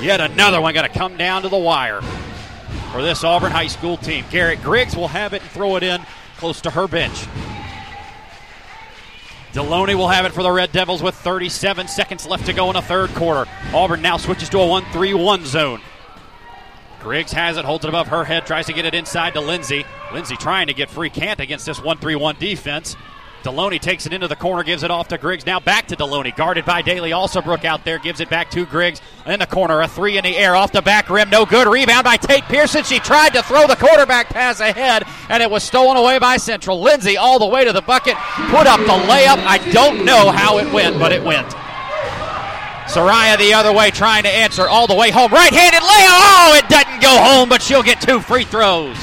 Yet 0.00 0.20
another 0.20 0.60
one 0.60 0.74
got 0.74 0.82
to 0.82 0.88
come 0.88 1.16
down 1.16 1.42
to 1.42 1.48
the 1.48 1.58
wire 1.58 2.00
for 2.92 3.02
this 3.02 3.24
Auburn 3.24 3.50
High 3.50 3.66
School 3.66 3.96
team. 3.96 4.24
Garrett 4.30 4.62
Griggs 4.62 4.94
will 4.94 5.08
have 5.08 5.32
it 5.32 5.42
and 5.42 5.50
throw 5.50 5.74
it 5.74 5.82
in 5.82 6.00
close 6.36 6.60
to 6.60 6.70
her 6.70 6.86
bench. 6.86 7.26
Deloney 9.52 9.96
will 9.96 10.08
have 10.08 10.24
it 10.24 10.32
for 10.32 10.44
the 10.44 10.52
Red 10.52 10.70
Devils 10.70 11.02
with 11.02 11.16
37 11.16 11.88
seconds 11.88 12.26
left 12.26 12.46
to 12.46 12.52
go 12.52 12.68
in 12.68 12.74
the 12.74 12.82
third 12.82 13.10
quarter. 13.10 13.50
Auburn 13.72 14.02
now 14.02 14.18
switches 14.18 14.48
to 14.50 14.60
a 14.60 14.66
1 14.66 14.84
3 14.92 15.14
1 15.14 15.46
zone. 15.46 15.80
Griggs 17.04 17.32
has 17.32 17.58
it, 17.58 17.66
holds 17.66 17.84
it 17.84 17.88
above 17.90 18.08
her 18.08 18.24
head, 18.24 18.46
tries 18.46 18.64
to 18.64 18.72
get 18.72 18.86
it 18.86 18.94
inside 18.94 19.34
to 19.34 19.40
Lindsay. 19.40 19.84
Lindsay 20.14 20.36
trying 20.36 20.68
to 20.68 20.72
get 20.72 20.88
free, 20.88 21.10
can't 21.10 21.38
against 21.38 21.66
this 21.66 21.78
1 21.78 21.98
3 21.98 22.16
1 22.16 22.36
defense. 22.38 22.96
Deloney 23.42 23.78
takes 23.78 24.06
it 24.06 24.14
into 24.14 24.26
the 24.26 24.36
corner, 24.36 24.62
gives 24.62 24.82
it 24.82 24.90
off 24.90 25.08
to 25.08 25.18
Griggs. 25.18 25.44
Now 25.44 25.60
back 25.60 25.86
to 25.88 25.96
Deloney, 25.96 26.34
guarded 26.34 26.64
by 26.64 26.80
Daly 26.80 27.10
Alsobrook 27.10 27.66
out 27.66 27.84
there, 27.84 27.98
gives 27.98 28.20
it 28.20 28.30
back 28.30 28.50
to 28.52 28.64
Griggs 28.64 29.02
in 29.26 29.38
the 29.38 29.46
corner. 29.46 29.82
A 29.82 29.86
three 29.86 30.16
in 30.16 30.24
the 30.24 30.34
air, 30.34 30.56
off 30.56 30.72
the 30.72 30.80
back 30.80 31.10
rim, 31.10 31.28
no 31.28 31.44
good. 31.44 31.68
Rebound 31.68 32.04
by 32.04 32.16
Tate 32.16 32.44
Pearson. 32.44 32.84
She 32.84 32.98
tried 33.00 33.34
to 33.34 33.42
throw 33.42 33.66
the 33.66 33.76
quarterback 33.76 34.30
pass 34.30 34.60
ahead, 34.60 35.04
and 35.28 35.42
it 35.42 35.50
was 35.50 35.62
stolen 35.62 35.98
away 35.98 36.18
by 36.18 36.38
Central. 36.38 36.80
Lindsay 36.80 37.18
all 37.18 37.38
the 37.38 37.46
way 37.46 37.66
to 37.66 37.72
the 37.74 37.82
bucket, 37.82 38.16
put 38.48 38.66
up 38.66 38.80
the 38.80 38.86
layup. 38.86 39.44
I 39.44 39.58
don't 39.72 40.06
know 40.06 40.30
how 40.30 40.56
it 40.56 40.72
went, 40.72 40.98
but 40.98 41.12
it 41.12 41.22
went. 41.22 41.54
Soraya 42.86 43.38
the 43.38 43.54
other 43.54 43.72
way, 43.72 43.90
trying 43.90 44.24
to 44.24 44.28
answer 44.28 44.68
all 44.68 44.86
the 44.86 44.94
way 44.94 45.10
home. 45.10 45.32
Right 45.32 45.52
handed 45.52 45.80
layup. 45.80 46.08
Oh, 46.10 46.54
it 46.56 46.68
doesn't 46.68 47.00
go 47.00 47.16
home, 47.16 47.48
but 47.48 47.62
she'll 47.62 47.82
get 47.82 48.00
two 48.00 48.20
free 48.20 48.44
throws. 48.44 48.96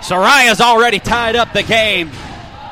Soraya's 0.00 0.60
already 0.60 0.98
tied 0.98 1.36
up 1.36 1.52
the 1.52 1.62
game. 1.62 2.10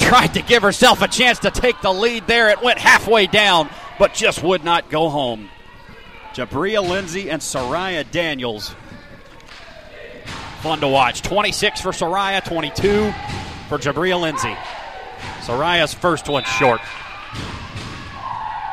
Tried 0.00 0.34
to 0.34 0.42
give 0.42 0.62
herself 0.62 1.02
a 1.02 1.08
chance 1.08 1.40
to 1.40 1.50
take 1.50 1.80
the 1.82 1.92
lead 1.92 2.26
there. 2.26 2.48
It 2.50 2.62
went 2.62 2.78
halfway 2.78 3.26
down, 3.26 3.68
but 3.98 4.14
just 4.14 4.42
would 4.42 4.64
not 4.64 4.90
go 4.90 5.08
home. 5.08 5.48
Jabria 6.34 6.86
Lindsay 6.86 7.30
and 7.30 7.40
Soraya 7.40 8.08
Daniels. 8.10 8.74
Fun 10.62 10.80
to 10.80 10.88
watch. 10.88 11.22
26 11.22 11.80
for 11.80 11.90
Soraya, 11.90 12.44
22 12.44 13.12
for 13.68 13.78
Jabria 13.78 14.20
Lindsay. 14.20 14.56
Soraya's 15.48 15.94
first 15.94 16.28
one 16.28 16.44
short. 16.44 16.82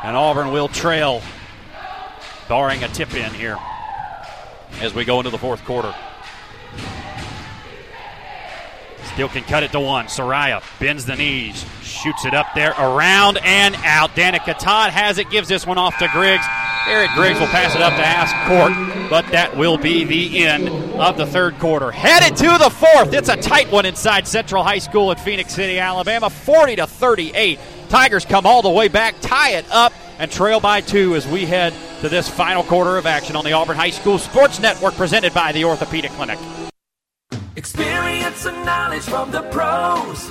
And 0.04 0.14
Auburn 0.14 0.52
will 0.52 0.68
trail, 0.68 1.22
barring 2.50 2.84
a 2.84 2.88
tip 2.88 3.14
in 3.14 3.32
here 3.32 3.56
as 4.82 4.92
we 4.92 5.06
go 5.06 5.18
into 5.18 5.30
the 5.30 5.38
fourth 5.38 5.64
quarter. 5.64 5.94
Still 9.14 9.30
can 9.30 9.42
cut 9.44 9.62
it 9.62 9.72
to 9.72 9.80
one. 9.80 10.04
Soraya 10.08 10.62
bends 10.78 11.06
the 11.06 11.16
knees, 11.16 11.64
shoots 11.96 12.24
it 12.24 12.34
up 12.34 12.46
there, 12.54 12.72
around 12.78 13.38
and 13.42 13.74
out. 13.84 14.10
Danica 14.10 14.58
Todd 14.58 14.90
has 14.90 15.18
it, 15.18 15.30
gives 15.30 15.48
this 15.48 15.66
one 15.66 15.78
off 15.78 15.98
to 15.98 16.08
Griggs. 16.08 16.44
Eric 16.86 17.10
Griggs 17.14 17.40
will 17.40 17.48
pass 17.48 17.74
it 17.74 17.82
up 17.82 17.94
to 17.94 18.04
Ask 18.04 18.32
Court, 18.46 19.10
but 19.10 19.26
that 19.32 19.56
will 19.56 19.76
be 19.76 20.04
the 20.04 20.44
end 20.46 20.68
of 20.68 21.16
the 21.16 21.26
third 21.26 21.58
quarter. 21.58 21.90
Headed 21.90 22.36
to 22.36 22.58
the 22.58 22.70
fourth. 22.70 23.12
It's 23.12 23.28
a 23.28 23.36
tight 23.36 23.72
one 23.72 23.86
inside 23.86 24.28
Central 24.28 24.62
High 24.62 24.78
School 24.78 25.10
at 25.10 25.18
Phenix 25.18 25.52
City, 25.52 25.80
Alabama, 25.80 26.30
40 26.30 26.76
to 26.76 26.86
38. 26.86 27.58
Tigers 27.88 28.24
come 28.24 28.46
all 28.46 28.62
the 28.62 28.70
way 28.70 28.86
back, 28.86 29.16
tie 29.20 29.54
it 29.54 29.64
up, 29.72 29.92
and 30.18 30.30
trail 30.30 30.60
by 30.60 30.80
two 30.80 31.16
as 31.16 31.26
we 31.26 31.44
head 31.44 31.74
to 32.00 32.08
this 32.08 32.28
final 32.28 32.62
quarter 32.62 32.96
of 32.96 33.06
action 33.06 33.34
on 33.34 33.44
the 33.44 33.52
Auburn 33.52 33.76
High 33.76 33.90
School 33.90 34.18
Sports 34.18 34.60
Network 34.60 34.94
presented 34.94 35.34
by 35.34 35.52
the 35.52 35.64
Orthopedic 35.64 36.12
Clinic. 36.12 36.38
Experience 37.56 38.44
and 38.44 38.64
knowledge 38.64 39.02
from 39.02 39.30
the 39.30 39.42
pros. 39.50 40.30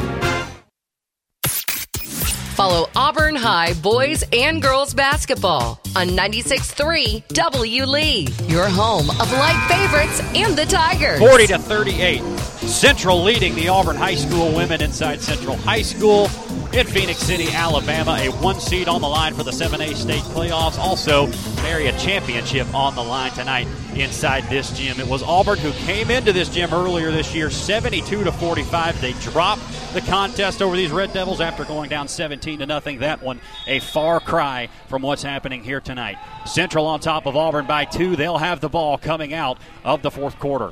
Follow 2.55 2.89
Auburn 2.95 3.35
High 3.35 3.73
boys 3.75 4.23
and 4.33 4.61
girls 4.61 4.93
basketball 4.93 5.79
on 5.95 6.09
96.3 6.09 7.27
W 7.29 7.85
Lee, 7.85 8.27
your 8.47 8.67
home 8.67 9.09
of 9.09 9.31
light 9.33 9.67
favorites 9.69 10.19
and 10.35 10.55
the 10.57 10.65
Tigers. 10.65 11.19
40 11.19 11.47
to 11.47 11.57
38. 11.57 12.21
Central 12.67 13.23
leading 13.23 13.55
the 13.55 13.69
Auburn 13.69 13.95
High 13.95 14.15
School 14.15 14.53
women 14.53 14.81
inside 14.81 15.21
Central 15.21 15.55
High 15.57 15.81
School 15.81 16.27
in 16.73 16.87
Phenix 16.87 17.19
City, 17.19 17.49
Alabama. 17.51 18.17
A 18.19 18.29
one 18.29 18.59
seed 18.59 18.87
on 18.87 19.01
the 19.01 19.07
line 19.07 19.33
for 19.33 19.43
the 19.43 19.51
7A 19.51 19.93
state 19.95 20.23
playoffs. 20.23 20.77
Also, 20.77 21.27
area 21.65 21.91
championship 21.99 22.73
on 22.73 22.95
the 22.95 23.03
line 23.03 23.31
tonight 23.31 23.67
inside 23.95 24.49
this 24.49 24.71
gym. 24.77 24.99
It 24.99 25.07
was 25.07 25.21
Auburn 25.21 25.59
who 25.59 25.71
came 25.85 26.09
into 26.09 26.31
this 26.31 26.49
gym 26.49 26.73
earlier 26.73 27.11
this 27.11 27.35
year, 27.35 27.49
72 27.49 28.23
to 28.23 28.31
45. 28.31 29.01
They 29.01 29.13
dropped 29.13 29.61
the 29.93 30.01
contest 30.01 30.61
over 30.61 30.75
these 30.75 30.91
Red 30.91 31.11
Devils 31.11 31.41
after 31.41 31.65
going 31.65 31.89
down 31.89 32.07
17 32.07 32.59
to 32.59 32.65
nothing. 32.65 32.99
That 32.99 33.21
one 33.21 33.41
a 33.67 33.79
far 33.79 34.19
cry 34.19 34.69
from 34.87 35.01
what's 35.01 35.23
happening 35.23 35.63
here 35.63 35.81
tonight. 35.81 36.17
Central 36.45 36.85
on 36.85 37.01
top 37.01 37.25
of 37.25 37.35
Auburn 37.35 37.67
by 37.67 37.85
two. 37.85 38.15
They'll 38.15 38.37
have 38.37 38.61
the 38.61 38.69
ball 38.69 38.97
coming 38.97 39.33
out 39.33 39.57
of 39.83 40.01
the 40.01 40.11
fourth 40.11 40.39
quarter. 40.39 40.71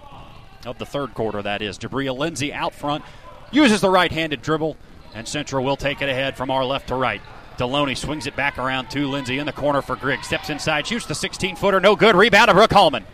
Of 0.66 0.78
the 0.78 0.86
third 0.86 1.14
quarter, 1.14 1.42
that 1.42 1.62
is. 1.62 1.78
Jabria 1.78 2.18
Lindsay 2.18 2.52
out 2.52 2.74
front 2.74 3.04
uses 3.52 3.82
the 3.82 3.90
right 3.90 4.12
handed 4.12 4.42
dribble, 4.42 4.78
and 5.14 5.28
Central 5.28 5.64
will 5.64 5.78
take 5.78 6.02
it 6.02 6.10
ahead 6.10 6.38
from 6.38 6.52
our 6.52 6.66
left 6.66 6.88
to 6.90 6.96
right. 6.96 7.22
Deloney 7.58 7.98
swings 7.98 8.26
it 8.26 8.36
back 8.36 8.58
around 8.58 8.90
to 8.92 9.08
Lindsay 9.08 9.38
in 9.38 9.46
the 9.46 9.52
corner 9.52 9.82
for 9.82 9.96
Griggs. 9.96 10.28
Steps 10.28 10.50
inside, 10.50 10.88
shoots 10.88 11.06
the 11.06 11.16
16 11.16 11.58
footer, 11.58 11.80
no 11.80 11.96
good. 11.96 12.16
Rebound 12.16 12.50
of 12.50 12.56
Brooke 12.56 12.72
Hallman. 12.72 13.06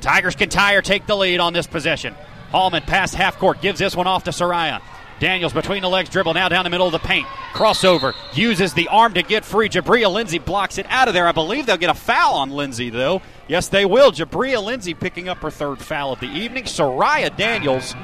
Tigers 0.00 0.34
can 0.34 0.48
tie 0.48 0.74
or 0.74 0.82
take 0.82 1.06
the 1.06 1.16
lead 1.16 1.40
on 1.40 1.52
this 1.52 1.66
possession. 1.66 2.14
Hallman 2.50 2.82
past 2.82 3.14
half 3.14 3.38
court, 3.38 3.60
gives 3.60 3.78
this 3.78 3.94
one 3.94 4.06
off 4.06 4.24
to 4.24 4.30
Soraya. 4.30 4.80
Daniels 5.20 5.52
between 5.52 5.82
the 5.82 5.88
legs 5.88 6.08
dribble 6.08 6.32
now 6.32 6.48
down 6.48 6.64
the 6.64 6.70
middle 6.70 6.86
of 6.86 6.92
the 6.92 6.98
paint. 6.98 7.26
Crossover. 7.52 8.14
Uses 8.34 8.72
the 8.72 8.88
arm 8.88 9.12
to 9.12 9.22
get 9.22 9.44
free. 9.44 9.68
Jabria 9.68 10.10
Lindsay 10.10 10.38
blocks 10.38 10.78
it 10.78 10.86
out 10.88 11.08
of 11.08 11.14
there. 11.14 11.28
I 11.28 11.32
believe 11.32 11.66
they'll 11.66 11.76
get 11.76 11.90
a 11.90 11.94
foul 11.94 12.36
on 12.36 12.48
Lindsay, 12.50 12.88
though. 12.88 13.20
Yes, 13.46 13.68
they 13.68 13.84
will. 13.84 14.12
Jabria 14.12 14.64
Lindsay 14.64 14.94
picking 14.94 15.28
up 15.28 15.38
her 15.38 15.50
third 15.50 15.78
foul 15.78 16.14
of 16.14 16.20
the 16.20 16.26
evening. 16.26 16.64
Soraya 16.64 17.36
Daniels 17.36 17.94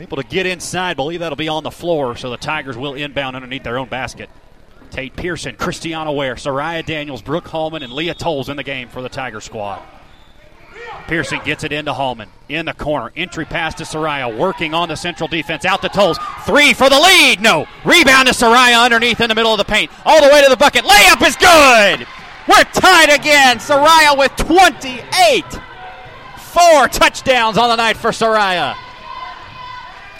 able 0.00 0.16
to 0.16 0.22
get 0.22 0.46
inside. 0.46 0.96
Believe 0.96 1.20
that'll 1.20 1.36
be 1.36 1.48
on 1.48 1.62
the 1.62 1.70
floor, 1.70 2.16
so 2.16 2.30
the 2.30 2.36
Tigers 2.36 2.76
will 2.76 2.94
inbound 2.94 3.36
underneath 3.36 3.62
their 3.62 3.78
own 3.78 3.88
basket. 3.88 4.30
Tate 4.90 5.14
Pearson, 5.16 5.56
Christiana 5.56 6.12
Ware, 6.12 6.36
Soraya 6.36 6.84
Daniels, 6.84 7.22
Brooke 7.22 7.48
Hallman, 7.48 7.82
and 7.82 7.92
Leah 7.92 8.14
Tolles 8.14 8.48
in 8.48 8.56
the 8.56 8.62
game 8.62 8.88
for 8.88 9.02
the 9.02 9.08
Tiger 9.08 9.40
squad. 9.40 9.82
Pearson 11.06 11.40
gets 11.44 11.64
it 11.64 11.72
into 11.72 11.92
Hallman. 11.92 12.28
In 12.48 12.66
the 12.66 12.74
corner. 12.74 13.10
Entry 13.16 13.46
pass 13.46 13.74
to 13.76 13.84
Soraya. 13.84 14.36
Working 14.36 14.74
on 14.74 14.88
the 14.88 14.96
central 14.96 15.26
defense. 15.26 15.64
Out 15.64 15.80
to 15.82 15.88
Tolles. 15.88 16.18
Three 16.44 16.74
for 16.74 16.90
the 16.90 16.98
lead. 16.98 17.40
No. 17.40 17.66
Rebound 17.84 18.28
to 18.28 18.34
Soraya 18.34 18.84
underneath 18.84 19.20
in 19.20 19.28
the 19.28 19.34
middle 19.34 19.52
of 19.52 19.58
the 19.58 19.64
paint. 19.64 19.90
All 20.04 20.20
the 20.22 20.32
way 20.32 20.42
to 20.42 20.50
the 20.50 20.56
bucket. 20.56 20.84
Layup 20.84 21.26
is 21.26 21.36
good. 21.36 22.06
We're 22.46 22.64
tied 22.72 23.10
again. 23.10 23.58
Soraya 23.58 24.16
with 24.16 24.36
28. 24.36 25.44
Four 26.38 26.88
touchdowns 26.88 27.56
on 27.56 27.70
the 27.70 27.76
night 27.76 27.96
for 27.96 28.10
Soraya. 28.10 28.76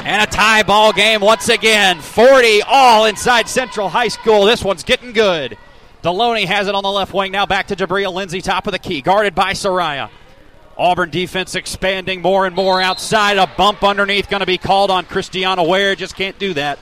And 0.04 0.22
a 0.22 0.26
tie 0.26 0.62
ball 0.62 0.92
game 0.92 1.20
once 1.20 1.48
again. 1.48 2.00
40 2.00 2.62
all 2.62 3.04
inside 3.06 3.48
Central 3.48 3.88
High 3.88 4.08
School. 4.08 4.44
This 4.44 4.64
one's 4.64 4.84
getting 4.84 5.12
good. 5.12 5.58
Deloney 6.02 6.44
has 6.44 6.68
it 6.68 6.74
on 6.74 6.82
the 6.82 6.90
left 6.90 7.12
wing. 7.12 7.32
Now 7.32 7.46
back 7.46 7.66
to 7.68 7.76
Jabria 7.76 8.12
Lindsay, 8.12 8.40
top 8.40 8.66
of 8.66 8.72
the 8.72 8.78
key. 8.78 9.02
Guarded 9.02 9.34
by 9.34 9.52
Soraya. 9.52 10.10
Auburn 10.76 11.10
defense 11.10 11.56
expanding 11.56 12.22
more 12.22 12.46
and 12.46 12.54
more 12.54 12.80
outside. 12.80 13.36
A 13.36 13.48
bump 13.48 13.82
underneath 13.82 14.30
going 14.30 14.40
to 14.40 14.46
be 14.46 14.58
called 14.58 14.90
on 14.92 15.04
Christiana 15.04 15.64
Ware. 15.64 15.96
Just 15.96 16.14
can't 16.14 16.38
do 16.38 16.54
that. 16.54 16.78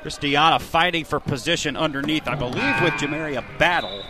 Christiana 0.00 0.58
fighting 0.58 1.04
for 1.04 1.20
position 1.20 1.76
underneath, 1.76 2.26
I 2.26 2.34
believe, 2.34 2.82
with 2.82 2.94
Jamaria 2.94 3.42
Battle. 3.58 4.02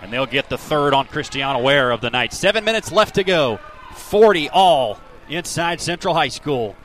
And 0.00 0.12
they'll 0.12 0.26
get 0.26 0.48
the 0.48 0.58
third 0.58 0.94
on 0.94 1.06
Christiana 1.06 1.58
Ware 1.58 1.90
of 1.90 2.00
the 2.00 2.10
night. 2.10 2.32
Seven 2.32 2.64
minutes 2.64 2.90
left 2.90 3.16
to 3.16 3.24
go. 3.24 3.58
40 3.98 4.48
all 4.50 4.98
inside 5.28 5.80
Central 5.80 6.14
High 6.14 6.28
School. 6.28 6.76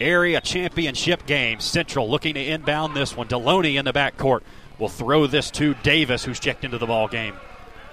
Area 0.00 0.40
championship 0.40 1.26
game. 1.26 1.60
Central 1.60 2.08
looking 2.08 2.34
to 2.34 2.44
inbound 2.44 2.94
this 2.94 3.16
one. 3.16 3.28
Deloney 3.28 3.78
in 3.78 3.84
the 3.84 3.92
backcourt 3.92 4.42
will 4.78 4.88
throw 4.88 5.26
this 5.26 5.50
to 5.52 5.74
Davis, 5.82 6.24
who's 6.24 6.38
checked 6.38 6.64
into 6.64 6.78
the 6.78 6.86
ball 6.86 7.08
game. 7.08 7.34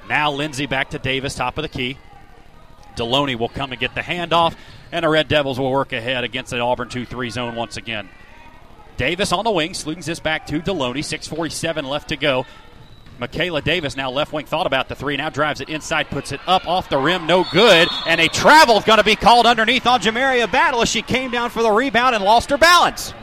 Now 0.07 0.31
Lindsay 0.31 0.67
back 0.67 0.91
to 0.91 0.99
Davis, 0.99 1.35
top 1.35 1.57
of 1.57 1.63
the 1.63 1.69
key. 1.69 1.97
Deloney 2.95 3.37
will 3.37 3.49
come 3.49 3.71
and 3.71 3.79
get 3.79 3.95
the 3.95 4.01
handoff, 4.01 4.55
and 4.91 5.03
the 5.03 5.09
Red 5.09 5.27
Devils 5.27 5.59
will 5.59 5.71
work 5.71 5.93
ahead 5.93 6.23
against 6.23 6.51
the 6.51 6.59
Auburn 6.59 6.89
2 6.89 7.05
3 7.05 7.29
zone 7.29 7.55
once 7.55 7.77
again. 7.77 8.09
Davis 8.97 9.31
on 9.31 9.43
the 9.43 9.51
wing, 9.51 9.73
slings 9.73 10.05
this 10.05 10.19
back 10.19 10.47
to 10.47 10.61
Deloney. 10.61 10.99
6.47 10.99 11.83
left 11.83 12.09
to 12.09 12.15
go. 12.15 12.45
Michaela 13.17 13.61
Davis 13.61 13.95
now 13.95 14.11
left 14.11 14.33
wing 14.33 14.45
thought 14.45 14.67
about 14.67 14.89
the 14.89 14.95
three, 14.95 15.15
now 15.15 15.29
drives 15.29 15.61
it 15.61 15.69
inside, 15.69 16.09
puts 16.09 16.31
it 16.31 16.41
up 16.47 16.67
off 16.67 16.89
the 16.89 16.97
rim, 16.97 17.25
no 17.25 17.45
good. 17.51 17.87
And 18.05 18.19
a 18.19 18.27
travel 18.27 18.81
going 18.81 18.97
to 18.97 19.05
be 19.05 19.15
called 19.15 19.45
underneath 19.45 19.87
on 19.87 20.01
Jamaria 20.01 20.51
Battle 20.51 20.81
as 20.81 20.89
she 20.89 21.01
came 21.01 21.31
down 21.31 21.49
for 21.49 21.63
the 21.63 21.71
rebound 21.71 22.15
and 22.15 22.23
lost 22.23 22.49
her 22.49 22.57
balance. 22.57 23.13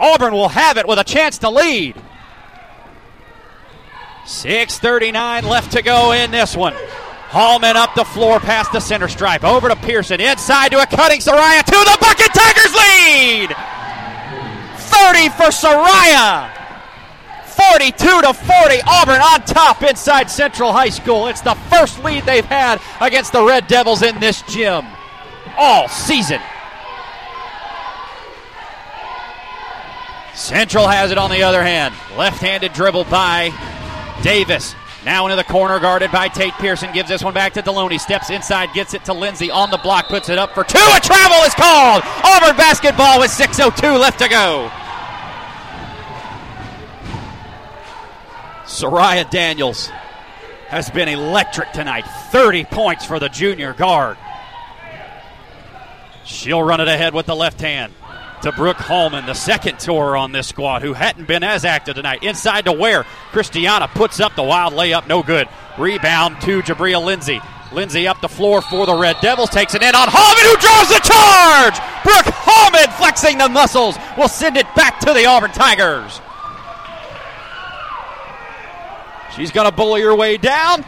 Auburn 0.00 0.32
will 0.32 0.48
have 0.48 0.78
it 0.78 0.88
with 0.88 0.98
a 0.98 1.04
chance 1.04 1.38
to 1.38 1.50
lead. 1.50 1.94
6.39 4.24 5.42
left 5.42 5.72
to 5.72 5.82
go 5.82 6.12
in 6.12 6.30
this 6.30 6.56
one. 6.56 6.74
Hallman 7.28 7.76
up 7.76 7.94
the 7.94 8.04
floor 8.04 8.40
past 8.40 8.72
the 8.72 8.80
center 8.80 9.08
stripe. 9.08 9.44
Over 9.44 9.68
to 9.68 9.76
Pearson. 9.76 10.20
Inside 10.20 10.70
to 10.72 10.82
a 10.82 10.86
cutting 10.86 11.20
Soraya. 11.20 11.62
To 11.64 11.70
the 11.70 11.98
bucket. 12.00 12.32
Tigers 12.32 12.74
lead. 12.74 13.56
30 14.76 15.28
for 15.30 15.50
Soraya. 15.50 16.61
42 17.52 17.94
to 18.22 18.32
40. 18.32 18.80
Auburn 18.86 19.20
on 19.20 19.42
top 19.42 19.82
inside 19.82 20.30
Central 20.30 20.72
High 20.72 20.90
School. 20.90 21.28
It's 21.28 21.40
the 21.40 21.54
first 21.70 22.02
lead 22.02 22.24
they've 22.24 22.44
had 22.44 22.80
against 23.00 23.32
the 23.32 23.44
Red 23.44 23.66
Devils 23.66 24.02
in 24.02 24.18
this 24.20 24.42
gym 24.42 24.86
all 25.56 25.88
season. 25.88 26.40
Central 30.34 30.88
has 30.88 31.10
it 31.10 31.18
on 31.18 31.30
the 31.30 31.42
other 31.42 31.62
hand. 31.62 31.94
Left 32.16 32.40
handed 32.40 32.72
dribble 32.72 33.04
by 33.04 33.52
Davis. 34.22 34.74
Now 35.04 35.26
into 35.26 35.36
the 35.36 35.44
corner, 35.44 35.78
guarded 35.80 36.12
by 36.12 36.28
Tate 36.28 36.54
Pearson. 36.54 36.92
Gives 36.92 37.08
this 37.08 37.24
one 37.24 37.34
back 37.34 37.52
to 37.54 37.62
Deloney. 37.62 38.00
Steps 38.00 38.30
inside, 38.30 38.72
gets 38.72 38.94
it 38.94 39.04
to 39.06 39.12
Lindsay 39.12 39.50
on 39.50 39.70
the 39.70 39.78
block, 39.78 40.08
puts 40.08 40.28
it 40.28 40.38
up 40.38 40.54
for 40.54 40.64
two. 40.64 40.78
A 40.78 41.00
travel 41.00 41.38
is 41.44 41.54
called. 41.54 42.02
Auburn 42.24 42.56
basketball 42.56 43.20
with 43.20 43.30
6.02 43.30 43.98
left 44.00 44.20
to 44.20 44.28
go. 44.28 44.70
Soraya 48.72 49.28
Daniels 49.28 49.88
has 50.68 50.88
been 50.88 51.06
electric 51.06 51.72
tonight. 51.72 52.06
30 52.30 52.64
points 52.64 53.04
for 53.04 53.18
the 53.18 53.28
junior 53.28 53.74
guard. 53.74 54.16
She'll 56.24 56.62
run 56.62 56.80
it 56.80 56.88
ahead 56.88 57.12
with 57.12 57.26
the 57.26 57.36
left 57.36 57.60
hand 57.60 57.92
to 58.40 58.50
Brooke 58.52 58.78
Hallman, 58.78 59.26
the 59.26 59.34
second 59.34 59.78
tour 59.78 60.16
on 60.16 60.32
this 60.32 60.48
squad, 60.48 60.80
who 60.80 60.94
hadn't 60.94 61.28
been 61.28 61.42
as 61.42 61.66
active 61.66 61.96
tonight. 61.96 62.22
Inside 62.22 62.64
to 62.64 62.72
Ware 62.72 63.04
Christiana 63.30 63.88
puts 63.88 64.20
up 64.20 64.34
the 64.36 64.42
wild 64.42 64.72
layup, 64.72 65.06
no 65.06 65.22
good. 65.22 65.48
Rebound 65.76 66.40
to 66.40 66.62
Jabria 66.62 67.04
Lindsay. 67.04 67.42
Lindsay 67.72 68.08
up 68.08 68.22
the 68.22 68.28
floor 68.28 68.62
for 68.62 68.86
the 68.86 68.96
Red 68.96 69.16
Devils, 69.20 69.50
takes 69.50 69.74
it 69.74 69.82
in 69.82 69.94
on 69.94 70.08
Hallman, 70.10 70.44
who 70.48 70.56
draws 70.56 70.88
the 70.88 71.00
charge! 71.04 71.76
Brooke 72.04 72.34
Hallman 72.34 72.90
flexing 72.96 73.36
the 73.36 73.50
muscles 73.50 73.96
will 74.16 74.28
send 74.28 74.56
it 74.56 74.66
back 74.74 74.98
to 75.00 75.12
the 75.12 75.26
Auburn 75.26 75.52
Tigers. 75.52 76.22
She's 79.36 79.50
going 79.50 79.70
to 79.70 79.74
bully 79.74 80.02
her 80.02 80.14
way 80.14 80.36
down. 80.36 80.84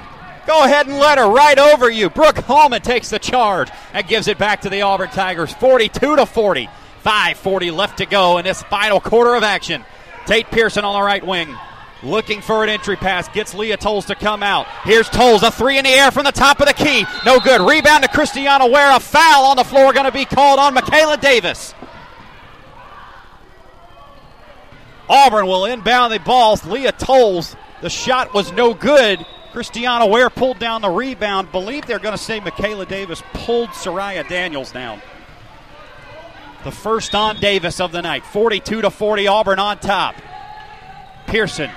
Go 0.46 0.64
ahead 0.64 0.86
and 0.86 0.98
let 0.98 1.18
her 1.18 1.28
right 1.28 1.58
over 1.58 1.88
you. 1.88 2.10
Brooke 2.10 2.36
Hallman 2.36 2.82
takes 2.82 3.10
the 3.10 3.18
charge 3.18 3.70
and 3.92 4.06
gives 4.06 4.28
it 4.28 4.36
back 4.36 4.62
to 4.62 4.70
the 4.70 4.82
Auburn 4.82 5.08
Tigers, 5.08 5.52
42 5.54 6.16
to 6.16 6.26
40. 6.26 6.68
5.40 7.04 7.76
left 7.76 7.98
to 7.98 8.06
go 8.06 8.38
in 8.38 8.44
this 8.44 8.62
final 8.64 9.00
quarter 9.00 9.34
of 9.34 9.42
action. 9.42 9.84
Tate 10.26 10.50
Pearson 10.50 10.84
on 10.84 10.94
the 10.94 11.04
right 11.04 11.24
wing. 11.24 11.54
Looking 12.02 12.42
for 12.42 12.62
an 12.62 12.70
entry 12.70 12.96
pass. 12.96 13.28
Gets 13.28 13.54
Leah 13.54 13.78
Tolles 13.78 14.06
to 14.06 14.14
come 14.14 14.42
out. 14.42 14.66
Here's 14.84 15.08
Tolles. 15.08 15.42
A 15.42 15.50
three 15.50 15.78
in 15.78 15.84
the 15.84 15.90
air 15.90 16.10
from 16.10 16.24
the 16.24 16.32
top 16.32 16.60
of 16.60 16.66
the 16.66 16.74
key. 16.74 17.06
No 17.24 17.40
good. 17.40 17.60
Rebound 17.62 18.02
to 18.02 18.08
Christiana 18.08 18.66
Ware. 18.66 18.94
A 18.94 19.00
foul 19.00 19.44
on 19.44 19.56
the 19.56 19.64
floor 19.64 19.92
going 19.92 20.04
to 20.04 20.12
be 20.12 20.26
called 20.26 20.58
on 20.58 20.74
Michaela 20.74 21.16
Davis. 21.16 21.74
Auburn 25.08 25.46
will 25.46 25.64
inbound 25.64 26.12
the 26.12 26.20
balls. 26.20 26.64
Leah 26.66 26.92
Tolles. 26.92 27.56
The 27.80 27.90
shot 27.90 28.32
was 28.34 28.52
no 28.52 28.74
good. 28.74 29.24
Christiana 29.52 30.06
Ware 30.06 30.30
pulled 30.30 30.58
down 30.58 30.82
the 30.82 30.90
rebound. 30.90 31.52
Believe 31.52 31.86
they're 31.86 31.98
going 31.98 32.16
to 32.16 32.22
say 32.22 32.40
Michaela 32.40 32.86
Davis 32.86 33.22
pulled 33.32 33.70
Soraya 33.70 34.28
Daniels 34.28 34.72
down. 34.72 35.00
The 36.64 36.72
first 36.72 37.14
on 37.14 37.38
Davis 37.40 37.80
of 37.80 37.92
the 37.92 38.02
night. 38.02 38.24
42 38.24 38.82
to 38.82 38.90
40, 38.90 39.26
Auburn 39.26 39.58
on 39.58 39.78
top. 39.78 40.14
Pearson 41.26 41.70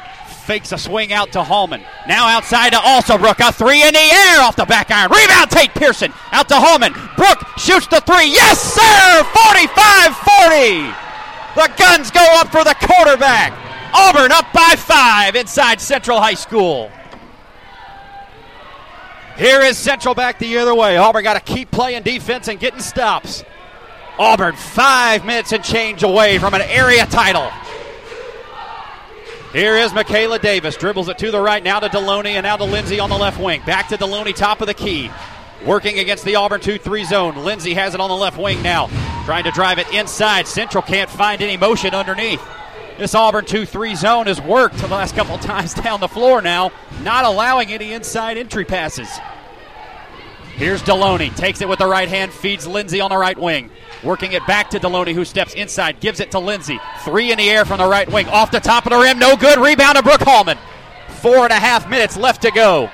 fakes 0.48 0.72
a 0.72 0.78
swing 0.78 1.12
out 1.12 1.34
to 1.34 1.43
Hallman. 1.43 1.84
Now 2.08 2.28
outside 2.28 2.72
to 2.72 2.78
Alsobrook. 2.78 3.45
A 3.48 3.52
three 3.52 3.84
in 3.84 3.93
the 3.93 4.00
air 4.00 4.39
off 4.41 4.56
the 4.56 4.66
back 4.66 4.89
iron. 4.89 5.12
Rebound, 5.12 5.52
Tate 5.52 5.74
Pearson. 5.74 6.14
Out 6.32 6.48
to 6.48 6.56
Hallman. 6.56 6.93
Brook 7.18 7.45
shoots 7.58 7.88
the 7.88 8.00
three. 8.02 8.32
Yes, 8.32 8.58
sir! 8.62 9.24
45 9.24 10.16
40. 10.16 11.08
The 11.54 11.74
guns 11.78 12.12
go 12.12 12.24
up 12.39 12.48
for 12.48 12.64
the 12.64 12.76
quarterback. 12.80 13.66
Auburn 14.00 14.32
up 14.32 14.54
by 14.54 14.76
five 14.78 15.36
inside 15.36 15.82
Central 15.82 16.20
High 16.20 16.36
School. 16.36 16.91
Here 19.38 19.62
is 19.62 19.76
Central 19.76 20.14
back 20.14 20.38
the 20.38 20.60
other 20.60 20.76
way. 20.76 20.98
Auburn 20.98 21.24
got 21.24 21.34
to 21.34 21.54
keep 21.54 21.72
playing 21.72 22.04
defense 22.04 22.48
and 22.48 22.60
getting 22.60 22.80
stops. 22.80 23.43
Auburn 24.20 24.56
five 24.56 25.26
minutes 25.26 25.52
and 25.52 25.64
change 25.64 26.04
away 26.04 26.38
from 26.38 26.54
an 26.54 26.62
area 26.62 27.08
title. 27.08 27.50
Here 29.52 29.78
is 29.78 29.93
Michaela 29.93 30.38
Davis. 30.38 30.78
Dribbles 30.78 31.10
it 31.10 31.18
to 31.18 31.32
the 31.32 31.41
right, 31.41 31.64
now 31.64 31.80
to 31.80 31.89
Deloney, 31.89 32.34
and 32.34 32.43
now 32.43 32.58
to 32.58 32.66
Lindsay 32.66 33.00
on 33.00 33.10
the 33.10 33.18
left 33.18 33.41
wing. 33.41 33.64
Back 33.66 33.88
to 33.89 33.98
Deloney, 33.98 34.36
top 34.36 34.62
of 34.62 34.68
the 34.68 34.76
key. 34.76 35.10
Working 35.65 35.98
against 35.98 36.24
the 36.24 36.36
Auburn 36.36 36.61
2 36.61 36.78
3 36.78 37.03
zone. 37.03 37.36
Lindsay 37.38 37.74
has 37.74 37.95
it 37.95 37.99
on 37.99 38.10
the 38.10 38.15
left 38.15 38.38
wing 38.38 38.61
now. 38.61 38.90
Trying 39.26 39.45
to 39.45 39.52
drive 39.52 39.80
it 39.80 39.91
inside. 39.91 40.48
Central 40.48 40.84
can't 40.84 41.10
find 41.10 41.41
any 41.41 41.57
motion 41.57 41.95
underneath. 41.95 42.41
This 42.98 43.14
Auburn 43.14 43.45
2 43.45 43.65
3 43.68 43.94
zone 43.94 44.26
has 44.26 44.41
worked 44.41 44.78
the 44.78 44.88
last 44.88 45.15
couple 45.15 45.38
times 45.38 45.74
down 45.76 45.99
the 45.99 46.07
floor 46.07 46.41
now, 46.41 46.72
not 47.03 47.26
allowing 47.26 47.72
any 47.72 47.94
inside 47.94 48.38
entry 48.38 48.65
passes. 48.65 49.10
Here's 50.56 50.82
Deloney. 50.82 51.36
Takes 51.36 51.61
it 51.61 51.69
with 51.69 51.78
the 51.78 51.86
right 51.86 52.10
hand, 52.10 52.34
feeds 52.34 52.65
Lindsay 52.65 52.99
on 52.99 53.11
the 53.11 53.18
right 53.18 53.38
wing. 53.38 53.69
Working 54.03 54.32
it 54.32 54.45
back 54.48 54.72
to 54.72 54.80
Deloney, 54.80 55.14
who 55.14 55.24
steps 55.26 55.53
inside, 55.53 55.99
gives 55.99 56.19
it 56.19 56.32
to 56.32 56.40
Lindsay. 56.40 56.80
Three 57.03 57.32
in 57.32 57.38
the 57.38 57.48
air 57.48 57.65
from 57.65 57.78
the 57.78 57.88
right 57.88 58.11
wing. 58.11 58.28
Off 58.30 58.49
the 58.49 58.60
top 58.60 58.88
of 58.88 58.91
the 58.91 58.98
rim, 58.98 59.19
no 59.19 59.38
good. 59.38 59.60
Rebound 59.60 59.98
to 59.98 60.03
Brooke 60.03 60.22
Hallman. 60.22 60.57
Four 61.22 61.44
and 61.44 61.52
a 61.52 61.60
half 61.60 61.88
minutes 61.88 62.18
left 62.18 62.41
to 62.41 62.52
go. 62.52 62.90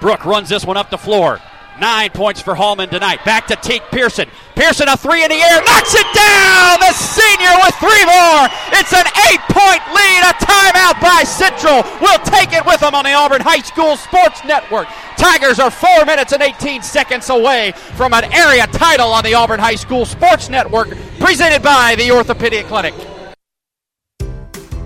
Brooke 0.00 0.24
runs 0.24 0.48
this 0.48 0.64
one 0.64 0.76
up 0.76 0.90
the 0.90 0.98
floor. 0.98 1.40
Nine 1.80 2.10
points 2.10 2.40
for 2.40 2.54
Hallman 2.54 2.90
tonight. 2.90 3.24
Back 3.24 3.46
to 3.46 3.56
Tate 3.56 3.82
Pearson. 3.90 4.28
Pearson, 4.54 4.88
a 4.88 4.96
three 4.96 5.24
in 5.24 5.30
the 5.30 5.40
air, 5.40 5.62
knocks 5.64 5.94
it 5.94 6.06
down! 6.14 6.78
The 6.80 6.92
senior 6.92 7.56
with 7.64 7.74
three 7.80 8.04
more! 8.04 8.44
It's 8.76 8.92
an 8.92 9.08
eight 9.32 9.40
point 9.48 9.80
lead. 9.88 10.20
A 10.22 10.34
timeout 10.36 11.00
by 11.00 11.24
Central. 11.24 11.82
We'll 12.00 12.18
take 12.20 12.52
it 12.52 12.64
with 12.66 12.80
them 12.80 12.94
on 12.94 13.04
the 13.04 13.12
Auburn 13.12 13.40
High 13.40 13.62
School 13.62 13.96
Sports 13.96 14.44
Network. 14.44 14.86
Tigers 15.16 15.58
are 15.58 15.70
four 15.70 16.04
minutes 16.04 16.32
and 16.32 16.42
18 16.42 16.82
seconds 16.82 17.30
away 17.30 17.72
from 17.94 18.12
an 18.12 18.24
area 18.32 18.66
title 18.66 19.08
on 19.08 19.24
the 19.24 19.34
Auburn 19.34 19.60
High 19.60 19.76
School 19.76 20.04
Sports 20.04 20.50
Network, 20.50 20.88
presented 21.18 21.62
by 21.62 21.94
the 21.96 22.10
Orthopedic 22.10 22.66
Clinic. 22.66 22.94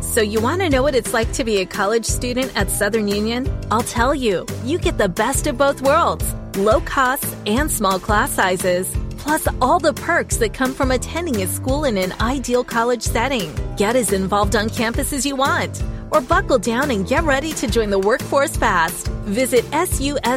So, 0.01 0.23
you 0.23 0.41
want 0.41 0.63
to 0.63 0.71
know 0.71 0.83
what 0.83 0.95
it's 0.95 1.13
like 1.13 1.31
to 1.33 1.45
be 1.45 1.59
a 1.59 1.67
college 1.67 2.07
student 2.07 2.57
at 2.57 2.71
Southern 2.71 3.07
Union? 3.09 3.47
I'll 3.71 3.83
tell 3.83 4.15
you. 4.15 4.47
You 4.65 4.79
get 4.79 4.97
the 4.97 5.11
best 5.11 5.47
of 5.47 5.59
both 5.59 5.83
worlds 5.83 6.25
low 6.57 6.81
costs 6.81 7.35
and 7.47 7.71
small 7.71 7.99
class 7.99 8.33
sizes. 8.33 8.95
Plus, 9.19 9.47
all 9.61 9.79
the 9.79 9.93
perks 9.93 10.37
that 10.39 10.55
come 10.55 10.73
from 10.73 10.91
attending 10.91 11.43
a 11.43 11.47
school 11.47 11.85
in 11.85 11.99
an 11.99 12.13
ideal 12.21 12.63
college 12.65 13.03
setting. 13.03 13.53
Get 13.77 13.97
as 13.97 14.13
involved 14.13 14.55
on 14.57 14.69
campus 14.71 15.13
as 15.13 15.27
you 15.27 15.37
want. 15.37 15.83
Or 16.13 16.21
buckle 16.21 16.59
down 16.59 16.91
and 16.91 17.07
get 17.07 17.25
ready 17.25 17.53
to 17.55 17.67
join 17.67 17.91
the 17.91 17.99
workforce 17.99 18.57
fast. 18.57 19.09
Visit 19.27 19.65
suscc.edu 19.73 20.35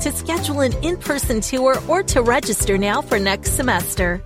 to 0.00 0.12
schedule 0.12 0.60
an 0.60 0.72
in 0.82 0.96
person 0.96 1.40
tour 1.40 1.76
or 1.88 2.02
to 2.02 2.22
register 2.22 2.76
now 2.76 3.00
for 3.00 3.18
next 3.18 3.52
semester. 3.52 4.22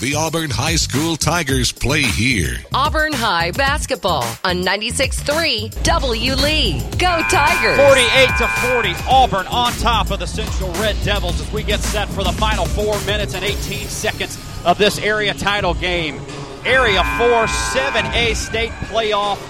The 0.00 0.14
Auburn 0.14 0.50
High 0.50 0.76
School 0.76 1.16
Tigers 1.16 1.72
play 1.72 2.02
here. 2.02 2.58
Auburn 2.72 3.12
High 3.12 3.50
basketball 3.50 4.22
on 4.44 4.62
96.3 4.62 5.82
W 5.82 6.34
Lee. 6.36 6.80
Go 6.98 7.20
Tigers! 7.28 7.76
48 7.76 8.28
to 8.38 8.46
40, 8.46 8.94
Auburn 9.10 9.46
on 9.48 9.72
top 9.72 10.12
of 10.12 10.20
the 10.20 10.26
Central 10.26 10.70
Red 10.74 10.94
Devils 11.02 11.40
as 11.40 11.52
we 11.52 11.64
get 11.64 11.80
set 11.80 12.08
for 12.10 12.22
the 12.22 12.30
final 12.30 12.64
four 12.64 12.96
minutes 13.06 13.34
and 13.34 13.44
18 13.44 13.88
seconds 13.88 14.38
of 14.64 14.78
this 14.78 15.00
area 15.00 15.34
title 15.34 15.74
game. 15.74 16.20
Area 16.64 17.02
4, 17.18 17.46
7A 17.46 18.36
state 18.36 18.70
playoff, 18.86 19.40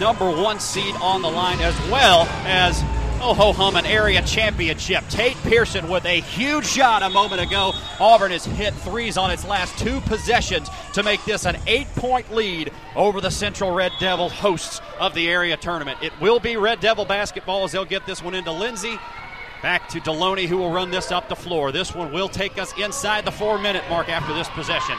number 0.00 0.28
one 0.28 0.58
seed 0.58 0.96
on 0.96 1.22
the 1.22 1.30
line, 1.30 1.60
as 1.60 1.78
well 1.88 2.26
as 2.44 2.82
Oh 3.24 3.34
ho 3.34 3.52
hum 3.52 3.76
an 3.76 3.86
area 3.86 4.20
championship. 4.22 5.04
Tate 5.08 5.36
Pearson 5.44 5.88
with 5.88 6.04
a 6.06 6.20
huge 6.22 6.66
shot 6.66 7.04
a 7.04 7.08
moment 7.08 7.40
ago. 7.40 7.72
Auburn 8.00 8.32
has 8.32 8.44
hit 8.44 8.74
threes 8.74 9.16
on 9.16 9.30
its 9.30 9.44
last 9.46 9.78
two 9.78 10.00
possessions 10.00 10.68
to 10.94 11.04
make 11.04 11.24
this 11.24 11.46
an 11.46 11.56
eight 11.68 11.86
point 11.94 12.34
lead 12.34 12.72
over 12.96 13.20
the 13.20 13.30
Central 13.30 13.70
Red 13.70 13.92
Devil 14.00 14.28
hosts 14.28 14.80
of 14.98 15.14
the 15.14 15.30
area 15.30 15.56
tournament. 15.56 16.02
It 16.02 16.12
will 16.20 16.40
be 16.40 16.56
Red 16.56 16.80
Devil 16.80 17.04
basketball 17.04 17.62
as 17.62 17.70
they'll 17.70 17.84
get 17.84 18.06
this 18.06 18.24
one 18.24 18.34
into 18.34 18.50
Lindsay. 18.50 18.98
Back 19.62 19.88
to 19.90 20.00
Deloney, 20.00 20.46
who 20.46 20.56
will 20.56 20.72
run 20.72 20.90
this 20.90 21.12
up 21.12 21.28
the 21.28 21.36
floor. 21.36 21.70
This 21.70 21.94
one 21.94 22.12
will 22.12 22.28
take 22.28 22.58
us 22.58 22.76
inside 22.76 23.24
the 23.24 23.30
four 23.30 23.56
minute 23.56 23.84
mark 23.88 24.08
after 24.08 24.34
this 24.34 24.48
possession. 24.48 24.98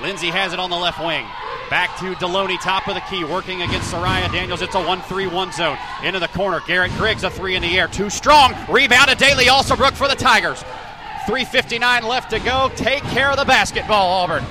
Lindsay 0.00 0.28
has 0.28 0.52
it 0.52 0.60
on 0.60 0.70
the 0.70 0.76
left 0.76 1.00
wing. 1.04 1.26
Back 1.70 1.98
to 1.98 2.14
Deloney, 2.14 2.58
top 2.60 2.88
of 2.88 2.94
the 2.94 3.00
key, 3.02 3.24
working 3.24 3.62
against 3.62 3.92
Soraya 3.92 4.30
Daniels. 4.32 4.62
It's 4.62 4.74
a 4.74 4.82
1 4.82 5.02
3 5.02 5.26
1 5.26 5.52
zone. 5.52 5.76
Into 6.02 6.20
the 6.20 6.28
corner. 6.28 6.60
Garrett 6.66 6.92
Griggs, 6.92 7.24
a 7.24 7.30
three 7.30 7.56
in 7.56 7.62
the 7.62 7.78
air. 7.78 7.88
Too 7.88 8.08
strong. 8.08 8.54
Rebound 8.70 9.10
to 9.10 9.16
Daly 9.16 9.46
Alsobrook 9.46 9.92
for 9.92 10.08
the 10.08 10.14
Tigers. 10.14 10.62
3.59 11.26 12.04
left 12.04 12.30
to 12.30 12.38
go. 12.38 12.70
Take 12.74 13.02
care 13.02 13.30
of 13.30 13.36
the 13.36 13.44
basketball, 13.44 14.08
Auburn. 14.08 14.44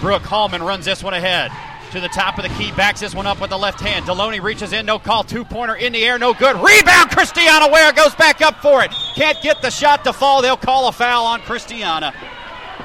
Brooke 0.00 0.22
Hallman 0.22 0.62
runs 0.62 0.84
this 0.86 1.04
one 1.04 1.14
ahead. 1.14 1.52
To 1.92 2.00
the 2.00 2.08
top 2.08 2.38
of 2.38 2.44
the 2.44 2.50
key, 2.50 2.72
backs 2.72 3.00
this 3.00 3.14
one 3.14 3.26
up 3.26 3.40
with 3.40 3.50
the 3.50 3.58
left 3.58 3.80
hand. 3.80 4.06
Deloney 4.06 4.40
reaches 4.40 4.72
in, 4.72 4.86
no 4.86 4.98
call, 4.98 5.24
two 5.24 5.44
pointer 5.44 5.74
in 5.74 5.92
the 5.92 6.04
air, 6.04 6.18
no 6.18 6.32
good. 6.32 6.56
Rebound, 6.56 7.10
Christiana 7.10 7.68
Ware 7.70 7.92
goes 7.92 8.14
back 8.14 8.40
up 8.40 8.56
for 8.62 8.82
it. 8.82 8.92
Can't 9.14 9.40
get 9.42 9.60
the 9.60 9.70
shot 9.70 10.04
to 10.04 10.12
fall. 10.12 10.40
They'll 10.40 10.56
call 10.56 10.88
a 10.88 10.92
foul 10.92 11.26
on 11.26 11.40
Christiana. 11.40 12.14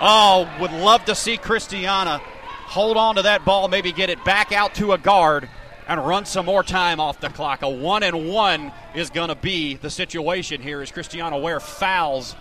Oh, 0.01 0.49
would 0.59 0.71
love 0.71 1.05
to 1.05 1.15
see 1.15 1.37
Christiana 1.37 2.21
hold 2.65 2.97
on 2.97 3.15
to 3.15 3.21
that 3.23 3.45
ball, 3.45 3.67
maybe 3.67 3.91
get 3.91 4.09
it 4.09 4.23
back 4.25 4.51
out 4.51 4.75
to 4.75 4.91
a 4.91 4.97
guard 4.97 5.47
and 5.87 6.05
run 6.05 6.25
some 6.25 6.45
more 6.45 6.63
time 6.63 6.99
off 6.99 7.19
the 7.19 7.29
clock. 7.29 7.61
A 7.61 7.69
one 7.69 8.03
and 8.03 8.29
one 8.29 8.71
is 8.95 9.09
going 9.09 9.29
to 9.29 9.35
be 9.35 9.75
the 9.75 9.89
situation 9.89 10.61
here 10.61 10.81
as 10.81 10.91
Christiana 10.91 11.37
Ware 11.37 11.59
fouls. 11.59 12.35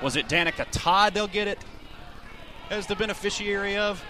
Was 0.00 0.16
it 0.16 0.28
Danica 0.28 0.66
Todd 0.70 1.14
they'll 1.14 1.26
get 1.26 1.48
it 1.48 1.58
as 2.70 2.86
the 2.86 2.94
beneficiary 2.94 3.76
of? 3.76 4.02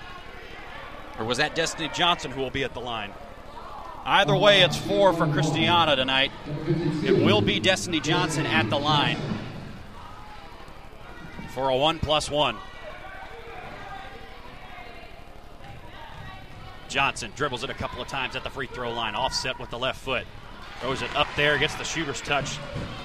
Or 1.19 1.25
was 1.25 1.39
that 1.39 1.55
Destiny 1.55 1.91
Johnson 1.95 2.31
who 2.31 2.41
will 2.41 2.51
be 2.51 2.65
at 2.65 2.75
the 2.75 2.81
line? 2.81 3.13
Either 4.05 4.37
way, 4.37 4.61
it's 4.61 4.77
four 4.77 5.15
for 5.15 5.27
Christiana 5.27 5.97
tonight. 5.97 6.31
It 7.03 7.25
will 7.25 7.41
be 7.41 7.59
Destiny 7.59 8.01
Johnson 8.01 8.45
at 8.45 8.69
the 8.69 8.79
line 8.79 9.17
for 11.55 11.71
a 11.71 11.77
one 11.77 11.99
plus 12.01 12.31
one. 12.31 12.57
Johnson 16.95 17.33
dribbles 17.35 17.65
it 17.65 17.71
a 17.71 17.75
couple 17.75 18.01
of 18.01 18.07
times 18.07 18.37
at 18.37 18.45
the 18.45 18.51
free 18.51 18.69
throw 18.69 18.93
line, 18.93 19.17
offset 19.17 19.59
with 19.59 19.69
the 19.69 19.77
left 19.77 19.99
foot. 20.01 20.25
Throws 20.81 21.03
it 21.03 21.13
up 21.17 21.27
there, 21.35 21.59
gets 21.59 21.75
the 21.75 21.83
shooter's 21.83 22.21
touch. 22.21 22.57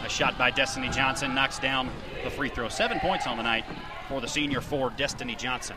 A 0.06 0.10
shot 0.10 0.38
by 0.38 0.52
Destiny 0.52 0.90
Johnson 0.90 1.34
knocks 1.34 1.58
down 1.58 1.90
the 2.24 2.30
free 2.30 2.50
throw. 2.50 2.70
Seven 2.70 3.00
points 3.00 3.26
on 3.26 3.36
the 3.38 3.42
night 3.42 3.66
for 4.08 4.22
the 4.22 4.28
senior 4.28 4.62
forward, 4.62 4.96
Destiny 4.96 5.34
Johnson. 5.34 5.76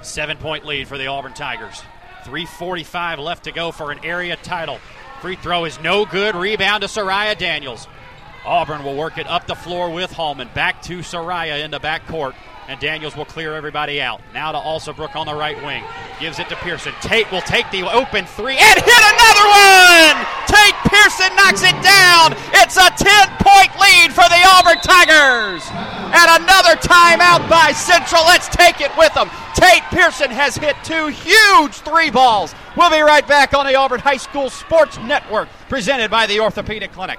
Seven 0.00 0.38
point 0.38 0.64
lead 0.64 0.88
for 0.88 0.96
the 0.96 1.08
Auburn 1.08 1.34
Tigers. 1.34 1.82
3.45 2.24 3.18
left 3.18 3.44
to 3.44 3.52
go 3.52 3.70
for 3.70 3.92
an 3.92 4.02
area 4.02 4.36
title. 4.36 4.78
Free 5.20 5.36
throw 5.36 5.66
is 5.66 5.78
no 5.80 6.06
good. 6.06 6.36
Rebound 6.36 6.80
to 6.80 6.88
Soraya 6.88 7.36
Daniels. 7.36 7.86
Auburn 8.46 8.82
will 8.82 8.96
work 8.96 9.18
it 9.18 9.26
up 9.26 9.46
the 9.46 9.54
floor 9.54 9.90
with 9.90 10.10
Hallman. 10.10 10.48
Back 10.54 10.80
to 10.84 11.00
Soraya 11.00 11.62
in 11.62 11.70
the 11.70 11.80
backcourt 11.80 12.34
and 12.68 12.78
Daniels 12.78 13.16
will 13.16 13.24
clear 13.24 13.54
everybody 13.54 14.00
out. 14.00 14.20
Now 14.34 14.52
to 14.52 14.58
Alsobrook 14.58 15.16
on 15.16 15.26
the 15.26 15.34
right 15.34 15.56
wing. 15.64 15.82
Gives 16.20 16.38
it 16.38 16.50
to 16.50 16.56
Pearson. 16.56 16.92
Tate 17.00 17.30
will 17.32 17.40
take 17.40 17.68
the 17.72 17.82
open 17.82 18.26
three 18.26 18.56
and 18.60 18.78
hit 18.78 19.02
another 19.08 19.46
one! 19.48 20.16
Tate 20.46 20.76
Pearson 20.84 21.34
knocks 21.34 21.64
it 21.64 21.74
down. 21.80 22.36
It's 22.60 22.76
a 22.76 22.92
10 22.92 23.08
point 23.40 23.72
lead 23.80 24.12
for 24.12 24.28
the 24.28 24.40
Auburn 24.44 24.80
Tigers. 24.84 25.64
And 26.12 26.44
another 26.44 26.76
timeout 26.76 27.48
by 27.48 27.72
Central. 27.72 28.22
Let's 28.24 28.48
take 28.48 28.82
it 28.82 28.92
with 28.98 29.14
them. 29.14 29.30
Tate 29.54 29.82
Pearson 29.90 30.30
has 30.30 30.56
hit 30.56 30.76
two 30.84 31.08
huge 31.08 31.74
three 31.80 32.10
balls. 32.10 32.54
We'll 32.76 32.90
be 32.90 33.00
right 33.00 33.26
back 33.26 33.54
on 33.54 33.66
the 33.66 33.74
Auburn 33.74 34.00
High 34.00 34.18
School 34.18 34.50
Sports 34.50 34.98
Network, 34.98 35.48
presented 35.70 36.10
by 36.10 36.26
the 36.26 36.40
Orthopedic 36.40 36.92
Clinic. 36.92 37.18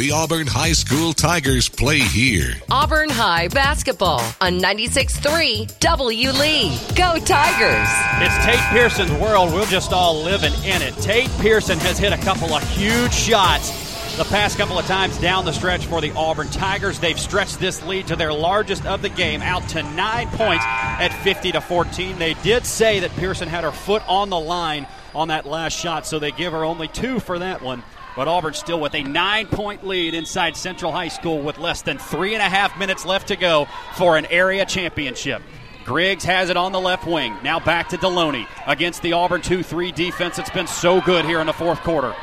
The 0.00 0.12
Auburn 0.12 0.46
High 0.46 0.72
School 0.72 1.12
Tigers 1.12 1.68
play 1.68 1.98
here. 1.98 2.54
Auburn 2.70 3.10
High 3.10 3.48
basketball 3.48 4.22
on 4.40 4.58
96.3 4.58 5.78
W 5.78 6.30
Lee. 6.30 6.78
Go 6.96 7.18
Tigers! 7.18 7.88
It's 8.22 8.44
Tate 8.46 8.66
Pearson's 8.70 9.12
world. 9.20 9.52
We're 9.52 9.66
just 9.66 9.92
all 9.92 10.22
living 10.22 10.54
in 10.64 10.80
it. 10.80 10.94
Tate 11.02 11.28
Pearson 11.40 11.78
has 11.80 11.98
hit 11.98 12.14
a 12.14 12.16
couple 12.16 12.54
of 12.54 12.66
huge 12.70 13.12
shots 13.12 14.16
the 14.16 14.24
past 14.24 14.56
couple 14.56 14.78
of 14.78 14.86
times 14.86 15.18
down 15.18 15.44
the 15.44 15.52
stretch 15.52 15.84
for 15.84 16.00
the 16.00 16.12
Auburn 16.12 16.48
Tigers. 16.48 16.98
They've 16.98 17.20
stretched 17.20 17.60
this 17.60 17.84
lead 17.84 18.06
to 18.06 18.16
their 18.16 18.32
largest 18.32 18.86
of 18.86 19.02
the 19.02 19.10
game, 19.10 19.42
out 19.42 19.68
to 19.68 19.82
nine 19.82 20.28
points 20.28 20.64
at 20.64 21.08
50 21.08 21.52
to 21.52 21.60
14. 21.60 22.18
They 22.18 22.32
did 22.42 22.64
say 22.64 23.00
that 23.00 23.10
Pearson 23.16 23.48
had 23.48 23.64
her 23.64 23.70
foot 23.70 24.02
on 24.08 24.30
the 24.30 24.40
line 24.40 24.86
on 25.14 25.28
that 25.28 25.44
last 25.44 25.78
shot, 25.78 26.06
so 26.06 26.18
they 26.18 26.30
give 26.30 26.54
her 26.54 26.64
only 26.64 26.88
two 26.88 27.20
for 27.20 27.38
that 27.40 27.60
one. 27.60 27.82
But 28.16 28.28
Auburn 28.28 28.54
still 28.54 28.80
with 28.80 28.94
a 28.94 29.02
nine 29.02 29.46
point 29.46 29.86
lead 29.86 30.14
inside 30.14 30.56
Central 30.56 30.92
High 30.92 31.08
School 31.08 31.42
with 31.42 31.58
less 31.58 31.82
than 31.82 31.98
three 31.98 32.34
and 32.34 32.42
a 32.42 32.48
half 32.48 32.78
minutes 32.78 33.04
left 33.04 33.28
to 33.28 33.36
go 33.36 33.66
for 33.96 34.16
an 34.16 34.26
area 34.26 34.66
championship. 34.66 35.42
Griggs 35.84 36.24
has 36.24 36.50
it 36.50 36.56
on 36.56 36.72
the 36.72 36.80
left 36.80 37.06
wing. 37.06 37.36
Now 37.42 37.58
back 37.58 37.88
to 37.90 37.96
Deloney 37.96 38.46
against 38.66 39.02
the 39.02 39.12
Auburn 39.14 39.42
2 39.42 39.62
3 39.62 39.92
defense. 39.92 40.38
It's 40.38 40.50
been 40.50 40.66
so 40.66 41.00
good 41.00 41.24
here 41.24 41.40
in 41.40 41.46
the 41.46 41.52
fourth 41.52 41.80
quarter. 41.80 42.14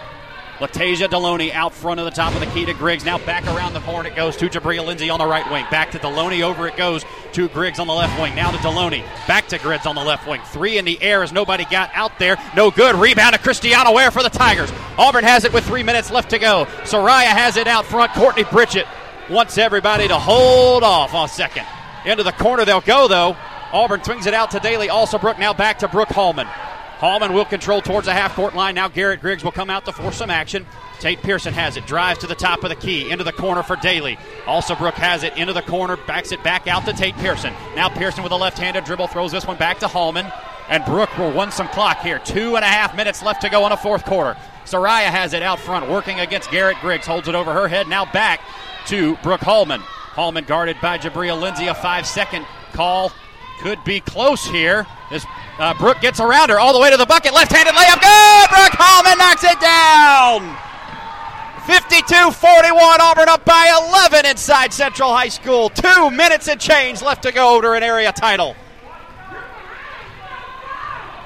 Latasia 0.60 1.08
Deloney 1.08 1.54
out 1.54 1.72
front 1.72 2.00
of 2.00 2.06
the 2.06 2.12
top 2.12 2.34
of 2.34 2.40
the 2.40 2.48
key 2.48 2.66
to 2.66 2.74
Griggs. 2.74 3.06
Now 3.06 3.20
back 3.20 3.46
around 3.46 3.74
the 3.74 3.80
horn 3.80 4.08
it 4.08 4.16
goes 4.16 4.36
to 4.38 4.50
Jabria 4.50 4.84
Lindsay 4.84 5.08
on 5.08 5.20
the 5.20 5.26
right 5.28 5.50
wing. 5.52 5.66
Back 5.70 5.92
to 5.92 6.00
Deloney. 6.00 6.42
Over 6.42 6.68
it 6.68 6.76
goes 6.76 7.06
to 7.34 7.48
Griggs 7.50 7.78
on 7.78 7.86
the 7.86 7.94
left 7.94 8.20
wing. 8.20 8.34
Now 8.34 8.50
to 8.50 8.58
Deloney. 8.58 9.04
Back 9.28 9.48
to 9.50 9.60
Griggs 9.60 9.86
on 9.86 9.94
the 9.94 10.04
left 10.04 10.28
wing. 10.28 10.42
Three 10.48 10.80
in 10.80 10.86
the 10.86 11.00
air 11.00 11.22
as 11.22 11.32
nobody 11.32 11.64
got 11.66 11.92
out 11.94 12.18
there. 12.18 12.38
No 12.56 12.72
good. 12.72 12.96
Rebound 12.96 13.36
to 13.36 13.40
Christiana 13.40 13.92
Ware 13.92 14.10
for 14.10 14.24
the 14.24 14.30
Tigers. 14.30 14.72
Auburn 14.98 15.24
has 15.24 15.46
it 15.46 15.54
with 15.54 15.64
three 15.64 15.84
minutes 15.84 16.10
left 16.10 16.32
to 16.32 16.40
go. 16.40 16.66
Soraya 16.84 17.26
has 17.26 17.56
it 17.56 17.68
out 17.68 17.86
front. 17.86 18.12
Courtney 18.14 18.44
Pritchett 18.44 18.88
wants 19.30 19.60
everybody 19.60 20.08
to 20.08 20.18
hold 20.18 20.84
off 20.84 21.14
on 21.14 21.30
second. 21.30 21.68
Into 22.06 22.24
the 22.24 22.32
corner 22.32 22.66
they'll 22.66 22.82
go 22.82 23.08
though. 23.08 23.38
Auburn 23.72 24.04
swings 24.04 24.26
it 24.26 24.34
out 24.34 24.50
to 24.52 24.60
Daly 24.60 24.88
Alsobrook. 24.88 25.38
Now 25.38 25.54
back 25.54 25.80
to 25.80 25.88
Brooke 25.88 26.10
Hallman. 26.10 26.48
Hallman 27.00 27.34
will 27.34 27.46
control 27.46 27.82
towards 27.82 28.08
the 28.08 28.14
half 28.14 28.36
court 28.36 28.56
line. 28.56 28.76
Now 28.76 28.88
Garrett 28.88 29.22
Griggs 29.22 29.44
will 29.44 29.52
come 29.52 29.70
out 29.70 29.86
to 29.86 29.92
force 29.92 30.18
some 30.18 30.32
action. 30.32 30.66
Tate 31.00 31.22
Pearson 31.22 31.54
has 31.54 31.78
it, 31.78 31.86
drives 31.86 32.20
to 32.20 32.28
the 32.28 32.34
top 32.34 32.64
of 32.64 32.70
the 32.70 32.76
key, 32.76 33.12
into 33.12 33.24
the 33.24 33.32
corner 33.32 33.62
for 33.62 33.76
Daly. 33.76 34.18
Alsobrook 34.46 34.94
has 34.94 35.22
it 35.22 35.38
into 35.38 35.54
the 35.54 35.62
corner, 35.62 35.96
backs 35.96 36.32
it 36.32 36.44
back 36.44 36.68
out 36.68 36.86
to 36.86 36.94
Tate 36.94 37.16
Pearson. 37.18 37.54
Now 37.76 37.88
Pearson 37.88 38.24
with 38.24 38.32
a 38.32 38.36
left 38.36 38.58
handed 38.58 38.84
dribble 38.84 39.08
throws 39.08 39.32
this 39.32 39.46
one 39.46 39.58
back 39.58 39.78
to 39.80 39.88
Hallman. 39.88 40.32
And 40.70 40.84
Brooke 40.84 41.16
will 41.18 41.32
run 41.32 41.52
some 41.52 41.70
clock 41.70 42.02
here. 42.02 42.20
Two 42.20 42.58
and 42.58 42.66
a 42.66 42.68
half 42.68 42.94
minutes 42.96 43.24
left 43.24 43.42
to 43.42 43.50
go 43.50 43.66
in 43.68 43.72
a 43.72 43.78
fourth 43.78 44.04
quarter. 44.04 44.38
Soraya 44.66 45.06
has 45.06 45.32
it 45.32 45.42
out 45.42 45.60
front, 45.60 45.90
working 45.90 46.20
against 46.20 46.52
Garrett 46.52 46.78
Griggs, 46.82 47.08
holds 47.08 47.30
it 47.30 47.36
over 47.36 47.54
her 47.54 47.70
head. 47.70 47.88
Now 47.88 48.04
back 48.12 48.42
to 48.88 49.16
Brooke 49.18 49.42
Hallman. 49.42 49.80
Hallman 49.80 50.44
guarded 50.44 50.76
by 50.82 50.98
Jabria 50.98 51.40
Lindsay. 51.40 51.68
A 51.68 51.76
five 51.76 52.06
second 52.06 52.46
call 52.74 53.14
could 53.62 53.82
be 53.86 54.02
close 54.02 54.46
here. 54.46 54.86
As 55.10 55.26
uh, 55.60 55.74
Brooke 55.76 56.02
gets 56.02 56.20
around 56.20 56.50
her 56.50 56.60
all 56.60 56.74
the 56.74 56.80
way 56.80 56.92
to 56.92 56.98
the 56.98 57.06
bucket. 57.06 57.34
Left 57.34 57.52
handed 57.52 57.74
layup. 57.74 58.02
Good! 58.02 58.50
Brooke 58.50 58.76
Hallman 58.78 59.18
knocks 59.18 59.44
it 59.44 59.60
down. 59.60 60.58
52 61.66 62.32
41. 62.32 63.02
Auburn 63.02 63.30
up 63.30 63.44
by 63.46 63.74
11 63.92 64.26
inside 64.26 64.74
Central 64.74 65.10
High 65.14 65.30
School. 65.30 65.70
Two 65.70 66.12
minutes 66.12 66.48
and 66.48 66.60
change 66.60 67.02
left 67.02 67.24
to 67.24 67.32
go 67.32 67.62
to 67.62 67.72
an 67.74 67.84
area 67.84 68.12
title. 68.12 68.56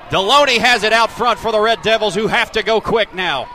Deloney 0.09 0.57
has 0.57 0.83
it 0.83 0.91
out 0.91 1.09
front 1.09 1.39
for 1.39 1.53
the 1.53 1.59
Red 1.59 1.81
Devils, 1.83 2.13
who 2.15 2.27
have 2.27 2.51
to 2.51 2.63
go 2.63 2.81
quick 2.81 3.13
now. 3.13 3.47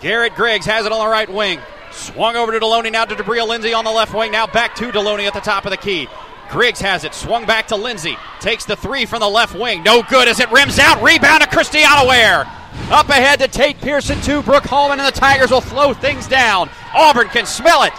Garrett 0.00 0.34
Griggs 0.34 0.66
has 0.66 0.84
it 0.84 0.92
on 0.92 0.98
the 0.98 1.10
right 1.10 1.32
wing. 1.32 1.60
Swung 1.92 2.36
over 2.36 2.52
to 2.52 2.60
Deloney, 2.60 2.92
now 2.92 3.06
to 3.06 3.14
Jabria 3.14 3.48
Lindsay 3.48 3.72
on 3.72 3.84
the 3.84 3.90
left 3.90 4.12
wing. 4.12 4.32
Now 4.32 4.46
back 4.46 4.74
to 4.76 4.92
Deloney 4.92 5.26
at 5.26 5.32
the 5.32 5.40
top 5.40 5.64
of 5.64 5.70
the 5.70 5.76
key. 5.76 6.08
Griggs 6.48 6.80
has 6.80 7.04
it, 7.04 7.14
swung 7.14 7.44
back 7.44 7.68
to 7.68 7.76
Lindsay. 7.76 8.16
Takes 8.40 8.64
the 8.64 8.76
three 8.76 9.04
from 9.04 9.20
the 9.20 9.28
left 9.28 9.54
wing. 9.54 9.82
No 9.82 10.02
good 10.02 10.28
as 10.28 10.40
it 10.40 10.50
rims 10.50 10.78
out. 10.78 11.02
Rebound 11.02 11.42
to 11.42 11.48
Christiana 11.48 12.06
Ware. 12.06 12.46
Up 12.90 13.08
ahead 13.10 13.38
to 13.40 13.48
Tate 13.48 13.78
Pearson, 13.80 14.20
to 14.22 14.42
Brooke 14.42 14.64
Hallman, 14.64 14.98
and 14.98 15.06
the 15.06 15.18
Tigers 15.18 15.50
will 15.50 15.60
slow 15.60 15.92
things 15.92 16.26
down. 16.26 16.70
Auburn 16.94 17.28
can 17.28 17.44
smell 17.44 17.82
it. 17.82 17.92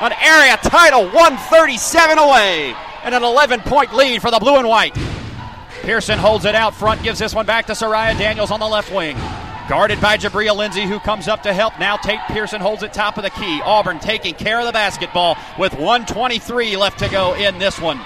An 0.00 0.12
area 0.20 0.56
title, 0.56 1.04
137 1.04 2.18
away, 2.18 2.74
and 3.04 3.14
an 3.14 3.22
11 3.22 3.60
point 3.60 3.94
lead 3.94 4.20
for 4.20 4.32
the 4.32 4.40
blue 4.40 4.56
and 4.56 4.66
white. 4.66 4.96
Pearson 5.82 6.18
holds 6.18 6.44
it 6.44 6.56
out 6.56 6.74
front, 6.74 7.02
gives 7.02 7.20
this 7.20 7.34
one 7.34 7.46
back 7.46 7.66
to 7.66 7.72
Soraya 7.72 8.18
Daniels 8.18 8.50
on 8.50 8.58
the 8.58 8.66
left 8.66 8.92
wing. 8.92 9.16
Guarded 9.72 10.02
by 10.02 10.18
Jabria 10.18 10.54
Lindsay, 10.54 10.82
who 10.82 11.00
comes 11.00 11.28
up 11.28 11.44
to 11.44 11.54
help. 11.54 11.78
Now 11.78 11.96
Tate 11.96 12.20
Pearson 12.28 12.60
holds 12.60 12.82
it 12.82 12.92
top 12.92 13.16
of 13.16 13.22
the 13.22 13.30
key. 13.30 13.62
Auburn 13.64 14.00
taking 14.00 14.34
care 14.34 14.60
of 14.60 14.66
the 14.66 14.72
basketball 14.72 15.38
with 15.58 15.72
123 15.72 16.76
left 16.76 16.98
to 16.98 17.08
go 17.08 17.32
in 17.32 17.58
this 17.58 17.80
one. 17.80 17.96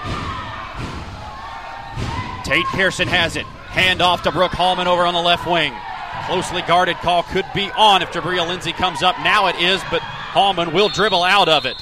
Tate 2.45 2.65
Pearson 2.67 3.09
has 3.09 3.35
it. 3.35 3.45
Hand 3.45 4.01
off 4.01 4.23
to 4.23 4.31
Brooke 4.31 4.53
Hallman 4.53 4.87
over 4.87 5.05
on 5.05 5.13
the 5.13 5.19
left 5.19 5.45
wing. 5.45 5.73
Closely 6.27 6.61
guarded 6.61 6.95
call 6.99 7.23
could 7.23 7.45
be 7.53 7.69
on 7.71 8.01
if 8.01 8.11
Jabria 8.11 8.47
Lindsay 8.47 8.71
comes 8.71 9.03
up. 9.03 9.19
Now 9.19 9.47
it 9.47 9.57
is, 9.57 9.81
but 9.91 10.01
Hallman 10.01 10.71
will 10.71 10.87
dribble 10.87 11.23
out 11.23 11.49
of 11.49 11.65
it. 11.65 11.75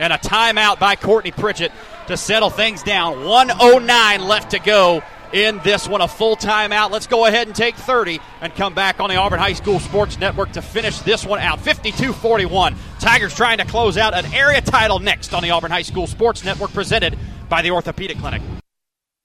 And 0.00 0.12
a 0.12 0.18
timeout 0.18 0.80
by 0.80 0.96
Courtney 0.96 1.30
Pritchett 1.30 1.70
to 2.08 2.16
settle 2.16 2.50
things 2.50 2.82
down. 2.82 3.24
109 3.24 4.26
left 4.26 4.50
to 4.50 4.58
go 4.58 5.04
in 5.32 5.60
this 5.64 5.88
one. 5.88 6.00
A 6.00 6.08
full 6.08 6.36
timeout. 6.36 6.90
Let's 6.90 7.06
go 7.06 7.26
ahead 7.26 7.46
and 7.46 7.56
take 7.56 7.76
30 7.76 8.20
and 8.40 8.54
come 8.54 8.74
back 8.74 9.00
on 9.00 9.08
the 9.08 9.16
Auburn 9.16 9.38
High 9.38 9.52
School 9.52 9.80
Sports 9.80 10.18
Network 10.18 10.52
to 10.52 10.62
finish 10.62 10.98
this 11.00 11.24
one 11.24 11.40
out. 11.40 11.60
52 11.60 12.12
41. 12.12 12.74
Tigers 13.00 13.34
trying 13.34 13.58
to 13.58 13.64
close 13.64 13.96
out 13.96 14.14
an 14.14 14.32
area 14.34 14.60
title 14.60 14.98
next 14.98 15.32
on 15.34 15.42
the 15.42 15.50
Auburn 15.50 15.70
High 15.70 15.82
School 15.82 16.06
Sports 16.06 16.44
Network 16.44 16.72
presented 16.72 17.18
by 17.48 17.62
the 17.62 17.70
Orthopedic 17.70 18.18
Clinic. 18.18 18.42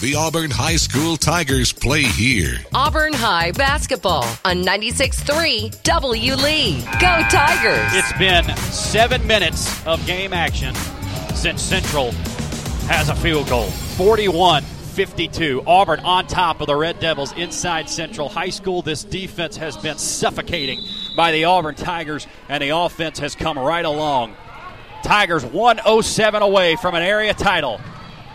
The 0.00 0.14
Auburn 0.14 0.50
High 0.50 0.76
School 0.76 1.18
Tigers 1.18 1.74
play 1.74 2.04
here. 2.04 2.56
Auburn 2.72 3.12
High 3.12 3.52
basketball 3.52 4.24
on 4.46 4.64
96.3 4.64 5.82
W 5.82 6.34
Lee. 6.36 6.80
Go 6.98 7.22
Tigers! 7.28 7.90
It's 7.92 8.10
been 8.14 8.56
seven 8.72 9.26
minutes 9.26 9.86
of 9.86 10.04
game 10.06 10.32
action 10.32 10.74
since 11.34 11.60
Central 11.60 12.12
has 12.88 13.10
a 13.10 13.14
field 13.14 13.50
goal. 13.50 13.66
41 13.66 14.62
52. 14.62 15.64
Auburn 15.66 16.00
on 16.00 16.26
top 16.26 16.62
of 16.62 16.66
the 16.66 16.76
Red 16.76 16.98
Devils 16.98 17.32
inside 17.32 17.90
Central 17.90 18.30
High 18.30 18.48
School. 18.48 18.80
This 18.80 19.04
defense 19.04 19.58
has 19.58 19.76
been 19.76 19.98
suffocating 19.98 20.82
by 21.14 21.30
the 21.30 21.44
Auburn 21.44 21.74
Tigers, 21.74 22.26
and 22.48 22.62
the 22.62 22.70
offense 22.70 23.18
has 23.18 23.34
come 23.34 23.58
right 23.58 23.84
along. 23.84 24.34
Tigers 25.02 25.44
107 25.44 26.40
away 26.40 26.76
from 26.76 26.94
an 26.94 27.02
area 27.02 27.34
title 27.34 27.78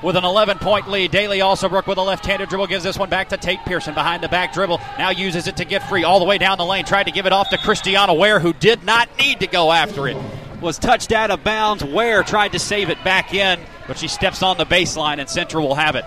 with 0.06 0.16
an 0.16 0.24
11 0.24 0.60
point 0.60 0.88
lead. 0.88 1.10
Daly 1.10 1.40
Alsobrook 1.40 1.88
with 1.88 1.98
a 1.98 2.02
left 2.02 2.26
handed 2.26 2.48
dribble 2.48 2.68
gives 2.68 2.84
this 2.84 2.98
one 2.98 3.10
back 3.10 3.30
to 3.30 3.38
Tate 3.38 3.60
Pearson 3.66 3.96
behind 3.96 4.22
the 4.22 4.30
back 4.30 4.54
dribble. 4.54 4.80
Now 5.00 5.10
uses 5.10 5.48
it 5.48 5.58
to 5.58 5.66
get 5.66 5.82
free 5.90 6.04
all 6.04 6.20
the 6.20 6.26
way 6.26 6.38
down 6.38 6.60
the 6.60 6.66
lane. 6.66 6.86
Tried 6.86 7.06
to 7.06 7.12
give 7.12 7.26
it 7.26 7.34
off 7.34 7.50
to 7.50 7.58
Christiana 7.58 8.14
Ware, 8.14 8.40
who 8.40 8.54
did 8.54 8.84
not 8.84 9.10
need 9.18 9.40
to 9.40 9.48
go 9.48 9.72
after 9.72 10.08
it. 10.08 10.16
Was 10.62 10.78
touched 10.78 11.12
out 11.12 11.32
of 11.32 11.44
bounds. 11.44 11.84
Ware 11.84 12.22
tried 12.22 12.52
to 12.52 12.60
save 12.60 12.90
it 12.90 13.04
back 13.04 13.34
in, 13.34 13.60
but 13.88 13.98
she 13.98 14.08
steps 14.08 14.44
on 14.44 14.58
the 14.58 14.66
baseline, 14.66 15.18
and 15.18 15.28
Central 15.28 15.68
will 15.68 15.76
have 15.76 15.96
it. 15.96 16.06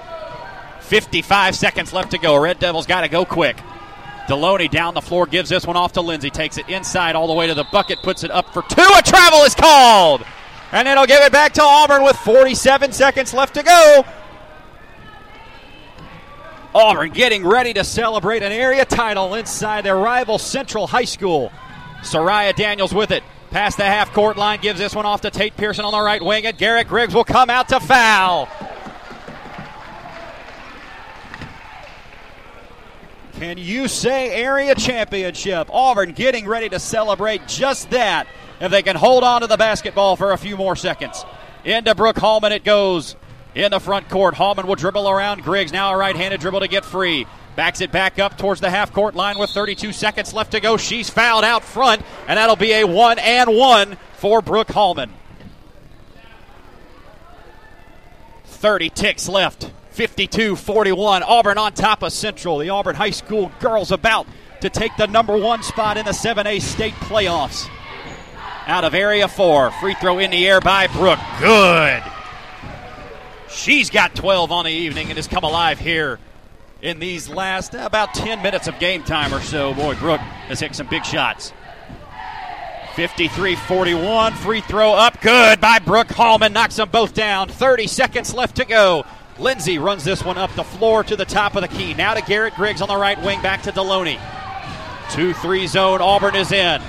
55 0.82 1.56
seconds 1.56 1.92
left 1.92 2.12
to 2.12 2.18
go. 2.18 2.40
Red 2.40 2.60
Devils 2.60 2.86
got 2.86 3.00
to 3.00 3.08
go 3.08 3.24
quick. 3.24 3.56
Deloney 4.28 4.70
down 4.70 4.94
the 4.94 5.00
floor 5.00 5.26
gives 5.26 5.50
this 5.50 5.66
one 5.66 5.76
off 5.76 5.94
to 5.94 6.02
Lindsay. 6.02 6.30
Takes 6.30 6.56
it 6.56 6.68
inside 6.68 7.16
all 7.16 7.26
the 7.26 7.34
way 7.34 7.48
to 7.48 7.54
the 7.54 7.66
bucket, 7.72 7.98
puts 8.02 8.22
it 8.22 8.30
up 8.30 8.52
for 8.52 8.62
two. 8.62 8.90
A 8.96 9.02
travel 9.02 9.40
is 9.40 9.56
called. 9.56 10.24
And 10.72 10.86
it'll 10.86 11.06
give 11.06 11.22
it 11.22 11.32
back 11.32 11.54
to 11.54 11.62
Auburn 11.62 12.02
with 12.02 12.16
47 12.16 12.92
seconds 12.92 13.32
left 13.32 13.54
to 13.54 13.62
go. 13.62 14.04
Auburn 16.74 17.10
getting 17.10 17.46
ready 17.46 17.72
to 17.72 17.82
celebrate 17.82 18.42
an 18.42 18.52
area 18.52 18.84
title 18.84 19.34
inside 19.34 19.84
their 19.84 19.96
rival 19.96 20.38
Central 20.38 20.86
High 20.86 21.04
School. 21.04 21.50
Soraya 22.02 22.54
Daniels 22.54 22.94
with 22.94 23.10
it. 23.10 23.22
Past 23.50 23.78
the 23.78 23.84
half 23.84 24.12
court 24.12 24.36
line, 24.36 24.60
gives 24.60 24.78
this 24.78 24.94
one 24.94 25.06
off 25.06 25.22
to 25.22 25.30
Tate 25.30 25.56
Pearson 25.56 25.86
on 25.86 25.92
the 25.92 26.00
right 26.00 26.22
wing, 26.22 26.44
and 26.44 26.56
Garrett 26.58 26.86
Griggs 26.86 27.14
will 27.14 27.24
come 27.24 27.48
out 27.48 27.68
to 27.70 27.80
foul. 27.80 28.46
Can 33.38 33.56
you 33.56 33.88
say 33.88 34.30
area 34.30 34.74
championship? 34.74 35.70
Auburn 35.72 36.12
getting 36.12 36.46
ready 36.46 36.68
to 36.68 36.78
celebrate 36.78 37.46
just 37.46 37.88
that 37.90 38.26
if 38.60 38.70
they 38.70 38.82
can 38.82 38.96
hold 38.96 39.24
on 39.24 39.42
to 39.42 39.46
the 39.46 39.56
basketball 39.56 40.16
for 40.16 40.32
a 40.32 40.38
few 40.38 40.56
more 40.56 40.76
seconds. 40.76 41.24
Into 41.64 41.94
Brooke 41.94 42.18
Hallman 42.18 42.52
it 42.52 42.64
goes 42.64 43.16
in 43.54 43.70
the 43.70 43.80
front 43.80 44.08
court. 44.08 44.34
Hallman 44.34 44.66
will 44.66 44.74
dribble 44.74 45.08
around 45.08 45.42
Griggs. 45.42 45.72
Now 45.72 45.92
a 45.92 45.96
right 45.96 46.14
handed 46.14 46.40
dribble 46.40 46.60
to 46.60 46.68
get 46.68 46.84
free. 46.84 47.26
Backs 47.56 47.80
it 47.80 47.90
back 47.90 48.18
up 48.18 48.38
towards 48.38 48.60
the 48.60 48.70
half 48.70 48.92
court 48.92 49.16
line 49.16 49.38
with 49.38 49.50
32 49.50 49.92
seconds 49.92 50.32
left 50.32 50.52
to 50.52 50.60
go. 50.60 50.76
She's 50.76 51.10
fouled 51.10 51.42
out 51.42 51.64
front, 51.64 52.02
and 52.28 52.36
that'll 52.36 52.54
be 52.54 52.72
a 52.72 52.84
one 52.84 53.18
and 53.18 53.56
one 53.56 53.96
for 54.14 54.40
Brooke 54.40 54.70
Hallman. 54.70 55.12
30 58.44 58.90
ticks 58.90 59.28
left. 59.28 59.72
52 59.90 60.54
41. 60.54 61.24
Auburn 61.24 61.58
on 61.58 61.72
top 61.72 62.02
of 62.02 62.12
Central. 62.12 62.58
The 62.58 62.70
Auburn 62.70 62.94
High 62.94 63.10
School 63.10 63.50
girls 63.58 63.90
about 63.90 64.28
to 64.60 64.70
take 64.70 64.96
the 64.96 65.06
number 65.06 65.36
one 65.36 65.62
spot 65.64 65.96
in 65.96 66.04
the 66.04 66.12
7A 66.12 66.60
state 66.60 66.94
playoffs. 66.94 67.68
Out 68.68 68.84
of 68.84 68.92
area 68.92 69.28
four. 69.28 69.70
Free 69.70 69.94
throw 69.94 70.18
in 70.18 70.30
the 70.30 70.46
air 70.46 70.60
by 70.60 70.88
Brooke. 70.88 71.18
Good. 71.40 72.02
She's 73.48 73.88
got 73.88 74.14
12 74.14 74.52
on 74.52 74.66
the 74.66 74.70
evening 74.70 75.08
and 75.08 75.16
has 75.16 75.26
come 75.26 75.42
alive 75.42 75.78
here 75.78 76.18
in 76.82 76.98
these 76.98 77.30
last 77.30 77.74
uh, 77.74 77.78
about 77.78 78.12
10 78.12 78.42
minutes 78.42 78.68
of 78.68 78.78
game 78.78 79.02
time 79.04 79.32
or 79.32 79.40
so. 79.40 79.72
Boy, 79.72 79.94
Brooke 79.94 80.20
has 80.20 80.60
hit 80.60 80.74
some 80.74 80.86
big 80.86 81.06
shots. 81.06 81.54
53 82.94 83.56
41. 83.56 84.34
Free 84.34 84.60
throw 84.60 84.92
up. 84.92 85.18
Good 85.22 85.62
by 85.62 85.78
Brooke 85.78 86.10
Hallman. 86.10 86.52
Knocks 86.52 86.76
them 86.76 86.90
both 86.90 87.14
down. 87.14 87.48
30 87.48 87.86
seconds 87.86 88.34
left 88.34 88.56
to 88.56 88.66
go. 88.66 89.06
Lindsay 89.38 89.78
runs 89.78 90.04
this 90.04 90.22
one 90.22 90.36
up 90.36 90.54
the 90.56 90.64
floor 90.64 91.02
to 91.04 91.16
the 91.16 91.24
top 91.24 91.56
of 91.56 91.62
the 91.62 91.68
key. 91.68 91.94
Now 91.94 92.12
to 92.12 92.20
Garrett 92.20 92.54
Griggs 92.54 92.82
on 92.82 92.88
the 92.88 92.96
right 92.98 93.18
wing. 93.22 93.40
Back 93.40 93.62
to 93.62 93.72
Deloney. 93.72 94.20
2 95.12 95.32
3 95.32 95.66
zone. 95.68 96.02
Auburn 96.02 96.36
is 96.36 96.52
in. 96.52 96.82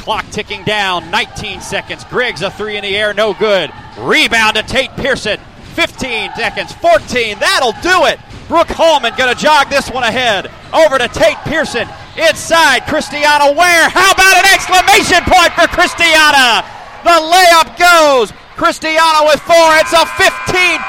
Clock 0.00 0.24
ticking 0.30 0.64
down. 0.64 1.10
19 1.10 1.60
seconds. 1.60 2.04
Griggs 2.04 2.40
a 2.40 2.50
three 2.50 2.76
in 2.76 2.82
the 2.82 2.96
air. 2.96 3.12
No 3.12 3.34
good. 3.34 3.70
Rebound 3.98 4.56
to 4.56 4.62
Tate 4.62 4.90
Pearson. 4.96 5.38
15 5.74 6.32
seconds, 6.34 6.72
14. 6.72 7.38
That'll 7.38 7.76
do 7.84 8.08
it. 8.08 8.18
Brooke 8.48 8.72
Hallman 8.72 9.12
going 9.16 9.32
to 9.32 9.38
jog 9.38 9.68
this 9.68 9.90
one 9.90 10.02
ahead. 10.02 10.50
Over 10.72 10.98
to 10.98 11.06
Tate 11.08 11.38
Pearson. 11.44 11.86
Inside, 12.16 12.88
Christiana 12.88 13.52
Ware. 13.52 13.88
How 13.92 14.10
about 14.10 14.40
an 14.40 14.48
exclamation 14.50 15.20
point 15.28 15.52
for 15.52 15.68
Christiana? 15.68 16.64
The 17.04 17.16
layup 17.20 17.76
goes. 17.76 18.32
Christiana 18.56 19.28
with 19.28 19.40
four. 19.44 19.68
It's 19.84 19.92
a 19.92 20.04
15 20.16 20.28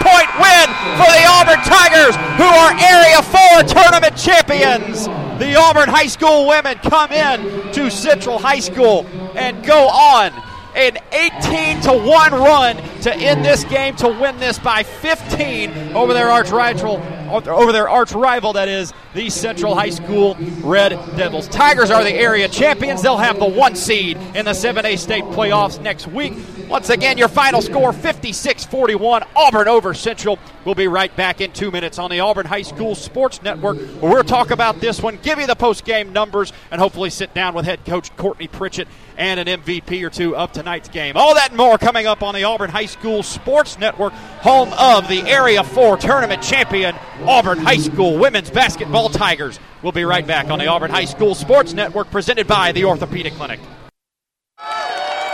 point 0.01 0.29
win 0.39 0.67
for 0.95 1.11
the 1.11 1.23
Auburn 1.35 1.61
Tigers, 1.67 2.15
who 2.39 2.47
are 2.47 2.71
Area 2.79 3.19
4 3.19 3.63
tournament 3.67 4.15
champions. 4.15 5.07
The 5.41 5.55
Auburn 5.55 5.89
High 5.89 6.05
School 6.05 6.47
women 6.47 6.77
come 6.83 7.11
in 7.11 7.73
to 7.73 7.89
Central 7.89 8.37
High 8.37 8.59
School 8.59 9.07
and 9.35 9.65
go 9.65 9.87
on 9.87 10.31
an 10.75 10.97
18 11.11 11.81
to 11.81 11.93
1 11.93 12.31
run 12.31 12.77
to 13.01 13.15
end 13.15 13.43
this 13.43 13.63
game 13.65 13.95
to 13.97 14.07
win 14.07 14.37
this 14.37 14.59
by 14.59 14.83
15 14.83 15.95
over 15.95 16.13
their 16.13 16.29
arch 16.29 16.49
rival 16.49 17.01
over 17.31 17.71
their 17.71 17.87
arch 17.87 18.11
rival 18.11 18.53
that 18.53 18.67
is 18.67 18.93
the 19.13 19.29
Central 19.29 19.75
High 19.75 19.89
School 19.89 20.35
Red 20.61 20.91
Devils. 21.15 21.47
Tigers 21.47 21.89
are 21.89 22.03
the 22.03 22.13
area 22.13 22.47
champions. 22.47 23.01
They'll 23.01 23.17
have 23.17 23.39
the 23.39 23.47
1 23.47 23.75
seed 23.75 24.17
in 24.35 24.45
the 24.45 24.51
7A 24.51 24.97
state 24.97 25.23
playoffs 25.25 25.81
next 25.81 26.07
week. 26.07 26.33
Once 26.69 26.89
again, 26.89 27.17
your 27.17 27.27
final 27.27 27.61
score 27.61 27.91
56-41 27.91 29.27
Auburn 29.35 29.67
over 29.67 29.93
Central. 29.93 30.39
We'll 30.63 30.75
be 30.75 30.87
right 30.87 31.13
back 31.15 31.41
in 31.41 31.51
2 31.51 31.71
minutes 31.71 31.99
on 31.99 32.09
the 32.09 32.21
Auburn 32.21 32.45
High 32.45 32.61
School 32.61 32.95
Sports 32.95 33.41
Network 33.41 33.77
where 33.77 34.11
we'll 34.11 34.23
talk 34.23 34.51
about 34.51 34.79
this 34.79 35.01
one, 35.01 35.17
give 35.21 35.39
you 35.39 35.47
the 35.47 35.55
post-game 35.55 36.13
numbers 36.13 36.53
and 36.69 36.79
hopefully 36.79 37.09
sit 37.09 37.33
down 37.33 37.53
with 37.53 37.65
head 37.65 37.83
coach 37.85 38.15
Courtney 38.15 38.47
Pritchett 38.47 38.87
and 39.21 39.39
an 39.39 39.61
MVP 39.61 40.03
or 40.03 40.09
two 40.09 40.35
of 40.35 40.51
tonight's 40.51 40.89
game. 40.89 41.15
All 41.15 41.35
that 41.35 41.49
and 41.49 41.57
more 41.57 41.77
coming 41.77 42.07
up 42.07 42.23
on 42.23 42.33
the 42.33 42.43
Auburn 42.43 42.71
High 42.71 42.87
School 42.87 43.21
Sports 43.21 43.77
Network, 43.77 44.13
home 44.13 44.73
of 44.73 45.07
the 45.07 45.21
Area 45.29 45.63
4 45.63 45.97
tournament 45.97 46.41
champion 46.41 46.95
Auburn 47.21 47.59
High 47.59 47.77
School 47.77 48.17
women's 48.17 48.49
basketball 48.49 49.09
Tigers. 49.09 49.59
We'll 49.83 49.91
be 49.91 50.05
right 50.05 50.25
back 50.25 50.47
on 50.47 50.57
the 50.57 50.65
Auburn 50.65 50.89
High 50.89 51.05
School 51.05 51.35
Sports 51.35 51.73
Network 51.73 52.09
presented 52.09 52.47
by 52.47 52.71
the 52.71 52.85
Orthopedic 52.85 53.33
Clinic. 53.33 53.59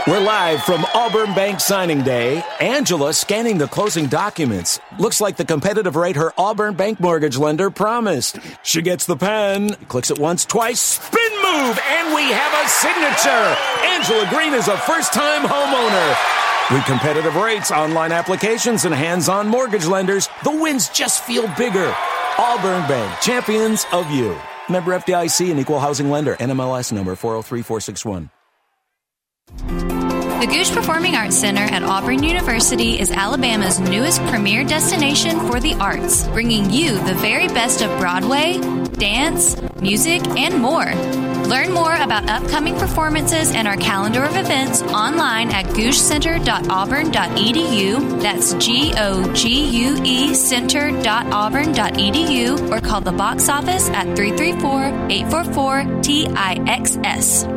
We're 0.05 0.19
live 0.21 0.63
from 0.63 0.85
Auburn 0.93 1.33
Bank 1.33 1.61
signing 1.61 2.01
day. 2.01 2.43
Angela 2.59 3.13
scanning 3.13 3.57
the 3.57 3.67
closing 3.67 4.07
documents. 4.07 4.79
Looks 4.99 5.19
like 5.21 5.37
the 5.37 5.43
competitive 5.45 5.95
rate 5.95 6.15
her 6.17 6.33
Auburn 6.37 6.75
Bank 6.75 6.99
mortgage 6.99 7.37
lender 7.37 7.69
promised. 7.69 8.37
She 8.63 8.81
gets 8.81 9.05
the 9.05 9.17
pen, 9.17 9.75
clicks 9.87 10.11
it 10.11 10.19
once, 10.19 10.45
twice, 10.45 10.79
spin 10.79 11.36
move, 11.47 11.79
and 11.79 12.15
we 12.15 12.31
have 12.31 12.53
a 12.53 12.67
signature. 12.67 13.55
Angela 13.85 14.27
Green 14.29 14.53
is 14.53 14.67
a 14.67 14.77
first 14.77 15.13
time 15.13 15.43
homeowner. 15.43 16.15
With 16.71 16.83
competitive 16.85 17.35
rates, 17.35 17.71
online 17.71 18.11
applications, 18.11 18.85
and 18.85 18.93
hands 18.93 19.29
on 19.29 19.47
mortgage 19.47 19.85
lenders, 19.85 20.27
the 20.43 20.51
wins 20.51 20.89
just 20.89 21.23
feel 21.23 21.47
bigger. 21.57 21.93
Auburn 22.37 22.87
Bank, 22.87 23.21
champions 23.21 23.85
of 23.91 24.09
you. 24.11 24.37
Member 24.69 24.91
FDIC 24.99 25.49
and 25.49 25.59
equal 25.59 25.79
housing 25.79 26.09
lender, 26.09 26.35
NMLS 26.35 26.91
number 26.91 27.15
403461. 27.15 28.29
The 30.39 30.45
Gogue 30.45 30.75
Performing 30.75 31.15
Arts 31.15 31.35
Center 31.35 31.63
at 31.63 31.81
Auburn 31.81 32.21
University 32.21 32.99
is 32.99 33.11
Alabama's 33.11 33.79
newest 33.79 34.21
premier 34.25 34.63
destination 34.63 35.39
for 35.47 35.59
the 35.59 35.73
arts, 35.75 36.27
bringing 36.27 36.69
you 36.69 36.91
the 37.05 37.15
very 37.15 37.47
best 37.47 37.81
of 37.81 37.89
Broadway, 37.99 38.59
dance, 38.99 39.59
music, 39.81 40.27
and 40.27 40.61
more. 40.61 41.36
Learn 41.47 41.73
more 41.73 41.95
about 41.95 42.29
upcoming 42.29 42.77
performances 42.77 43.55
and 43.55 43.67
our 43.67 43.77
calendar 43.77 44.23
of 44.23 44.35
events 44.35 44.81
online 44.81 45.49
at 45.51 45.65
goguecenter.auburn.edu. 45.67 48.21
That's 48.21 48.53
G 48.55 48.93
O 48.97 49.31
G 49.33 49.69
U 49.83 49.95
E 50.03 50.33
center.auburn.edu 50.33 52.69
or 52.69 52.81
call 52.81 52.99
the 53.01 53.13
box 53.13 53.47
office 53.47 53.87
at 53.89 54.17
334 54.17 55.09
844 55.09 55.83
TIXS. 56.01 57.56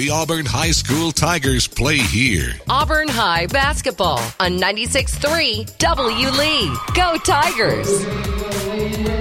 The 0.00 0.08
Auburn 0.08 0.46
High 0.46 0.70
School 0.70 1.12
Tigers 1.12 1.68
play 1.68 1.98
here. 1.98 2.54
Auburn 2.70 3.06
High 3.06 3.44
basketball 3.48 4.18
on 4.40 4.52
96.3 4.58 5.76
W 5.76 6.30
Lee. 6.30 6.74
Go 6.94 7.18
Tigers! 7.18 8.06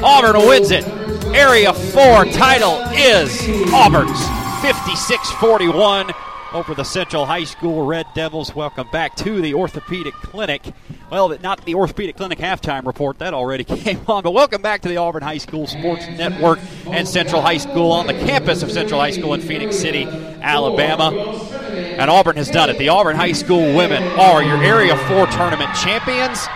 Auburn 0.02 0.48
wins 0.48 0.72
it. 0.72 0.88
Area 1.36 1.74
4 1.74 2.24
title 2.28 2.80
is 2.94 3.30
Auburn's 3.74 4.26
56 4.62 5.30
41 5.32 6.14
over 6.54 6.74
the 6.74 6.84
Central 6.84 7.26
High 7.26 7.44
School 7.44 7.86
Red 7.86 8.08
Devils. 8.14 8.56
Welcome 8.56 8.88
back 8.92 9.16
to 9.18 9.42
the 9.42 9.54
Orthopedic 9.54 10.14
Clinic. 10.16 10.74
Well, 11.12 11.38
not 11.40 11.66
the 11.66 11.76
Orthopedic 11.76 12.18
Clinic 12.18 12.40
halftime 12.40 12.86
report, 12.86 13.20
that 13.20 13.34
already 13.34 13.64
came 13.66 14.02
on, 14.08 14.24
but 14.24 14.32
welcome 14.32 14.62
back 14.62 14.82
to 14.82 14.90
the 14.90 14.98
Auburn 14.98 15.24
High 15.24 15.38
School 15.38 15.68
Sports 15.68 16.08
Network 16.08 16.60
and 16.88 17.08
Central 17.08 17.42
High 17.42 17.58
School 17.58 17.92
on 17.92 18.08
the 18.08 18.14
campus 18.14 18.64
of 18.64 18.72
Central 18.72 19.00
High 19.00 19.12
School 19.12 19.34
in 19.34 19.42
Phenix 19.42 19.78
City, 19.78 20.04
Alabama. 20.06 21.12
And 21.70 22.10
Auburn 22.10 22.38
has 22.38 22.50
done 22.50 22.70
it. 22.70 22.78
The 22.78 22.90
Auburn 22.90 23.16
High 23.16 23.34
School 23.34 23.76
women 23.76 24.04
are 24.20 24.42
your 24.42 24.62
Area 24.64 24.96
4 24.96 25.28
tournament 25.28 25.74
champions 25.76 26.48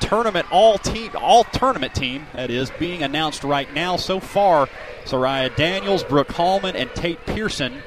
tournament 0.00 0.46
all 0.50 0.78
team 0.78 1.10
all 1.16 1.44
tournament 1.44 1.94
team 1.94 2.26
that 2.34 2.50
is 2.50 2.70
being 2.78 3.02
announced 3.02 3.44
right 3.44 3.72
now 3.74 3.96
so 3.96 4.20
far 4.20 4.68
Soraya 5.04 5.54
Daniels, 5.56 6.04
Brooke 6.04 6.32
Hallman, 6.32 6.76
and 6.76 6.94
Tate 6.94 7.24
Pearson 7.24 7.82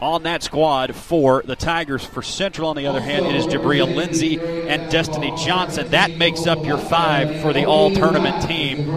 on 0.00 0.22
that 0.22 0.42
squad 0.42 0.94
for 0.94 1.42
the 1.44 1.56
Tigers. 1.56 2.04
For 2.04 2.22
Central, 2.22 2.70
on 2.70 2.76
the 2.76 2.86
other 2.86 3.00
hand, 3.00 3.26
it 3.26 3.34
is 3.34 3.46
Jabria 3.46 3.94
Lindsay 3.94 4.40
and 4.40 4.90
Destiny 4.90 5.32
Johnson. 5.36 5.88
That 5.90 6.16
makes 6.16 6.46
up 6.46 6.64
your 6.64 6.78
five 6.78 7.42
for 7.42 7.52
the 7.52 7.66
all 7.66 7.92
tournament 7.92 8.46
team. 8.48 8.88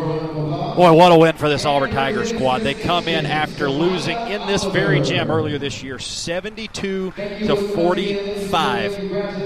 Boy, 0.76 0.92
what 0.94 1.12
a 1.12 1.18
win 1.18 1.36
for 1.36 1.50
this 1.50 1.66
Auburn 1.66 1.92
Tigers 1.92 2.30
squad. 2.30 2.62
They 2.62 2.74
come 2.74 3.08
in 3.08 3.28
after 3.28 3.70
losing 3.70 4.18
in 4.18 4.48
this 4.48 4.64
very 4.64 5.02
gym 5.02 5.30
earlier 5.30 5.60
this 5.60 5.84
year, 5.84 6.00
72 6.00 7.12
to 7.12 7.56
45. 7.56 8.96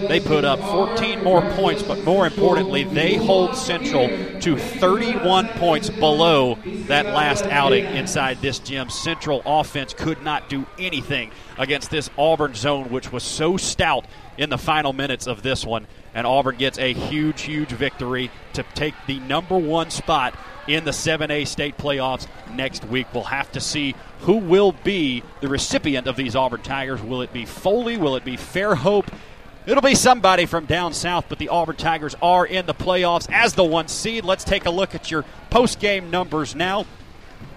They 0.07 0.21
put 0.21 0.45
up 0.45 0.59
14 0.59 1.23
more 1.25 1.41
points, 1.51 1.83
but 1.83 2.01
more 2.05 2.25
importantly, 2.25 2.85
they 2.85 3.15
hold 3.15 3.57
Central 3.57 4.07
to 4.39 4.57
31 4.57 5.49
points 5.49 5.89
below 5.89 6.57
that 6.87 7.07
last 7.07 7.43
outing 7.47 7.83
inside 7.83 8.41
this 8.41 8.59
gym. 8.59 8.89
Central 8.89 9.41
offense 9.45 9.93
could 9.93 10.21
not 10.23 10.47
do 10.47 10.65
anything 10.79 11.31
against 11.57 11.91
this 11.91 12.09
Auburn 12.17 12.55
zone, 12.55 12.89
which 12.89 13.11
was 13.11 13.23
so 13.23 13.57
stout 13.57 14.05
in 14.37 14.49
the 14.49 14.57
final 14.57 14.93
minutes 14.93 15.27
of 15.27 15.41
this 15.41 15.65
one. 15.65 15.87
And 16.13 16.25
Auburn 16.25 16.57
gets 16.57 16.77
a 16.77 16.93
huge, 16.93 17.41
huge 17.41 17.69
victory 17.69 18.31
to 18.53 18.63
take 18.75 18.95
the 19.07 19.19
number 19.19 19.57
one 19.57 19.89
spot 19.89 20.37
in 20.67 20.83
the 20.83 20.91
7A 20.91 21.47
state 21.47 21.77
playoffs 21.77 22.27
next 22.53 22.85
week. 22.85 23.07
We'll 23.13 23.23
have 23.23 23.51
to 23.53 23.61
see 23.61 23.95
who 24.21 24.37
will 24.37 24.71
be 24.71 25.23
the 25.41 25.47
recipient 25.47 26.07
of 26.07 26.15
these 26.15 26.35
Auburn 26.35 26.61
Tigers. 26.61 27.01
Will 27.01 27.21
it 27.21 27.33
be 27.33 27.45
Foley? 27.45 27.97
Will 27.97 28.15
it 28.15 28.25
be 28.25 28.37
Fairhope? 28.37 29.07
It'll 29.65 29.81
be 29.81 29.95
somebody 29.95 30.45
from 30.45 30.65
down 30.65 30.93
south, 30.93 31.25
but 31.27 31.39
the 31.39 31.49
Auburn 31.49 31.75
Tigers 31.75 32.15
are 32.21 32.45
in 32.45 32.65
the 32.65 32.73
playoffs 32.73 33.29
as 33.31 33.53
the 33.53 33.65
one 33.65 33.89
seed. 33.89 34.23
Let's 34.23 34.45
take 34.45 34.65
a 34.65 34.69
look 34.69 34.95
at 34.95 35.11
your 35.11 35.25
post 35.49 35.79
game 35.79 36.09
numbers 36.09 36.55
now. 36.55 36.85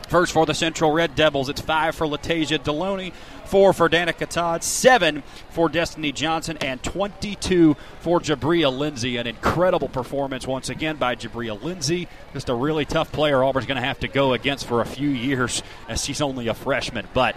First 0.09 0.33
for 0.33 0.45
the 0.45 0.55
Central 0.55 0.91
Red 0.91 1.15
Devils, 1.15 1.49
it's 1.49 1.61
five 1.61 1.95
for 1.95 2.05
Latasia 2.05 2.59
Deloney, 2.59 3.13
four 3.51 3.73
for 3.73 3.89
Danica 3.89 4.29
Todd, 4.29 4.63
seven 4.63 5.25
for 5.51 5.69
Destiny 5.69 6.13
Johnson, 6.13 6.57
and 6.59 6.81
22 6.85 7.77
for 7.99 8.21
Jabria 8.21 8.73
Lindsay. 8.77 9.17
An 9.17 9.27
incredible 9.27 9.89
performance 9.89 10.47
once 10.47 10.69
again 10.69 10.97
by 10.97 11.17
Jabria 11.17 11.61
Lindsay. 11.61 12.07
Just 12.33 12.49
a 12.49 12.55
really 12.55 12.85
tough 12.85 13.11
player 13.11 13.43
Auburn's 13.43 13.67
going 13.67 13.81
to 13.81 13.87
have 13.87 13.99
to 14.01 14.09
go 14.09 14.35
against 14.35 14.67
for 14.67 14.81
a 14.81 14.87
few 14.87 15.09
years 15.09 15.65
as 15.89 16.05
she's 16.05 16.21
only 16.21 16.47
a 16.47 16.55
freshman. 16.55 17.09
But 17.13 17.37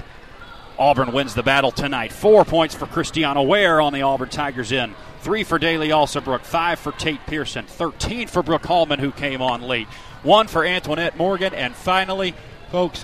Auburn 0.78 1.14
wins 1.14 1.34
the 1.34 1.42
battle 1.42 1.72
tonight. 1.72 2.14
Four 2.14 2.46
points 2.46 2.76
for 2.76 2.86
Christiana 2.86 3.42
Ware 3.42 3.82
on 3.82 3.92
the 3.92 4.04
Auburn 4.04 4.30
Tigers 4.30 4.72
in. 4.72 4.94
Three 5.22 5.44
for 5.44 5.58
Daly 5.58 5.90
Alsobrook, 5.90 6.42
five 6.42 6.78
for 6.78 6.92
Tate 6.92 7.26
Pearson, 7.26 7.66
13 7.66 8.28
for 8.28 8.44
Brooke 8.44 8.68
Hallman, 8.68 9.00
who 9.00 9.12
came 9.12 9.42
on 9.42 9.64
late, 9.64 9.88
one 10.22 10.48
for 10.48 10.64
Antoinette 10.64 11.18
Morgan, 11.18 11.56
and 11.56 11.74
finally, 11.74 12.36
folks, 12.70 13.04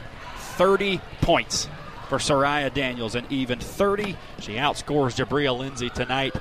30 0.58 1.02
points 1.22 1.70
for 2.10 2.18
Soraya 2.18 2.74
Daniels, 2.74 3.16
and 3.16 3.32
even 3.32 3.60
30. 3.60 4.18
She 4.40 4.54
outscores 4.54 5.16
Jabria 5.16 5.58
Lindsay 5.58 5.90
tonight. 5.90 6.36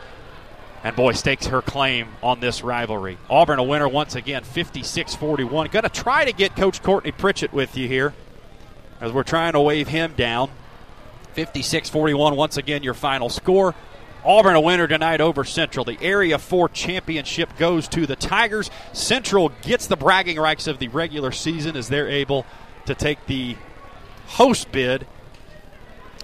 And 0.82 0.96
boy, 0.96 1.12
stakes 1.12 1.46
her 1.46 1.60
claim 1.60 2.08
on 2.22 2.40
this 2.40 2.62
rivalry. 2.62 3.18
Auburn 3.28 3.58
a 3.58 3.62
winner 3.62 3.88
once 3.88 4.14
again, 4.14 4.44
56 4.44 5.14
41. 5.14 5.68
Going 5.68 5.82
to 5.82 5.88
try 5.88 6.24
to 6.24 6.32
get 6.32 6.56
Coach 6.56 6.82
Courtney 6.82 7.12
Pritchett 7.12 7.52
with 7.52 7.76
you 7.76 7.88
here 7.88 8.14
as 9.00 9.12
we're 9.12 9.24
trying 9.24 9.52
to 9.52 9.60
wave 9.60 9.88
him 9.88 10.14
down. 10.16 10.50
56 11.34 11.90
41, 11.90 12.36
once 12.36 12.56
again, 12.56 12.82
your 12.82 12.94
final 12.94 13.28
score. 13.28 13.74
Auburn 14.24 14.56
a 14.56 14.60
winner 14.60 14.86
tonight 14.86 15.20
over 15.20 15.44
Central. 15.44 15.84
The 15.84 15.98
Area 16.00 16.38
4 16.38 16.68
championship 16.70 17.56
goes 17.56 17.86
to 17.88 18.06
the 18.06 18.16
Tigers. 18.16 18.70
Central 18.92 19.50
gets 19.62 19.86
the 19.86 19.96
bragging 19.96 20.38
rights 20.38 20.66
of 20.66 20.78
the 20.78 20.88
regular 20.88 21.32
season 21.32 21.76
as 21.76 21.88
they're 21.88 22.08
able 22.08 22.44
to 22.86 22.94
take 22.94 23.24
the 23.26 23.56
host 24.26 24.70
bid 24.72 25.06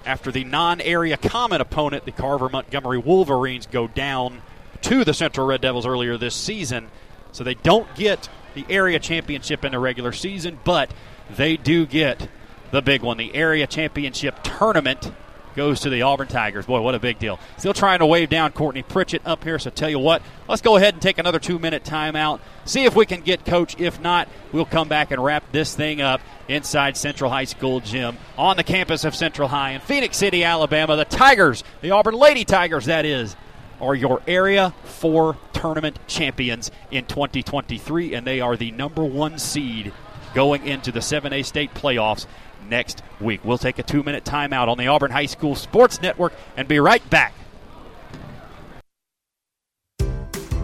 after 0.05 0.31
the 0.31 0.43
non 0.43 0.81
area 0.81 1.17
common 1.17 1.61
opponent, 1.61 2.05
the 2.05 2.11
Carver 2.11 2.49
Montgomery 2.49 2.97
Wolverines, 2.97 3.65
go 3.65 3.87
down 3.87 4.41
to 4.81 5.03
the 5.03 5.13
Central 5.13 5.47
Red 5.47 5.61
Devils 5.61 5.85
earlier 5.85 6.17
this 6.17 6.35
season. 6.35 6.89
So 7.31 7.43
they 7.43 7.55
don't 7.55 7.93
get 7.95 8.29
the 8.53 8.65
area 8.69 8.99
championship 8.99 9.65
in 9.65 9.71
the 9.71 9.79
regular 9.79 10.11
season, 10.11 10.59
but 10.63 10.91
they 11.35 11.57
do 11.57 11.85
get 11.85 12.29
the 12.71 12.81
big 12.81 13.01
one. 13.01 13.17
The 13.17 13.35
area 13.35 13.67
championship 13.67 14.43
tournament 14.43 15.11
goes 15.55 15.79
to 15.81 15.89
the 15.89 16.03
Auburn 16.03 16.27
Tigers. 16.27 16.65
Boy, 16.65 16.81
what 16.81 16.95
a 16.95 16.99
big 16.99 17.19
deal. 17.19 17.39
Still 17.57 17.73
trying 17.73 17.99
to 17.99 18.05
wave 18.05 18.29
down 18.29 18.51
Courtney 18.51 18.83
Pritchett 18.83 19.21
up 19.25 19.43
here, 19.43 19.57
so 19.57 19.69
tell 19.69 19.89
you 19.89 19.99
what, 19.99 20.21
let's 20.47 20.61
go 20.61 20.75
ahead 20.75 20.93
and 20.93 21.01
take 21.01 21.17
another 21.17 21.39
two 21.39 21.59
minute 21.59 21.83
timeout. 21.83 22.39
See 22.65 22.83
if 22.85 22.95
we 22.95 23.05
can 23.05 23.21
get 23.21 23.45
Coach. 23.45 23.79
If 23.79 23.99
not, 23.99 24.27
we'll 24.51 24.65
come 24.65 24.87
back 24.87 25.11
and 25.11 25.23
wrap 25.23 25.51
this 25.51 25.75
thing 25.75 26.01
up 26.01 26.21
inside 26.47 26.97
Central 26.97 27.29
High 27.31 27.45
School 27.45 27.79
gym 27.79 28.17
on 28.37 28.57
the 28.57 28.63
campus 28.63 29.03
of 29.05 29.15
Central 29.15 29.47
High 29.47 29.71
in 29.71 29.81
Phenix 29.81 30.17
City, 30.17 30.43
Alabama. 30.43 30.95
The 30.95 31.05
Tigers, 31.05 31.63
the 31.81 31.91
Auburn 31.91 32.15
Lady 32.15 32.45
Tigers, 32.45 32.85
that 32.85 33.05
is, 33.05 33.35
are 33.81 33.95
your 33.95 34.21
Area 34.27 34.73
4 34.83 35.37
tournament 35.53 35.99
champions 36.07 36.71
in 36.91 37.05
2023, 37.05 38.13
and 38.13 38.25
they 38.25 38.41
are 38.41 38.55
the 38.55 38.71
number 38.71 39.03
one 39.03 39.37
seed 39.39 39.91
going 40.33 40.65
into 40.67 40.91
the 40.91 40.99
7A 40.99 41.45
state 41.45 41.73
playoffs 41.73 42.27
next 42.69 43.01
week. 43.19 43.41
We'll 43.43 43.57
take 43.57 43.79
a 43.79 43.83
two 43.83 44.03
minute 44.03 44.23
timeout 44.23 44.67
on 44.67 44.77
the 44.77 44.87
Auburn 44.87 45.11
High 45.11 45.25
School 45.25 45.55
Sports 45.55 46.01
Network 46.01 46.33
and 46.57 46.67
be 46.67 46.79
right 46.79 47.07
back. 47.09 47.33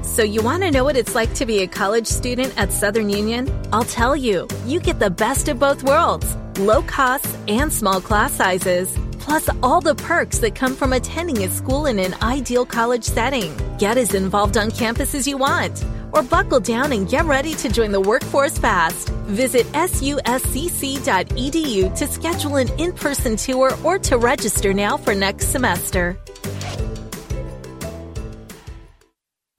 So, 0.03 0.23
you 0.23 0.41
want 0.41 0.63
to 0.63 0.71
know 0.71 0.83
what 0.83 0.97
it's 0.97 1.15
like 1.15 1.33
to 1.35 1.45
be 1.45 1.59
a 1.59 1.67
college 1.67 2.05
student 2.05 2.53
at 2.57 2.73
Southern 2.73 3.09
Union? 3.09 3.49
I'll 3.71 3.85
tell 3.85 4.13
you. 4.13 4.45
You 4.65 4.81
get 4.81 4.99
the 4.99 5.09
best 5.09 5.47
of 5.47 5.57
both 5.57 5.83
worlds 5.83 6.35
low 6.61 6.81
costs 6.83 7.35
and 7.47 7.73
small 7.73 7.99
class 7.99 8.31
sizes, 8.31 8.95
plus 9.19 9.49
all 9.61 9.81
the 9.81 9.95
perks 9.95 10.39
that 10.39 10.55
come 10.55 10.75
from 10.75 10.93
attending 10.93 11.43
a 11.43 11.49
school 11.49 11.87
in 11.87 11.99
an 11.99 12.13
ideal 12.21 12.65
college 12.65 13.03
setting. 13.03 13.53
Get 13.77 13.97
as 13.97 14.13
involved 14.13 14.57
on 14.57 14.71
campus 14.71 15.15
as 15.15 15.27
you 15.27 15.37
want, 15.37 15.83
or 16.11 16.21
buckle 16.23 16.59
down 16.59 16.91
and 16.93 17.09
get 17.09 17.25
ready 17.25 17.53
to 17.55 17.69
join 17.69 17.91
the 17.91 18.01
workforce 18.01 18.57
fast. 18.57 19.09
Visit 19.27 19.65
suscc.edu 19.73 20.37
to 21.97 22.07
schedule 22.07 22.55
an 22.57 22.69
in 22.79 22.93
person 22.93 23.35
tour 23.35 23.71
or 23.83 23.97
to 23.99 24.17
register 24.17 24.73
now 24.73 24.97
for 24.97 25.15
next 25.15 25.47
semester. 25.47 26.17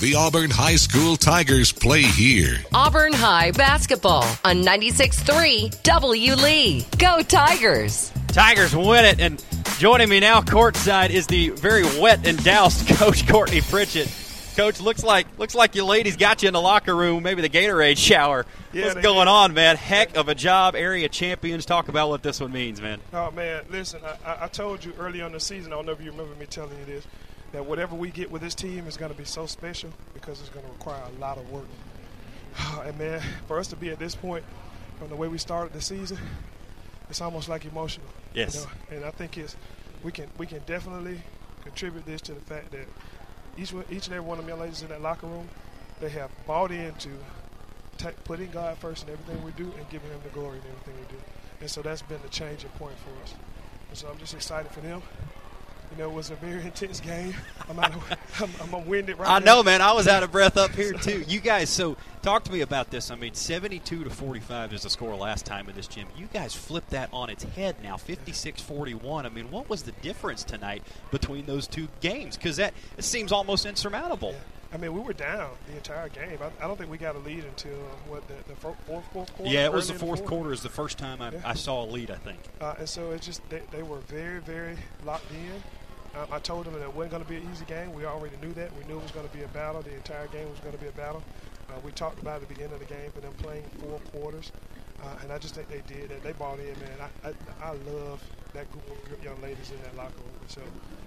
The 0.00 0.14
Auburn 0.14 0.48
High 0.48 0.76
School 0.76 1.18
Tigers 1.18 1.72
play 1.72 2.00
here. 2.00 2.56
Auburn 2.72 3.12
High 3.12 3.50
basketball 3.50 4.24
on 4.46 4.62
96.3 4.62 5.82
W. 5.82 6.34
Lee. 6.36 6.86
Go 6.96 7.20
Tigers! 7.20 8.10
Tigers 8.28 8.74
win 8.74 9.04
it, 9.04 9.20
and 9.20 9.44
joining 9.76 10.08
me 10.08 10.18
now 10.18 10.40
courtside 10.40 11.10
is 11.10 11.26
the 11.26 11.50
very 11.50 11.82
wet 12.00 12.26
and 12.26 12.42
doused 12.42 12.88
Coach 12.96 13.28
Courtney 13.28 13.60
Pritchett. 13.60 14.08
Coach, 14.60 14.78
looks 14.80 15.02
like 15.02 15.26
looks 15.38 15.54
like 15.54 15.74
you 15.74 15.86
ladies 15.86 16.18
got 16.18 16.42
you 16.42 16.48
in 16.48 16.52
the 16.52 16.60
locker 16.60 16.94
room, 16.94 17.22
maybe 17.22 17.40
the 17.40 17.48
Gatorade 17.48 17.96
shower. 17.96 18.44
Yeah, 18.74 18.88
What's 18.88 19.00
going 19.00 19.26
did. 19.26 19.28
on, 19.28 19.54
man? 19.54 19.76
Heck 19.76 20.16
of 20.18 20.28
a 20.28 20.34
job, 20.34 20.74
area 20.74 21.08
champions. 21.08 21.64
Talk 21.64 21.88
about 21.88 22.10
what 22.10 22.22
this 22.22 22.40
one 22.40 22.52
means, 22.52 22.78
man. 22.78 23.00
Oh 23.14 23.30
man, 23.30 23.62
listen, 23.70 24.00
I- 24.24 24.44
I, 24.44 24.48
told 24.48 24.84
you 24.84 24.92
early 24.98 25.22
on 25.22 25.32
the 25.32 25.40
season. 25.40 25.72
I 25.72 25.76
don't 25.76 25.86
know 25.86 25.92
if 25.92 26.02
you 26.02 26.10
remember 26.10 26.34
me 26.34 26.44
telling 26.44 26.78
you 26.78 26.84
this. 26.84 27.06
That 27.52 27.64
whatever 27.64 27.96
we 27.96 28.10
get 28.10 28.30
with 28.30 28.42
this 28.42 28.54
team 28.54 28.86
is 28.86 28.98
going 28.98 29.10
to 29.10 29.16
be 29.16 29.24
so 29.24 29.46
special 29.46 29.90
because 30.12 30.40
it's 30.40 30.50
going 30.50 30.64
to 30.66 30.70
require 30.72 31.02
a 31.16 31.18
lot 31.20 31.38
of 31.38 31.50
work. 31.50 31.64
And 32.84 32.98
man, 32.98 33.22
for 33.48 33.58
us 33.58 33.68
to 33.68 33.76
be 33.76 33.88
at 33.88 33.98
this 33.98 34.14
point, 34.14 34.44
from 34.98 35.08
the 35.08 35.16
way 35.16 35.26
we 35.26 35.38
started 35.38 35.72
the 35.72 35.80
season, 35.80 36.18
it's 37.08 37.22
almost 37.22 37.48
like 37.48 37.64
emotional. 37.64 38.06
you 38.34 38.42
Yes. 38.42 38.56
know? 38.56 38.70
And 38.96 39.04
I 39.06 39.10
think 39.10 39.38
it's 39.38 39.56
we 40.02 40.12
can 40.12 40.26
we 40.36 40.46
can 40.46 40.60
definitely 40.66 41.22
contribute 41.64 42.04
this 42.04 42.20
to 42.22 42.34
the 42.34 42.40
fact 42.42 42.72
that 42.72 42.86
each 43.56 43.72
each 43.90 44.06
and 44.06 44.16
every 44.16 44.20
one 44.20 44.38
of 44.38 44.46
my 44.46 44.52
ladies 44.54 44.82
in 44.82 44.88
that 44.88 45.02
locker 45.02 45.26
room, 45.26 45.48
they 46.00 46.08
have 46.10 46.30
bought 46.46 46.70
into 46.70 47.10
putting 48.24 48.50
God 48.50 48.78
first 48.78 49.06
in 49.06 49.12
everything 49.12 49.44
we 49.44 49.52
do 49.52 49.72
and 49.76 49.88
giving 49.90 50.10
Him 50.10 50.20
the 50.22 50.30
glory 50.30 50.58
in 50.58 50.64
everything 50.70 50.94
we 50.96 51.16
do. 51.16 51.22
And 51.60 51.70
so 51.70 51.82
that's 51.82 52.02
been 52.02 52.20
the 52.22 52.28
changing 52.28 52.70
point 52.70 52.96
for 52.98 53.10
us. 53.22 53.34
And 53.90 53.98
so 53.98 54.08
I'm 54.08 54.18
just 54.18 54.34
excited 54.34 54.70
for 54.72 54.80
them. 54.80 55.02
You 55.90 55.96
know, 55.98 56.10
it 56.10 56.14
was 56.14 56.30
a 56.30 56.36
very 56.36 56.62
intense 56.62 57.00
game. 57.00 57.34
I'm 57.68 57.78
out 57.80 57.94
of, 57.94 58.16
I'm, 58.62 58.74
I'm 58.76 58.86
winded 58.86 59.18
right 59.18 59.28
I 59.28 59.38
now. 59.40 59.56
know, 59.56 59.62
man. 59.64 59.82
I 59.82 59.92
was 59.92 60.06
out 60.06 60.22
of 60.22 60.30
breath 60.30 60.56
up 60.56 60.70
here 60.70 60.92
too. 60.92 61.24
You 61.26 61.40
guys, 61.40 61.68
so 61.68 61.96
talk 62.22 62.44
to 62.44 62.52
me 62.52 62.60
about 62.60 62.90
this. 62.90 63.10
I 63.10 63.16
mean, 63.16 63.34
seventy-two 63.34 64.04
to 64.04 64.10
forty-five 64.10 64.72
is 64.72 64.82
the 64.82 64.90
score 64.90 65.16
last 65.16 65.44
time 65.46 65.68
in 65.68 65.74
this 65.74 65.88
gym. 65.88 66.06
You 66.16 66.28
guys 66.32 66.54
flipped 66.54 66.90
that 66.90 67.08
on 67.12 67.28
its 67.28 67.42
head 67.42 67.74
now, 67.82 67.96
56-41. 67.96 69.24
I 69.24 69.28
mean, 69.30 69.50
what 69.50 69.68
was 69.68 69.82
the 69.82 69.92
difference 69.92 70.44
tonight 70.44 70.82
between 71.10 71.46
those 71.46 71.66
two 71.66 71.88
games? 72.00 72.36
Because 72.36 72.56
that 72.56 72.72
it 72.96 73.02
seems 73.04 73.32
almost 73.32 73.66
insurmountable. 73.66 74.34
I 74.72 74.76
mean, 74.76 74.94
we 74.94 75.00
were 75.00 75.12
down 75.12 75.50
the 75.68 75.74
entire 75.76 76.08
game. 76.08 76.38
I, 76.40 76.64
I 76.64 76.68
don't 76.68 76.76
think 76.76 76.92
we 76.92 76.98
got 76.98 77.16
a 77.16 77.18
lead 77.18 77.42
until 77.44 77.72
what 78.08 78.22
the, 78.28 78.34
the 78.46 78.54
fir- 78.54 78.76
fourth, 78.86 79.04
fourth 79.12 79.34
quarter. 79.34 79.52
Yeah, 79.52 79.64
it 79.64 79.72
was 79.72 79.88
the 79.88 79.94
fourth 79.94 80.24
quarter. 80.24 80.52
Is 80.52 80.62
the 80.62 80.68
first 80.68 80.96
time 80.96 81.20
I, 81.20 81.32
Yeah. 81.32 81.40
I 81.44 81.54
saw 81.54 81.82
a 81.82 81.86
lead. 81.86 82.12
I 82.12 82.14
think. 82.14 82.38
Uh, 82.60 82.74
and 82.78 82.88
so 82.88 83.10
it's 83.10 83.26
just 83.26 83.42
they, 83.50 83.62
they 83.72 83.82
were 83.82 83.98
very, 84.06 84.38
very 84.40 84.76
locked 85.04 85.28
in. 85.32 85.60
I 86.14 86.38
told 86.40 86.66
them 86.66 86.74
that 86.74 86.82
it 86.82 86.92
wasn't 86.94 87.12
going 87.12 87.22
to 87.22 87.28
be 87.28 87.36
an 87.36 87.48
easy 87.52 87.64
game. 87.64 87.92
We 87.92 88.04
already 88.04 88.36
knew 88.36 88.52
that. 88.54 88.74
We 88.76 88.84
knew 88.84 88.98
it 88.98 89.02
was 89.02 89.12
going 89.12 89.28
to 89.28 89.32
be 89.32 89.42
a 89.42 89.48
battle. 89.48 89.80
The 89.82 89.94
entire 89.94 90.26
game 90.28 90.50
was 90.50 90.58
going 90.60 90.72
to 90.74 90.80
be 90.80 90.88
a 90.88 90.92
battle. 90.92 91.22
Uh, 91.68 91.74
we 91.84 91.92
talked 91.92 92.20
about 92.20 92.36
at 92.36 92.40
the 92.42 92.46
beginning 92.48 92.72
of 92.72 92.80
the 92.80 92.84
game 92.86 93.10
for 93.12 93.20
them 93.20 93.32
playing 93.34 93.64
four 93.78 94.00
quarters, 94.10 94.50
uh, 95.00 95.16
and 95.22 95.32
I 95.32 95.38
just 95.38 95.54
think 95.54 95.68
they 95.68 95.82
did 95.86 96.10
that. 96.10 96.22
They 96.22 96.32
bought 96.32 96.58
in, 96.58 96.78
man. 96.80 96.98
I, 97.24 97.28
I, 97.28 97.32
I 97.62 97.72
love 97.74 98.22
that 98.54 98.70
group 98.72 98.84
of 98.90 99.22
young 99.22 99.40
ladies 99.40 99.70
in 99.70 99.80
that 99.82 99.96
locker 99.96 100.18
room. 100.18 100.34
So 100.48 100.62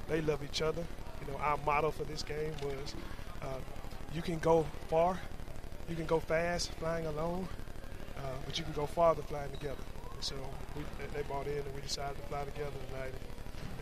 they 0.08 0.22
love 0.22 0.42
each 0.44 0.62
other. 0.62 0.86
You 1.20 1.28
know, 1.32 1.38
our 1.40 1.58
motto 1.66 1.92
for 1.92 2.06
this 2.06 2.24
game 2.24 2.54
was, 2.64 2.96
uh, 3.42 3.60
"You 4.14 4.22
can 4.22 4.40
go 4.40 4.66
far, 4.88 5.20
you 5.90 5.96
can 5.96 6.06
go 6.06 6.20
fast 6.20 6.72
flying 6.74 7.06
alone, 7.08 7.48
uh, 8.18 8.22
but 8.46 8.58
you 8.58 8.64
can 8.64 8.74
go 8.74 8.86
farther 8.86 9.24
flying 9.24 9.52
together." 9.52 9.84
So 10.22 10.36
we, 10.76 10.84
they 11.14 11.24
bought 11.24 11.48
in, 11.48 11.58
and 11.60 11.76
we 11.76 11.82
decided 11.82 12.18
to 12.18 12.24
fly 12.24 12.46
together 12.46 12.72
tonight. 12.90 13.14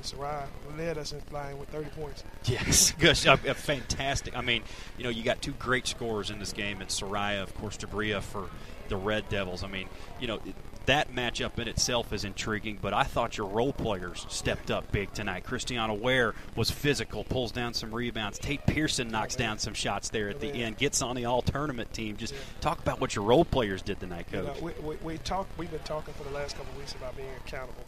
Sarai 0.03 0.43
led 0.77 0.97
us 0.97 1.11
in 1.11 1.21
flying 1.21 1.57
with 1.59 1.69
30 1.69 1.89
points. 1.91 2.23
Yes, 2.45 2.91
gosh, 2.99 3.25
uh, 3.25 3.37
fantastic. 3.37 4.35
I 4.37 4.41
mean, 4.41 4.63
you 4.97 5.03
know, 5.03 5.09
you 5.09 5.23
got 5.23 5.41
two 5.41 5.53
great 5.53 5.87
scorers 5.87 6.29
in 6.29 6.39
this 6.39 6.53
game, 6.53 6.81
and 6.81 6.89
Soraya, 6.89 7.43
of 7.43 7.55
course, 7.55 7.77
Jabria 7.77 8.21
for 8.21 8.49
the 8.89 8.97
Red 8.97 9.29
Devils. 9.29 9.63
I 9.63 9.67
mean, 9.67 9.87
you 10.19 10.27
know, 10.27 10.39
that 10.87 11.13
matchup 11.13 11.59
in 11.59 11.67
itself 11.67 12.11
is 12.11 12.25
intriguing, 12.25 12.79
but 12.81 12.93
I 12.93 13.03
thought 13.03 13.37
your 13.37 13.47
role 13.47 13.71
players 13.71 14.25
stepped 14.29 14.71
up 14.71 14.91
big 14.91 15.13
tonight. 15.13 15.43
Christiana 15.43 15.93
Ware 15.93 16.33
was 16.55 16.71
physical, 16.71 17.23
pulls 17.23 17.51
down 17.51 17.73
some 17.73 17.93
rebounds. 17.93 18.39
Tate 18.39 18.65
Pearson 18.65 19.09
knocks 19.09 19.35
down 19.35 19.59
some 19.59 19.73
shots 19.75 20.09
there 20.09 20.29
at 20.29 20.39
the 20.39 20.49
end, 20.49 20.77
gets 20.77 21.01
on 21.01 21.15
the 21.15 21.25
all 21.25 21.41
tournament 21.43 21.93
team. 21.93 22.17
Just 22.17 22.33
talk 22.61 22.79
about 22.79 22.99
what 22.99 23.15
your 23.15 23.23
role 23.25 23.45
players 23.45 23.81
did 23.83 23.99
tonight, 23.99 24.25
You 24.31 24.41
Coach. 24.41 24.55
know, 24.59 24.65
we, 24.65 24.73
we, 24.83 24.95
we 25.03 25.17
talk, 25.19 25.47
we've 25.57 25.69
been 25.71 25.79
talking 25.81 26.13
for 26.15 26.23
the 26.23 26.31
last 26.31 26.57
couple 26.57 26.71
of 26.71 26.77
weeks 26.79 26.93
about 26.95 27.15
being 27.15 27.29
accountable. 27.45 27.83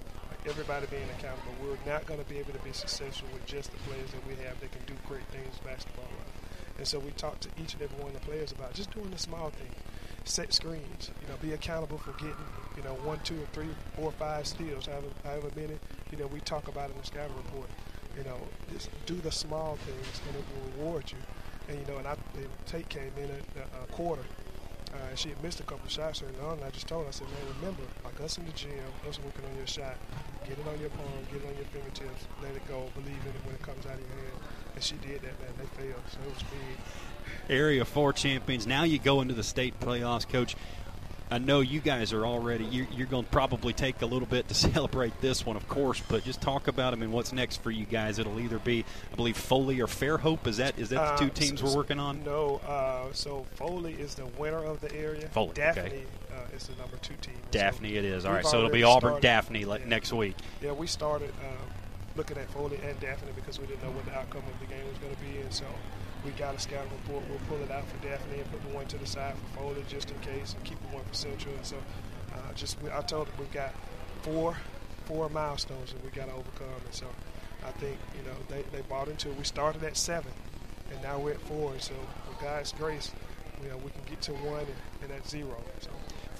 Everybody 0.45 0.85
being 0.87 1.07
accountable. 1.17 1.53
We're 1.63 1.77
not 1.89 2.05
going 2.05 2.19
to 2.19 2.25
be 2.27 2.37
able 2.37 2.51
to 2.51 2.59
be 2.59 2.73
successful 2.73 3.29
with 3.31 3.45
just 3.45 3.71
the 3.71 3.77
players 3.89 4.11
that 4.11 4.27
we 4.27 4.35
have 4.43 4.59
that 4.59 4.71
can 4.73 4.81
do 4.85 4.93
great 5.07 5.23
things 5.31 5.57
basketball 5.63 6.03
wise. 6.03 6.35
And 6.77 6.85
so 6.85 6.99
we 6.99 7.11
talked 7.11 7.43
to 7.43 7.49
each 7.63 7.73
and 7.73 7.81
every 7.81 7.97
one 7.97 8.13
of 8.13 8.19
the 8.19 8.27
players 8.27 8.51
about 8.51 8.73
just 8.73 8.91
doing 8.91 9.09
the 9.09 9.17
small 9.17 9.51
things. 9.51 9.73
Set 10.25 10.53
screens, 10.53 11.11
you 11.21 11.27
know, 11.29 11.35
be 11.41 11.53
accountable 11.53 11.97
for 11.97 12.11
getting, 12.13 12.35
you 12.75 12.83
know, 12.83 12.95
one, 13.07 13.19
two, 13.23 13.35
or 13.41 13.45
three, 13.53 13.69
four, 13.95 14.11
five 14.11 14.45
steals, 14.45 14.85
however, 14.85 15.07
however 15.23 15.47
many, 15.55 15.79
you 16.11 16.17
know, 16.17 16.27
we 16.27 16.41
talk 16.41 16.67
about 16.67 16.89
in 16.89 16.97
the 16.97 17.05
scouting 17.05 17.35
report. 17.37 17.69
You 18.17 18.25
know, 18.25 18.37
just 18.73 18.89
do 19.05 19.15
the 19.15 19.31
small 19.31 19.77
things 19.77 20.21
and 20.27 20.35
it 20.35 20.43
will 20.51 20.83
reward 20.83 21.05
you. 21.09 21.17
And, 21.69 21.79
you 21.79 21.85
know, 21.93 21.99
and 21.99 22.07
I, 22.07 22.17
and 22.35 22.49
Tate 22.65 22.89
came 22.89 23.11
in 23.17 23.29
at 23.31 23.67
a 23.81 23.87
quarter 23.93 24.23
uh, 24.93 25.15
she 25.15 25.29
had 25.29 25.41
missed 25.43 25.59
a 25.59 25.63
couple 25.63 25.89
shots 25.89 26.21
early 26.21 26.39
on. 26.45 26.57
And 26.57 26.63
I 26.63 26.69
just 26.69 26.87
told 26.87 27.03
her, 27.03 27.09
I 27.09 27.11
said, 27.11 27.27
man, 27.27 27.55
remember, 27.59 27.83
like 28.03 28.19
us 28.21 28.37
in 28.37 28.45
the 28.45 28.51
gym, 28.51 28.71
us 29.09 29.19
working 29.23 29.45
on 29.49 29.57
your 29.57 29.67
shot, 29.67 29.97
get 30.45 30.57
it 30.57 30.67
on 30.67 30.79
your 30.79 30.89
palm, 30.91 31.07
get 31.31 31.41
it 31.41 31.47
on 31.47 31.55
your 31.55 31.65
fingertips, 31.65 32.27
let 32.41 32.55
it 32.55 32.67
go, 32.67 32.89
believe 32.93 33.21
in 33.23 33.33
it 33.33 33.45
when 33.45 33.55
it 33.55 33.61
comes 33.61 33.85
out 33.85 33.95
of 33.95 33.99
your 33.99 34.09
hand. 34.09 34.37
And 34.75 34.83
she 34.83 34.95
did 34.95 35.21
that, 35.21 35.39
man. 35.41 35.53
They 35.57 35.83
failed, 35.83 36.03
so 36.09 36.17
it 36.25 36.33
was 36.33 36.43
big. 36.43 36.77
Area 37.49 37.85
Four 37.85 38.13
champions. 38.13 38.67
Now 38.67 38.83
you 38.83 38.99
go 38.99 39.21
into 39.21 39.33
the 39.33 39.43
state 39.43 39.79
playoffs, 39.79 40.27
Coach. 40.27 40.55
I 41.33 41.39
know 41.39 41.61
you 41.61 41.79
guys 41.79 42.13
are 42.13 42.27
already. 42.27 42.63
You're, 42.65 42.85
you're 42.95 43.07
going 43.07 43.23
to 43.23 43.29
probably 43.31 43.73
take 43.73 44.03
a 44.03 44.05
little 44.05 44.27
bit 44.27 44.47
to 44.49 44.53
celebrate 44.53 45.19
this 45.19 45.43
one, 45.43 45.55
of 45.55 45.67
course. 45.67 45.99
But 46.07 46.23
just 46.23 46.41
talk 46.41 46.67
about. 46.67 46.91
them 46.91 47.01
and 47.01 47.11
what's 47.11 47.33
next 47.33 47.63
for 47.63 47.71
you 47.71 47.85
guys? 47.85 48.19
It'll 48.19 48.39
either 48.39 48.59
be, 48.59 48.85
I 49.11 49.15
believe, 49.15 49.35
Foley 49.35 49.81
or 49.81 49.87
Fairhope. 49.87 50.45
Is 50.45 50.57
that 50.57 50.77
is 50.77 50.89
that 50.89 51.17
the 51.17 51.25
two 51.25 51.31
Uh, 51.31 51.33
teams 51.33 51.59
so- 51.59 51.65
we're 51.65 51.75
working 51.75 51.99
on? 51.99 52.23
No, 52.23 52.57
uh, 52.67 53.11
so 53.13 53.47
Foley 53.55 53.93
is 53.93 54.13
the 54.13 54.27
winner 54.37 54.63
of 54.63 54.79
the 54.81 54.93
area. 54.95 55.27
Foley, 55.29 55.49
okay. 55.49 55.61
Daphne 55.73 56.03
uh, 56.31 56.55
is 56.55 56.67
the 56.67 56.75
number 56.75 56.97
two 56.97 57.15
team. 57.21 57.33
So 57.45 57.49
Daphne, 57.51 57.95
it 57.95 58.05
is. 58.05 58.25
All 58.25 58.33
right. 58.33 58.45
so 58.45 58.59
it'll 58.59 58.69
be 58.69 58.83
Auburn, 58.83 58.99
started- 59.13 59.21
Daphne 59.23 59.65
like, 59.65 59.87
next 59.87 60.13
week. 60.13 60.35
Yeah, 60.61 60.73
we 60.73 60.85
started 60.85 61.31
uh, 61.41 61.47
looking 62.15 62.37
at 62.37 62.47
Foley 62.51 62.79
and 62.83 62.99
Daphne 62.99 63.31
because 63.35 63.59
we 63.59 63.65
didn't 63.65 63.81
know 63.81 63.89
what 63.91 64.05
the 64.05 64.15
outcome 64.15 64.43
of 64.53 64.59
the 64.59 64.67
game 64.71 64.85
was 64.87 64.97
going 64.99 65.15
to 65.15 65.21
be, 65.21 65.41
and 65.41 65.51
so 65.51 65.65
we 66.25 66.31
got 66.31 66.55
a 66.55 66.59
scouting 66.59 66.91
report. 67.05 67.23
We'll 67.29 67.39
pull 67.49 67.63
it 67.63 67.71
out 67.71 67.87
for 67.87 67.97
Daphne 68.05 68.39
and 68.39 68.51
put 68.51 68.61
the 68.61 68.75
one 68.75 68.85
to 68.87 68.97
the 68.97 69.05
side 69.05 69.35
for 69.35 69.59
Foley 69.59 69.83
just 69.87 70.11
in 70.11 70.19
case, 70.19 70.53
and 70.53 70.63
keep 70.63 70.79
the 70.81 70.95
one 70.95 71.03
for 71.05 71.13
Central. 71.13 71.53
And 71.55 71.65
so, 71.65 71.77
uh, 72.33 72.53
just 72.55 72.81
we, 72.81 72.89
I 72.91 73.01
told 73.01 73.27
them 73.27 73.35
we've 73.39 73.51
got 73.51 73.73
four 74.21 74.55
four 75.05 75.29
milestones 75.29 75.91
that 75.91 76.03
we 76.03 76.09
got 76.11 76.27
to 76.27 76.33
overcome, 76.33 76.81
and 76.85 76.93
so 76.93 77.07
I 77.65 77.71
think 77.71 77.97
you 78.17 78.23
know 78.23 78.37
they, 78.49 78.63
they 78.75 78.81
bought 78.83 79.07
into 79.07 79.29
it. 79.29 79.37
We 79.37 79.43
started 79.43 79.83
at 79.83 79.97
seven, 79.97 80.31
and 80.91 81.01
now 81.01 81.19
we're 81.19 81.31
at 81.31 81.41
four. 81.41 81.73
And 81.73 81.81
so, 81.81 81.93
with 82.29 82.39
God's 82.39 82.71
grace, 82.73 83.11
you 83.61 83.69
know 83.69 83.77
we 83.77 83.91
can 83.91 84.03
get 84.09 84.21
to 84.23 84.33
one 84.33 84.61
and, 84.61 85.03
and 85.03 85.11
at 85.11 85.27
zero. 85.27 85.57
So. 85.81 85.89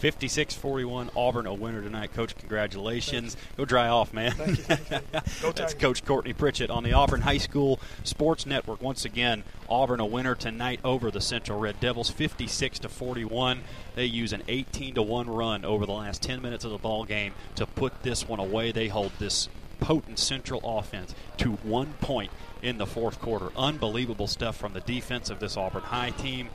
56-41, 0.03 1.11
Auburn 1.15 1.47
a 1.47 1.53
winner 1.53 1.81
tonight. 1.81 2.13
Coach, 2.13 2.35
congratulations. 2.35 3.37
Go 3.55 3.63
dry 3.63 3.87
off, 3.87 4.13
man. 4.13 4.33
Thank 4.33 4.49
you, 4.49 4.63
thank 4.63 5.41
you. 5.41 5.51
That's 5.55 5.73
Coach 5.75 6.03
Courtney 6.03 6.33
Pritchett 6.33 6.69
on 6.69 6.83
the 6.83 6.91
Auburn 6.91 7.21
High 7.21 7.37
School 7.37 7.79
Sports 8.03 8.45
Network. 8.45 8.81
Once 8.81 9.05
again, 9.05 9.45
Auburn 9.69 10.01
a 10.01 10.05
winner 10.05 10.35
tonight 10.35 10.81
over 10.83 11.09
the 11.09 11.21
Central 11.21 11.57
Red 11.57 11.79
Devils, 11.79 12.09
56 12.09 12.79
to 12.79 12.89
41. 12.89 13.61
They 13.95 14.03
use 14.03 14.33
an 14.33 14.43
18 14.49 14.95
to 14.95 15.01
one 15.01 15.29
run 15.29 15.63
over 15.63 15.85
the 15.85 15.93
last 15.93 16.21
10 16.21 16.41
minutes 16.41 16.65
of 16.65 16.71
the 16.71 16.77
ball 16.77 17.05
game 17.05 17.33
to 17.55 17.65
put 17.65 18.03
this 18.03 18.27
one 18.27 18.41
away. 18.41 18.73
They 18.73 18.89
hold 18.89 19.13
this 19.19 19.47
potent 19.79 20.19
Central 20.19 20.59
offense 20.65 21.15
to 21.37 21.51
one 21.63 21.93
point 22.01 22.31
in 22.61 22.77
the 22.77 22.85
fourth 22.85 23.21
quarter. 23.21 23.51
Unbelievable 23.55 24.27
stuff 24.27 24.57
from 24.57 24.73
the 24.73 24.81
defense 24.81 25.29
of 25.29 25.39
this 25.39 25.55
Auburn 25.55 25.83
High 25.83 26.09
team, 26.09 26.49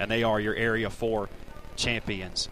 and 0.00 0.10
they 0.10 0.24
are 0.24 0.40
your 0.40 0.56
Area 0.56 0.90
Four 0.90 1.28
champions. 1.76 2.48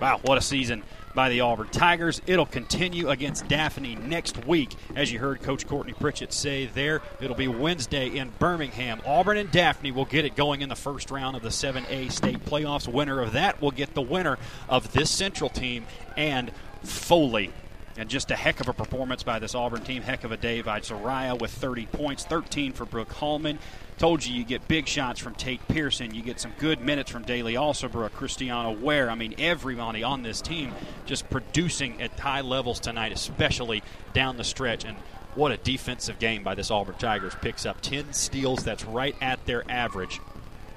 Wow, 0.00 0.18
what 0.22 0.38
a 0.38 0.40
season 0.40 0.82
by 1.14 1.28
the 1.28 1.40
Auburn 1.40 1.68
Tigers. 1.68 2.22
It'll 2.26 2.46
continue 2.46 3.10
against 3.10 3.46
Daphne 3.48 3.96
next 3.96 4.46
week. 4.46 4.74
As 4.96 5.12
you 5.12 5.18
heard 5.18 5.42
Coach 5.42 5.66
Courtney 5.66 5.92
Pritchett 5.92 6.32
say 6.32 6.64
there, 6.64 7.02
it'll 7.20 7.36
be 7.36 7.48
Wednesday 7.48 8.08
in 8.08 8.30
Birmingham. 8.38 9.02
Auburn 9.04 9.36
and 9.36 9.50
Daphne 9.50 9.92
will 9.92 10.06
get 10.06 10.24
it 10.24 10.36
going 10.36 10.62
in 10.62 10.70
the 10.70 10.76
first 10.76 11.10
round 11.10 11.36
of 11.36 11.42
the 11.42 11.50
7A 11.50 12.10
state 12.10 12.42
playoffs. 12.46 12.88
Winner 12.88 13.20
of 13.20 13.32
that 13.32 13.60
will 13.60 13.72
get 13.72 13.92
the 13.92 14.00
winner 14.00 14.38
of 14.70 14.90
this 14.94 15.10
Central 15.10 15.50
team 15.50 15.84
and 16.16 16.50
Foley. 16.82 17.52
And 18.00 18.08
just 18.08 18.30
a 18.30 18.34
heck 18.34 18.60
of 18.60 18.68
a 18.68 18.72
performance 18.72 19.22
by 19.22 19.38
this 19.40 19.54
Auburn 19.54 19.82
team. 19.82 20.00
Heck 20.00 20.24
of 20.24 20.32
a 20.32 20.38
day 20.38 20.62
by 20.62 20.80
Soraya 20.80 21.38
with 21.38 21.50
30 21.50 21.84
points, 21.84 22.24
13 22.24 22.72
for 22.72 22.86
Brooke 22.86 23.12
Hallman. 23.12 23.58
Told 23.98 24.24
you 24.24 24.34
you 24.34 24.42
get 24.42 24.66
big 24.66 24.88
shots 24.88 25.20
from 25.20 25.34
Tate 25.34 25.60
Pearson. 25.68 26.14
You 26.14 26.22
get 26.22 26.40
some 26.40 26.54
good 26.58 26.80
minutes 26.80 27.10
from 27.10 27.24
Daly 27.24 27.56
Alsobrook, 27.56 28.12
Christiana 28.12 28.72
Ware. 28.72 29.10
I 29.10 29.14
mean, 29.16 29.34
everybody 29.36 30.02
on 30.02 30.22
this 30.22 30.40
team 30.40 30.72
just 31.04 31.28
producing 31.28 32.00
at 32.00 32.18
high 32.18 32.40
levels 32.40 32.80
tonight, 32.80 33.12
especially 33.12 33.82
down 34.14 34.38
the 34.38 34.44
stretch. 34.44 34.86
And 34.86 34.96
What 35.34 35.52
a 35.52 35.58
defensive 35.58 36.18
game 36.18 36.42
by 36.42 36.54
this 36.54 36.70
Auburn 36.70 36.94
Tigers. 36.94 37.34
Picks 37.42 37.66
up 37.66 37.82
10 37.82 38.14
steals. 38.14 38.64
That's 38.64 38.86
right 38.86 39.14
at 39.20 39.44
their 39.44 39.70
average. 39.70 40.20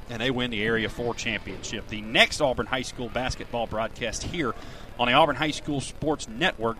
And 0.09 0.21
they 0.21 0.29
win 0.29 0.51
the 0.51 0.61
Area 0.61 0.89
4 0.89 1.15
championship. 1.15 1.87
The 1.87 2.01
next 2.01 2.41
Auburn 2.41 2.65
High 2.65 2.81
School 2.81 3.07
basketball 3.07 3.65
broadcast 3.65 4.23
here 4.23 4.53
on 4.99 5.07
the 5.07 5.13
Auburn 5.13 5.37
High 5.37 5.51
School 5.51 5.79
Sports 5.79 6.27
Network. 6.27 6.75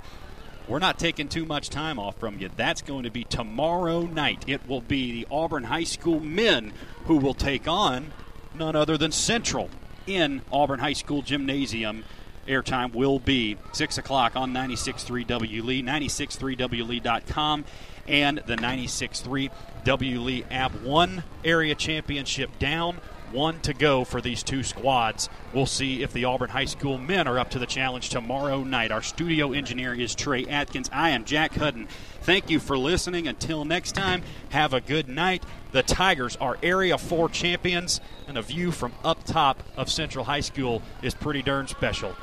We're 0.68 0.80
not 0.80 0.98
taking 0.98 1.27
too 1.27 1.45
much 1.45 1.69
time 1.69 1.99
off 1.99 2.18
from 2.18 2.40
you. 2.40 2.49
That's 2.56 2.81
going 2.81 3.03
to 3.03 3.11
be 3.11 3.26
tomorrow 3.26 4.03
night. 4.03 4.45
It 4.48 4.68
will 4.68 4.81
be 4.81 5.11
the 5.11 5.27
Auburn 5.30 5.65
High 5.65 5.84
School 5.84 6.22
men 6.22 6.72
who 7.06 7.18
will 7.18 7.34
take 7.34 7.68
on 7.68 8.14
none 8.56 8.76
other 8.76 8.98
than 8.98 9.11
Central 9.11 9.69
in 10.07 10.41
Auburn 10.52 10.80
High 10.80 10.94
School 10.94 11.22
Gymnasium. 11.22 12.06
Airtime 12.48 12.94
will 12.94 13.19
be 13.19 13.57
6 13.73 13.98
o'clock 13.98 14.35
on 14.35 14.53
96.3 14.53 15.26
WLEE, 15.26 15.84
96.3WLEE.com, 15.84 17.65
and 18.07 18.38
the 18.45 18.56
96.3 18.56 19.49
WLEE 19.85 20.45
app. 20.52 20.81
One 20.81 21.23
area 21.44 21.76
championship 21.76 22.57
down, 22.60 22.99
one 23.34 23.60
to 23.62 23.74
go 23.74 24.04
for 24.06 24.22
these 24.22 24.44
two 24.44 24.64
squads. 24.64 25.28
We'll 25.54 25.66
see 25.66 26.04
if 26.04 26.14
the 26.14 26.26
Auburn 26.26 26.52
High 26.52 26.66
School 26.66 26.98
men 26.98 27.28
are 27.28 27.40
up 27.40 27.50
to 27.52 27.60
the 27.60 27.66
challenge 27.66 28.10
tomorrow 28.10 28.64
night. 28.64 28.92
Our 28.92 29.02
studio 29.02 29.52
engineer 29.52 29.94
is 29.94 30.16
Trey 30.16 30.46
Atkins. 30.46 30.90
I 30.94 31.10
am 31.10 31.26
Jack 31.26 31.56
Hudden. 31.56 31.88
Thank 32.22 32.50
you 32.50 32.60
for 32.60 32.78
listening. 32.78 33.28
Until 33.28 33.66
next 33.66 33.94
time, 33.94 34.22
have 34.50 34.74
a 34.74 34.80
good 34.80 35.10
night. 35.10 35.44
The 35.72 35.84
Tigers 35.84 36.38
are 36.38 36.58
Area 36.62 36.98
4 36.98 37.28
champions, 37.30 38.00
and 38.28 38.38
a 38.38 38.42
view 38.42 38.72
from 38.72 38.94
up 39.04 39.24
top 39.24 39.64
of 39.76 39.90
Central 39.90 40.26
High 40.26 40.42
School 40.42 40.82
is 41.02 41.14
pretty 41.14 41.42
darn 41.42 41.68
special. 41.68 42.16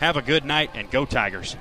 Have 0.00 0.16
a 0.16 0.22
good 0.22 0.44
night 0.44 0.70
and 0.74 0.90
go 0.90 1.06
Tigers. 1.06 1.56